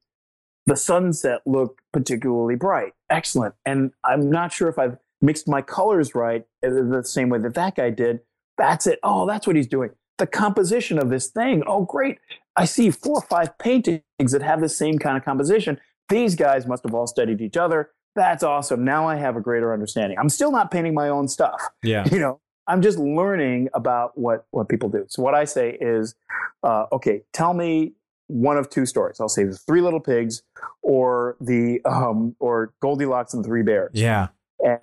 the 0.66 0.76
sunset 0.76 1.42
look 1.46 1.82
particularly 1.92 2.56
bright. 2.56 2.94
Excellent. 3.10 3.56
And 3.66 3.92
I'm 4.06 4.30
not 4.30 4.54
sure 4.54 4.70
if 4.70 4.80
I've 4.80 4.98
mixed 5.22 5.48
my 5.48 5.62
colors 5.62 6.16
right 6.16 6.46
uh, 6.66 6.70
the 6.70 7.04
same 7.04 7.30
way 7.30 7.40
that 7.40 7.56
that 7.56 7.76
guy 7.76 7.90
did. 7.90 8.20
That's 8.58 8.88
it. 8.88 9.00
Oh, 9.04 9.26
that's 9.26 9.48
what 9.48 9.56
he's 9.56 9.68
doing. 9.68 9.90
The 10.18 10.28
composition 10.28 11.00
of 11.00 11.10
this 11.10 11.28
thing. 11.28 11.64
Oh, 11.66 11.84
great. 11.84 12.20
I 12.56 12.66
see 12.66 12.92
four 12.92 13.18
or 13.18 13.22
five 13.22 13.58
paintings 13.58 14.04
that 14.32 14.42
have 14.42 14.62
the 14.62 14.70
same 14.70 15.00
kind 15.00 15.18
of 15.18 15.26
composition. 15.26 15.80
These 16.10 16.36
guys 16.36 16.68
must 16.68 16.84
have 16.84 16.94
all 16.94 17.08
studied 17.08 17.42
each 17.42 17.58
other. 17.58 17.90
That's 18.16 18.44
awesome. 18.44 18.86
Now 18.86 19.08
I 19.08 19.16
have 19.16 19.36
a 19.36 19.42
greater 19.42 19.74
understanding. 19.74 20.20
I'm 20.20 20.30
still 20.30 20.52
not 20.52 20.70
painting 20.70 20.94
my 20.94 21.10
own 21.10 21.28
stuff 21.28 21.62
yeah. 21.84 22.08
you 22.12 22.20
know 22.20 22.40
i'm 22.68 22.82
just 22.82 22.98
learning 22.98 23.70
about 23.74 24.18
what 24.18 24.46
what 24.52 24.68
people 24.70 24.90
do 24.90 25.06
so 25.08 25.22
what 25.22 25.34
i 25.34 25.44
say 25.44 25.78
is 25.82 26.16
uh, 26.64 26.86
okay 26.92 27.22
tell 27.34 27.54
me 27.54 27.94
one 28.28 28.58
of 28.58 28.70
two 28.70 28.86
stories 28.86 29.20
i'll 29.20 29.30
say 29.30 29.44
the 29.44 29.56
three 29.58 29.82
little 29.82 30.00
pigs 30.00 30.44
or 30.82 31.36
the 31.42 31.80
um 31.86 32.36
or 32.40 32.74
goldilocks 32.82 33.34
and 33.34 33.44
the 33.44 33.48
three 33.48 33.64
bears 33.64 33.92
Yeah. 33.94 34.28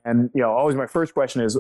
and 0.05 0.31
you 0.35 0.43
know 0.43 0.53
always 0.53 0.77
my 0.77 0.87
first 0.87 1.15
question 1.15 1.43
is 1.43 1.59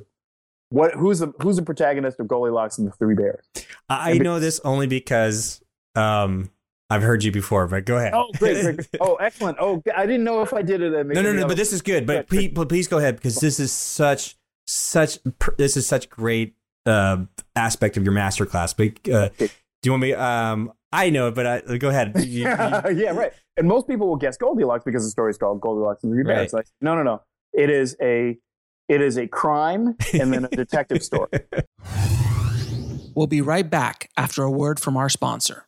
what 0.70 0.94
who's 0.94 1.18
the 1.18 1.32
who's 1.42 1.56
the 1.56 1.62
protagonist 1.62 2.20
of 2.20 2.28
Goldilocks 2.28 2.78
and 2.78 2.86
the 2.86 2.92
Three 2.92 3.16
Bears? 3.16 3.44
I 3.88 4.18
know 4.18 4.38
this 4.38 4.60
only 4.62 4.86
because 4.86 5.60
um, 5.96 6.48
I've 6.88 7.02
heard 7.02 7.24
you 7.24 7.32
before, 7.32 7.66
but 7.66 7.84
go 7.84 7.96
ahead. 7.96 8.12
Oh, 8.14 8.30
great, 8.38 8.62
great. 8.62 8.88
Oh, 9.00 9.16
excellent. 9.16 9.58
Oh, 9.60 9.82
I 9.96 10.06
didn't 10.06 10.22
know 10.22 10.42
if 10.42 10.54
I 10.54 10.62
did 10.62 10.80
it. 10.80 10.92
no, 11.08 11.22
no, 11.22 11.32
no. 11.32 11.48
But 11.48 11.56
this 11.56 11.72
is 11.72 11.82
good. 11.82 12.06
But 12.06 12.28
please, 12.28 12.52
please 12.68 12.86
go 12.86 12.98
ahead 12.98 13.16
because 13.16 13.36
this 13.40 13.58
is 13.58 13.72
such, 13.72 14.36
such. 14.70 15.18
This 15.56 15.76
is 15.76 15.86
such 15.86 16.08
great 16.08 16.54
uh, 16.86 17.24
aspect 17.56 17.96
of 17.96 18.04
your 18.04 18.12
masterclass. 18.12 18.74
But 18.76 19.12
uh, 19.12 19.28
do 19.38 19.48
you 19.84 19.92
want 19.92 20.02
me? 20.02 20.12
Um, 20.14 20.72
I 20.92 21.10
know 21.10 21.28
it, 21.28 21.34
but 21.34 21.46
I, 21.46 21.78
go 21.78 21.88
ahead. 21.88 22.12
You, 22.24 22.42
yeah, 22.42 22.88
yeah, 22.88 23.10
right. 23.10 23.32
And 23.56 23.68
most 23.68 23.88
people 23.88 24.08
will 24.08 24.16
guess 24.16 24.36
Goldilocks 24.36 24.84
because 24.84 25.04
the 25.04 25.10
story 25.10 25.30
is 25.30 25.38
called 25.38 25.60
Goldilocks 25.60 26.02
and 26.02 26.12
the 26.12 26.16
Three 26.16 26.24
Bears. 26.24 26.52
Right. 26.52 26.60
Like, 26.60 26.66
no, 26.80 26.94
no, 26.94 27.02
no. 27.02 27.22
It 27.52 27.70
is 27.70 27.96
a 28.00 28.38
it 28.88 29.00
is 29.00 29.16
a 29.16 29.26
crime 29.26 29.96
and 30.14 30.32
then 30.32 30.44
a 30.44 30.48
detective 30.56 31.02
story. 31.02 31.30
We'll 33.14 33.26
be 33.26 33.40
right 33.40 33.68
back 33.68 34.10
after 34.16 34.42
a 34.42 34.50
word 34.50 34.80
from 34.80 34.96
our 34.96 35.08
sponsor. 35.08 35.66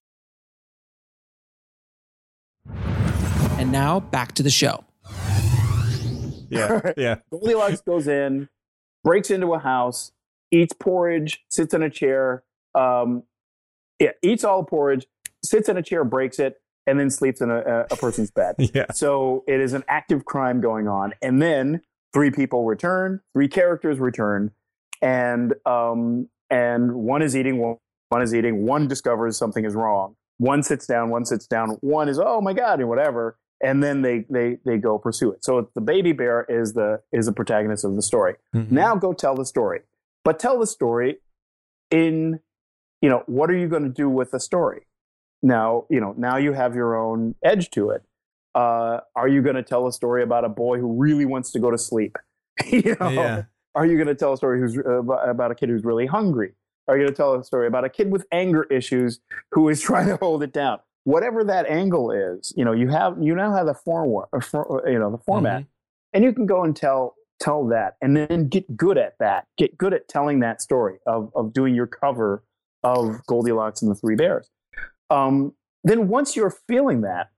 And 3.59 3.71
now 3.71 4.01
back 4.01 4.33
to 4.33 4.43
the 4.43 4.51
show. 4.51 4.85
Yeah, 6.49 6.93
yeah. 6.97 7.17
Goldilocks 7.31 7.81
goes 7.81 8.09
in, 8.09 8.49
breaks 9.05 9.31
into 9.31 9.55
a 9.55 9.59
house, 9.59 10.13
eats 10.51 10.73
porridge, 10.73 11.45
sits 11.49 11.75
in 11.75 11.83
a 11.83 11.91
chair, 11.91 12.45
um, 12.75 13.25
yeah, 13.99 14.11
eats 14.23 14.45
all 14.45 14.63
the 14.63 14.67
porridge, 14.67 15.07
sits 15.45 15.69
in 15.69 15.77
a 15.77 15.83
chair, 15.83 16.05
breaks 16.05 16.39
it, 16.39 16.61
and 16.87 16.99
then 16.99 17.11
sleeps 17.11 17.41
in 17.41 17.51
a, 17.51 17.87
a 17.91 17.97
person's 17.97 18.31
bed. 18.31 18.57
yeah. 18.75 18.91
So 18.93 19.45
it 19.47 19.61
is 19.61 19.73
an 19.73 19.85
active 19.89 20.25
crime 20.25 20.61
going 20.61 20.89
on. 20.89 21.13
And 21.23 21.41
then 21.41 21.83
three 22.13 22.31
people 22.31 22.65
return, 22.65 23.21
three 23.35 23.49
characters 23.49 23.99
return, 23.99 24.51
and 25.01 25.55
um, 25.65 26.29
and 26.51 26.93
one 26.95 27.23
is 27.23 27.37
eating, 27.37 27.59
one, 27.59 27.77
one 28.09 28.23
is 28.23 28.35
eating, 28.35 28.67
one 28.67 28.89
discovers 28.89 29.37
something 29.37 29.65
is 29.65 29.75
wrong. 29.75 30.17
One 30.39 30.63
sits 30.63 30.87
down, 30.87 31.11
one 31.11 31.25
sits 31.25 31.47
down, 31.47 31.79
one 31.81 32.09
is, 32.09 32.19
oh 32.19 32.41
my 32.41 32.53
God, 32.53 32.81
and 32.81 32.89
whatever. 32.89 33.39
And 33.63 33.83
then 33.83 34.03
they 34.03 34.25
they 34.29 34.59
they 34.65 34.77
go 34.77 34.99
pursue 34.99 35.31
it. 35.33 35.45
So 35.45 35.71
the 35.75 35.81
baby 35.81 36.13
bear 36.13 36.45
is 36.49 36.73
the 36.73 37.01
is 37.13 37.27
the 37.27 37.33
protagonist 37.33 37.85
of 37.85 37.95
the 37.95 38.03
story. 38.03 38.35
Mm-hmm. 38.55 38.75
Now 38.75 38.97
go 38.97 39.13
tell 39.13 39.35
the 39.35 39.47
story. 39.47 39.81
But 40.25 40.39
tell 40.39 40.59
the 40.59 40.67
story 40.67 41.19
in, 41.91 42.41
you 43.01 43.09
know, 43.09 43.23
what 43.27 43.51
are 43.51 43.57
you 43.57 43.69
going 43.69 43.83
to 43.83 43.89
do 43.89 44.09
with 44.09 44.31
the 44.31 44.41
story? 44.41 44.87
Now, 45.43 45.87
you 45.91 46.01
know, 46.01 46.15
now 46.17 46.37
you 46.37 46.53
have 46.53 46.75
your 46.75 46.97
own 46.97 47.35
edge 47.43 47.71
to 47.71 47.91
it. 47.91 48.03
Uh, 48.55 49.01
are 49.17 49.29
you 49.29 49.43
going 49.43 49.57
to 49.57 49.63
tell 49.63 49.87
a 49.87 49.93
story 49.93 50.23
about 50.23 50.45
a 50.45 50.49
boy 50.49 50.79
who 50.79 50.93
really 50.93 51.25
wants 51.25 51.51
to 51.53 51.59
go 51.59 51.71
to 51.71 51.79
sleep? 51.79 52.17
you 52.67 52.97
know, 53.01 53.09
yeah. 53.09 53.43
are 53.75 53.87
you 53.87 53.97
going 53.97 54.09
to 54.09 54.15
tell 54.15 54.33
a 54.33 54.37
story 54.37 54.61
who's 54.61 54.79
uh, 54.79 55.03
about 55.03 55.51
a 55.51 55.55
kid 55.55 55.69
who's 55.69 55.85
really 55.85 56.07
hungry? 56.07 56.53
Are 56.89 56.97
you 56.97 57.05
going 57.05 57.15
to 57.15 57.17
tell 57.17 57.35
a 57.35 57.45
story 57.45 57.67
about 57.67 57.85
a 57.85 57.89
kid 57.89 58.11
with 58.11 58.27
anger 58.31 58.65
issues 58.65 59.21
who 59.53 59.69
is 59.69 59.81
trying 59.83 60.09
to 60.09 60.17
hold 60.17 60.43
it 60.43 60.53
down? 60.53 60.81
Whatever 61.05 61.43
that 61.45 61.67
angle 61.67 62.13
is, 62.13 62.53
you 62.57 62.65
know, 62.65 62.73
you 62.73 62.89
have 62.89 63.17
you 63.21 63.35
now 63.35 63.55
have 63.55 63.67
the 63.67 63.75
form, 63.75 64.25
you 64.87 64.99
know, 64.99 65.11
the 65.11 65.23
format, 65.27 65.63
mm-hmm. 65.63 65.69
and 66.13 66.25
you 66.25 66.33
can 66.33 66.47
go 66.47 66.63
and 66.63 66.77
tell 66.77 67.17
tell 67.41 67.67
that, 67.69 67.97
and 68.01 68.17
then 68.17 68.49
get 68.49 68.77
good 68.77 68.97
at 68.97 69.15
that. 69.19 69.47
Get 69.59 69.77
good 69.77 69.93
at 69.93 70.07
telling 70.09 70.41
that 70.41 70.63
story 70.63 70.99
of 71.07 71.31
of 71.35 71.53
doing 71.53 71.75
your 71.75 71.89
cover 71.89 72.45
of 72.85 73.25
Goldilocks 73.27 73.83
and 73.83 73.91
the 73.91 73.95
Three 73.97 74.15
Bears. 74.15 74.49
Um, 75.11 75.55
then 75.85 76.09
once 76.09 76.37
you're 76.37 76.55
feeling 76.69 77.01
that, 77.01 77.31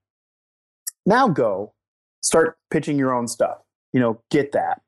now 1.07 1.29
go 1.29 1.73
start 2.21 2.59
pitching 2.71 2.99
your 2.99 3.15
own 3.15 3.29
stuff. 3.29 3.59
You 3.93 4.01
know, 4.01 4.23
get 4.31 4.53
that. 4.53 4.83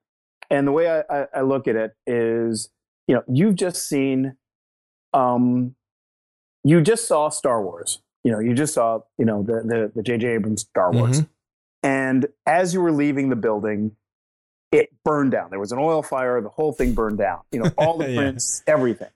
And 0.51 0.67
the 0.67 0.73
way 0.73 0.89
I, 0.89 1.03
I, 1.11 1.27
I 1.37 1.41
look 1.41 1.67
at 1.67 1.77
it 1.77 1.93
is, 2.07 2.69
you 3.09 3.15
know, 3.15 3.23
you've 3.29 3.57
just 3.57 3.89
seen, 3.89 4.37
um, 5.13 5.75
you 6.63 6.81
just 6.81 7.09
saw 7.09 7.29
Star 7.31 7.63
Wars. 7.63 8.01
You 8.25 8.33
know, 8.33 8.39
you 8.39 8.55
just 8.55 8.75
saw, 8.75 9.01
you 9.19 9.25
know, 9.25 9.43
the 9.43 9.63
the 9.65 9.93
the 9.95 10.03
J.J. 10.03 10.27
Abrams 10.29 10.63
Star 10.63 10.93
Wars. 10.93 11.21
Mm-hmm. 11.21 11.31
And 11.83 12.27
as 12.47 12.75
you 12.75 12.81
were 12.81 12.93
leaving 12.93 13.29
the 13.29 13.37
building, 13.37 13.93
it 14.73 14.91
burned 15.05 15.31
down. 15.31 15.51
There 15.51 15.61
was 15.61 15.73
an 15.73 15.79
oil 15.79 16.03
fire. 16.03 16.41
The 16.41 16.49
whole 16.49 16.73
thing 16.73 16.95
burned 16.95 17.19
down. 17.19 17.41
You 17.53 17.61
know, 17.61 17.71
all 17.79 17.99
the 17.99 18.15
prints, 18.17 18.63
yeah. 18.67 18.75
everything. 18.75 19.11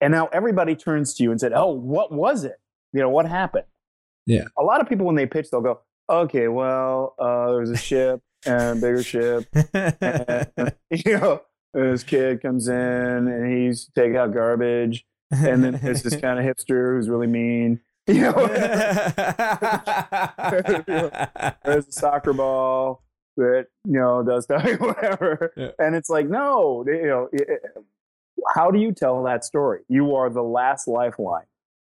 And 0.00 0.12
now 0.12 0.26
everybody 0.32 0.76
turns 0.76 1.14
to 1.14 1.22
you 1.22 1.30
and 1.30 1.40
said, 1.40 1.52
"Oh, 1.52 1.70
what 1.70 2.12
was 2.12 2.44
it? 2.44 2.60
You 2.92 3.00
know, 3.00 3.08
what 3.08 3.26
happened?" 3.26 3.66
Yeah. 4.26 4.44
A 4.58 4.62
lot 4.62 4.80
of 4.80 4.88
people 4.88 5.06
when 5.06 5.16
they 5.16 5.26
pitch, 5.26 5.50
they'll 5.50 5.60
go, 5.60 5.80
okay, 6.08 6.48
well, 6.48 7.14
uh, 7.18 7.48
there 7.50 7.60
was 7.60 7.70
a 7.70 7.76
ship 7.76 8.20
and 8.46 8.78
a 8.78 8.80
bigger 8.80 9.02
ship. 9.02 9.46
And, 10.90 11.04
you 11.04 11.18
know, 11.18 11.42
this 11.72 12.04
kid 12.04 12.40
comes 12.42 12.68
in 12.68 12.74
and 12.74 13.52
he's 13.52 13.90
taking 13.94 14.16
out 14.16 14.32
garbage. 14.32 15.04
And 15.30 15.64
then 15.64 15.80
there's 15.82 16.02
this 16.02 16.16
kind 16.20 16.38
of 16.38 16.44
hipster 16.44 16.96
who's 16.96 17.08
really 17.08 17.26
mean. 17.26 17.80
You 18.12 18.20
know, 18.20 18.32
there's 21.64 21.88
a 21.88 21.92
soccer 21.92 22.34
ball 22.34 23.02
that, 23.38 23.68
you 23.86 23.98
know, 23.98 24.22
does 24.22 24.46
that, 24.48 24.78
whatever. 24.80 25.54
Yeah. 25.56 25.70
And 25.78 25.96
it's 25.96 26.10
like, 26.10 26.28
no, 26.28 26.84
you 26.86 27.06
know, 27.06 27.30
how 28.54 28.70
do 28.70 28.78
you 28.78 28.92
tell 28.92 29.22
that 29.22 29.42
story? 29.42 29.84
You 29.88 30.14
are 30.16 30.28
the 30.28 30.42
last 30.42 30.86
lifeline 30.86 31.46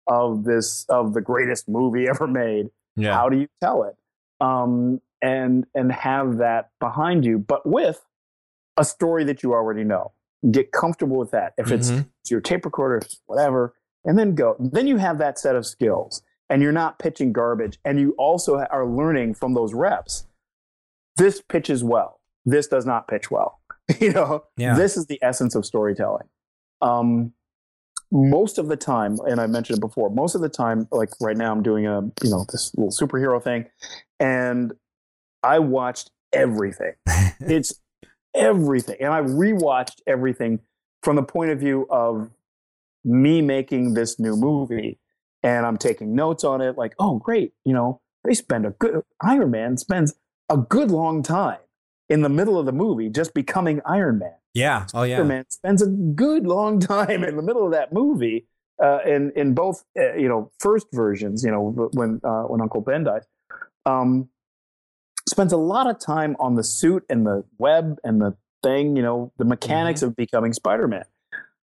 of 0.06 0.44
this, 0.44 0.84
of 0.90 1.14
the 1.14 1.22
greatest 1.22 1.66
movie 1.66 2.06
ever 2.08 2.26
made. 2.26 2.68
Yeah. 2.94 3.14
How 3.14 3.30
do 3.30 3.38
you 3.38 3.48
tell 3.62 3.84
it? 3.84 3.96
um, 4.42 5.00
and 5.22 5.64
and 5.74 5.92
have 5.92 6.38
that 6.38 6.70
behind 6.80 7.24
you, 7.24 7.38
but 7.38 7.64
with 7.64 8.04
a 8.76 8.84
story 8.84 9.24
that 9.24 9.42
you 9.42 9.54
already 9.54 9.84
know. 9.84 10.12
Get 10.50 10.72
comfortable 10.72 11.18
with 11.18 11.30
that. 11.30 11.52
If 11.56 11.70
it's, 11.70 11.90
mm-hmm. 11.90 12.00
it's 12.20 12.30
your 12.32 12.40
tape 12.40 12.64
recorder, 12.64 13.06
whatever, 13.26 13.74
and 14.04 14.18
then 14.18 14.34
go. 14.34 14.56
Then 14.58 14.86
you 14.86 14.96
have 14.98 15.18
that 15.18 15.38
set 15.38 15.56
of 15.56 15.66
skills, 15.66 16.22
and 16.48 16.62
you're 16.62 16.72
not 16.72 16.98
pitching 16.98 17.32
garbage, 17.32 17.78
and 17.84 17.98
you 17.98 18.14
also 18.18 18.58
are 18.58 18.86
learning 18.86 19.34
from 19.34 19.54
those 19.54 19.74
reps. 19.74 20.26
This 21.16 21.40
pitches 21.40 21.84
well. 21.84 22.20
This 22.44 22.66
does 22.66 22.86
not 22.86 23.08
pitch 23.08 23.30
well. 23.30 23.60
you 24.00 24.12
know, 24.12 24.44
yeah. 24.56 24.74
this 24.74 24.96
is 24.96 25.06
the 25.06 25.18
essence 25.22 25.54
of 25.54 25.66
storytelling. 25.66 26.28
Um, 26.80 27.32
most 28.10 28.58
of 28.58 28.68
the 28.68 28.76
time, 28.76 29.18
and 29.26 29.40
I 29.40 29.46
mentioned 29.46 29.78
it 29.78 29.80
before, 29.80 30.10
most 30.10 30.34
of 30.34 30.40
the 30.40 30.48
time, 30.48 30.86
like 30.90 31.10
right 31.20 31.36
now, 31.36 31.50
I'm 31.50 31.62
doing 31.62 31.86
a 31.86 32.02
you 32.22 32.30
know 32.30 32.44
this 32.50 32.74
little 32.76 32.90
superhero 32.90 33.42
thing, 33.42 33.66
and 34.20 34.72
I 35.42 35.58
watched 35.60 36.10
everything. 36.32 36.92
it's 37.40 37.74
everything, 38.34 38.96
and 39.00 39.12
I 39.12 39.22
rewatched 39.22 40.00
everything 40.06 40.60
from 41.02 41.16
the 41.16 41.22
point 41.22 41.50
of 41.50 41.58
view 41.58 41.86
of 41.90 42.30
me 43.04 43.42
making 43.42 43.94
this 43.94 44.18
new 44.18 44.36
movie, 44.36 44.98
and 45.42 45.66
I'm 45.66 45.76
taking 45.76 46.14
notes 46.14 46.44
on 46.44 46.60
it. 46.60 46.76
Like, 46.76 46.94
oh, 46.98 47.18
great, 47.18 47.52
you 47.64 47.72
know, 47.72 48.00
they 48.24 48.34
spend 48.34 48.66
a 48.66 48.70
good 48.70 49.02
Iron 49.22 49.50
Man 49.50 49.76
spends 49.76 50.14
a 50.48 50.56
good 50.56 50.90
long 50.90 51.22
time 51.22 51.58
in 52.08 52.22
the 52.22 52.28
middle 52.28 52.58
of 52.58 52.66
the 52.66 52.72
movie 52.72 53.08
just 53.08 53.34
becoming 53.34 53.80
Iron 53.86 54.18
Man. 54.18 54.34
Yeah. 54.54 54.86
Oh 54.94 55.02
yeah. 55.02 55.16
Superman 55.16 55.46
spends 55.48 55.82
a 55.82 55.86
good 55.86 56.46
long 56.46 56.78
time 56.80 57.24
in 57.24 57.36
the 57.36 57.42
middle 57.42 57.64
of 57.64 57.72
that 57.72 57.92
movie. 57.92 58.46
Uh, 58.82 58.98
in 59.06 59.30
in 59.36 59.54
both 59.54 59.84
uh, 59.98 60.14
you 60.14 60.28
know 60.28 60.50
first 60.58 60.88
versions, 60.92 61.44
you 61.44 61.50
know 61.50 61.90
when 61.92 62.20
uh, 62.24 62.42
when 62.44 62.60
Uncle 62.60 62.80
Ben 62.80 63.04
dies, 63.04 63.22
um, 63.86 64.28
spends 65.28 65.52
a 65.52 65.56
lot 65.56 65.86
of 65.88 65.98
time 66.00 66.36
on 66.40 66.56
the 66.56 66.64
suit 66.64 67.04
and 67.08 67.26
the 67.26 67.44
web 67.58 67.98
and 68.02 68.20
the 68.20 68.36
thing, 68.62 68.96
you 68.96 69.02
know, 69.02 69.32
the 69.38 69.44
mechanics 69.44 70.00
mm-hmm. 70.00 70.08
of 70.08 70.16
becoming 70.16 70.52
Spider 70.52 70.88
Man. 70.88 71.04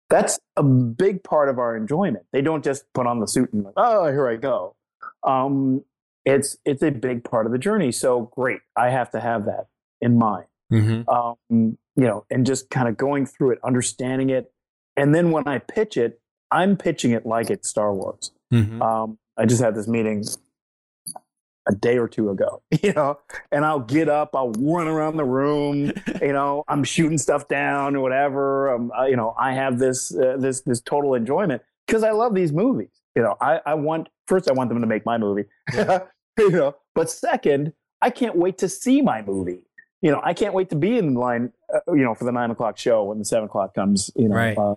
That's 0.09 0.39
a 0.55 0.63
big 0.63 1.23
part 1.23 1.49
of 1.49 1.59
our 1.59 1.75
enjoyment. 1.75 2.25
They 2.31 2.41
don't 2.41 2.63
just 2.63 2.85
put 2.93 3.07
on 3.07 3.19
the 3.19 3.27
suit 3.27 3.51
and 3.51 3.63
like, 3.63 3.73
oh, 3.77 4.07
here 4.07 4.27
I 4.27 4.35
go. 4.37 4.75
Um, 5.23 5.83
it's 6.25 6.57
it's 6.65 6.81
a 6.81 6.91
big 6.91 7.23
part 7.23 7.45
of 7.45 7.51
the 7.51 7.57
journey. 7.57 7.91
So 7.91 8.21
great, 8.33 8.59
I 8.75 8.89
have 8.89 9.11
to 9.11 9.19
have 9.19 9.45
that 9.45 9.67
in 10.01 10.17
mind. 10.17 10.45
Mm-hmm. 10.71 11.09
Um, 11.09 11.37
you 11.49 12.03
know, 12.03 12.25
and 12.29 12.45
just 12.45 12.69
kind 12.69 12.87
of 12.87 12.97
going 12.97 13.25
through 13.25 13.51
it, 13.51 13.59
understanding 13.63 14.29
it. 14.29 14.51
And 14.95 15.15
then 15.15 15.31
when 15.31 15.47
I 15.47 15.59
pitch 15.59 15.97
it, 15.97 16.19
I'm 16.51 16.77
pitching 16.77 17.11
it 17.11 17.25
like 17.25 17.49
it's 17.49 17.69
Star 17.69 17.93
Wars. 17.93 18.31
Mm-hmm. 18.53 18.81
Um, 18.81 19.17
I 19.37 19.45
just 19.45 19.61
had 19.61 19.75
this 19.75 19.87
meeting 19.87 20.23
a 21.67 21.75
day 21.75 21.97
or 21.97 22.07
two 22.07 22.29
ago, 22.29 22.61
you 22.81 22.93
know, 22.93 23.19
and 23.51 23.65
I'll 23.65 23.79
get 23.79 24.09
up, 24.09 24.35
I'll 24.35 24.51
run 24.51 24.87
around 24.87 25.17
the 25.17 25.25
room, 25.25 25.91
you 26.21 26.33
know, 26.33 26.63
I'm 26.67 26.83
shooting 26.83 27.17
stuff 27.17 27.47
down 27.47 27.95
or 27.95 28.01
whatever. 28.01 28.73
Um, 28.73 28.91
you 29.07 29.15
know, 29.15 29.35
I 29.39 29.53
have 29.53 29.79
this, 29.79 30.15
uh, 30.15 30.37
this, 30.37 30.61
this 30.61 30.81
total 30.81 31.13
enjoyment 31.13 31.61
because 31.85 32.03
I 32.03 32.11
love 32.11 32.35
these 32.35 32.51
movies. 32.51 32.89
You 33.15 33.23
know, 33.23 33.35
I, 33.41 33.61
I 33.65 33.73
want, 33.73 34.09
first, 34.27 34.49
I 34.49 34.53
want 34.53 34.69
them 34.69 34.81
to 34.81 34.87
make 34.87 35.05
my 35.05 35.17
movie, 35.17 35.45
you 36.37 36.51
know, 36.51 36.75
but 36.93 37.09
second, 37.09 37.73
I 38.01 38.11
can't 38.11 38.35
wait 38.35 38.59
to 38.59 38.69
see 38.69 39.01
my 39.01 39.21
movie 39.21 39.61
you 40.01 40.11
know, 40.11 40.21
I 40.23 40.33
can't 40.33 40.53
wait 40.53 40.69
to 40.69 40.75
be 40.75 40.97
in 40.97 41.15
line, 41.15 41.51
uh, 41.73 41.93
you 41.93 42.03
know, 42.03 42.13
for 42.13 42.25
the 42.25 42.31
nine 42.31 42.51
o'clock 42.51 42.77
show 42.77 43.05
when 43.05 43.17
the 43.17 43.25
seven 43.25 43.45
o'clock 43.45 43.73
comes, 43.73 44.11
you 44.15 44.29
know, 44.29 44.35
right. 44.35 44.57
uh, 44.57 44.75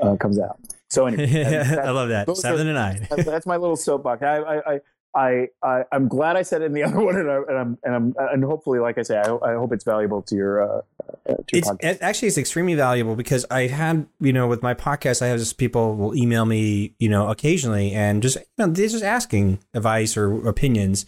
uh, 0.00 0.16
comes 0.16 0.38
out. 0.38 0.58
So 0.90 1.06
anyway, 1.06 1.56
I 1.82 1.90
love 1.90 2.10
that 2.10 2.34
seven 2.36 2.66
are, 2.66 2.70
to 2.70 2.72
nine. 2.72 3.08
that's 3.24 3.46
my 3.46 3.56
little 3.56 3.76
soapbox. 3.76 4.22
I, 4.22 4.36
I, 4.36 4.74
I, 4.74 4.80
I 5.18 5.48
I 5.62 5.82
am 5.92 6.06
glad 6.06 6.36
I 6.36 6.42
said 6.42 6.62
it 6.62 6.66
in 6.66 6.72
the 6.72 6.84
other 6.84 7.00
one, 7.00 7.16
and, 7.16 7.30
I, 7.30 7.36
and 7.36 7.58
I'm 7.58 7.78
and 7.82 7.94
I'm 7.94 8.14
and 8.32 8.44
hopefully, 8.44 8.78
like 8.78 8.98
I 8.98 9.02
say, 9.02 9.18
I, 9.18 9.34
I 9.34 9.54
hope 9.54 9.72
it's 9.72 9.84
valuable 9.84 10.22
to 10.22 10.34
your. 10.34 10.62
Uh, 10.62 10.82
to 11.26 11.34
your 11.34 11.44
it's 11.52 11.68
podcast. 11.68 11.98
actually 12.00 12.28
it's 12.28 12.38
extremely 12.38 12.74
valuable 12.74 13.16
because 13.16 13.44
I 13.50 13.66
had 13.66 14.06
you 14.20 14.32
know 14.32 14.46
with 14.46 14.62
my 14.62 14.74
podcast 14.74 15.20
I 15.20 15.26
have 15.26 15.38
just 15.38 15.58
people 15.58 15.96
will 15.96 16.14
email 16.14 16.46
me 16.46 16.94
you 16.98 17.08
know 17.08 17.28
occasionally 17.28 17.92
and 17.92 18.22
just 18.22 18.36
you 18.36 18.44
know, 18.58 18.68
they're 18.68 18.88
just 18.88 19.04
asking 19.04 19.58
advice 19.74 20.16
or 20.16 20.48
opinions, 20.48 21.04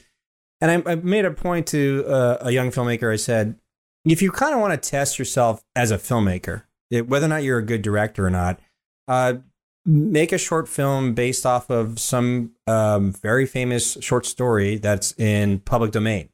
and 0.61 0.70
I, 0.87 0.93
I 0.93 0.95
made 0.97 1.24
a 1.24 1.31
point 1.31 1.69
to 1.69 2.05
uh, 2.07 2.39
a 2.41 2.51
young 2.51 2.70
filmmaker. 2.70 3.12
I 3.12 3.16
said, 3.16 3.59
if 4.05 4.20
you 4.20 4.31
kind 4.32 4.55
of 4.55 4.61
want 4.61 4.81
to 4.81 4.91
test 4.91 5.19
yourself 5.19 5.62
as 5.77 5.91
a 5.91 5.99
filmmaker, 5.99 6.65
it, 6.91 7.09
whether 7.09 7.27
or 7.27 7.31
not 7.31 7.45
you're 7.45 7.59
a 7.59 7.65
good 7.65 7.82
director 7.82 8.27
or 8.27 8.31
not, 8.31 8.59
uh, 9.09 9.35
make 9.85 10.32
a 10.32 10.39
short 10.39 10.69
film 10.69 11.15
based 11.15 11.47
off 11.47 11.70
of 11.70 11.98
some 11.98 12.52
um, 12.66 13.12
very 13.12 13.47
famous 13.47 13.97
short 14.01 14.27
story 14.27 14.77
that's 14.77 15.12
in 15.19 15.61
public 15.61 15.90
domain. 15.90 16.28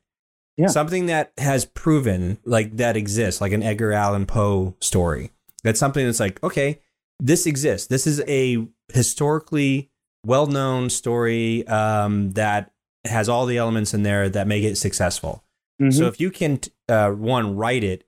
Yeah. 0.57 0.69
Something 0.69 1.07
that 1.07 1.33
has 1.39 1.67
proven 1.67 2.39
like 2.45 2.79
that 2.79 2.97
exists, 2.97 3.41
like 3.41 3.53
an 3.53 3.63
Edgar 3.63 3.93
Allan 3.93 4.27
Poe 4.27 4.75
story. 4.81 5.31
That's 5.63 5.79
something 5.79 6.05
that's 6.05 6.21
like, 6.21 6.43
okay, 6.43 6.81
this 7.21 7.47
exists. 7.47 7.89
This 7.89 8.07
is 8.07 8.23
a 8.27 8.67
historically 8.93 9.91
well 10.25 10.47
known 10.47 10.91
story 10.91 11.67
um, 11.69 12.33
that 12.33 12.73
has 13.05 13.29
all 13.29 13.47
the 13.47 13.59
elements 13.59 13.95
in 13.95 14.03
there 14.03 14.29
that 14.29 14.47
make 14.47 14.65
it 14.65 14.77
successful. 14.77 15.45
Mhm. 15.81 15.93
So 15.93 16.07
if 16.07 16.21
you 16.21 16.31
can, 16.31 16.61
uh, 16.89 17.11
one, 17.11 17.55
write 17.57 17.85
it, 17.85 18.05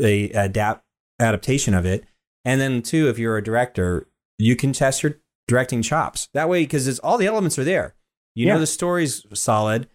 a 0.00 0.30
adapt 0.30 0.84
adaptation 1.18 1.72
of 1.74 1.86
it, 1.86 2.04
and 2.44 2.60
then 2.60 2.82
two, 2.82 3.08
if 3.08 3.18
you're 3.18 3.36
a 3.36 3.44
director, 3.44 4.08
you 4.42 4.56
can 4.56 4.72
test 4.72 5.02
your 5.02 5.18
directing 5.48 5.82
chops. 5.82 6.28
That 6.34 6.48
way, 6.48 6.62
because 6.62 6.86
it's 6.88 6.98
all 7.00 7.18
the 7.18 7.26
elements 7.26 7.58
are 7.58 7.64
there. 7.64 7.94
You 8.34 8.46
Yeah. 8.46 8.54
know 8.54 8.60
the 8.60 8.66
story's 8.66 9.24
solid. 9.34 9.88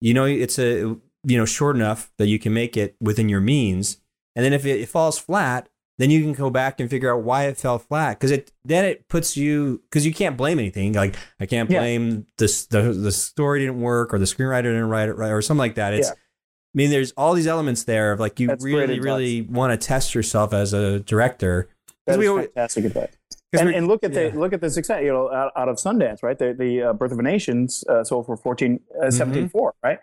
You 0.00 0.14
know 0.14 0.24
it's 0.24 0.58
a 0.58 0.96
you 1.24 1.36
know 1.38 1.44
short 1.44 1.76
enough 1.76 2.12
that 2.18 2.26
you 2.28 2.38
can 2.38 2.52
make 2.54 2.76
it 2.76 2.96
within 3.00 3.28
your 3.28 3.40
means. 3.40 3.98
And 4.34 4.44
then 4.44 4.52
if 4.52 4.64
it, 4.66 4.80
it 4.80 4.88
falls 4.88 5.18
flat, 5.18 5.68
then 5.98 6.10
you 6.10 6.22
can 6.22 6.32
go 6.34 6.50
back 6.50 6.78
and 6.78 6.88
figure 6.90 7.12
out 7.14 7.22
why 7.24 7.44
it 7.46 7.56
fell 7.56 7.78
flat. 7.78 8.18
Because 8.18 8.30
it 8.30 8.52
then 8.64 8.84
it 8.84 9.08
puts 9.08 9.36
you 9.36 9.82
because 9.88 10.04
you 10.06 10.12
can't 10.14 10.36
blame 10.36 10.58
anything. 10.58 10.92
Like 10.92 11.16
I 11.40 11.46
can't 11.46 11.70
Yeah. 11.70 11.80
blame 11.80 12.26
this 12.38 12.66
the 12.66 12.82
the 12.92 13.12
story 13.12 13.60
didn't 13.60 13.80
work 13.80 14.12
or 14.14 14.18
the 14.18 14.24
screenwriter 14.26 14.64
didn't 14.64 14.88
write 14.88 15.08
it 15.08 15.14
right 15.16 15.30
or 15.30 15.42
something 15.42 15.58
like 15.58 15.74
that. 15.76 15.94
It's 15.94 16.08
Yeah. 16.08 16.14
I 16.14 16.74
mean, 16.74 16.90
there's 16.90 17.12
all 17.12 17.32
these 17.32 17.46
elements 17.46 17.84
there 17.84 18.12
of 18.12 18.20
like 18.20 18.38
you 18.38 18.48
That's 18.48 18.62
really, 18.62 19.00
really 19.00 19.40
want 19.40 19.72
to 19.78 19.86
test 19.86 20.14
yourself 20.14 20.52
as 20.52 20.74
a 20.74 21.00
director. 21.00 21.68
That 22.06 22.12
'Cause 22.12 22.14
is 22.16 22.18
we 22.18 22.26
always- 22.28 22.46
fantastic 22.48 22.84
advice. 22.84 23.08
And, 23.52 23.70
and 23.70 23.86
look 23.88 24.04
at 24.04 24.12
yeah. 24.12 24.30
the 24.30 24.38
look 24.38 24.52
at 24.52 24.60
the 24.60 24.70
success, 24.70 25.02
you 25.02 25.12
know, 25.12 25.32
out, 25.32 25.52
out 25.56 25.68
of 25.68 25.76
Sundance, 25.76 26.22
right? 26.22 26.38
The 26.38 26.52
the 26.52 26.82
uh, 26.82 26.92
Birth 26.92 27.12
of 27.12 27.18
a 27.18 27.22
Nations 27.22 27.84
uh, 27.88 28.04
sold 28.04 28.26
for 28.26 28.36
14 28.36 28.80
uh, 29.00 29.06
Mm-hmm. 29.06 29.58
right? 29.82 29.98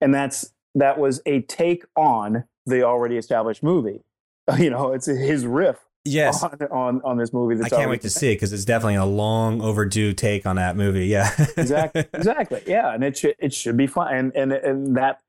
And 0.00 0.12
that's 0.12 0.52
that 0.74 0.98
was 0.98 1.22
a 1.24 1.42
take 1.42 1.84
on 1.96 2.44
the 2.66 2.82
already 2.82 3.16
established 3.16 3.62
movie. 3.62 4.04
You 4.58 4.70
know, 4.70 4.94
it's 4.94 5.04
his 5.04 5.44
riff 5.44 5.76
Yes, 6.04 6.42
on, 6.42 6.58
on 6.70 7.02
on 7.02 7.18
this 7.18 7.32
movie. 7.32 7.62
I 7.62 7.68
can't 7.68 7.90
wait 7.90 8.00
to 8.02 8.10
see 8.10 8.32
it 8.32 8.36
because 8.36 8.52
it's 8.52 8.64
definitely 8.64 8.94
a 8.94 9.04
long 9.04 9.60
overdue 9.60 10.12
take 10.12 10.46
on 10.46 10.56
that 10.56 10.76
movie. 10.76 11.06
Yeah, 11.06 11.30
exactly 11.56 12.06
exactly 12.14 12.62
yeah 12.66 12.94
and 12.94 13.04
it 13.04 13.16
should 13.18 13.34
it 13.38 13.52
should 13.52 13.76
be 13.76 13.86
fun 13.86 14.14
and 14.14 14.32
and 14.34 14.52
and 14.52 14.96
that 14.96 15.20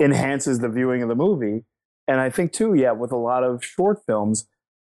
enhances 0.00 0.60
the 0.60 0.68
viewing 0.68 1.02
of 1.02 1.08
the 1.08 1.14
movie 1.14 1.64
and 2.08 2.20
i 2.20 2.30
think 2.30 2.52
too 2.52 2.74
yeah 2.74 2.92
with 2.92 3.12
a 3.12 3.16
lot 3.16 3.44
of 3.44 3.62
short 3.64 4.04
films 4.06 4.46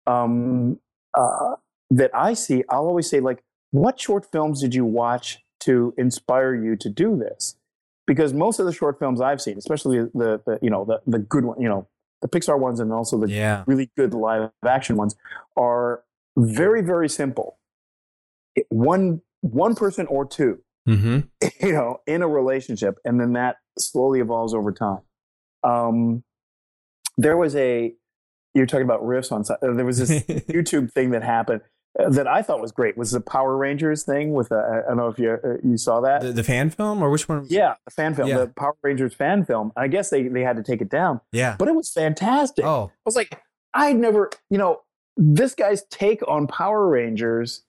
um 0.05 0.79
uh 1.13 1.55
that 1.89 2.11
i 2.13 2.33
see 2.33 2.63
i'll 2.69 2.87
always 2.87 3.09
say 3.09 3.19
like 3.19 3.43
what 3.71 3.99
short 3.99 4.25
films 4.31 4.61
did 4.61 4.73
you 4.75 4.85
watch 4.85 5.39
to 5.59 5.93
inspire 5.97 6.53
you 6.55 6.75
to 6.75 6.89
do 6.89 7.17
this 7.17 7.55
because 8.05 8.33
most 8.33 8.59
of 8.59 8.65
the 8.65 8.73
short 8.73 8.99
films 8.99 9.21
i've 9.21 9.41
seen 9.41 9.57
especially 9.57 9.99
the, 9.99 10.41
the 10.45 10.59
you 10.61 10.69
know 10.69 10.85
the 10.85 11.01
the 11.07 11.19
good 11.19 11.45
one 11.45 11.59
you 11.61 11.67
know 11.67 11.87
the 12.21 12.27
pixar 12.27 12.59
ones 12.59 12.79
and 12.79 12.91
also 12.91 13.17
the 13.19 13.29
yeah. 13.29 13.63
really 13.67 13.91
good 13.95 14.13
live 14.13 14.49
action 14.65 14.95
ones 14.95 15.15
are 15.55 16.03
very 16.35 16.81
very 16.81 17.07
simple 17.09 17.57
It- 18.55 18.65
one 18.69 19.21
one 19.41 19.75
person 19.75 20.07
or 20.07 20.25
two 20.25 20.59
Mm-hmm. 20.87 21.19
you 21.65 21.73
know 21.73 21.99
in 22.07 22.21
a 22.21 22.27
relationship 22.29 22.97
and 23.03 23.19
then 23.19 23.33
that 23.33 23.57
slowly 23.77 24.21
evolves 24.21 24.53
over 24.53 24.71
time 24.71 24.99
um 25.63 26.23
there 27.17 27.35
was 27.35 27.57
a 27.57 27.93
you're 28.53 28.65
talking 28.65 28.85
about 28.85 29.01
riffs 29.03 29.29
on 29.33 29.43
uh, 29.49 29.73
there 29.75 29.83
was 29.83 29.97
this 29.97 30.23
youtube 30.47 30.89
thing 30.93 31.11
that 31.11 31.23
happened 31.23 31.59
that 32.09 32.27
i 32.27 32.41
thought 32.41 32.61
was 32.61 32.71
great 32.71 32.95
was 32.97 33.11
the 33.11 33.19
power 33.21 33.57
rangers 33.57 34.03
thing 34.03 34.33
with 34.33 34.51
uh, 34.51 34.55
i 34.57 34.81
don't 34.87 34.97
know 34.97 35.07
if 35.07 35.17
you 35.17 35.31
uh, 35.43 35.55
you 35.63 35.77
saw 35.77 35.99
that 35.99 36.21
the, 36.21 36.31
the 36.31 36.43
fan 36.43 36.69
film 36.69 37.01
or 37.01 37.09
which 37.09 37.27
one? 37.27 37.45
yeah 37.49 37.73
the 37.85 37.91
fan 37.91 38.13
film 38.13 38.27
Yeah. 38.29 38.37
the 38.39 38.47
power 38.47 38.75
rangers 38.83 39.13
fan 39.15 39.43
film 39.45 39.71
i 39.75 39.87
guess 39.87 40.09
they 40.09 40.27
they 40.27 40.41
had 40.41 40.55
to 40.57 40.63
take 40.63 40.81
it 40.81 40.89
down 40.89 41.21
yeah. 41.31 41.55
but 41.57 41.67
it 41.67 41.75
was 41.75 41.89
fantastic 41.91 42.63
Oh, 42.65 42.91
I 42.93 42.99
was 43.05 43.15
like, 43.15 43.41
I'd 43.73 43.95
never, 43.97 44.29
you 44.49 44.57
know, 44.57 44.81
this 45.17 45.53
guy's 45.55 45.83
take 45.91 46.21
on 46.27 46.47
Power 46.47 46.87
Rangers. 46.87 47.63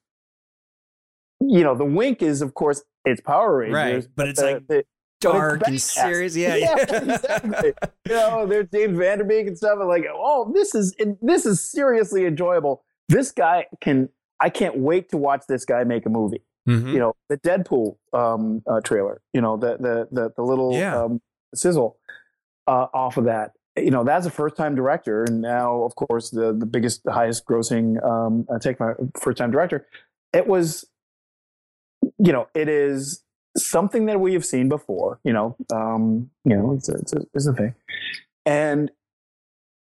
You 1.41 1.63
know, 1.63 1.75
the 1.75 1.85
wink 1.85 2.23
is, 2.23 2.43
of 2.43 2.55
course, 2.55 2.83
it's 3.05 3.21
Power 3.21 3.59
Rangers, 3.59 3.75
Right, 4.05 4.09
but 4.17 4.29
it's 4.29 4.41
the- 4.41 4.47
like 4.53 4.67
the- 4.69 4.85
dark 5.21 5.63
and 5.67 5.81
serious. 5.81 6.37
Yeah, 6.37 6.55
yeah, 6.57 6.75
yeah. 6.79 6.97
exactly. 7.15 7.73
you 8.09 8.13
know, 8.15 8.47
there's 8.47 8.69
James 8.73 8.97
Van 8.99 9.19
Der 9.19 9.25
Beek 9.25 9.47
and 9.49 9.57
stuff, 9.57 9.79
and 9.79 9.89
like, 9.89 10.05
oh, 10.13 10.51
this 10.55 10.75
is 10.75 10.95
this 11.23 11.45
is 11.47 11.61
seriously 11.63 12.25
enjoyable. 12.25 12.85
This 13.09 13.31
guy 13.33 13.67
can. 13.81 14.09
I 14.41 14.51
can't 14.51 14.79
wait 14.79 15.09
to 15.11 15.17
watch 15.17 15.43
this 15.49 15.65
guy 15.65 15.85
make 15.85 16.07
a 16.07 16.11
movie. 16.11 16.43
Mhm. 16.69 16.93
You 16.93 16.99
know, 16.99 17.17
the 17.29 17.39
Deadpool 17.39 17.97
um, 18.13 18.63
uh, 18.67 18.81
trailer. 18.83 19.21
You 19.33 19.41
know, 19.41 19.57
the 19.57 19.77
the 19.79 20.09
the, 20.13 20.33
the 20.37 20.43
little 20.43 20.73
Yeah. 20.75 21.03
um, 21.03 21.21
sizzle 21.55 21.99
uh, 22.67 22.87
off 22.93 23.17
of 23.17 23.25
that. 23.25 23.53
You 23.77 23.91
know, 23.91 24.03
that's 24.05 24.27
a 24.27 24.31
first 24.31 24.57
time 24.57 24.75
director, 24.75 25.23
and 25.25 25.41
now, 25.41 25.83
of 25.83 25.95
course, 25.95 26.31
the 26.31 26.53
the 26.53 26.67
biggest, 26.67 27.05
the 27.05 27.13
highest 27.13 27.47
grossing 27.47 28.03
um, 28.05 28.47
uh, 28.51 28.59
take 28.59 28.79
my 28.81 28.93
first 29.17 29.39
time 29.39 29.51
director. 29.51 29.87
It 30.33 30.47
was, 30.47 30.85
you 32.19 32.33
know, 32.33 32.49
it 32.55 32.69
is 32.69 33.23
something 33.57 34.07
that 34.07 34.21
we 34.21 34.33
have 34.35 34.45
seen 34.45 34.69
before. 34.69 35.21
You 35.25 35.33
know, 35.33 35.57
um, 35.73 36.31
you 36.45 36.57
know, 36.57 36.73
it's 36.75 36.89
a, 36.89 36.95
it's 36.95 37.13
a, 37.13 37.21
it's 37.35 37.47
a 37.47 37.53
thing, 37.55 37.75
and 38.45 38.91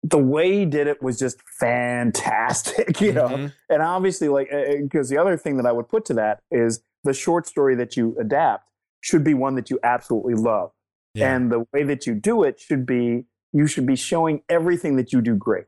the 0.07 0.17
way 0.19 0.51
he 0.59 0.65
did 0.65 0.85
it 0.87 1.01
was 1.01 1.17
just 1.17 1.41
fantastic. 1.59 2.99
You 3.05 3.13
know, 3.13 3.27
Mhm. 3.29 3.53
and 3.69 3.81
obviously 3.81 4.27
like 4.29 4.49
because 4.83 5.09
the 5.09 5.17
other 5.17 5.37
thing 5.37 5.57
that 5.57 5.65
i 5.65 5.71
would 5.71 5.87
put 5.89 6.05
to 6.05 6.13
that 6.13 6.39
is 6.51 6.83
the 7.03 7.13
short 7.13 7.47
story 7.47 7.75
that 7.75 7.95
you 7.97 8.15
adapt 8.19 8.69
should 9.01 9.23
be 9.23 9.33
one 9.33 9.55
that 9.55 9.69
you 9.69 9.79
absolutely 9.83 10.33
love 10.35 10.71
Yeah. 11.13 11.35
and 11.35 11.51
the 11.51 11.65
way 11.73 11.83
that 11.83 12.05
you 12.07 12.13
do 12.15 12.43
it 12.43 12.59
should 12.59 12.85
be 12.85 13.25
you 13.53 13.67
should 13.67 13.85
be 13.85 13.95
showing 13.95 14.41
everything 14.49 14.95
that 14.97 15.11
you 15.13 15.21
do 15.21 15.35
great 15.35 15.65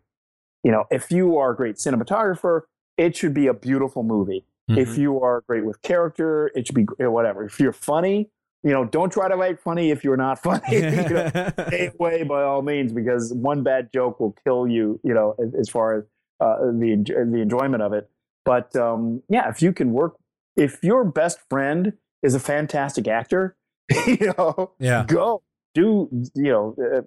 you 0.64 0.72
know 0.72 0.86
if 0.92 1.12
you 1.12 1.38
are 1.38 1.52
a 1.52 1.56
great 1.56 1.76
cinematographer 1.76 2.62
it 2.98 3.16
should 3.16 3.34
be 3.34 3.48
a 3.48 3.54
beautiful 3.54 4.04
movie 4.04 4.46
if 4.70 4.90
Mhm. 4.96 4.98
you 4.98 5.22
are 5.22 5.42
great 5.48 5.66
with 5.66 5.82
character 5.82 6.52
it 6.56 6.66
should 6.68 6.76
be 6.76 6.86
whatever 7.00 7.44
if 7.46 7.60
you're 7.60 7.74
funny 7.74 8.30
you 8.64 8.72
know 8.72 8.86
don't 8.86 9.12
try 9.12 9.28
to 9.28 9.36
write 9.36 9.60
funny 9.60 9.92
if 9.92 10.04
you're 10.04 10.18
not 10.18 10.42
funny. 10.44 10.76
You 10.76 10.82
know, 10.82 11.30
stay 11.68 11.92
away 12.00 12.24
by 12.24 12.44
all 12.44 12.62
means 12.62 12.92
because 12.92 13.34
one 13.34 13.64
bad 13.64 13.90
joke 13.94 14.20
will 14.20 14.36
kill 14.44 14.68
you 14.68 15.00
you 15.04 15.14
know 15.14 15.36
as, 15.40 15.54
as 15.60 15.70
far 15.70 15.98
as 15.98 16.04
uh, 16.40 16.58
the 16.72 17.04
the 17.32 17.42
enjoyment 17.42 17.82
of 17.84 17.94
it. 17.94 18.10
But 18.46 18.76
um, 18.76 19.22
yeah 19.30 19.50
if 19.50 19.62
you 19.62 19.74
can 19.74 19.92
work 19.92 20.16
if 20.56 20.84
your 20.84 21.04
best 21.04 21.40
friend 21.50 21.94
is 22.24 22.34
a 22.34 22.40
fantastic 22.40 23.08
actor 23.08 23.56
you 24.08 24.34
know 24.38 24.72
yeah. 24.80 25.06
go 25.08 25.44
do 25.74 26.10
you 26.36 26.52
know 26.52 26.76
uh, 26.82 27.02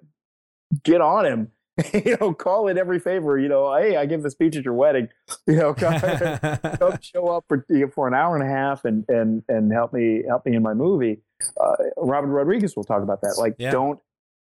get 0.83 1.01
on 1.01 1.25
him 1.25 1.51
you 1.93 2.17
know 2.19 2.33
call 2.33 2.67
it 2.67 2.77
every 2.77 2.99
favor 2.99 3.37
you 3.39 3.47
know 3.47 3.75
hey 3.75 3.95
i 3.95 4.05
give 4.05 4.23
the 4.23 4.29
speech 4.29 4.55
at 4.55 4.65
your 4.65 4.73
wedding 4.73 5.07
you 5.47 5.55
know 5.55 5.73
come, 5.73 5.99
come 6.79 6.97
show 7.01 7.27
up 7.29 7.45
for 7.47 7.65
you 7.69 7.81
know, 7.81 7.87
for 7.87 8.07
an 8.07 8.13
hour 8.13 8.35
and 8.35 8.43
a 8.43 8.51
half 8.51 8.85
and 8.85 9.05
and 9.09 9.43
and 9.47 9.71
help 9.71 9.93
me 9.93 10.23
help 10.27 10.45
me 10.45 10.55
in 10.55 10.63
my 10.63 10.73
movie 10.73 11.19
uh, 11.59 11.75
robert 11.97 12.27
rodriguez 12.27 12.75
will 12.75 12.83
talk 12.83 13.03
about 13.03 13.21
that 13.21 13.35
like 13.37 13.55
Yeah. 13.57 13.71
don't 13.71 13.99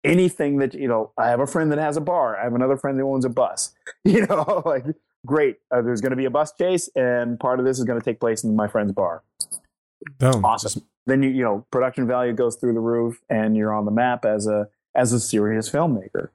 anything 0.05 0.59
that 0.59 0.75
you 0.75 0.89
know 0.89 1.13
i 1.17 1.29
have 1.29 1.41
a 1.41 1.47
friend 1.47 1.71
that 1.73 1.79
has 1.79 1.97
a 1.97 2.01
bar 2.01 2.37
i 2.37 2.43
have 2.45 2.55
another 2.55 2.77
friend 2.77 2.99
that 2.99 3.05
owns 3.05 3.25
a 3.25 3.31
bus 3.31 3.73
you 4.05 4.27
know 4.27 4.63
like 4.67 4.85
great 5.25 5.59
uh, 5.71 5.81
there's 5.81 6.01
going 6.01 6.11
to 6.11 6.17
be 6.17 6.25
a 6.25 6.31
bus 6.31 6.53
chase 6.59 6.91
and 6.97 7.39
part 7.39 7.61
of 7.61 7.65
this 7.65 7.79
is 7.79 7.85
going 7.85 7.99
to 7.99 8.05
take 8.05 8.19
place 8.19 8.43
in 8.43 8.57
my 8.57 8.67
friend's 8.67 8.93
bar 8.93 9.23
Boom. 10.19 10.45
awesome 10.45 10.83
then 11.07 11.23
you 11.23 11.31
you 11.31 11.45
know 11.45 11.65
production 11.71 12.07
value 12.07 12.33
goes 12.33 12.57
through 12.57 12.73
the 12.75 12.81
roof 12.81 13.21
and 13.31 13.57
you're 13.57 13.73
on 13.73 13.85
the 13.85 13.91
map 13.93 14.25
as 14.25 14.49
a 14.49 14.67
as 14.97 15.13
a 15.13 15.21
serious 15.21 15.71
filmmaker 15.71 16.31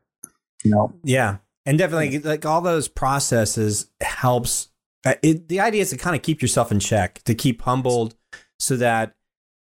you 0.68 0.76
know 0.76 0.94
Yeah, 1.04 1.38
and 1.66 1.78
definitely 1.78 2.20
like 2.20 2.46
all 2.46 2.62
those 2.62 2.88
processes 2.88 3.90
helps. 4.02 4.70
Uh, 5.06 5.14
it, 5.22 5.48
the 5.48 5.60
idea 5.60 5.82
is 5.82 5.92
to 5.92 5.98
kind 5.98 6.16
of 6.16 6.22
keep 6.22 6.42
yourself 6.42 6.72
in 6.72 6.80
check, 6.80 7.22
to 7.24 7.34
keep 7.34 7.62
humbled, 7.62 8.16
so 8.60 8.76
that, 8.78 9.16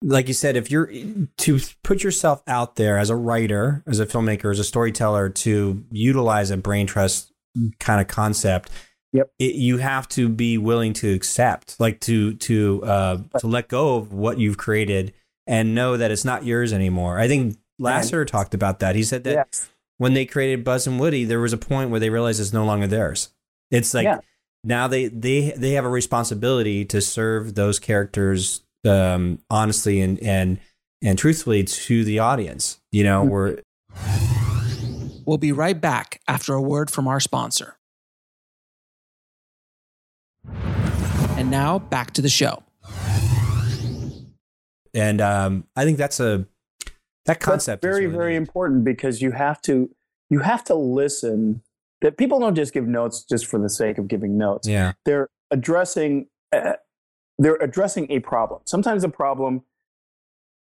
like 0.03 0.27
you 0.27 0.33
said, 0.33 0.55
if 0.55 0.69
you're 0.69 0.91
to 1.37 1.59
put 1.83 2.03
yourself 2.03 2.43
out 2.47 2.75
there 2.75 2.97
as 2.97 3.09
a 3.09 3.15
writer, 3.15 3.83
as 3.87 3.99
a 3.99 4.05
filmmaker, 4.05 4.51
as 4.51 4.59
a 4.59 4.63
storyteller, 4.63 5.29
to 5.29 5.83
utilize 5.91 6.51
a 6.51 6.57
brain 6.57 6.87
trust 6.87 7.31
kind 7.79 8.01
of 8.01 8.07
concept. 8.07 8.69
Yep. 9.13 9.29
It, 9.39 9.55
you 9.55 9.77
have 9.77 10.07
to 10.09 10.29
be 10.29 10.57
willing 10.57 10.93
to 10.93 11.13
accept, 11.13 11.77
like 11.79 11.99
to 12.01 12.35
to 12.35 12.83
uh, 12.83 13.17
to 13.39 13.47
let 13.47 13.67
go 13.67 13.97
of 13.97 14.13
what 14.13 14.39
you've 14.39 14.57
created 14.57 15.13
and 15.45 15.75
know 15.75 15.97
that 15.97 16.11
it's 16.11 16.23
not 16.23 16.45
yours 16.45 16.71
anymore. 16.71 17.19
I 17.19 17.27
think 17.27 17.57
Lasseter 17.81 18.25
talked 18.25 18.53
about 18.53 18.79
that. 18.79 18.95
He 18.95 19.03
said 19.03 19.23
that 19.25 19.33
Yes. 19.33 19.69
When 20.01 20.15
they 20.15 20.25
created 20.25 20.63
Buzz 20.63 20.87
and 20.87 20.99
Woody, 20.99 21.25
there 21.25 21.39
was 21.39 21.53
a 21.53 21.59
point 21.59 21.91
where 21.91 21.99
they 21.99 22.09
realized 22.09 22.41
it's 22.41 22.51
no 22.51 22.65
longer 22.65 22.87
theirs. 22.87 23.29
It's 23.69 23.93
like 23.93 24.05
Yeah. 24.05 24.17
now 24.63 24.87
they 24.87 25.05
they 25.09 25.51
they 25.51 25.73
have 25.73 25.85
a 25.85 25.89
responsibility 25.89 26.83
to 26.85 27.01
serve 27.01 27.53
those 27.53 27.77
characters 27.77 28.63
um, 28.83 29.37
honestly 29.51 30.01
and 30.01 30.17
and 30.23 30.59
and 31.03 31.19
truthfully 31.19 31.63
to 31.63 32.03
the 32.03 32.17
audience. 32.17 32.81
You 32.91 33.03
know, 33.03 33.23
we're 33.23 33.59
We'll 35.23 35.37
be 35.37 35.51
right 35.51 35.79
back 35.79 36.19
after 36.27 36.55
a 36.55 36.61
word 36.61 36.89
from 36.89 37.07
our 37.07 37.19
sponsor. 37.19 37.77
And 41.37 41.51
now 41.51 41.77
back 41.77 42.09
to 42.13 42.23
the 42.23 42.29
show. 42.29 42.63
and 44.95 45.21
um, 45.21 45.67
I 45.75 45.85
think 45.85 45.99
that's 45.99 46.19
a 46.19 46.47
that 47.25 47.39
concept. 47.39 47.81
That's 47.81 47.91
is 47.91 47.95
very 47.97 48.07
really 48.07 48.17
very 48.17 48.33
neat. 48.33 48.37
important 48.37 48.83
because 48.83 49.21
you 49.21 49.31
have 49.31 49.61
to 49.63 49.89
you 50.29 50.39
have 50.39 50.63
to 50.65 50.75
listen. 50.75 51.63
That 52.01 52.17
people 52.17 52.39
don't 52.39 52.55
just 52.55 52.73
give 52.73 52.87
notes 52.87 53.23
just 53.23 53.45
for 53.45 53.59
the 53.59 53.69
sake 53.69 53.99
of 53.99 54.07
giving 54.07 54.37
notes. 54.37 54.67
Yeah, 54.67 54.93
they're 55.05 55.29
addressing 55.51 56.27
uh, 56.51 56.73
they're 57.37 57.57
addressing 57.57 58.11
a 58.11 58.19
problem. 58.19 58.61
Sometimes 58.65 59.03
the 59.03 59.09
problem 59.09 59.63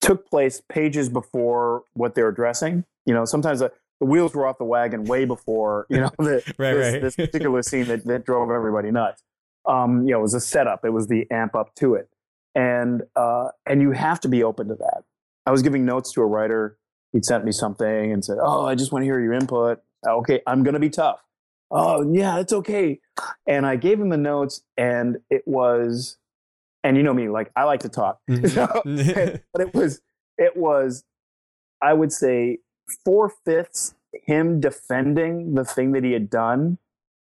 took 0.01 0.29
place 0.29 0.61
pages 0.69 1.09
before 1.09 1.83
what 1.93 2.13
they're 2.13 2.29
addressing. 2.29 2.85
You 3.05 3.13
know 3.13 3.25
sometimes 3.25 3.59
the, 3.59 3.71
the 3.99 4.05
wheels 4.05 4.35
were 4.35 4.45
off 4.45 4.59
the 4.59 4.65
wagon 4.65 5.05
way 5.05 5.25
before 5.25 5.87
you 5.89 6.01
know 6.01 6.11
the, 6.19 6.43
Right, 6.59 6.73
this, 6.73 6.93
right. 6.93 7.01
this 7.01 7.15
particular 7.15 7.63
scene 7.63 7.85
that, 7.85 8.05
that 8.05 8.25
drove 8.25 8.51
everybody 8.51 8.91
nuts. 8.91 9.23
Um, 9.65 10.05
you 10.05 10.11
know 10.11 10.19
it 10.19 10.23
was 10.23 10.35
a 10.35 10.41
setup. 10.41 10.85
It 10.85 10.91
was 10.91 11.07
the 11.07 11.29
amp 11.31 11.55
up 11.55 11.73
to 11.75 11.95
it. 11.95 12.09
And 12.53 13.01
uh, 13.15 13.49
and 13.65 13.81
you 13.81 13.91
have 13.91 14.19
to 14.19 14.27
be 14.27 14.43
open 14.43 14.67
to 14.67 14.75
that 14.75 15.03
i 15.45 15.51
was 15.51 15.61
giving 15.61 15.85
notes 15.85 16.11
to 16.13 16.21
a 16.21 16.25
writer. 16.25 16.77
He'd 17.11 17.25
sent 17.25 17.45
me 17.45 17.51
something 17.51 18.11
and 18.11 18.23
said 18.23 18.37
oh 18.41 18.65
i 18.65 18.75
just 18.75 18.91
want 18.91 19.03
to 19.03 19.05
hear 19.05 19.19
your 19.19 19.33
input. 19.33 19.79
Okay 20.07 20.41
i'm 20.47 20.63
going 20.63 20.73
to 20.73 20.79
be 20.79 20.89
tough. 20.89 21.23
Oh 21.71 22.11
yeah 22.11 22.39
it's 22.39 22.53
okay. 22.53 22.99
And 23.47 23.65
i 23.65 23.75
gave 23.75 23.99
him 23.99 24.09
the 24.09 24.17
notes 24.17 24.63
and 24.77 25.17
it 25.29 25.43
was 25.45 26.17
and 26.83 26.97
you 26.97 27.03
know 27.03 27.13
me 27.13 27.29
like 27.29 27.51
i 27.55 27.63
like 27.63 27.81
to 27.81 27.89
talk. 27.89 28.19
So, 28.47 28.67
but 28.85 29.61
it 29.61 29.73
was 29.73 30.01
it 30.37 30.57
was 30.57 31.03
i 31.81 31.93
would 31.93 32.11
say 32.11 32.59
four 33.05 33.31
fifths 33.45 33.95
him 34.25 34.59
defending 34.59 35.55
the 35.55 35.65
thing 35.65 35.91
that 35.93 36.03
he 36.03 36.11
had 36.11 36.29
done 36.29 36.77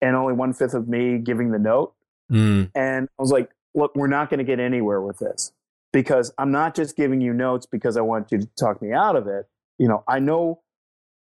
and 0.03 0.15
only 0.15 0.35
one 0.35 0.53
fifth 0.53 0.75
of 0.75 0.89
me 0.89 1.17
giving 1.19 1.53
the 1.53 1.59
note. 1.59 1.95
Mm, 2.31 2.71
and 2.75 3.09
i 3.19 3.23
was 3.23 3.31
like 3.31 3.51
look 3.75 3.95
we're 3.95 4.09
not 4.09 4.31
going 4.31 4.39
to 4.39 4.45
get 4.45 4.59
anywhere 4.59 5.01
with 5.01 5.19
this 5.19 5.53
because 5.93 6.33
i'm 6.39 6.51
not 6.51 6.75
just 6.75 6.97
giving 6.97 7.21
you 7.21 7.33
notes 7.33 7.67
because 7.67 7.97
i 7.97 8.01
want 8.01 8.31
you 8.33 8.39
to 8.39 8.49
talk 8.59 8.81
me 8.83 8.93
out 8.93 9.17
of 9.17 9.27
it. 9.27 9.47
You 9.79 9.89
know 9.89 10.05
i 10.09 10.19
know 10.19 10.61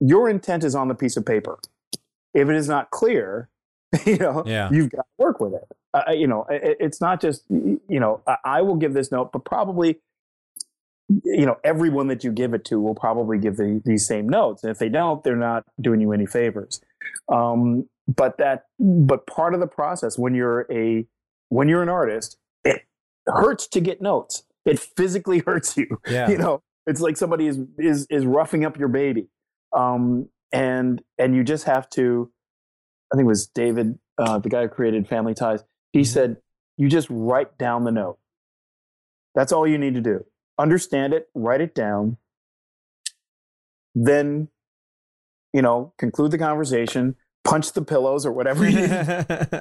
your 0.01 0.29
intent 0.29 0.63
is 0.65 0.75
on 0.77 0.87
the 0.89 0.95
piece 0.95 1.17
of 1.17 1.27
paper. 1.27 1.59
If 2.35 2.49
it 2.49 2.55
is 2.55 2.69
not 2.69 2.91
clear 2.91 3.49
you 4.07 4.17
know 4.19 4.43
Yeah. 4.47 4.69
you've 4.71 4.91
got 4.91 5.03
to 5.03 5.09
work 5.19 5.41
with 5.41 5.55
it. 5.55 5.65
Uh, 5.95 6.13
you 6.13 6.27
know 6.27 6.45
it, 6.51 6.77
it's 6.81 7.01
not 7.01 7.21
just 7.21 7.43
you 7.51 7.81
know 7.89 8.21
I, 8.27 8.37
I 8.45 8.63
will 8.63 8.77
give 8.77 8.95
this 8.95 9.11
note 9.11 9.33
but 9.33 9.45
probably 9.45 9.99
you 11.25 11.47
know 11.47 11.57
everyone 11.65 12.09
that 12.09 12.23
you 12.23 12.31
give 12.31 12.53
it 12.55 12.65
to 12.67 12.79
will 12.81 12.95
probably 12.95 13.39
give 13.39 13.57
the, 13.57 13.81
these 13.85 14.07
same 14.07 14.29
notes. 14.29 14.63
And 14.63 14.71
if 14.71 14.79
they 14.79 14.89
don't 14.91 15.25
they're 15.25 15.37
not 15.37 15.65
doing 15.81 16.01
you 16.01 16.13
any 16.13 16.27
favors. 16.27 16.81
Um, 17.29 17.89
but 18.07 18.39
that 18.39 18.65
but 18.79 19.27
part 19.27 19.55
of 19.55 19.61
the 19.61 19.67
process 19.67 20.19
when 20.19 20.35
you're 20.35 20.67
a 20.71 21.07
when 21.49 21.69
you're 21.69 21.83
an 21.83 21.89
artist 21.89 22.37
hurts 23.29 23.67
to 23.69 23.81
get 23.81 24.01
notes. 24.01 24.45
It 24.65 24.79
physically 24.79 25.39
hurts 25.47 25.77
you 25.77 25.87
yeah, 26.09 26.29
you 26.31 26.39
know? 26.39 26.63
It's 26.87 27.01
like 27.01 27.17
somebody 27.17 27.47
is 27.47 27.59
is 27.79 28.07
is 28.11 28.25
roughing 28.25 28.65
up 28.65 28.79
your 28.79 28.89
baby 28.89 29.29
um 29.77 30.31
and 30.53 31.03
and 31.19 31.37
you 31.37 31.45
just 31.45 31.65
have 31.65 31.87
to 31.91 32.31
i 33.13 33.17
think 33.17 33.27
it 33.27 33.29
was 33.29 33.47
david 33.49 33.99
uh 34.17 34.39
the 34.39 34.49
guy 34.49 34.63
who 34.63 34.69
created 34.69 35.07
family 35.07 35.35
ties 35.35 35.63
he 35.93 36.03
said 36.05 36.39
you 36.79 36.89
just 36.89 37.09
write 37.11 37.59
down 37.59 37.85
the 37.85 37.91
note. 37.91 38.19
That's 39.35 39.53
all 39.53 39.67
you 39.67 39.79
need 39.79 39.95
to 39.95 40.01
do. 40.01 40.25
Understand 40.59 41.13
it 41.13 41.29
write 41.35 41.61
it 41.61 41.75
down. 41.75 42.17
Then 43.95 44.49
you 45.53 45.61
know 45.61 45.93
conclude 45.99 46.31
the 46.31 46.39
conversation 46.39 47.17
punch 47.49 47.73
the 47.73 47.83
pillows 47.83 48.27
or 48.27 48.33
whatever 48.33 48.69
you 48.69 48.79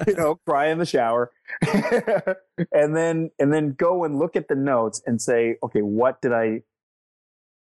you 0.08 0.16
know, 0.18 0.36
cry 0.46 0.68
in 0.68 0.78
the 0.78 0.86
shower, 0.86 1.32
and 2.72 2.96
then 2.96 3.32
and 3.40 3.54
then 3.54 3.74
go 3.74 4.04
and 4.04 4.20
look 4.20 4.36
at 4.36 4.48
the 4.48 4.56
notes 4.56 5.02
and 5.06 5.22
say, 5.22 5.58
okay, 5.64 5.82
what 5.82 6.22
did 6.22 6.34
I? 6.34 6.64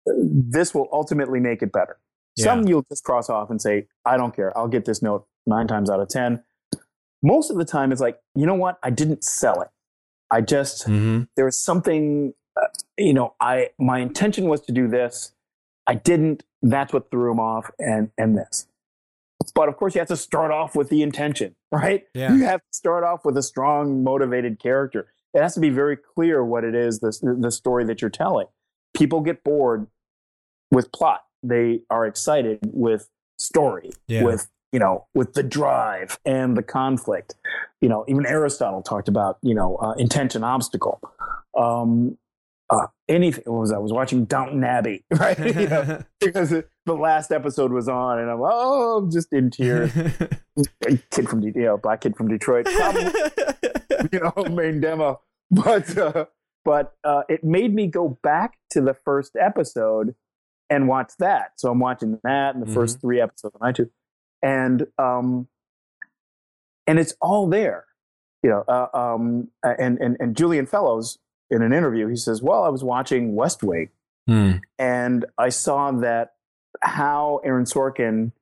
This 0.06 0.74
will 0.74 0.88
ultimately 0.92 1.40
make 1.40 1.62
it 1.62 1.72
better. 1.72 1.98
Some 2.36 2.66
you'll 2.66 2.84
just 2.88 3.04
cross 3.04 3.30
off 3.30 3.48
and 3.50 3.62
say, 3.62 3.86
I 4.04 4.16
don't 4.16 4.34
care. 4.34 4.56
I'll 4.58 4.68
get 4.68 4.86
this 4.86 5.02
note 5.02 5.26
nine 5.46 5.68
times 5.68 5.88
out 5.88 6.00
of 6.00 6.08
ten. 6.08 6.42
Most 7.22 7.50
of 7.50 7.56
the 7.56 7.64
time, 7.64 7.92
it's 7.92 8.00
like, 8.00 8.18
you 8.34 8.44
know 8.44 8.54
what? 8.54 8.78
I 8.82 8.90
didn't 8.90 9.24
sell 9.24 9.62
it. 9.62 9.68
I 10.30 10.40
just 10.40 10.84
hmm 10.84 11.22
there 11.36 11.44
was 11.44 11.58
something. 11.58 12.34
Uh, 12.60 12.66
you 12.96 13.12
know, 13.12 13.34
I 13.40 13.70
my 13.78 13.98
intention 13.98 14.48
was 14.48 14.60
to 14.62 14.72
do 14.72 14.88
this. 14.88 15.32
I 15.86 15.94
didn't. 15.94 16.44
That's 16.62 16.92
what 16.92 17.10
threw 17.10 17.30
him 17.30 17.40
off, 17.40 17.70
and 17.78 18.10
and 18.16 18.36
this. 18.38 18.66
But 19.52 19.68
of 19.68 19.76
course, 19.76 19.94
you 19.94 19.98
have 20.00 20.08
to 20.08 20.16
start 20.16 20.50
off 20.50 20.74
with 20.76 20.88
the 20.88 21.02
intention, 21.02 21.54
right? 21.72 22.04
Yeah. 22.14 22.32
You 22.34 22.44
have 22.44 22.60
to 22.60 22.66
start 22.72 23.04
off 23.04 23.24
with 23.24 23.36
a 23.36 23.42
strong, 23.42 24.02
motivated 24.04 24.58
character. 24.58 25.08
It 25.34 25.42
has 25.42 25.54
to 25.54 25.60
be 25.60 25.70
very 25.70 25.96
clear 25.96 26.44
what 26.44 26.62
it 26.64 26.74
is, 26.74 27.00
the, 27.00 27.36
the 27.40 27.50
story 27.50 27.84
that 27.86 28.00
you're 28.00 28.10
telling. 28.10 28.46
People 28.94 29.20
get 29.20 29.42
bored 29.42 29.88
with 30.70 30.92
plot. 30.92 31.22
They 31.42 31.80
are 31.90 32.06
excited 32.06 32.60
with 32.62 33.08
story, 33.38 33.90
Yeah. 34.06 34.22
with, 34.22 34.48
you 34.72 34.78
know, 34.78 35.06
with 35.14 35.34
the 35.34 35.42
drive 35.42 36.18
and 36.24 36.56
the 36.56 36.62
conflict. 36.62 37.34
You 37.80 37.88
know, 37.88 38.04
even 38.08 38.24
Aristotle 38.26 38.80
talked 38.82 39.08
about, 39.08 39.38
you 39.42 39.54
know, 39.54 39.76
uh, 39.76 39.92
intention, 39.98 40.44
obstacle. 40.44 41.00
Um, 41.58 42.16
uh, 42.70 42.86
anything, 43.08 43.44
was 43.46 43.70
that? 43.70 43.76
I 43.76 43.78
was 43.80 43.92
watching 43.92 44.24
Downton 44.24 44.64
Abbey, 44.64 45.04
right? 45.10 45.38
you 45.38 45.68
know, 45.68 46.02
because 46.20 46.52
it- 46.52 46.68
the 46.86 46.94
last 46.94 47.32
episode 47.32 47.72
was 47.72 47.88
on 47.88 48.18
and 48.18 48.30
I'm, 48.30 48.40
oh, 48.42 48.98
I'm 48.98 49.10
just 49.10 49.32
in 49.32 49.50
tears. 49.50 49.92
kid 51.10 51.28
from, 51.28 51.42
you 51.42 51.52
know, 51.54 51.76
black 51.76 52.02
kid 52.02 52.16
from 52.16 52.28
Detroit, 52.28 52.66
probably, 52.66 53.02
you 54.12 54.20
know, 54.20 54.44
main 54.50 54.80
demo. 54.80 55.20
But, 55.50 55.96
uh, 55.96 56.26
but 56.64 56.94
uh, 57.04 57.22
it 57.28 57.44
made 57.44 57.74
me 57.74 57.86
go 57.86 58.18
back 58.22 58.58
to 58.70 58.80
the 58.80 58.94
first 59.04 59.36
episode 59.40 60.14
and 60.68 60.88
watch 60.88 61.12
that. 61.18 61.52
So 61.56 61.70
I'm 61.70 61.78
watching 61.78 62.18
that 62.22 62.54
and 62.54 62.66
the 62.66 62.72
first 62.72 63.00
three 63.00 63.20
episodes 63.20 63.54
on 63.60 63.72
iTunes. 63.72 63.90
And, 64.42 64.86
um, 64.98 65.48
and 66.86 66.98
it's 66.98 67.14
all 67.20 67.48
there, 67.48 67.86
you 68.42 68.50
know, 68.50 68.64
uh, 68.68 68.88
um, 68.92 69.48
and, 69.62 69.98
and, 69.98 70.16
and 70.20 70.36
Julian 70.36 70.66
Fellowes 70.66 71.18
in 71.50 71.62
an 71.62 71.72
interview, 71.72 72.08
he 72.08 72.16
says, 72.16 72.42
well, 72.42 72.64
I 72.64 72.68
was 72.68 72.84
watching 72.84 73.34
West 73.34 73.62
Wing 73.62 73.88
Hmm. 74.26 74.52
and 74.78 75.26
I 75.36 75.50
saw 75.50 75.90
that 75.92 76.33
how 76.82 77.40
Aaron 77.44 77.64
Sorkin 77.64 78.32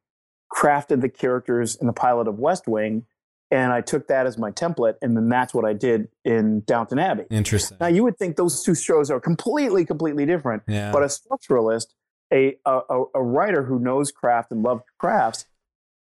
crafted 0.53 1.01
the 1.01 1.09
characters 1.09 1.77
in 1.77 1.87
the 1.87 1.93
pilot 1.93 2.29
of 2.29 2.39
West 2.39 2.67
Wing, 2.69 3.07
and 3.51 3.73
I 3.73 3.81
took 3.81 4.09
that 4.09 4.27
as 4.27 4.39
my 4.39 4.51
template, 4.51 4.95
and 5.03 5.17
then 5.17 5.29
that's 5.29 5.53
what 5.55 5.65
I 5.65 5.73
did 5.73 6.09
in 6.25 6.61
Downton 6.61 6.99
Abbey. 6.99 7.25
Interesting. 7.31 7.79
Now 7.81 7.87
you 7.89 8.03
would 8.05 8.19
think 8.19 8.37
those 8.37 8.63
two 8.63 8.75
shows 8.75 9.11
are 9.11 9.21
completely, 9.21 9.85
completely 9.85 10.27
different, 10.27 10.63
Yeah. 10.67 10.93
but 10.93 11.03
a 11.03 11.07
structuralist, 11.07 11.87
a, 12.33 12.57
a 12.67 12.81
a- 13.15 13.23
writer 13.23 13.63
who 13.65 13.79
knows 13.79 14.11
craft 14.11 14.53
and 14.53 14.63
loves 14.63 14.83
crafts, 14.99 15.47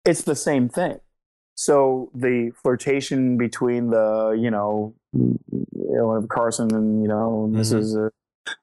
it's 0.06 0.24
the 0.24 0.36
same 0.36 0.70
thing. 0.70 1.00
So 1.56 2.10
the 2.14 2.52
flirtation 2.62 3.38
between 3.38 3.90
the 3.92 4.38
you 4.38 4.52
know, 4.52 4.94
you 5.14 5.40
know 5.74 6.26
Carson 6.30 6.74
and 6.74 7.02
you 7.02 7.08
know 7.08 7.48
Mhm. 7.52 7.58
Mrs. 7.58 8.08
Uh, 8.08 8.10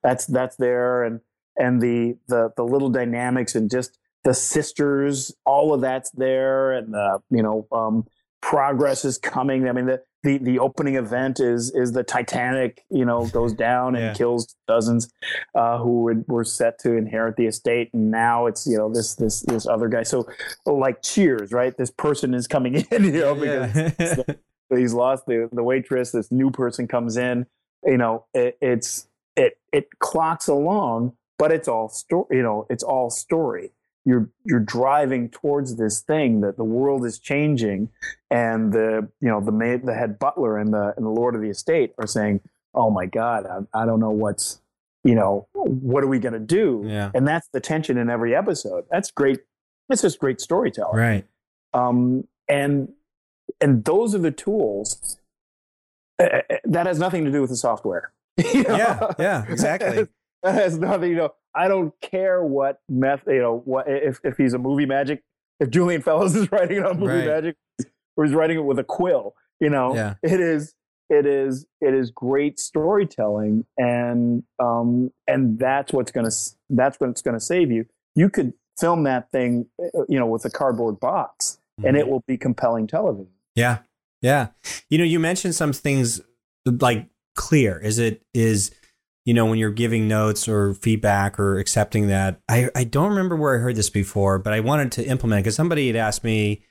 that's 0.02 0.26
that's 0.26 0.56
there, 0.56 1.02
and 1.04 1.20
and 1.56 1.80
the 1.80 2.16
the 2.28 2.50
the 2.56 2.64
little 2.64 2.90
dynamics 2.90 3.54
and 3.54 3.70
just 3.70 3.98
the 4.24 4.34
sisters, 4.34 5.34
all 5.44 5.74
of 5.74 5.80
that's 5.80 6.10
there, 6.12 6.72
and 6.72 6.94
the 6.94 7.20
you 7.30 7.42
know 7.42 7.66
um, 7.72 8.06
progress 8.40 9.04
is 9.04 9.18
coming. 9.18 9.68
I 9.68 9.72
mean 9.72 9.86
the. 9.86 10.02
The, 10.24 10.38
the 10.38 10.60
opening 10.60 10.94
event 10.94 11.40
is 11.40 11.72
is 11.74 11.90
the 11.90 12.04
Titanic, 12.04 12.84
you 12.90 13.04
know, 13.04 13.26
goes 13.26 13.52
down 13.52 13.96
and 13.96 14.04
Yeah. 14.04 14.14
kills 14.14 14.54
dozens 14.68 15.10
uh, 15.56 15.78
who 15.78 16.02
would, 16.04 16.24
were 16.28 16.44
set 16.44 16.78
to 16.82 16.92
inherit 16.92 17.34
the 17.34 17.46
estate, 17.46 17.90
and 17.92 18.12
now 18.12 18.46
it's 18.46 18.64
you 18.64 18.78
know 18.78 18.88
this 18.88 19.16
this 19.16 19.40
this 19.40 19.66
other 19.66 19.88
guy. 19.88 20.04
So 20.04 20.28
like 20.64 21.02
Cheers, 21.02 21.50
right? 21.50 21.76
This 21.76 21.90
person 21.90 22.34
is 22.34 22.46
coming 22.46 22.74
in, 22.92 23.02
you 23.02 23.10
know, 23.10 23.34
because 23.34 23.92
Yeah. 23.98 24.22
he's 24.78 24.94
lost 24.94 25.26
the 25.26 25.48
the 25.52 25.64
waitress. 25.64 26.12
This 26.12 26.30
new 26.30 26.52
person 26.52 26.86
comes 26.86 27.16
in. 27.16 27.46
You 27.84 27.98
know, 27.98 28.26
it, 28.32 28.56
it's 28.62 29.08
it 29.34 29.58
it 29.72 29.88
clocks 29.98 30.46
along, 30.46 31.14
but 31.42 31.50
it's 31.50 31.66
all 31.66 31.88
story. 31.88 32.36
You 32.36 32.42
know, 32.44 32.66
it's 32.70 32.84
all 32.84 33.10
story. 33.10 33.72
You're 34.04 34.30
you're 34.44 34.60
driving 34.60 35.28
towards 35.28 35.74
this 35.74 35.98
thing 35.98 36.40
that 36.42 36.56
the 36.56 36.62
world 36.62 37.04
is 37.04 37.18
changing, 37.18 37.88
and 38.30 38.72
the 38.72 39.08
you 39.20 39.28
know 39.28 39.40
the 39.40 39.50
maid, 39.50 39.84
the 39.84 39.92
head 39.92 40.20
butler 40.20 40.56
and 40.56 40.72
the 40.72 40.94
and 40.96 41.04
the 41.04 41.10
lord 41.10 41.34
of 41.34 41.40
the 41.40 41.48
estate 41.48 41.94
are 41.98 42.06
saying, 42.06 42.42
"Oh 42.74 42.90
my 42.90 43.06
God, 43.06 43.44
I, 43.44 43.82
I 43.82 43.86
don't 43.86 43.98
know 43.98 44.12
what's 44.12 44.60
you 45.02 45.16
know, 45.16 45.48
what 45.52 46.04
are 46.04 46.06
we 46.06 46.20
going 46.20 46.34
to 46.34 46.38
do? 46.38 46.84
Yeah. 46.86 47.10
And 47.12 47.26
that's 47.26 47.48
the 47.48 47.58
tension 47.58 47.98
in 47.98 48.08
every 48.08 48.36
episode. 48.36 48.84
That's 48.88 49.10
great. 49.10 49.40
It's 49.90 50.02
just 50.02 50.20
great 50.20 50.40
storytelling. 50.40 50.96
Right. 50.96 51.26
Um, 51.74 52.28
and 52.48 52.92
and 53.60 53.84
those 53.84 54.14
are 54.14 54.20
the 54.20 54.30
tools. 54.30 55.18
Uh, 56.20 56.42
that 56.62 56.86
has 56.86 57.00
nothing 57.00 57.24
to 57.24 57.32
do 57.32 57.40
with 57.40 57.50
the 57.50 57.56
software. 57.56 58.12
Yeah. 58.54 59.12
Yeah. 59.18 59.44
Exactly. 59.48 60.06
that 60.52 60.54
has 60.54 60.78
nothing. 60.78 61.10
You 61.10 61.16
know, 61.16 61.30
I 61.54 61.68
don't 61.68 61.92
care 62.00 62.42
what 62.44 62.80
meth. 62.88 63.22
You 63.26 63.40
know, 63.40 63.62
what 63.64 63.86
if 63.88 64.20
if 64.24 64.36
he's 64.36 64.54
a 64.54 64.58
movie 64.58 64.86
magic. 64.86 65.22
If 65.60 65.70
Julian 65.70 66.02
Fellowes 66.02 66.34
is 66.40 66.50
writing 66.50 66.78
it 66.78 66.86
on 66.86 66.98
movie 66.98 67.12
Right. 67.14 67.26
magic, 67.26 67.56
or 68.16 68.24
he's 68.24 68.34
writing 68.34 68.56
it 68.58 68.64
with 68.64 68.78
a 68.78 68.84
quill, 68.84 69.34
you 69.60 69.70
know, 69.70 69.94
Yeah. 69.94 70.14
it 70.22 70.40
is 70.40 70.74
it 71.08 71.26
is 71.26 71.66
it 71.80 71.94
is 71.94 72.10
great 72.10 72.58
storytelling, 72.58 73.64
and 73.78 74.42
um 74.58 75.12
and 75.28 75.58
that's 75.58 75.92
what's 75.92 76.10
gonna 76.10 76.30
that's 76.70 76.98
what's 77.00 77.22
gonna 77.22 77.40
save 77.40 77.70
you. 77.70 77.86
You 78.14 78.28
could 78.28 78.54
film 78.78 79.04
that 79.04 79.30
thing, 79.30 79.66
uh, 79.82 80.04
you 80.08 80.18
know, 80.18 80.26
with 80.26 80.44
a 80.44 80.50
cardboard 80.50 80.98
box, 81.00 81.58
and 81.78 81.84
Mm-hmm. 81.86 81.96
it 81.96 82.08
will 82.08 82.24
be 82.26 82.36
compelling 82.36 82.86
television. 82.86 83.32
Yeah. 83.54 83.78
Yeah. 84.20 84.48
You 84.88 84.98
know, 84.98 85.04
you 85.04 85.18
mentioned 85.20 85.54
some 85.54 85.72
things 85.72 86.20
like 86.66 87.06
clear. 87.34 87.78
Is 87.78 87.98
it 87.98 88.22
is 88.34 88.70
you 89.24 89.34
know 89.34 89.46
when 89.46 89.58
you're 89.58 89.70
giving 89.70 90.08
notes 90.08 90.48
or 90.48 90.74
feedback 90.74 91.38
or 91.38 91.58
accepting 91.58 92.08
that? 92.08 92.40
I 92.48 92.68
I 92.74 92.84
don't 92.84 93.10
remember 93.10 93.36
where 93.36 93.56
I 93.56 93.58
heard 93.58 93.76
this 93.76 93.90
before, 93.90 94.38
but 94.38 94.52
I 94.52 94.60
wanted 94.60 94.92
to 94.92 95.06
implement 95.06 95.44
because 95.44 95.56
somebody 95.56 95.86
had 95.86 95.96
asked 95.96 96.24
me 96.24 96.62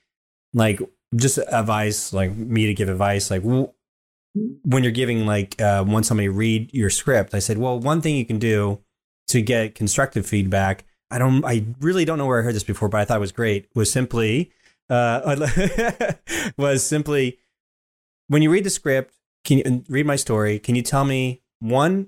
like 0.54 0.80
just 1.16 1.38
advice, 1.38 2.14
like 2.14 2.36
me 2.36 2.68
to 2.68 2.74
give 2.74 2.90
advice, 2.90 3.32
like 3.32 3.44
when 3.44 4.84
you're 4.84 4.92
giving 4.92 5.26
like 5.26 5.62
uh, 5.62 5.84
when 5.84 6.04
somebody 6.04 6.30
read 6.30 6.74
your 6.74 6.90
script. 6.90 7.34
I 7.34 7.40
said, 7.40 7.58
well, 7.58 7.80
one 7.80 8.02
thing 8.02 8.16
you 8.16 8.26
can 8.26 8.40
do 8.40 8.80
to 9.28 9.42
get 9.42 9.76
constructive 9.76 10.26
feedback. 10.26 10.86
I 11.10 11.18
don't. 11.18 11.44
I 11.46 11.66
really 11.80 12.06
don't 12.06 12.18
know 12.18 12.26
where 12.26 12.40
I 12.40 12.44
heard 12.44 12.56
this 12.56 12.64
before, 12.64 12.90
but 12.90 13.02
I 13.02 13.06
thought 13.06 13.18
it 13.18 13.22
was 13.22 13.32
great. 13.32 13.68
Was 13.76 13.92
simply 13.92 14.52
uh, 14.90 15.36
was 16.58 16.86
simply 16.86 17.40
when 18.28 18.42
you 18.42 18.52
read 18.52 18.64
the 18.64 18.70
script, 18.70 19.14
can 19.44 19.58
you 19.58 19.84
read 19.90 20.06
my 20.06 20.16
story? 20.16 20.60
Can 20.60 20.76
you 20.76 20.82
tell 20.82 21.04
me 21.04 21.42
one, 21.60 22.08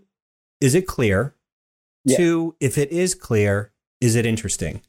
is 0.63 0.73
it 0.75 0.87
clear? 0.87 1.35
Yeah. 2.05 2.17
Two, 2.17 2.55
if 2.59 2.77
it 2.77 2.91
is 2.91 3.15
clear, 3.15 3.71
is 3.99 4.15
it 4.15 4.25
interesting? 4.25 4.81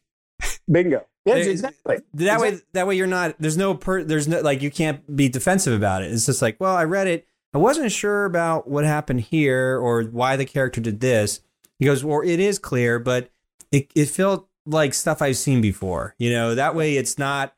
Bingo. 0.71 1.05
Yes, 1.25 1.47
exactly. 1.47 1.99
That 2.15 2.41
way, 2.41 2.61
that 2.75 2.87
way 2.87 2.97
you're 2.97 3.07
not. 3.07 3.35
There's 3.39 3.57
no 3.57 3.75
per. 3.75 4.05
There's 4.05 4.29
no 4.29 4.41
like 4.41 4.63
you 4.63 4.71
can't 4.71 5.17
be 5.17 5.29
defensive 5.29 5.73
about 5.73 6.03
it. 6.03 6.13
It's 6.13 6.27
just 6.27 6.43
like, 6.43 6.57
well, 6.61 6.77
I 6.77 6.85
read 6.85 7.07
it. 7.07 7.27
I 7.55 7.59
wasn't 7.59 7.93
sure 7.93 8.25
about 8.25 8.69
what 8.69 8.85
happened 8.85 9.21
here 9.21 9.79
or 9.79 10.03
why 10.03 10.37
the 10.37 10.45
character 10.45 10.81
did 10.81 11.01
this. 11.01 11.41
He 11.79 11.87
goes, 11.87 12.05
well, 12.05 12.21
it 12.21 12.41
is 12.41 12.59
clear, 12.59 12.99
but 12.99 13.31
it 13.73 13.91
it 13.95 14.11
felt 14.11 14.49
like 14.67 14.93
stuff 14.93 15.23
I've 15.23 15.37
seen 15.37 15.61
before. 15.61 16.15
You 16.19 16.31
know, 16.31 16.55
that 16.55 16.75
way 16.75 16.97
it's 16.97 17.19
not 17.19 17.55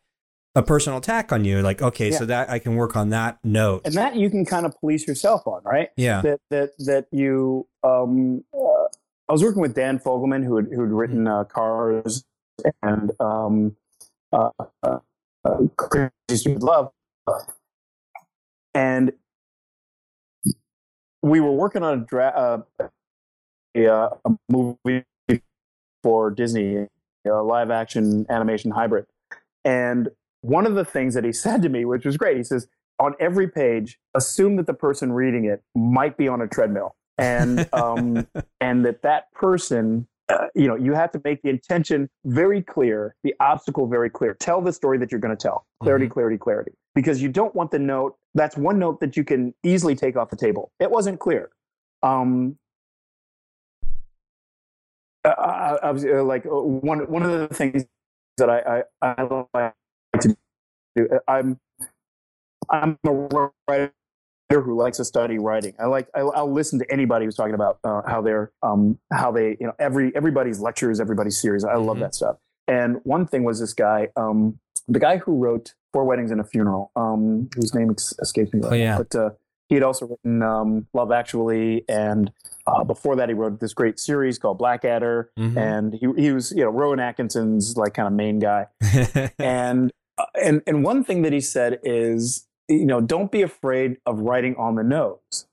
a 0.56 0.62
personal 0.62 0.98
attack 0.98 1.30
on 1.32 1.44
you. 1.44 1.60
Like, 1.62 1.82
okay, 1.82 2.10
Yeah. 2.10 2.18
so 2.18 2.24
that 2.26 2.50
I 2.50 2.58
can 2.58 2.74
work 2.74 2.96
on 2.96 3.10
that 3.10 3.38
note. 3.44 3.82
and 3.84 3.94
that 3.94 4.16
you 4.16 4.28
can 4.30 4.44
kind 4.44 4.66
of 4.66 4.74
police 4.80 5.06
yourself 5.06 5.46
on, 5.46 5.62
right? 5.64 5.90
yeah. 5.96 6.22
That 6.22 6.40
that 6.50 6.70
that 6.78 7.06
you. 7.12 7.68
Um, 7.84 8.42
uh, 8.52 8.86
I 9.28 9.32
was 9.32 9.42
working 9.42 9.60
with 9.60 9.74
Dan 9.74 9.98
Fogelman, 9.98 10.44
who 10.44 10.56
had 10.56 10.66
who 10.72 10.80
had 10.82 10.90
written 10.90 11.26
uh, 11.28 11.44
Cars 11.44 12.24
and 12.82 13.10
um, 13.20 13.76
uh, 14.32 14.50
uh, 14.82 14.98
uh, 15.44 15.58
Crazy 15.76 16.10
Stupid 16.36 16.62
Love, 16.62 16.90
and 18.74 19.12
we 21.22 21.40
were 21.40 21.52
working 21.52 21.82
on 21.82 21.98
a, 21.98 22.04
dra- 22.04 22.62
uh, 22.80 22.86
a, 23.76 23.86
uh, 23.92 24.08
a 24.24 24.30
movie 24.48 25.04
for 26.02 26.30
Disney, 26.30 26.86
a 27.26 27.30
live 27.42 27.70
action 27.70 28.26
animation 28.30 28.70
hybrid, 28.70 29.06
and 29.64 30.08
one 30.40 30.66
of 30.66 30.74
the 30.74 30.84
things 30.84 31.14
that 31.14 31.24
he 31.24 31.32
said 31.44 31.62
to 31.62 31.68
me, 31.68 31.84
which 31.84 32.04
was 32.04 32.16
great, 32.16 32.36
he 32.36 32.44
says, 32.44 32.68
on 32.98 33.14
every 33.20 33.48
page, 33.48 33.98
assume 34.14 34.56
that 34.56 34.66
the 34.66 34.74
person 34.74 35.12
reading 35.12 35.44
it 35.44 35.62
might 35.74 36.16
be 36.16 36.28
on 36.28 36.40
a 36.40 36.46
treadmill, 36.46 36.96
and 37.18 37.68
um, 37.72 38.26
and 38.60 38.84
that 38.86 39.02
that 39.02 39.30
person, 39.32 40.06
uh, 40.28 40.46
you 40.54 40.66
know, 40.66 40.76
you 40.76 40.94
have 40.94 41.12
to 41.12 41.20
make 41.24 41.42
the 41.42 41.50
intention 41.50 42.08
very 42.24 42.62
clear, 42.62 43.14
the 43.22 43.34
obstacle 43.40 43.86
very 43.86 44.08
clear. 44.08 44.34
Tell 44.34 44.62
the 44.62 44.72
story 44.72 44.98
that 44.98 45.12
you're 45.12 45.20
going 45.20 45.36
to 45.36 45.40
tell. 45.40 45.66
Clarity, 45.82 46.08
clarity, 46.08 46.38
clarity. 46.38 46.72
Because 46.94 47.20
you 47.20 47.28
don't 47.28 47.54
want 47.54 47.70
the 47.70 47.78
note. 47.78 48.16
That's 48.34 48.56
one 48.56 48.78
note 48.78 49.00
that 49.00 49.16
you 49.16 49.24
can 49.24 49.54
easily 49.62 49.94
take 49.94 50.16
off 50.16 50.30
the 50.30 50.36
table. 50.36 50.72
It 50.80 50.90
wasn't 50.90 51.20
clear. 51.20 51.50
Um, 52.02 52.56
I, 55.24 55.30
I, 55.30 55.78
I 55.82 55.90
was 55.90 56.04
uh, 56.04 56.22
like 56.24 56.46
uh, 56.46 56.50
one 56.50 57.00
one 57.10 57.22
of 57.22 57.30
the 57.30 57.54
things 57.54 57.84
that 58.38 58.48
I 58.48 58.82
I, 59.02 59.14
I 59.54 59.72
do. 60.96 61.08
uh, 61.12 61.18
I'm 61.28 61.58
I'm 62.70 62.98
a 63.06 63.12
writer 63.68 63.92
who 64.50 64.76
likes 64.76 64.96
to 64.98 65.04
study 65.04 65.38
writing. 65.38 65.74
I 65.78 65.86
like 65.86 66.08
I, 66.14 66.20
I'll 66.20 66.50
listen 66.52 66.78
to 66.80 66.92
anybody 66.92 67.24
who's 67.24 67.36
talking 67.36 67.54
about 67.54 67.78
uh, 67.84 68.02
how 68.06 68.22
they're 68.22 68.52
um, 68.62 68.98
how 69.12 69.30
they 69.32 69.56
you 69.60 69.66
know 69.66 69.72
every 69.78 70.14
everybody's 70.16 70.60
lectures, 70.60 71.00
everybody's 71.00 71.40
series. 71.40 71.64
I 71.64 71.74
love 71.76 71.96
Mhm. 71.98 72.00
that 72.00 72.14
stuff. 72.14 72.36
And 72.68 72.96
one 73.04 73.26
thing 73.26 73.44
was 73.44 73.60
this 73.60 73.72
guy, 73.74 74.08
um, 74.16 74.58
the 74.88 74.98
guy 74.98 75.18
who 75.18 75.36
wrote 75.36 75.74
Four 75.92 76.04
Weddings 76.04 76.30
and 76.32 76.40
a 76.40 76.44
Funeral, 76.44 76.90
um, 76.96 77.48
whose 77.54 77.72
name 77.74 77.90
ex- 77.90 78.14
escapes 78.20 78.52
me. 78.52 78.60
right 78.60 78.72
Oh, 78.72 78.74
yeah. 78.74 78.90
now. 78.92 78.98
but 78.98 79.14
uh, 79.14 79.30
he 79.68 79.76
had 79.76 79.84
also 79.84 80.06
written 80.06 80.42
um, 80.42 80.86
Love 80.92 81.12
Actually, 81.12 81.84
and 81.88 82.32
uh, 82.66 82.82
before 82.84 83.14
that, 83.16 83.28
he 83.28 83.34
wrote 83.34 83.60
this 83.60 83.72
great 83.74 83.98
series 84.00 84.38
called 84.38 84.58
Blackadder. 84.58 85.30
Mhm. 85.38 85.56
And 85.56 85.94
he 85.94 86.06
he 86.20 86.32
was 86.32 86.50
you 86.52 86.64
know 86.64 86.70
Rowan 86.70 86.98
Atkinson's 87.00 87.76
like 87.76 87.94
kind 87.94 88.06
of 88.08 88.12
main 88.14 88.38
guy 88.40 88.66
and 89.38 89.92
and 90.42 90.62
and 90.66 90.84
one 90.84 91.04
thing 91.04 91.22
that 91.22 91.32
he 91.32 91.40
said 91.40 91.78
is 91.82 92.46
you 92.68 92.86
know 92.86 93.00
don't 93.00 93.30
be 93.32 93.42
afraid 93.42 93.96
of 94.06 94.20
writing 94.20 94.54
on 94.56 94.74
the 94.76 94.82
nose. 94.84 95.46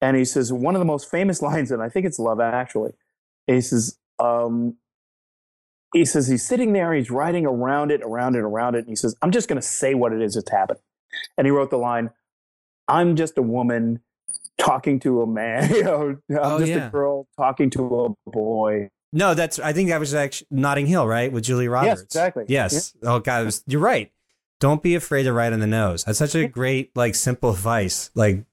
And 0.00 0.16
he 0.16 0.24
says 0.26 0.52
one 0.52 0.74
of 0.74 0.80
the 0.80 0.84
most 0.84 1.10
famous 1.10 1.40
lines 1.48 1.70
and 1.70 1.82
i 1.82 1.88
think 1.88 2.06
it's 2.06 2.18
love 2.18 2.40
actually 2.40 2.92
he 3.46 3.60
says 3.60 3.98
um 4.18 4.76
he 5.94 6.04
says 6.04 6.26
he's 6.28 6.46
sitting 6.46 6.72
there 6.72 6.92
he's 6.94 7.10
writing 7.10 7.46
around 7.46 7.90
it 7.90 8.02
around 8.02 8.36
it 8.36 8.40
around 8.40 8.74
it 8.74 8.80
and 8.80 8.88
he 8.88 8.96
says 8.96 9.16
i'm 9.22 9.30
just 9.30 9.48
going 9.48 9.60
to 9.60 9.66
say 9.66 9.94
what 9.94 10.12
it 10.12 10.20
is 10.20 10.34
that's 10.34 10.50
happening 10.50 10.82
and 11.38 11.46
he 11.46 11.50
wrote 11.50 11.70
the 11.70 11.78
line 11.78 12.10
i'm 12.88 13.16
just 13.16 13.38
a 13.38 13.42
woman 13.42 14.00
talking 14.58 15.00
to 15.00 15.22
a 15.22 15.26
man 15.26 15.70
you 15.74 15.82
know 15.84 16.18
i'm 16.30 16.36
Oh, 16.38 16.58
just 16.58 16.70
yeah. 16.70 16.88
a 16.88 16.90
girl 16.90 17.26
talking 17.38 17.70
to 17.70 18.14
a 18.26 18.30
boy 18.30 18.90
no, 19.14 19.32
that's. 19.34 19.58
I 19.58 19.72
think 19.72 19.88
that 19.88 19.98
was 20.00 20.12
actually 20.12 20.48
Notting 20.50 20.86
Hill, 20.86 21.06
right, 21.06 21.32
with 21.32 21.44
Julie 21.44 21.68
Roberts. 21.68 22.00
Yes, 22.00 22.02
exactly. 22.02 22.44
Yes. 22.48 22.94
Oh 23.02 23.20
God, 23.20 23.46
was, 23.46 23.62
you're 23.66 23.80
right. 23.80 24.10
Don't 24.60 24.82
be 24.82 24.94
afraid 24.94 25.22
to 25.24 25.32
write 25.32 25.52
on 25.52 25.60
the 25.60 25.66
nose. 25.66 26.04
That's 26.04 26.18
such 26.18 26.34
a 26.34 26.46
great, 26.48 26.90
like, 26.96 27.14
simple 27.14 27.50
advice. 27.50 28.10
Like, 28.14 28.44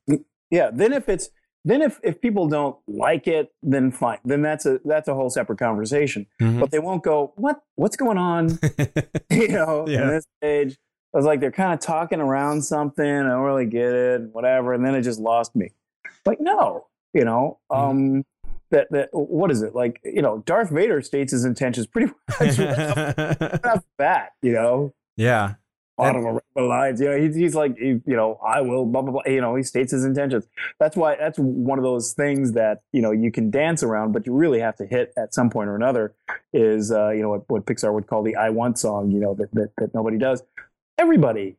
Yeah. 0.49 0.69
Then 0.73 0.93
if 0.93 1.09
it's 1.09 1.29
then 1.63 1.81
if 1.81 1.99
if 2.03 2.21
people 2.21 2.47
don't 2.47 2.75
like 2.87 3.27
it, 3.27 3.53
then 3.61 3.91
fine. 3.91 4.17
Then 4.25 4.41
that's 4.41 4.65
a 4.65 4.79
that's 4.85 5.07
a 5.07 5.13
whole 5.13 5.29
separate 5.29 5.59
conversation. 5.59 6.25
mhm. 6.41 6.59
But 6.59 6.71
they 6.71 6.79
won't 6.79 7.03
go, 7.03 7.33
what 7.35 7.61
what's 7.75 7.95
going 7.95 8.17
on? 8.17 8.57
you 9.29 9.47
know, 9.49 9.85
Yeah. 9.87 10.03
in 10.03 10.07
this 10.09 10.25
page. 10.41 10.77
I 11.13 11.17
was 11.17 11.25
like, 11.25 11.41
they're 11.41 11.51
kind 11.51 11.73
of 11.73 11.81
talking 11.81 12.21
around 12.21 12.61
something. 12.61 13.05
I 13.05 13.23
don't 13.29 13.41
really 13.43 13.65
get 13.65 13.93
it, 13.93 14.21
whatever. 14.31 14.73
And 14.73 14.85
then 14.85 14.95
it 14.95 15.01
just 15.01 15.19
lost 15.19 15.55
me. 15.57 15.71
Like, 16.25 16.39
no, 16.39 16.87
you 17.13 17.25
know, 17.25 17.59
Mm-hmm. 17.71 17.89
um, 18.17 18.23
that 18.71 18.87
that 18.91 19.09
what 19.13 19.51
is 19.51 19.61
it 19.61 19.75
like? 19.75 20.01
You 20.03 20.21
know, 20.21 20.39
Darth 20.45 20.69
Vader 20.69 21.01
states 21.01 21.31
his 21.31 21.45
intentions 21.45 21.87
pretty 21.87 22.11
much 22.39 22.57
right 22.59 23.79
bat. 23.97 24.31
You 24.41 24.53
know, 24.53 24.93
yeah. 25.15 25.53
bottom 25.97 26.25
of 26.25 26.41
the 26.55 26.61
lines. 26.63 26.99
You 26.99 27.09
know, 27.09 27.17
he's, 27.21 27.35
he's 27.35 27.55
like, 27.55 27.77
he- 27.77 28.01
you 28.05 28.15
know, 28.15 28.39
I 28.45 28.61
will, 28.61 28.85
blah, 28.85 29.01
blah, 29.03 29.11
blah. 29.11 29.21
You 29.25 29.39
know, 29.41 29.55
he 29.55 29.63
states 29.63 29.91
his 29.91 30.03
intentions. 30.03 30.47
That's 30.79 30.95
why, 30.97 31.15
that's 31.15 31.37
one 31.37 31.77
of 31.77 31.83
those 31.83 32.13
things 32.13 32.53
that, 32.53 32.81
you 32.91 33.01
know, 33.01 33.11
you 33.11 33.31
can 33.31 33.51
dance 33.51 33.83
around, 33.83 34.11
but 34.11 34.25
you 34.25 34.33
really 34.33 34.59
have 34.59 34.75
to 34.77 34.85
hit 34.85 35.13
at 35.17 35.33
some 35.33 35.49
point 35.49 35.69
or 35.69 35.75
another 35.75 36.15
is, 36.53 36.91
uh, 36.91 37.09
you 37.11 37.21
know, 37.21 37.29
what, 37.29 37.49
what 37.49 37.65
Pixar 37.65 37.93
would 37.93 38.07
call 38.07 38.23
the 38.23 38.35
I 38.35 38.49
Want 38.49 38.79
song, 38.79 39.11
you 39.11 39.19
know, 39.19 39.35
that, 39.35 39.51
that, 39.53 39.71
that 39.77 39.93
nobody 39.93 40.17
does. 40.17 40.41
Everybody 40.97 41.57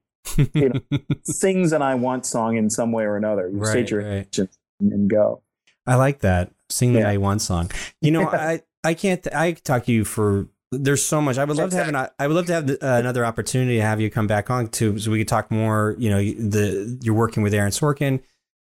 you 0.54 0.68
know, 0.70 0.98
sings 1.24 1.72
an 1.72 1.82
I 1.82 1.94
Want 1.94 2.26
song 2.26 2.56
in 2.56 2.68
some 2.70 2.90
way 2.92 3.04
or 3.04 3.16
another. 3.16 3.48
You 3.48 3.58
Right, 3.58 3.70
state 3.70 3.90
your 3.90 4.00
right. 4.02 4.08
intentions 4.18 4.58
and 4.80 5.08
go. 5.08 5.42
I 5.86 5.94
like 5.96 6.20
that. 6.20 6.50
Sing 6.72 6.92
the 6.92 7.00
Yeah. 7.00 7.10
I 7.10 7.16
Want 7.18 7.42
song. 7.42 7.70
You 8.00 8.10
know, 8.10 8.28
I 8.28 8.62
I 8.84 8.94
can't. 8.94 9.26
I 9.34 9.52
talk 9.52 9.84
to 9.86 9.92
you 9.92 10.04
for. 10.04 10.48
There's 10.74 11.04
so 11.04 11.20
much. 11.20 11.36
I 11.36 11.44
would 11.44 11.56
love 11.58 11.70
to 11.70 11.76
have 11.76 11.88
an. 11.88 11.96
I 12.18 12.26
would 12.26 12.34
love 12.34 12.46
to 12.46 12.54
have 12.54 12.66
the, 12.66 12.74
uh, 12.82 12.98
another 12.98 13.26
opportunity 13.26 13.76
to 13.76 13.82
have 13.82 14.00
you 14.00 14.10
come 14.10 14.26
back 14.26 14.48
on 14.50 14.68
to 14.68 14.98
so 14.98 15.10
we 15.10 15.18
could 15.18 15.28
talk 15.28 15.50
more. 15.50 15.94
You 15.98 16.08
know, 16.10 16.16
the 16.18 16.98
you're 17.02 17.14
working 17.14 17.42
with 17.42 17.52
Aaron 17.52 17.72
Sorkin, 17.72 18.20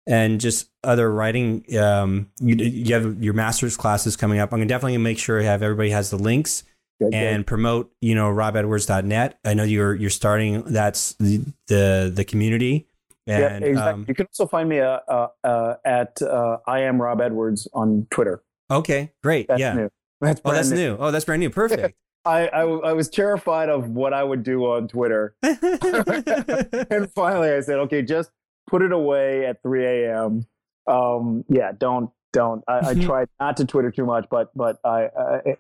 and 0.06 0.40
just 0.40 0.70
other 0.84 1.12
writing. 1.12 1.66
Um, 1.76 2.30
you 2.40 2.56
you 2.56 2.94
have 2.94 3.24
your 3.24 3.34
master's 3.34 3.76
classes 3.76 4.16
coming 4.16 4.38
up. 4.40 4.54
I'm 4.54 4.60
gonna 4.60 4.70
definitely 4.70 5.00
make 5.00 5.18
sure 5.18 5.40
I 5.42 5.44
have 5.46 5.64
everybody 5.64 5.90
has 5.90 6.12
the 6.12 6.18
links 6.20 6.64
Good, 7.02 7.12
good. 7.12 7.16
and 7.16 7.48
promote. 7.48 7.92
You 8.00 8.14
know, 8.14 8.30
robedwards.net. 8.32 9.40
I 9.44 9.54
know 9.56 9.64
you're 9.64 9.96
you're 9.96 10.12
starting. 10.12 10.62
That's 10.66 11.14
the 11.14 11.44
the, 11.68 12.12
the 12.14 12.24
community 12.24 12.86
And, 13.28 13.64
yeah, 13.64 13.70
exactly. 13.70 13.94
um, 13.94 14.06
you 14.08 14.16
can 14.16 14.26
also 14.28 14.48
find 14.48 14.70
me 14.70 14.80
uh, 14.80 15.00
uh, 15.08 15.28
uh, 15.44 15.74
at 15.86 16.22
uh, 16.22 16.58
I 16.66 16.82
am 16.82 17.02
Rob 17.02 17.22
Edwards 17.22 17.68
on 17.74 18.08
Twitter. 18.10 18.42
okay, 18.72 19.12
great. 19.22 19.48
That's 19.48 19.60
yeah. 19.60 19.74
new. 19.74 19.90
That's 20.22 20.42
Oh, 20.44 20.52
that's 20.52 20.72
new. 20.72 20.98
Oh, 21.00 21.12
that's 21.12 21.26
brand 21.26 21.42
new. 21.42 21.50
Perfect. 21.50 21.98
I, 22.26 22.48
I 22.48 22.62
I 22.62 22.94
was 22.94 23.08
terrified 23.10 23.70
of 23.70 23.90
what 23.90 24.14
I 24.14 24.24
would 24.24 24.44
do 24.44 24.66
on 24.66 24.88
Twitter, 24.90 25.36
and 25.42 27.10
finally 27.16 27.52
I 27.52 27.62
said, 27.62 27.80
okay, 27.80 28.02
just 28.02 28.32
put 28.70 28.82
it 28.82 28.92
away 28.92 29.46
at 29.46 29.62
3 29.64 29.86
a.m. 29.86 30.46
Um, 30.88 31.46
yeah, 31.48 31.72
don't 31.78 32.10
don't. 32.34 32.64
I, 32.68 32.90
I 32.90 32.94
tried 32.96 33.30
not 33.40 33.56
to 33.58 33.66
Twitter 33.66 33.92
too 33.92 34.06
much, 34.06 34.26
but 34.30 34.52
but 34.56 34.78
I, 34.84 35.10
I 35.18 35.56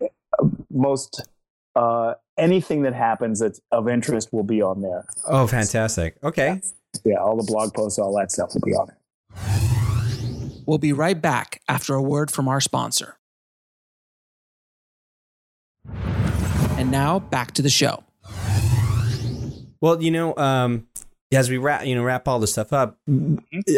most 0.69 1.25
uh, 1.75 2.15
anything 2.37 2.81
that 2.83 2.93
happens 2.93 3.39
that's 3.39 3.61
of 3.71 3.87
interest 3.87 4.33
will 4.33 4.43
be 4.43 4.61
on 4.61 4.81
there. 4.81 5.05
oh, 5.27 5.47
fantastic. 5.47 6.17
Okay. 6.23 6.61
Yeah, 7.05 7.17
all 7.17 7.37
the 7.37 7.43
blog 7.43 7.73
posts, 7.73 7.99
all 7.99 8.15
that 8.17 8.31
stuff 8.31 8.53
will 8.53 8.61
be 8.61 8.73
on 8.73 8.87
there. 8.87 8.97
We'll 10.65 10.77
be 10.77 10.93
right 10.93 11.19
back 11.19 11.61
after 11.69 11.95
a 11.95 12.01
word 12.01 12.29
from 12.29 12.47
our 12.47 12.59
sponsor. 12.59 13.17
And 16.77 16.91
now 16.91 17.19
back 17.19 17.53
to 17.53 17.61
the 17.61 17.69
show. 17.69 18.03
Well, 19.79 20.01
you 20.01 20.11
know, 20.11 20.35
um, 20.35 20.87
as 21.31 21.49
we 21.49 21.57
wrap, 21.57 21.85
you 21.85 21.95
know, 21.95 22.03
wrap 22.03 22.27
all 22.27 22.39
this 22.39 22.51
stuff 22.51 22.73
up, 22.73 22.97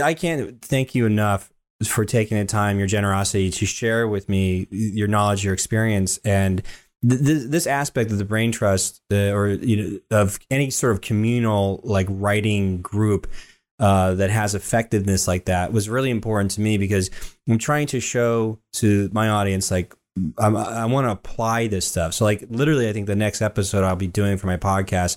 I 0.04 0.14
can't 0.14 0.62
thank 0.62 0.96
you 0.96 1.06
enough 1.06 1.52
for 1.86 2.06
taking 2.06 2.38
the 2.38 2.46
time, 2.46 2.78
your 2.78 2.88
generosity 2.88 3.52
to 3.52 3.66
share 3.66 4.08
with 4.08 4.28
me 4.28 4.68
your 4.72 5.08
knowledge, 5.08 5.44
your 5.44 5.54
experience, 5.54 6.18
and 6.26 6.62
th- 7.08 7.24
th- 7.24 7.48
this 7.50 7.68
aspect 7.68 8.12
of 8.12 8.18
the 8.18 8.26
brain 8.26 8.52
trust, 8.52 9.02
uh, 9.12 9.32
or 9.32 9.50
you 9.50 9.76
know, 9.78 10.00
of 10.12 10.40
any 10.50 10.70
sort 10.70 10.94
of 10.94 11.02
communal 11.02 11.82
like 11.84 12.08
writing 12.10 12.82
group. 12.82 13.28
Uh, 13.82 14.14
that 14.16 14.30
has 14.30 14.56
effectiveness 14.56 15.26
like 15.26 15.46
that 15.46 15.72
was 15.72 15.88
really 15.88 16.10
important 16.10 16.52
to 16.52 16.60
me 16.60 16.78
because 16.78 17.10
I'm 17.48 17.58
trying 17.58 17.88
to 17.88 18.02
show 18.02 18.60
to 18.74 19.10
my 19.14 19.30
audience 19.30 19.72
like 19.72 19.96
I'm, 20.38 20.58
I 20.58 20.86
want 20.88 21.08
to 21.08 21.12
apply 21.12 21.68
this 21.68 21.88
stuff. 21.88 22.14
So 22.14 22.26
like 22.26 22.44
literally, 22.50 22.90
I 22.90 22.92
think 22.92 23.08
the 23.08 23.16
next 23.16 23.42
episode 23.42 23.86
I'll 23.86 23.96
be 23.96 24.08
doing 24.08 24.36
for 24.38 24.48
my 24.48 24.58
podcast 24.58 25.16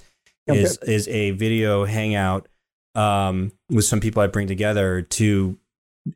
Okay. 0.49 0.61
is 0.61 0.79
is 0.79 1.09
a 1.09 1.33
video 1.33 1.85
hangout 1.85 2.47
um, 2.95 3.51
with 3.69 3.85
some 3.85 3.99
people 3.99 4.23
I 4.23 4.29
bring 4.29 4.47
together 4.47 5.03
to 5.03 5.59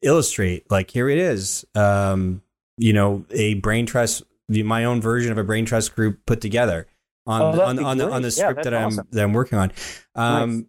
illustrate. 0.03 0.71
Like 0.71 0.91
here 0.91 1.09
it 1.09 1.19
is, 1.19 1.65
um, 1.75 2.43
you 2.77 2.93
know, 2.93 3.25
a 3.31 3.55
brain 3.55 3.87
trust, 3.87 4.23
my 4.49 4.85
own 4.85 5.01
version 5.01 5.33
of 5.33 5.39
a 5.39 5.45
brain 5.45 5.65
trust 5.65 5.95
group 5.95 6.21
put 6.27 6.41
together 6.41 6.87
on 7.27 7.43
Oh, 7.43 7.61
on 7.63 7.79
on 7.83 7.99
the, 7.99 8.11
on 8.11 8.23
the 8.23 8.31
script 8.31 8.57
that's 8.57 8.65
that 8.67 8.75
I'm 8.75 8.87
awesome. 8.89 9.09
that 9.11 9.23
I'm 9.25 9.33
working 9.33 9.59
on. 9.59 9.73
Um, 10.15 10.67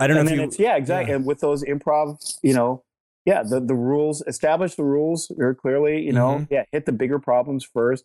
I 0.00 0.06
don't 0.06 0.16
and 0.18 0.28
know 0.28 0.34
if 0.34 0.48
it's 0.48 0.58
you. 0.58 0.64
yeah, 0.64 0.76
exactly. 0.76 1.10
yeah. 1.10 1.16
And 1.16 1.26
with 1.26 1.40
those 1.40 1.62
improv, 1.64 2.18
you 2.42 2.54
know, 2.54 2.82
yeah, 3.26 3.42
the 3.42 3.60
the 3.60 3.74
rules 3.74 4.22
establish 4.26 4.74
the 4.74 4.84
rules 4.84 5.30
very 5.36 5.54
clearly. 5.54 6.00
You 6.02 6.12
know, 6.12 6.38
Mhm. 6.38 6.48
yeah, 6.50 6.64
hit 6.72 6.86
the 6.86 6.92
bigger 6.92 7.18
problems 7.18 7.64
first. 7.64 8.04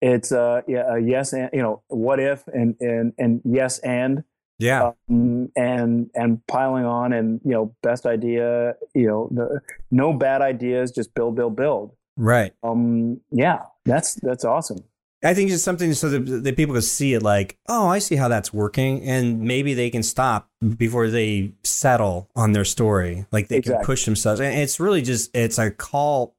It's 0.00 0.32
uh 0.32 0.62
yeah, 0.68 0.94
a 0.94 0.98
yes 1.00 1.32
and 1.32 1.50
you 1.52 1.62
know 1.62 1.82
what 1.88 2.20
if 2.20 2.46
and 2.48 2.76
and 2.80 3.12
and 3.18 3.40
yes 3.44 3.78
and 3.80 4.22
Yeah, 4.58 4.92
um, 5.10 5.50
and 5.56 6.10
and 6.14 6.46
piling 6.46 6.84
on 6.84 7.12
and 7.12 7.40
you 7.44 7.50
know 7.52 7.74
best 7.82 8.06
idea 8.06 8.74
you 8.94 9.06
know 9.08 9.28
the 9.32 9.60
no 9.90 10.12
bad 10.12 10.40
ideas 10.42 10.92
just 10.92 11.12
build 11.14 11.34
build 11.36 11.56
build 11.56 11.96
right. 12.16 12.52
um 12.62 13.20
yeah 13.32 13.62
that's 13.84 14.14
that's 14.14 14.44
awesome 14.44 14.84
I 15.24 15.32
think 15.32 15.50
it's 15.50 15.62
something 15.62 15.94
so 15.94 16.10
that, 16.10 16.42
that 16.44 16.56
people 16.56 16.74
can 16.74 16.82
see 16.82 17.14
it 17.14 17.22
like, 17.22 17.56
oh, 17.66 17.88
I 17.88 17.98
see 17.98 18.16
how 18.16 18.28
that's 18.28 18.52
working, 18.52 19.02
and 19.02 19.40
maybe 19.40 19.72
they 19.72 19.88
can 19.88 20.02
stop 20.02 20.50
before 20.76 21.08
they 21.08 21.52
settle 21.64 22.28
on 22.36 22.52
their 22.52 22.66
story. 22.66 23.24
Like 23.32 23.48
they 23.48 23.62
can 23.62 23.82
push 23.84 24.04
themselves, 24.04 24.40
and 24.40 24.54
it's 24.58 24.78
really 24.78 25.00
just 25.00 25.34
it's 25.34 25.58
a 25.58 25.70
call, 25.70 26.36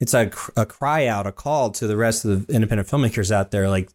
it's 0.00 0.14
a, 0.14 0.30
a 0.56 0.64
cry 0.64 1.06
out, 1.06 1.26
a 1.26 1.32
call 1.32 1.70
to 1.72 1.86
the 1.86 1.96
rest 1.96 2.24
of 2.24 2.46
the 2.46 2.54
independent 2.54 2.88
filmmakers 2.88 3.30
out 3.30 3.50
there. 3.50 3.68
Like, 3.68 3.90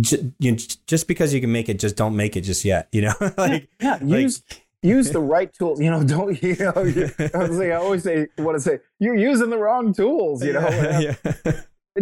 j- 0.00 0.32
you 0.38 0.52
know, 0.52 0.58
just 0.86 1.08
because 1.08 1.32
you 1.32 1.40
can 1.40 1.50
make 1.50 1.70
it, 1.70 1.78
just 1.78 1.96
don't 1.96 2.14
make 2.14 2.36
it 2.36 2.42
just 2.42 2.66
yet. 2.66 2.88
You 2.92 3.02
know, 3.02 3.14
like 3.38 3.70
yeah 3.80 3.98
like- 4.02 4.22
use 4.22 4.42
use 4.82 5.10
the 5.12 5.20
right 5.34 5.50
tools 5.54 5.80
you 5.80 5.90
know 5.90 6.02
don't 6.04 6.42
you 6.42 6.56
know 6.56 6.82
you, 6.82 7.10
I, 7.18 7.38
like, 7.46 7.70
I 7.70 7.74
always 7.74 8.02
say 8.02 8.26
want 8.36 8.56
to 8.56 8.60
say 8.60 8.80
you're 8.98 9.14
using 9.14 9.48
the 9.48 9.56
wrong 9.56 9.94
tools 9.94 10.44
you 10.44 10.52
know 10.52 10.68
yeah, 10.68 11.14
yeah. 11.44 11.52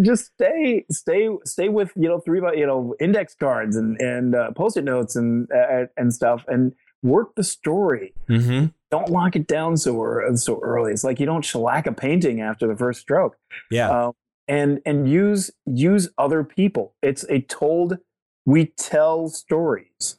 Just 0.00 0.26
stay 0.34 0.84
stay 0.90 1.28
stay 1.44 1.68
with 1.68 1.92
you 1.96 2.08
know 2.08 2.20
three 2.20 2.40
by 2.40 2.52
you 2.52 2.66
know 2.66 2.94
index 3.00 3.34
cards 3.34 3.76
and 3.76 4.00
and 4.00 4.34
uh, 4.34 4.52
post-it 4.52 4.84
notes 4.84 5.16
and 5.16 5.48
uh, 5.52 5.86
and 5.96 6.14
stuff 6.14 6.44
and 6.46 6.72
work 7.02 7.34
the 7.34 7.42
story 7.42 8.12
hmm 8.28 8.66
don't 8.90 9.08
lock 9.08 9.36
it 9.36 9.46
down 9.46 9.76
so 9.76 10.34
so 10.34 10.60
early. 10.62 10.92
It's 10.92 11.04
like 11.04 11.20
you 11.20 11.26
don't 11.26 11.44
shellac 11.44 11.86
a 11.86 11.92
painting 11.92 12.40
after 12.40 12.66
the 12.66 12.76
first 12.76 13.00
stroke. 13.00 13.36
yeah, 13.70 13.88
Um, 13.88 14.12
and 14.48 14.80
and 14.84 15.08
use 15.08 15.50
use 15.64 16.10
other 16.18 16.44
people. 16.44 16.94
It's 17.02 17.24
a 17.28 17.40
told. 17.42 17.98
We 18.46 18.66
tell 18.66 19.28
stories. 19.28 20.18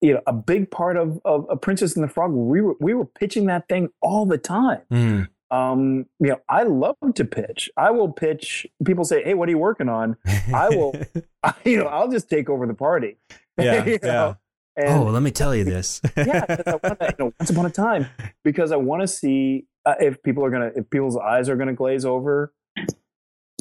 You 0.00 0.14
know, 0.14 0.20
a 0.26 0.32
big 0.32 0.70
part 0.70 0.96
of 0.96 1.20
of, 1.24 1.48
of 1.50 1.60
Princess 1.60 1.94
and 1.94 2.02
the 2.02 2.08
Frog. 2.08 2.32
We 2.32 2.62
were 2.62 2.76
we 2.80 2.94
were 2.94 3.04
pitching 3.04 3.46
that 3.46 3.68
thing 3.68 3.90
all 4.00 4.24
the 4.24 4.38
time. 4.38 4.82
Mm. 4.90 5.28
Um, 5.50 6.06
you 6.18 6.28
know, 6.30 6.40
I 6.48 6.64
love 6.64 6.96
to 7.14 7.24
pitch. 7.24 7.70
I 7.76 7.90
will 7.92 8.10
pitch. 8.12 8.66
People 8.84 9.04
say, 9.04 9.22
"Hey, 9.22 9.34
what 9.34 9.48
are 9.48 9.52
you 9.52 9.58
working 9.58 9.88
on?" 9.88 10.16
I 10.52 10.68
will. 10.70 10.94
I, 11.42 11.54
you 11.64 11.78
know, 11.78 11.86
I'll 11.86 12.10
just 12.10 12.28
take 12.28 12.48
over 12.50 12.66
the 12.66 12.74
party. 12.74 13.16
yeah, 13.58 13.84
You 13.84 13.98
yeah. 14.02 14.34
And- 14.76 14.88
oh, 14.88 15.04
let 15.04 15.22
me 15.22 15.30
tell 15.30 15.54
you 15.54 15.64
this. 15.64 16.00
yeah, 16.16 16.44
I 16.66 16.78
wanna, 16.82 16.96
you 17.00 17.14
know, 17.18 17.32
once 17.40 17.50
upon 17.50 17.64
a 17.66 17.70
time, 17.70 18.06
because 18.44 18.72
I 18.72 18.76
want 18.76 19.02
to 19.02 19.08
see 19.08 19.66
uh, 19.86 19.94
if 20.00 20.22
people 20.22 20.44
are 20.44 20.50
gonna, 20.50 20.70
if 20.76 20.90
people's 20.90 21.16
eyes 21.16 21.48
are 21.48 21.56
gonna 21.56 21.72
glaze 21.74 22.04
over. 22.04 22.52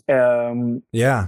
Um, 0.08 0.84
yeah, 0.92 1.28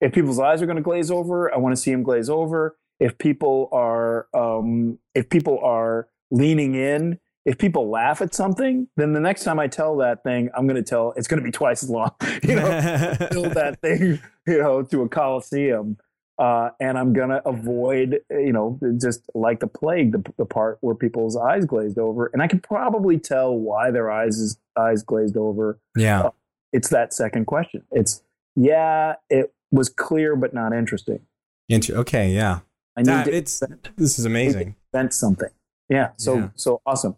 if 0.00 0.12
people's 0.12 0.38
eyes 0.38 0.62
are 0.62 0.66
gonna 0.66 0.80
glaze 0.80 1.10
over, 1.10 1.52
I 1.52 1.58
want 1.58 1.74
to 1.74 1.80
see 1.80 1.90
them 1.90 2.02
glaze 2.02 2.30
over. 2.30 2.76
If 3.00 3.18
people 3.18 3.68
are, 3.72 4.28
um, 4.32 4.98
if 5.14 5.28
people 5.28 5.58
are 5.60 6.08
leaning 6.30 6.74
in, 6.74 7.18
if 7.44 7.58
people 7.58 7.88
laugh 7.90 8.20
at 8.22 8.34
something, 8.34 8.88
then 8.96 9.12
the 9.12 9.20
next 9.20 9.44
time 9.44 9.58
I 9.58 9.66
tell 9.68 9.96
that 9.98 10.22
thing, 10.22 10.50
I'm 10.56 10.66
gonna 10.66 10.82
tell 10.82 11.12
it's 11.16 11.26
gonna 11.28 11.42
be 11.42 11.50
twice 11.50 11.82
as 11.82 11.90
long. 11.90 12.10
You 12.42 12.56
know, 12.56 13.16
build 13.30 13.52
that 13.54 13.78
thing, 13.82 14.20
you 14.46 14.58
know, 14.58 14.82
to 14.82 15.02
a 15.02 15.08
coliseum. 15.08 15.96
Uh, 16.36 16.70
and 16.80 16.98
I'm 16.98 17.12
gonna 17.12 17.40
avoid, 17.46 18.20
you 18.30 18.52
know, 18.52 18.80
just 19.00 19.22
like 19.34 19.60
the 19.60 19.68
plague, 19.68 20.10
the, 20.12 20.32
the 20.36 20.44
part 20.44 20.78
where 20.80 20.94
people's 20.96 21.36
eyes 21.36 21.64
glazed 21.64 21.96
over, 21.98 22.28
and 22.32 22.42
I 22.42 22.48
can 22.48 22.58
probably 22.60 23.18
tell 23.18 23.56
why 23.56 23.90
their 23.92 24.10
eyes 24.10 24.38
is, 24.38 24.58
eyes 24.76 25.02
glazed 25.02 25.36
over. 25.36 25.78
yeah. 25.96 26.30
It's 26.72 26.88
that 26.88 27.12
second 27.12 27.44
question. 27.46 27.84
It's 27.92 28.20
yeah, 28.56 29.14
it 29.30 29.52
was 29.70 29.88
clear 29.88 30.34
but 30.34 30.52
not 30.52 30.72
interesting. 30.72 31.20
Inter- 31.68 31.94
okay, 31.98 32.30
yeah. 32.32 32.60
I 32.96 33.02
need 33.02 33.06
Nah, 33.10 33.22
to 33.24 33.32
it's 33.34 33.62
this 33.96 34.18
is 34.18 34.24
amazing. 34.24 34.74
invent 34.92 35.12
something. 35.14 35.50
Yeah, 35.88 36.10
so 36.16 36.34
Yeah. 36.36 36.48
so 36.56 36.80
awesome. 36.84 37.14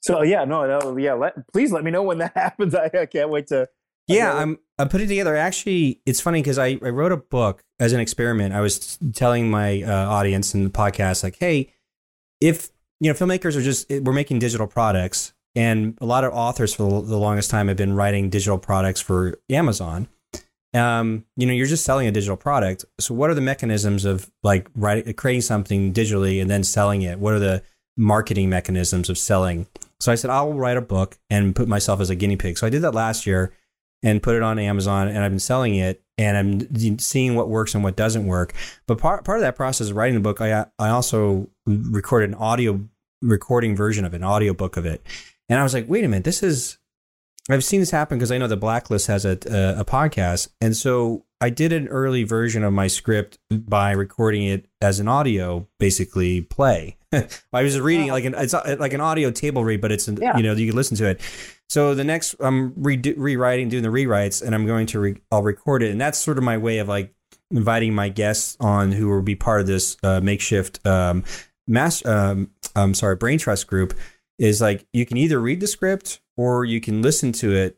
So 0.00 0.22
yeah, 0.22 0.44
no, 0.44 0.66
no 0.66 0.96
yeah. 0.96 1.14
Let, 1.14 1.34
please 1.52 1.72
let 1.72 1.84
me 1.84 1.90
know 1.90 2.02
when 2.02 2.18
that 2.18 2.32
happens. 2.36 2.74
I, 2.74 2.90
I 2.92 3.06
can't 3.06 3.30
wait 3.30 3.48
to. 3.48 3.68
Yeah. 4.08 4.34
I'm 4.34 4.58
I'm 4.78 4.88
putting 4.88 5.08
together. 5.08 5.36
Actually, 5.36 6.00
it's 6.06 6.20
funny 6.20 6.40
because 6.40 6.58
I, 6.58 6.78
I 6.82 6.88
wrote 6.88 7.12
a 7.12 7.16
book 7.16 7.62
as 7.78 7.92
an 7.92 8.00
experiment. 8.00 8.54
I 8.54 8.60
was 8.60 8.98
telling 9.12 9.50
my 9.50 9.82
uh, 9.82 10.08
audience 10.08 10.54
in 10.54 10.64
the 10.64 10.70
podcast 10.70 11.22
like, 11.22 11.36
hey, 11.38 11.72
if 12.40 12.70
you 12.98 13.12
know 13.12 13.14
filmmakers 13.14 13.56
are 13.56 13.62
just 13.62 13.90
we're 13.90 14.12
making 14.12 14.38
digital 14.38 14.66
products, 14.66 15.34
and 15.54 15.98
a 16.00 16.06
lot 16.06 16.24
of 16.24 16.32
authors 16.32 16.74
for 16.74 17.02
the 17.02 17.16
longest 17.16 17.50
time 17.50 17.68
have 17.68 17.76
been 17.76 17.94
writing 17.94 18.30
digital 18.30 18.58
products 18.58 19.00
for 19.00 19.38
Amazon. 19.50 20.08
Um, 20.72 21.24
you 21.36 21.46
know, 21.46 21.52
you're 21.52 21.66
just 21.66 21.84
selling 21.84 22.06
a 22.06 22.12
digital 22.12 22.36
product. 22.36 22.84
So, 23.00 23.12
what 23.12 23.28
are 23.28 23.34
the 23.34 23.40
mechanisms 23.40 24.04
of 24.04 24.30
like 24.42 24.70
writing, 24.76 25.12
creating 25.14 25.42
something 25.42 25.92
digitally 25.92 26.40
and 26.40 26.48
then 26.48 26.62
selling 26.62 27.02
it? 27.02 27.18
What 27.18 27.34
are 27.34 27.40
the 27.40 27.62
marketing 28.00 28.48
mechanisms 28.48 29.08
of 29.08 29.18
selling? 29.18 29.66
So 30.00 30.10
I 30.10 30.14
said, 30.14 30.30
I'll 30.30 30.54
write 30.54 30.76
a 30.76 30.82
book 30.82 31.18
and 31.28 31.54
put 31.54 31.68
myself 31.68 32.00
as 32.00 32.10
a 32.10 32.14
guinea 32.14 32.36
pig. 32.36 32.58
So 32.58 32.66
I 32.66 32.70
did 32.70 32.82
that 32.82 32.94
last 32.94 33.26
year 33.26 33.52
and 34.02 34.22
put 34.22 34.34
it 34.34 34.42
on 34.42 34.58
Amazon 34.58 35.08
and 35.08 35.18
I've 35.18 35.30
been 35.30 35.38
selling 35.38 35.74
it 35.74 36.02
and 36.16 36.36
I'm 36.36 36.98
seeing 36.98 37.34
what 37.34 37.48
works 37.48 37.74
and 37.74 37.84
what 37.84 37.96
doesn't 37.96 38.26
work. 38.26 38.54
But 38.86 38.98
part, 38.98 39.24
part 39.24 39.38
of 39.38 39.42
that 39.42 39.56
process 39.56 39.90
of 39.90 39.96
writing 39.96 40.14
the 40.14 40.20
book, 40.20 40.40
I, 40.40 40.66
I 40.78 40.88
also 40.88 41.48
recorded 41.66 42.30
an 42.30 42.34
audio 42.36 42.80
recording 43.22 43.76
version 43.76 44.04
of 44.04 44.14
it, 44.14 44.18
an 44.18 44.24
audio 44.24 44.54
book 44.54 44.76
of 44.76 44.86
it. 44.86 45.04
And 45.48 45.58
I 45.58 45.62
was 45.62 45.74
like, 45.74 45.88
wait 45.88 46.04
a 46.04 46.08
minute, 46.08 46.24
this 46.24 46.42
is, 46.42 46.78
I've 47.50 47.64
seen 47.64 47.80
this 47.80 47.90
happen 47.90 48.18
because 48.18 48.32
I 48.32 48.38
know 48.38 48.46
the 48.46 48.56
Blacklist 48.56 49.08
has 49.08 49.24
a, 49.24 49.38
a, 49.46 49.80
a 49.80 49.84
podcast. 49.84 50.48
And 50.60 50.76
so 50.76 51.24
I 51.40 51.50
did 51.50 51.72
an 51.72 51.88
early 51.88 52.24
version 52.24 52.62
of 52.64 52.72
my 52.72 52.86
script 52.86 53.38
by 53.50 53.92
recording 53.92 54.44
it 54.44 54.66
as 54.80 55.00
an 55.00 55.08
audio, 55.08 55.66
basically 55.78 56.42
play. 56.42 56.98
I 57.52 57.62
was 57.62 57.80
reading 57.80 58.08
like 58.08 58.24
an 58.24 58.34
it's 58.36 58.52
like 58.52 58.92
an 58.92 59.00
audio 59.00 59.30
table 59.30 59.64
read, 59.64 59.80
but 59.80 59.90
it's 59.92 60.06
an, 60.08 60.18
Yeah. 60.20 60.36
you 60.36 60.42
know 60.42 60.52
you 60.52 60.66
can 60.68 60.76
listen 60.76 60.96
to 60.98 61.06
it. 61.06 61.20
So 61.68 61.94
the 61.94 62.04
next 62.04 62.34
I'm 62.40 62.72
redo, 62.72 63.14
rewriting, 63.16 63.68
doing 63.68 63.82
the 63.82 63.88
rewrites, 63.88 64.42
and 64.44 64.54
I'm 64.54 64.66
going 64.66 64.86
to 64.88 65.00
re, 65.00 65.16
I'll 65.30 65.42
record 65.42 65.82
it, 65.82 65.90
and 65.90 66.00
that's 66.00 66.18
sort 66.18 66.36
of 66.38 66.44
my 66.44 66.58
way 66.58 66.78
of 66.78 66.88
like 66.88 67.14
inviting 67.50 67.94
my 67.94 68.08
guests 68.10 68.56
on 68.60 68.92
who 68.92 69.08
will 69.08 69.22
be 69.22 69.34
part 69.34 69.60
of 69.60 69.66
this 69.66 69.96
uh, 70.02 70.20
makeshift 70.20 70.84
um, 70.86 71.24
mass 71.66 72.04
um, 72.06 72.50
I'm 72.76 72.94
sorry 72.94 73.16
brain 73.16 73.38
trust 73.38 73.66
group 73.66 73.94
is 74.38 74.60
like 74.60 74.86
you 74.92 75.04
can 75.04 75.16
either 75.16 75.40
read 75.40 75.58
the 75.60 75.66
script 75.66 76.20
or 76.36 76.64
you 76.64 76.80
can 76.80 77.02
listen 77.02 77.32
to 77.32 77.52
it 77.52 77.76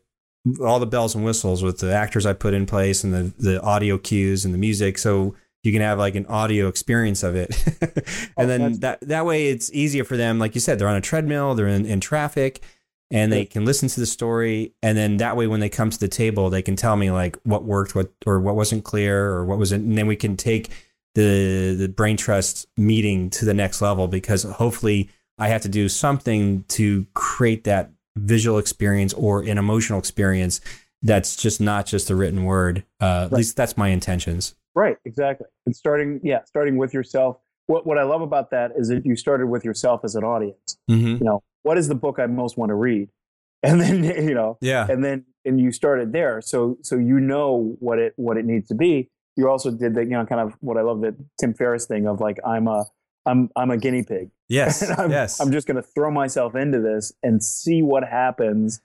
all 0.61 0.79
the 0.79 0.85
bells 0.85 1.15
and 1.15 1.23
whistles 1.23 1.63
with 1.63 1.79
the 1.79 1.93
actors 1.93 2.25
I 2.25 2.33
put 2.33 2.53
in 2.53 2.65
place 2.65 3.03
and 3.03 3.13
the 3.13 3.33
the 3.37 3.61
audio 3.61 3.97
cues 3.97 4.45
and 4.45 4.53
the 4.53 4.57
music. 4.57 4.97
So 4.97 5.35
you 5.63 5.71
can 5.71 5.81
have 5.81 5.97
like 5.97 6.15
an 6.15 6.25
audio 6.25 6.67
experience 6.67 7.23
of 7.23 7.35
it. 7.35 7.55
And 8.35 8.45
oh, 8.45 8.57
then 8.57 8.79
that 8.79 8.99
that 9.01 9.25
way 9.25 9.49
it's 9.49 9.71
easier 9.73 10.03
for 10.03 10.17
them. 10.17 10.39
Like 10.39 10.55
you 10.55 10.61
said 10.61 10.79
they're 10.79 10.87
on 10.87 10.95
a 10.95 11.01
treadmill 11.01 11.55
they're 11.55 11.67
in, 11.67 11.85
in 11.85 11.99
traffic 11.99 12.63
and 13.11 13.31
they 13.31 13.45
can 13.45 13.63
listen 13.63 13.87
to 13.89 13.99
the 13.99 14.07
story. 14.07 14.73
And 14.81 14.97
then 14.97 15.17
that 15.17 15.37
way 15.37 15.45
when 15.45 15.59
they 15.59 15.69
come 15.69 15.89
to 15.89 15.99
the 15.99 16.07
table 16.07 16.49
they 16.49 16.61
can 16.61 16.75
tell 16.75 16.95
me 16.95 17.11
like 17.11 17.37
what 17.43 17.63
worked 17.63 17.95
what 17.95 18.11
or 18.25 18.39
what 18.39 18.55
wasn't 18.55 18.83
clear 18.83 19.27
or 19.27 19.45
what 19.45 19.59
wasn't 19.59 19.85
and 19.85 19.97
then 19.97 20.07
we 20.07 20.15
can 20.15 20.35
take 20.35 20.69
the 21.15 21.75
the 21.75 21.87
brain 21.87 22.17
trust 22.17 22.65
meeting 22.75 23.29
to 23.29 23.45
the 23.45 23.53
next 23.53 23.81
level 23.81 24.07
because 24.07 24.43
hopefully 24.43 25.09
I 25.37 25.47
have 25.47 25.61
to 25.61 25.69
do 25.69 25.89
something 25.89 26.63
to 26.69 27.05
create 27.13 27.63
that 27.65 27.91
visual 28.15 28.57
experience 28.57 29.13
or 29.13 29.41
an 29.41 29.57
emotional 29.57 29.99
experience 29.99 30.61
that's 31.01 31.35
just 31.35 31.59
not 31.59 31.85
just 31.85 32.07
the 32.07 32.15
written 32.15 32.45
word. 32.45 32.83
Uh, 33.01 33.23
At 33.25 33.33
least 33.33 33.57
that's 33.57 33.75
my 33.75 33.89
intentions. 33.89 34.55
Right, 34.75 34.97
exactly. 35.05 35.47
And 35.65 35.75
starting, 35.75 36.19
yeah, 36.23 36.43
starting 36.45 36.77
with 36.77 36.93
yourself. 36.93 37.37
What 37.67 37.85
what 37.85 37.97
I 37.97 38.03
love 38.03 38.21
about 38.21 38.51
that 38.51 38.71
is 38.77 38.89
that 38.89 39.05
you 39.05 39.15
started 39.15 39.47
with 39.47 39.63
yourself 39.63 40.01
as 40.03 40.15
an 40.15 40.23
audience. 40.23 40.77
Mm-hmm. 40.89 41.07
You 41.07 41.23
know, 41.23 41.43
what 41.63 41.77
is 41.77 41.87
the 41.87 41.95
book 41.95 42.19
I 42.19 42.25
most 42.27 42.57
want 42.57 42.69
to 42.71 42.75
read, 42.75 43.09
and 43.63 43.79
then 43.79 44.03
you 44.03 44.33
know, 44.33 44.57
Yeah. 44.61 44.85
and 44.89 45.03
then 45.03 45.25
and 45.45 45.59
you 45.59 45.71
started 45.71 46.11
there, 46.13 46.41
so 46.41 46.77
so 46.81 46.95
you 46.97 47.19
know 47.19 47.75
what 47.79 47.99
it 47.99 48.13
what 48.17 48.37
it 48.37 48.45
needs 48.45 48.67
to 48.69 48.75
be. 48.75 49.09
You 49.35 49.49
also 49.49 49.71
did 49.71 49.95
that, 49.95 50.03
you 50.03 50.11
know, 50.11 50.25
kind 50.25 50.41
of 50.41 50.53
what 50.59 50.77
I 50.77 50.81
love 50.81 51.01
the 51.01 51.15
Tim 51.39 51.53
Ferriss 51.53 51.85
thing 51.85 52.07
of 52.07 52.19
like 52.19 52.37
I'm 52.45 52.67
a 52.67 52.85
I'm 53.25 53.49
I'm 53.55 53.71
a 53.71 53.77
guinea 53.77 54.03
pig. 54.03 54.29
Yes. 54.49 54.87
I'm, 54.97 55.11
yes. 55.11 55.39
I'm 55.39 55.51
just 55.51 55.67
going 55.67 55.77
to 55.77 55.81
throw 55.83 56.11
myself 56.11 56.55
into 56.55 56.79
this 56.79 57.13
and 57.23 57.43
see 57.43 57.81
what 57.81 58.03
happens, 58.03 58.81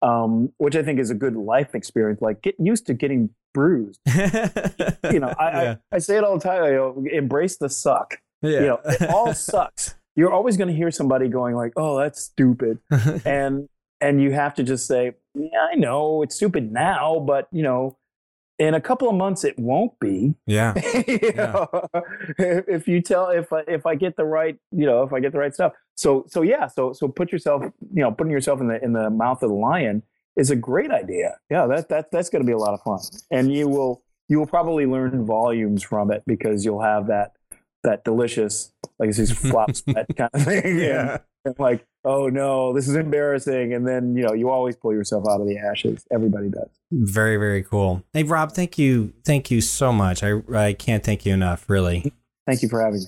um, 0.00 0.52
which 0.56 0.74
I 0.76 0.82
think 0.82 0.98
is 0.98 1.10
a 1.10 1.14
good 1.14 1.36
life 1.36 1.74
experience. 1.74 2.20
Like 2.20 2.42
get 2.42 2.56
used 2.58 2.86
to 2.86 2.94
getting 2.94 3.30
bruised. 3.54 4.00
You 5.10 5.18
know, 5.18 5.34
I, 5.38 5.62
yeah. 5.62 5.76
I, 5.92 5.96
I 5.96 5.98
say 5.98 6.16
it 6.16 6.24
all 6.24 6.38
the 6.38 6.42
time. 6.42 6.64
You 6.64 6.72
know, 6.72 7.04
embrace 7.12 7.56
the 7.58 7.68
suck. 7.68 8.14
yeah. 8.40 8.50
You 8.60 8.66
know, 8.66 8.80
it 8.84 9.10
all 9.10 9.34
sucks. 9.50 9.94
You're 10.16 10.32
always 10.32 10.56
going 10.56 10.68
to 10.68 10.74
hear 10.74 10.90
somebody 10.90 11.28
going 11.28 11.54
like, 11.54 11.72
"Oh, 11.76 11.98
that's 11.98 12.22
stupid," 12.22 12.78
and 13.24 13.68
and 14.00 14.22
you 14.22 14.30
have 14.32 14.54
to 14.54 14.62
just 14.62 14.86
say, 14.86 15.12
"Yeah, 15.34 15.68
I 15.70 15.74
know 15.74 16.22
it's 16.22 16.36
stupid 16.36 16.72
now, 16.72 17.18
but 17.18 17.48
you 17.52 17.62
know." 17.62 17.98
In 18.58 18.74
a 18.74 18.80
couple 18.80 19.08
of 19.08 19.14
months, 19.14 19.44
it 19.44 19.58
won't 19.58 19.98
be. 19.98 20.34
yeah. 20.46 20.74
You 21.08 21.32
know, 21.34 21.68
if 22.38 22.82
if 22.82 22.88
you 22.88 23.00
tell 23.00 23.28
if 23.30 23.52
I, 23.52 23.62
if 23.68 23.86
I 23.86 23.94
get 23.94 24.16
the 24.16 24.24
right 24.24 24.56
you 24.70 24.86
know 24.86 25.02
if 25.02 25.12
I 25.12 25.20
get 25.20 25.32
the 25.32 25.38
right 25.38 25.54
stuff 25.54 25.72
so 25.94 26.24
so 26.28 26.42
yeah 26.42 26.66
so 26.66 26.92
so 26.92 27.08
put 27.08 27.32
yourself 27.32 27.62
you 27.94 28.02
know 28.02 28.10
putting 28.10 28.32
yourself 28.32 28.60
in 28.60 28.68
the 28.68 28.82
in 28.82 28.92
the 28.92 29.10
mouth 29.10 29.42
of 29.42 29.50
the 29.50 29.54
lion 29.54 30.02
is 30.36 30.50
a 30.50 30.56
great 30.56 30.90
idea 30.90 31.36
yeah 31.50 31.66
that 31.66 31.88
that 31.88 32.10
that's 32.10 32.28
going 32.30 32.42
to 32.42 32.46
be 32.46 32.52
a 32.52 32.58
lot 32.58 32.74
of 32.74 32.80
fun 32.82 32.98
and 33.30 33.52
you 33.52 33.68
will 33.68 34.02
you 34.28 34.38
will 34.38 34.46
probably 34.46 34.86
learn 34.86 35.24
volumes 35.24 35.82
from 35.82 36.10
it 36.10 36.22
because 36.26 36.64
you'll 36.64 36.82
have 36.82 37.06
that 37.06 37.32
that 37.84 38.04
delicious 38.04 38.72
like 38.98 39.08
it's 39.08 39.18
these 39.18 39.32
flops 39.32 39.80
sweat 39.84 40.06
kind 40.16 40.30
of 40.32 40.42
thing 40.42 40.78
Yeah. 40.78 41.12
and, 41.12 41.20
and 41.44 41.54
like 41.58 41.84
oh 42.04 42.28
no 42.28 42.72
this 42.72 42.88
is 42.88 42.94
embarrassing 42.94 43.72
and 43.74 43.86
then 43.86 44.14
you 44.16 44.22
know 44.22 44.32
you 44.32 44.50
always 44.50 44.76
pull 44.76 44.92
yourself 44.92 45.24
out 45.28 45.40
of 45.40 45.46
the 45.48 45.58
ashes 45.58 46.04
everybody 46.12 46.48
does 46.48 46.68
Very, 46.92 47.36
very 47.36 47.62
cool. 47.62 48.02
Hey, 48.12 48.22
Rob, 48.22 48.52
thank 48.52 48.76
you. 48.78 49.12
Thank 49.24 49.50
you 49.50 49.60
so 49.62 49.92
much. 49.92 50.22
I, 50.22 50.40
I 50.54 50.72
can't 50.74 51.02
thank 51.02 51.24
you 51.26 51.32
enough, 51.34 51.68
really. 51.70 52.12
thank 52.46 52.62
you 52.62 52.68
for 52.68 52.80
having 52.82 53.00
me 53.00 53.06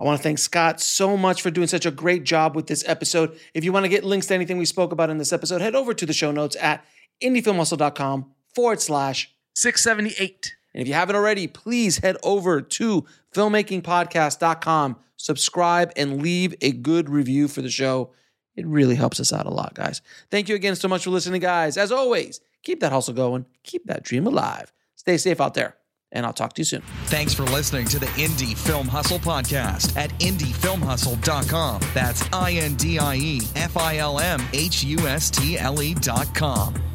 I 0.00 0.02
want 0.06 0.18
to 0.18 0.22
thank 0.22 0.38
Scott 0.38 0.80
so 0.80 1.16
much 1.16 1.40
for 1.40 1.50
doing 1.50 1.66
such 1.68 1.86
a 1.86 1.90
great 1.90 2.24
job 2.24 2.54
with 2.56 2.66
this 2.66 2.84
episode. 2.86 3.38
If 3.54 3.64
you 3.64 3.72
want 3.72 3.84
to 3.84 3.88
get 3.88 4.04
links 4.04 4.26
to 4.26 4.34
anything 4.34 4.58
we 4.58 4.64
spoke 4.66 4.92
about 4.92 5.08
in 5.08 5.18
this 5.18 5.32
episode, 5.32 5.60
head 5.60 5.74
over 5.74 5.94
to 5.94 6.04
the 6.04 6.12
show 6.12 6.30
notes 6.32 6.56
at 6.60 6.84
indiefilmhustle.com 7.22 8.30
forward 8.54 8.80
slash 8.80 9.32
678. 9.54 10.56
And 10.74 10.82
if 10.82 10.88
you 10.88 10.94
haven't 10.94 11.16
already, 11.16 11.46
please 11.46 11.98
head 11.98 12.16
over 12.22 12.60
to 12.60 13.06
filmmakingpodcast.com, 13.32 14.96
subscribe, 15.16 15.92
and 15.96 16.20
leave 16.20 16.54
a 16.60 16.72
good 16.72 17.08
review 17.08 17.48
for 17.48 17.62
the 17.62 17.70
show. 17.70 18.10
It 18.56 18.66
really 18.66 18.94
helps 18.96 19.20
us 19.20 19.32
out 19.32 19.46
a 19.46 19.50
lot, 19.50 19.74
guys. 19.74 20.02
Thank 20.30 20.48
you 20.48 20.54
again 20.54 20.76
so 20.76 20.88
much 20.88 21.04
for 21.04 21.10
listening, 21.10 21.40
guys. 21.40 21.76
As 21.76 21.92
always, 21.92 22.40
keep 22.62 22.80
that 22.80 22.92
hustle 22.92 23.14
going, 23.14 23.46
keep 23.62 23.86
that 23.86 24.02
dream 24.02 24.26
alive. 24.26 24.72
Stay 24.96 25.16
safe 25.16 25.40
out 25.40 25.54
there, 25.54 25.76
and 26.12 26.24
I'll 26.24 26.32
talk 26.32 26.54
to 26.54 26.60
you 26.60 26.64
soon. 26.64 26.82
Thanks 27.06 27.34
for 27.34 27.42
listening 27.44 27.86
to 27.86 27.98
the 27.98 28.06
Indie 28.06 28.56
Film 28.56 28.88
Hustle 28.88 29.18
podcast 29.18 29.96
at 29.96 30.10
indiefilmhustle.com. 30.20 31.82
That's 31.92 32.24
I 32.32 32.52
N 32.52 32.74
D 32.74 32.98
I 32.98 33.16
E 33.16 33.40
F 33.56 33.76
I 33.76 33.98
L 33.98 34.18
M 34.18 34.42
H 34.52 34.84
U 34.84 34.98
S 35.00 35.30
T 35.30 35.58
L 35.58 35.82
E.com. 35.82 36.93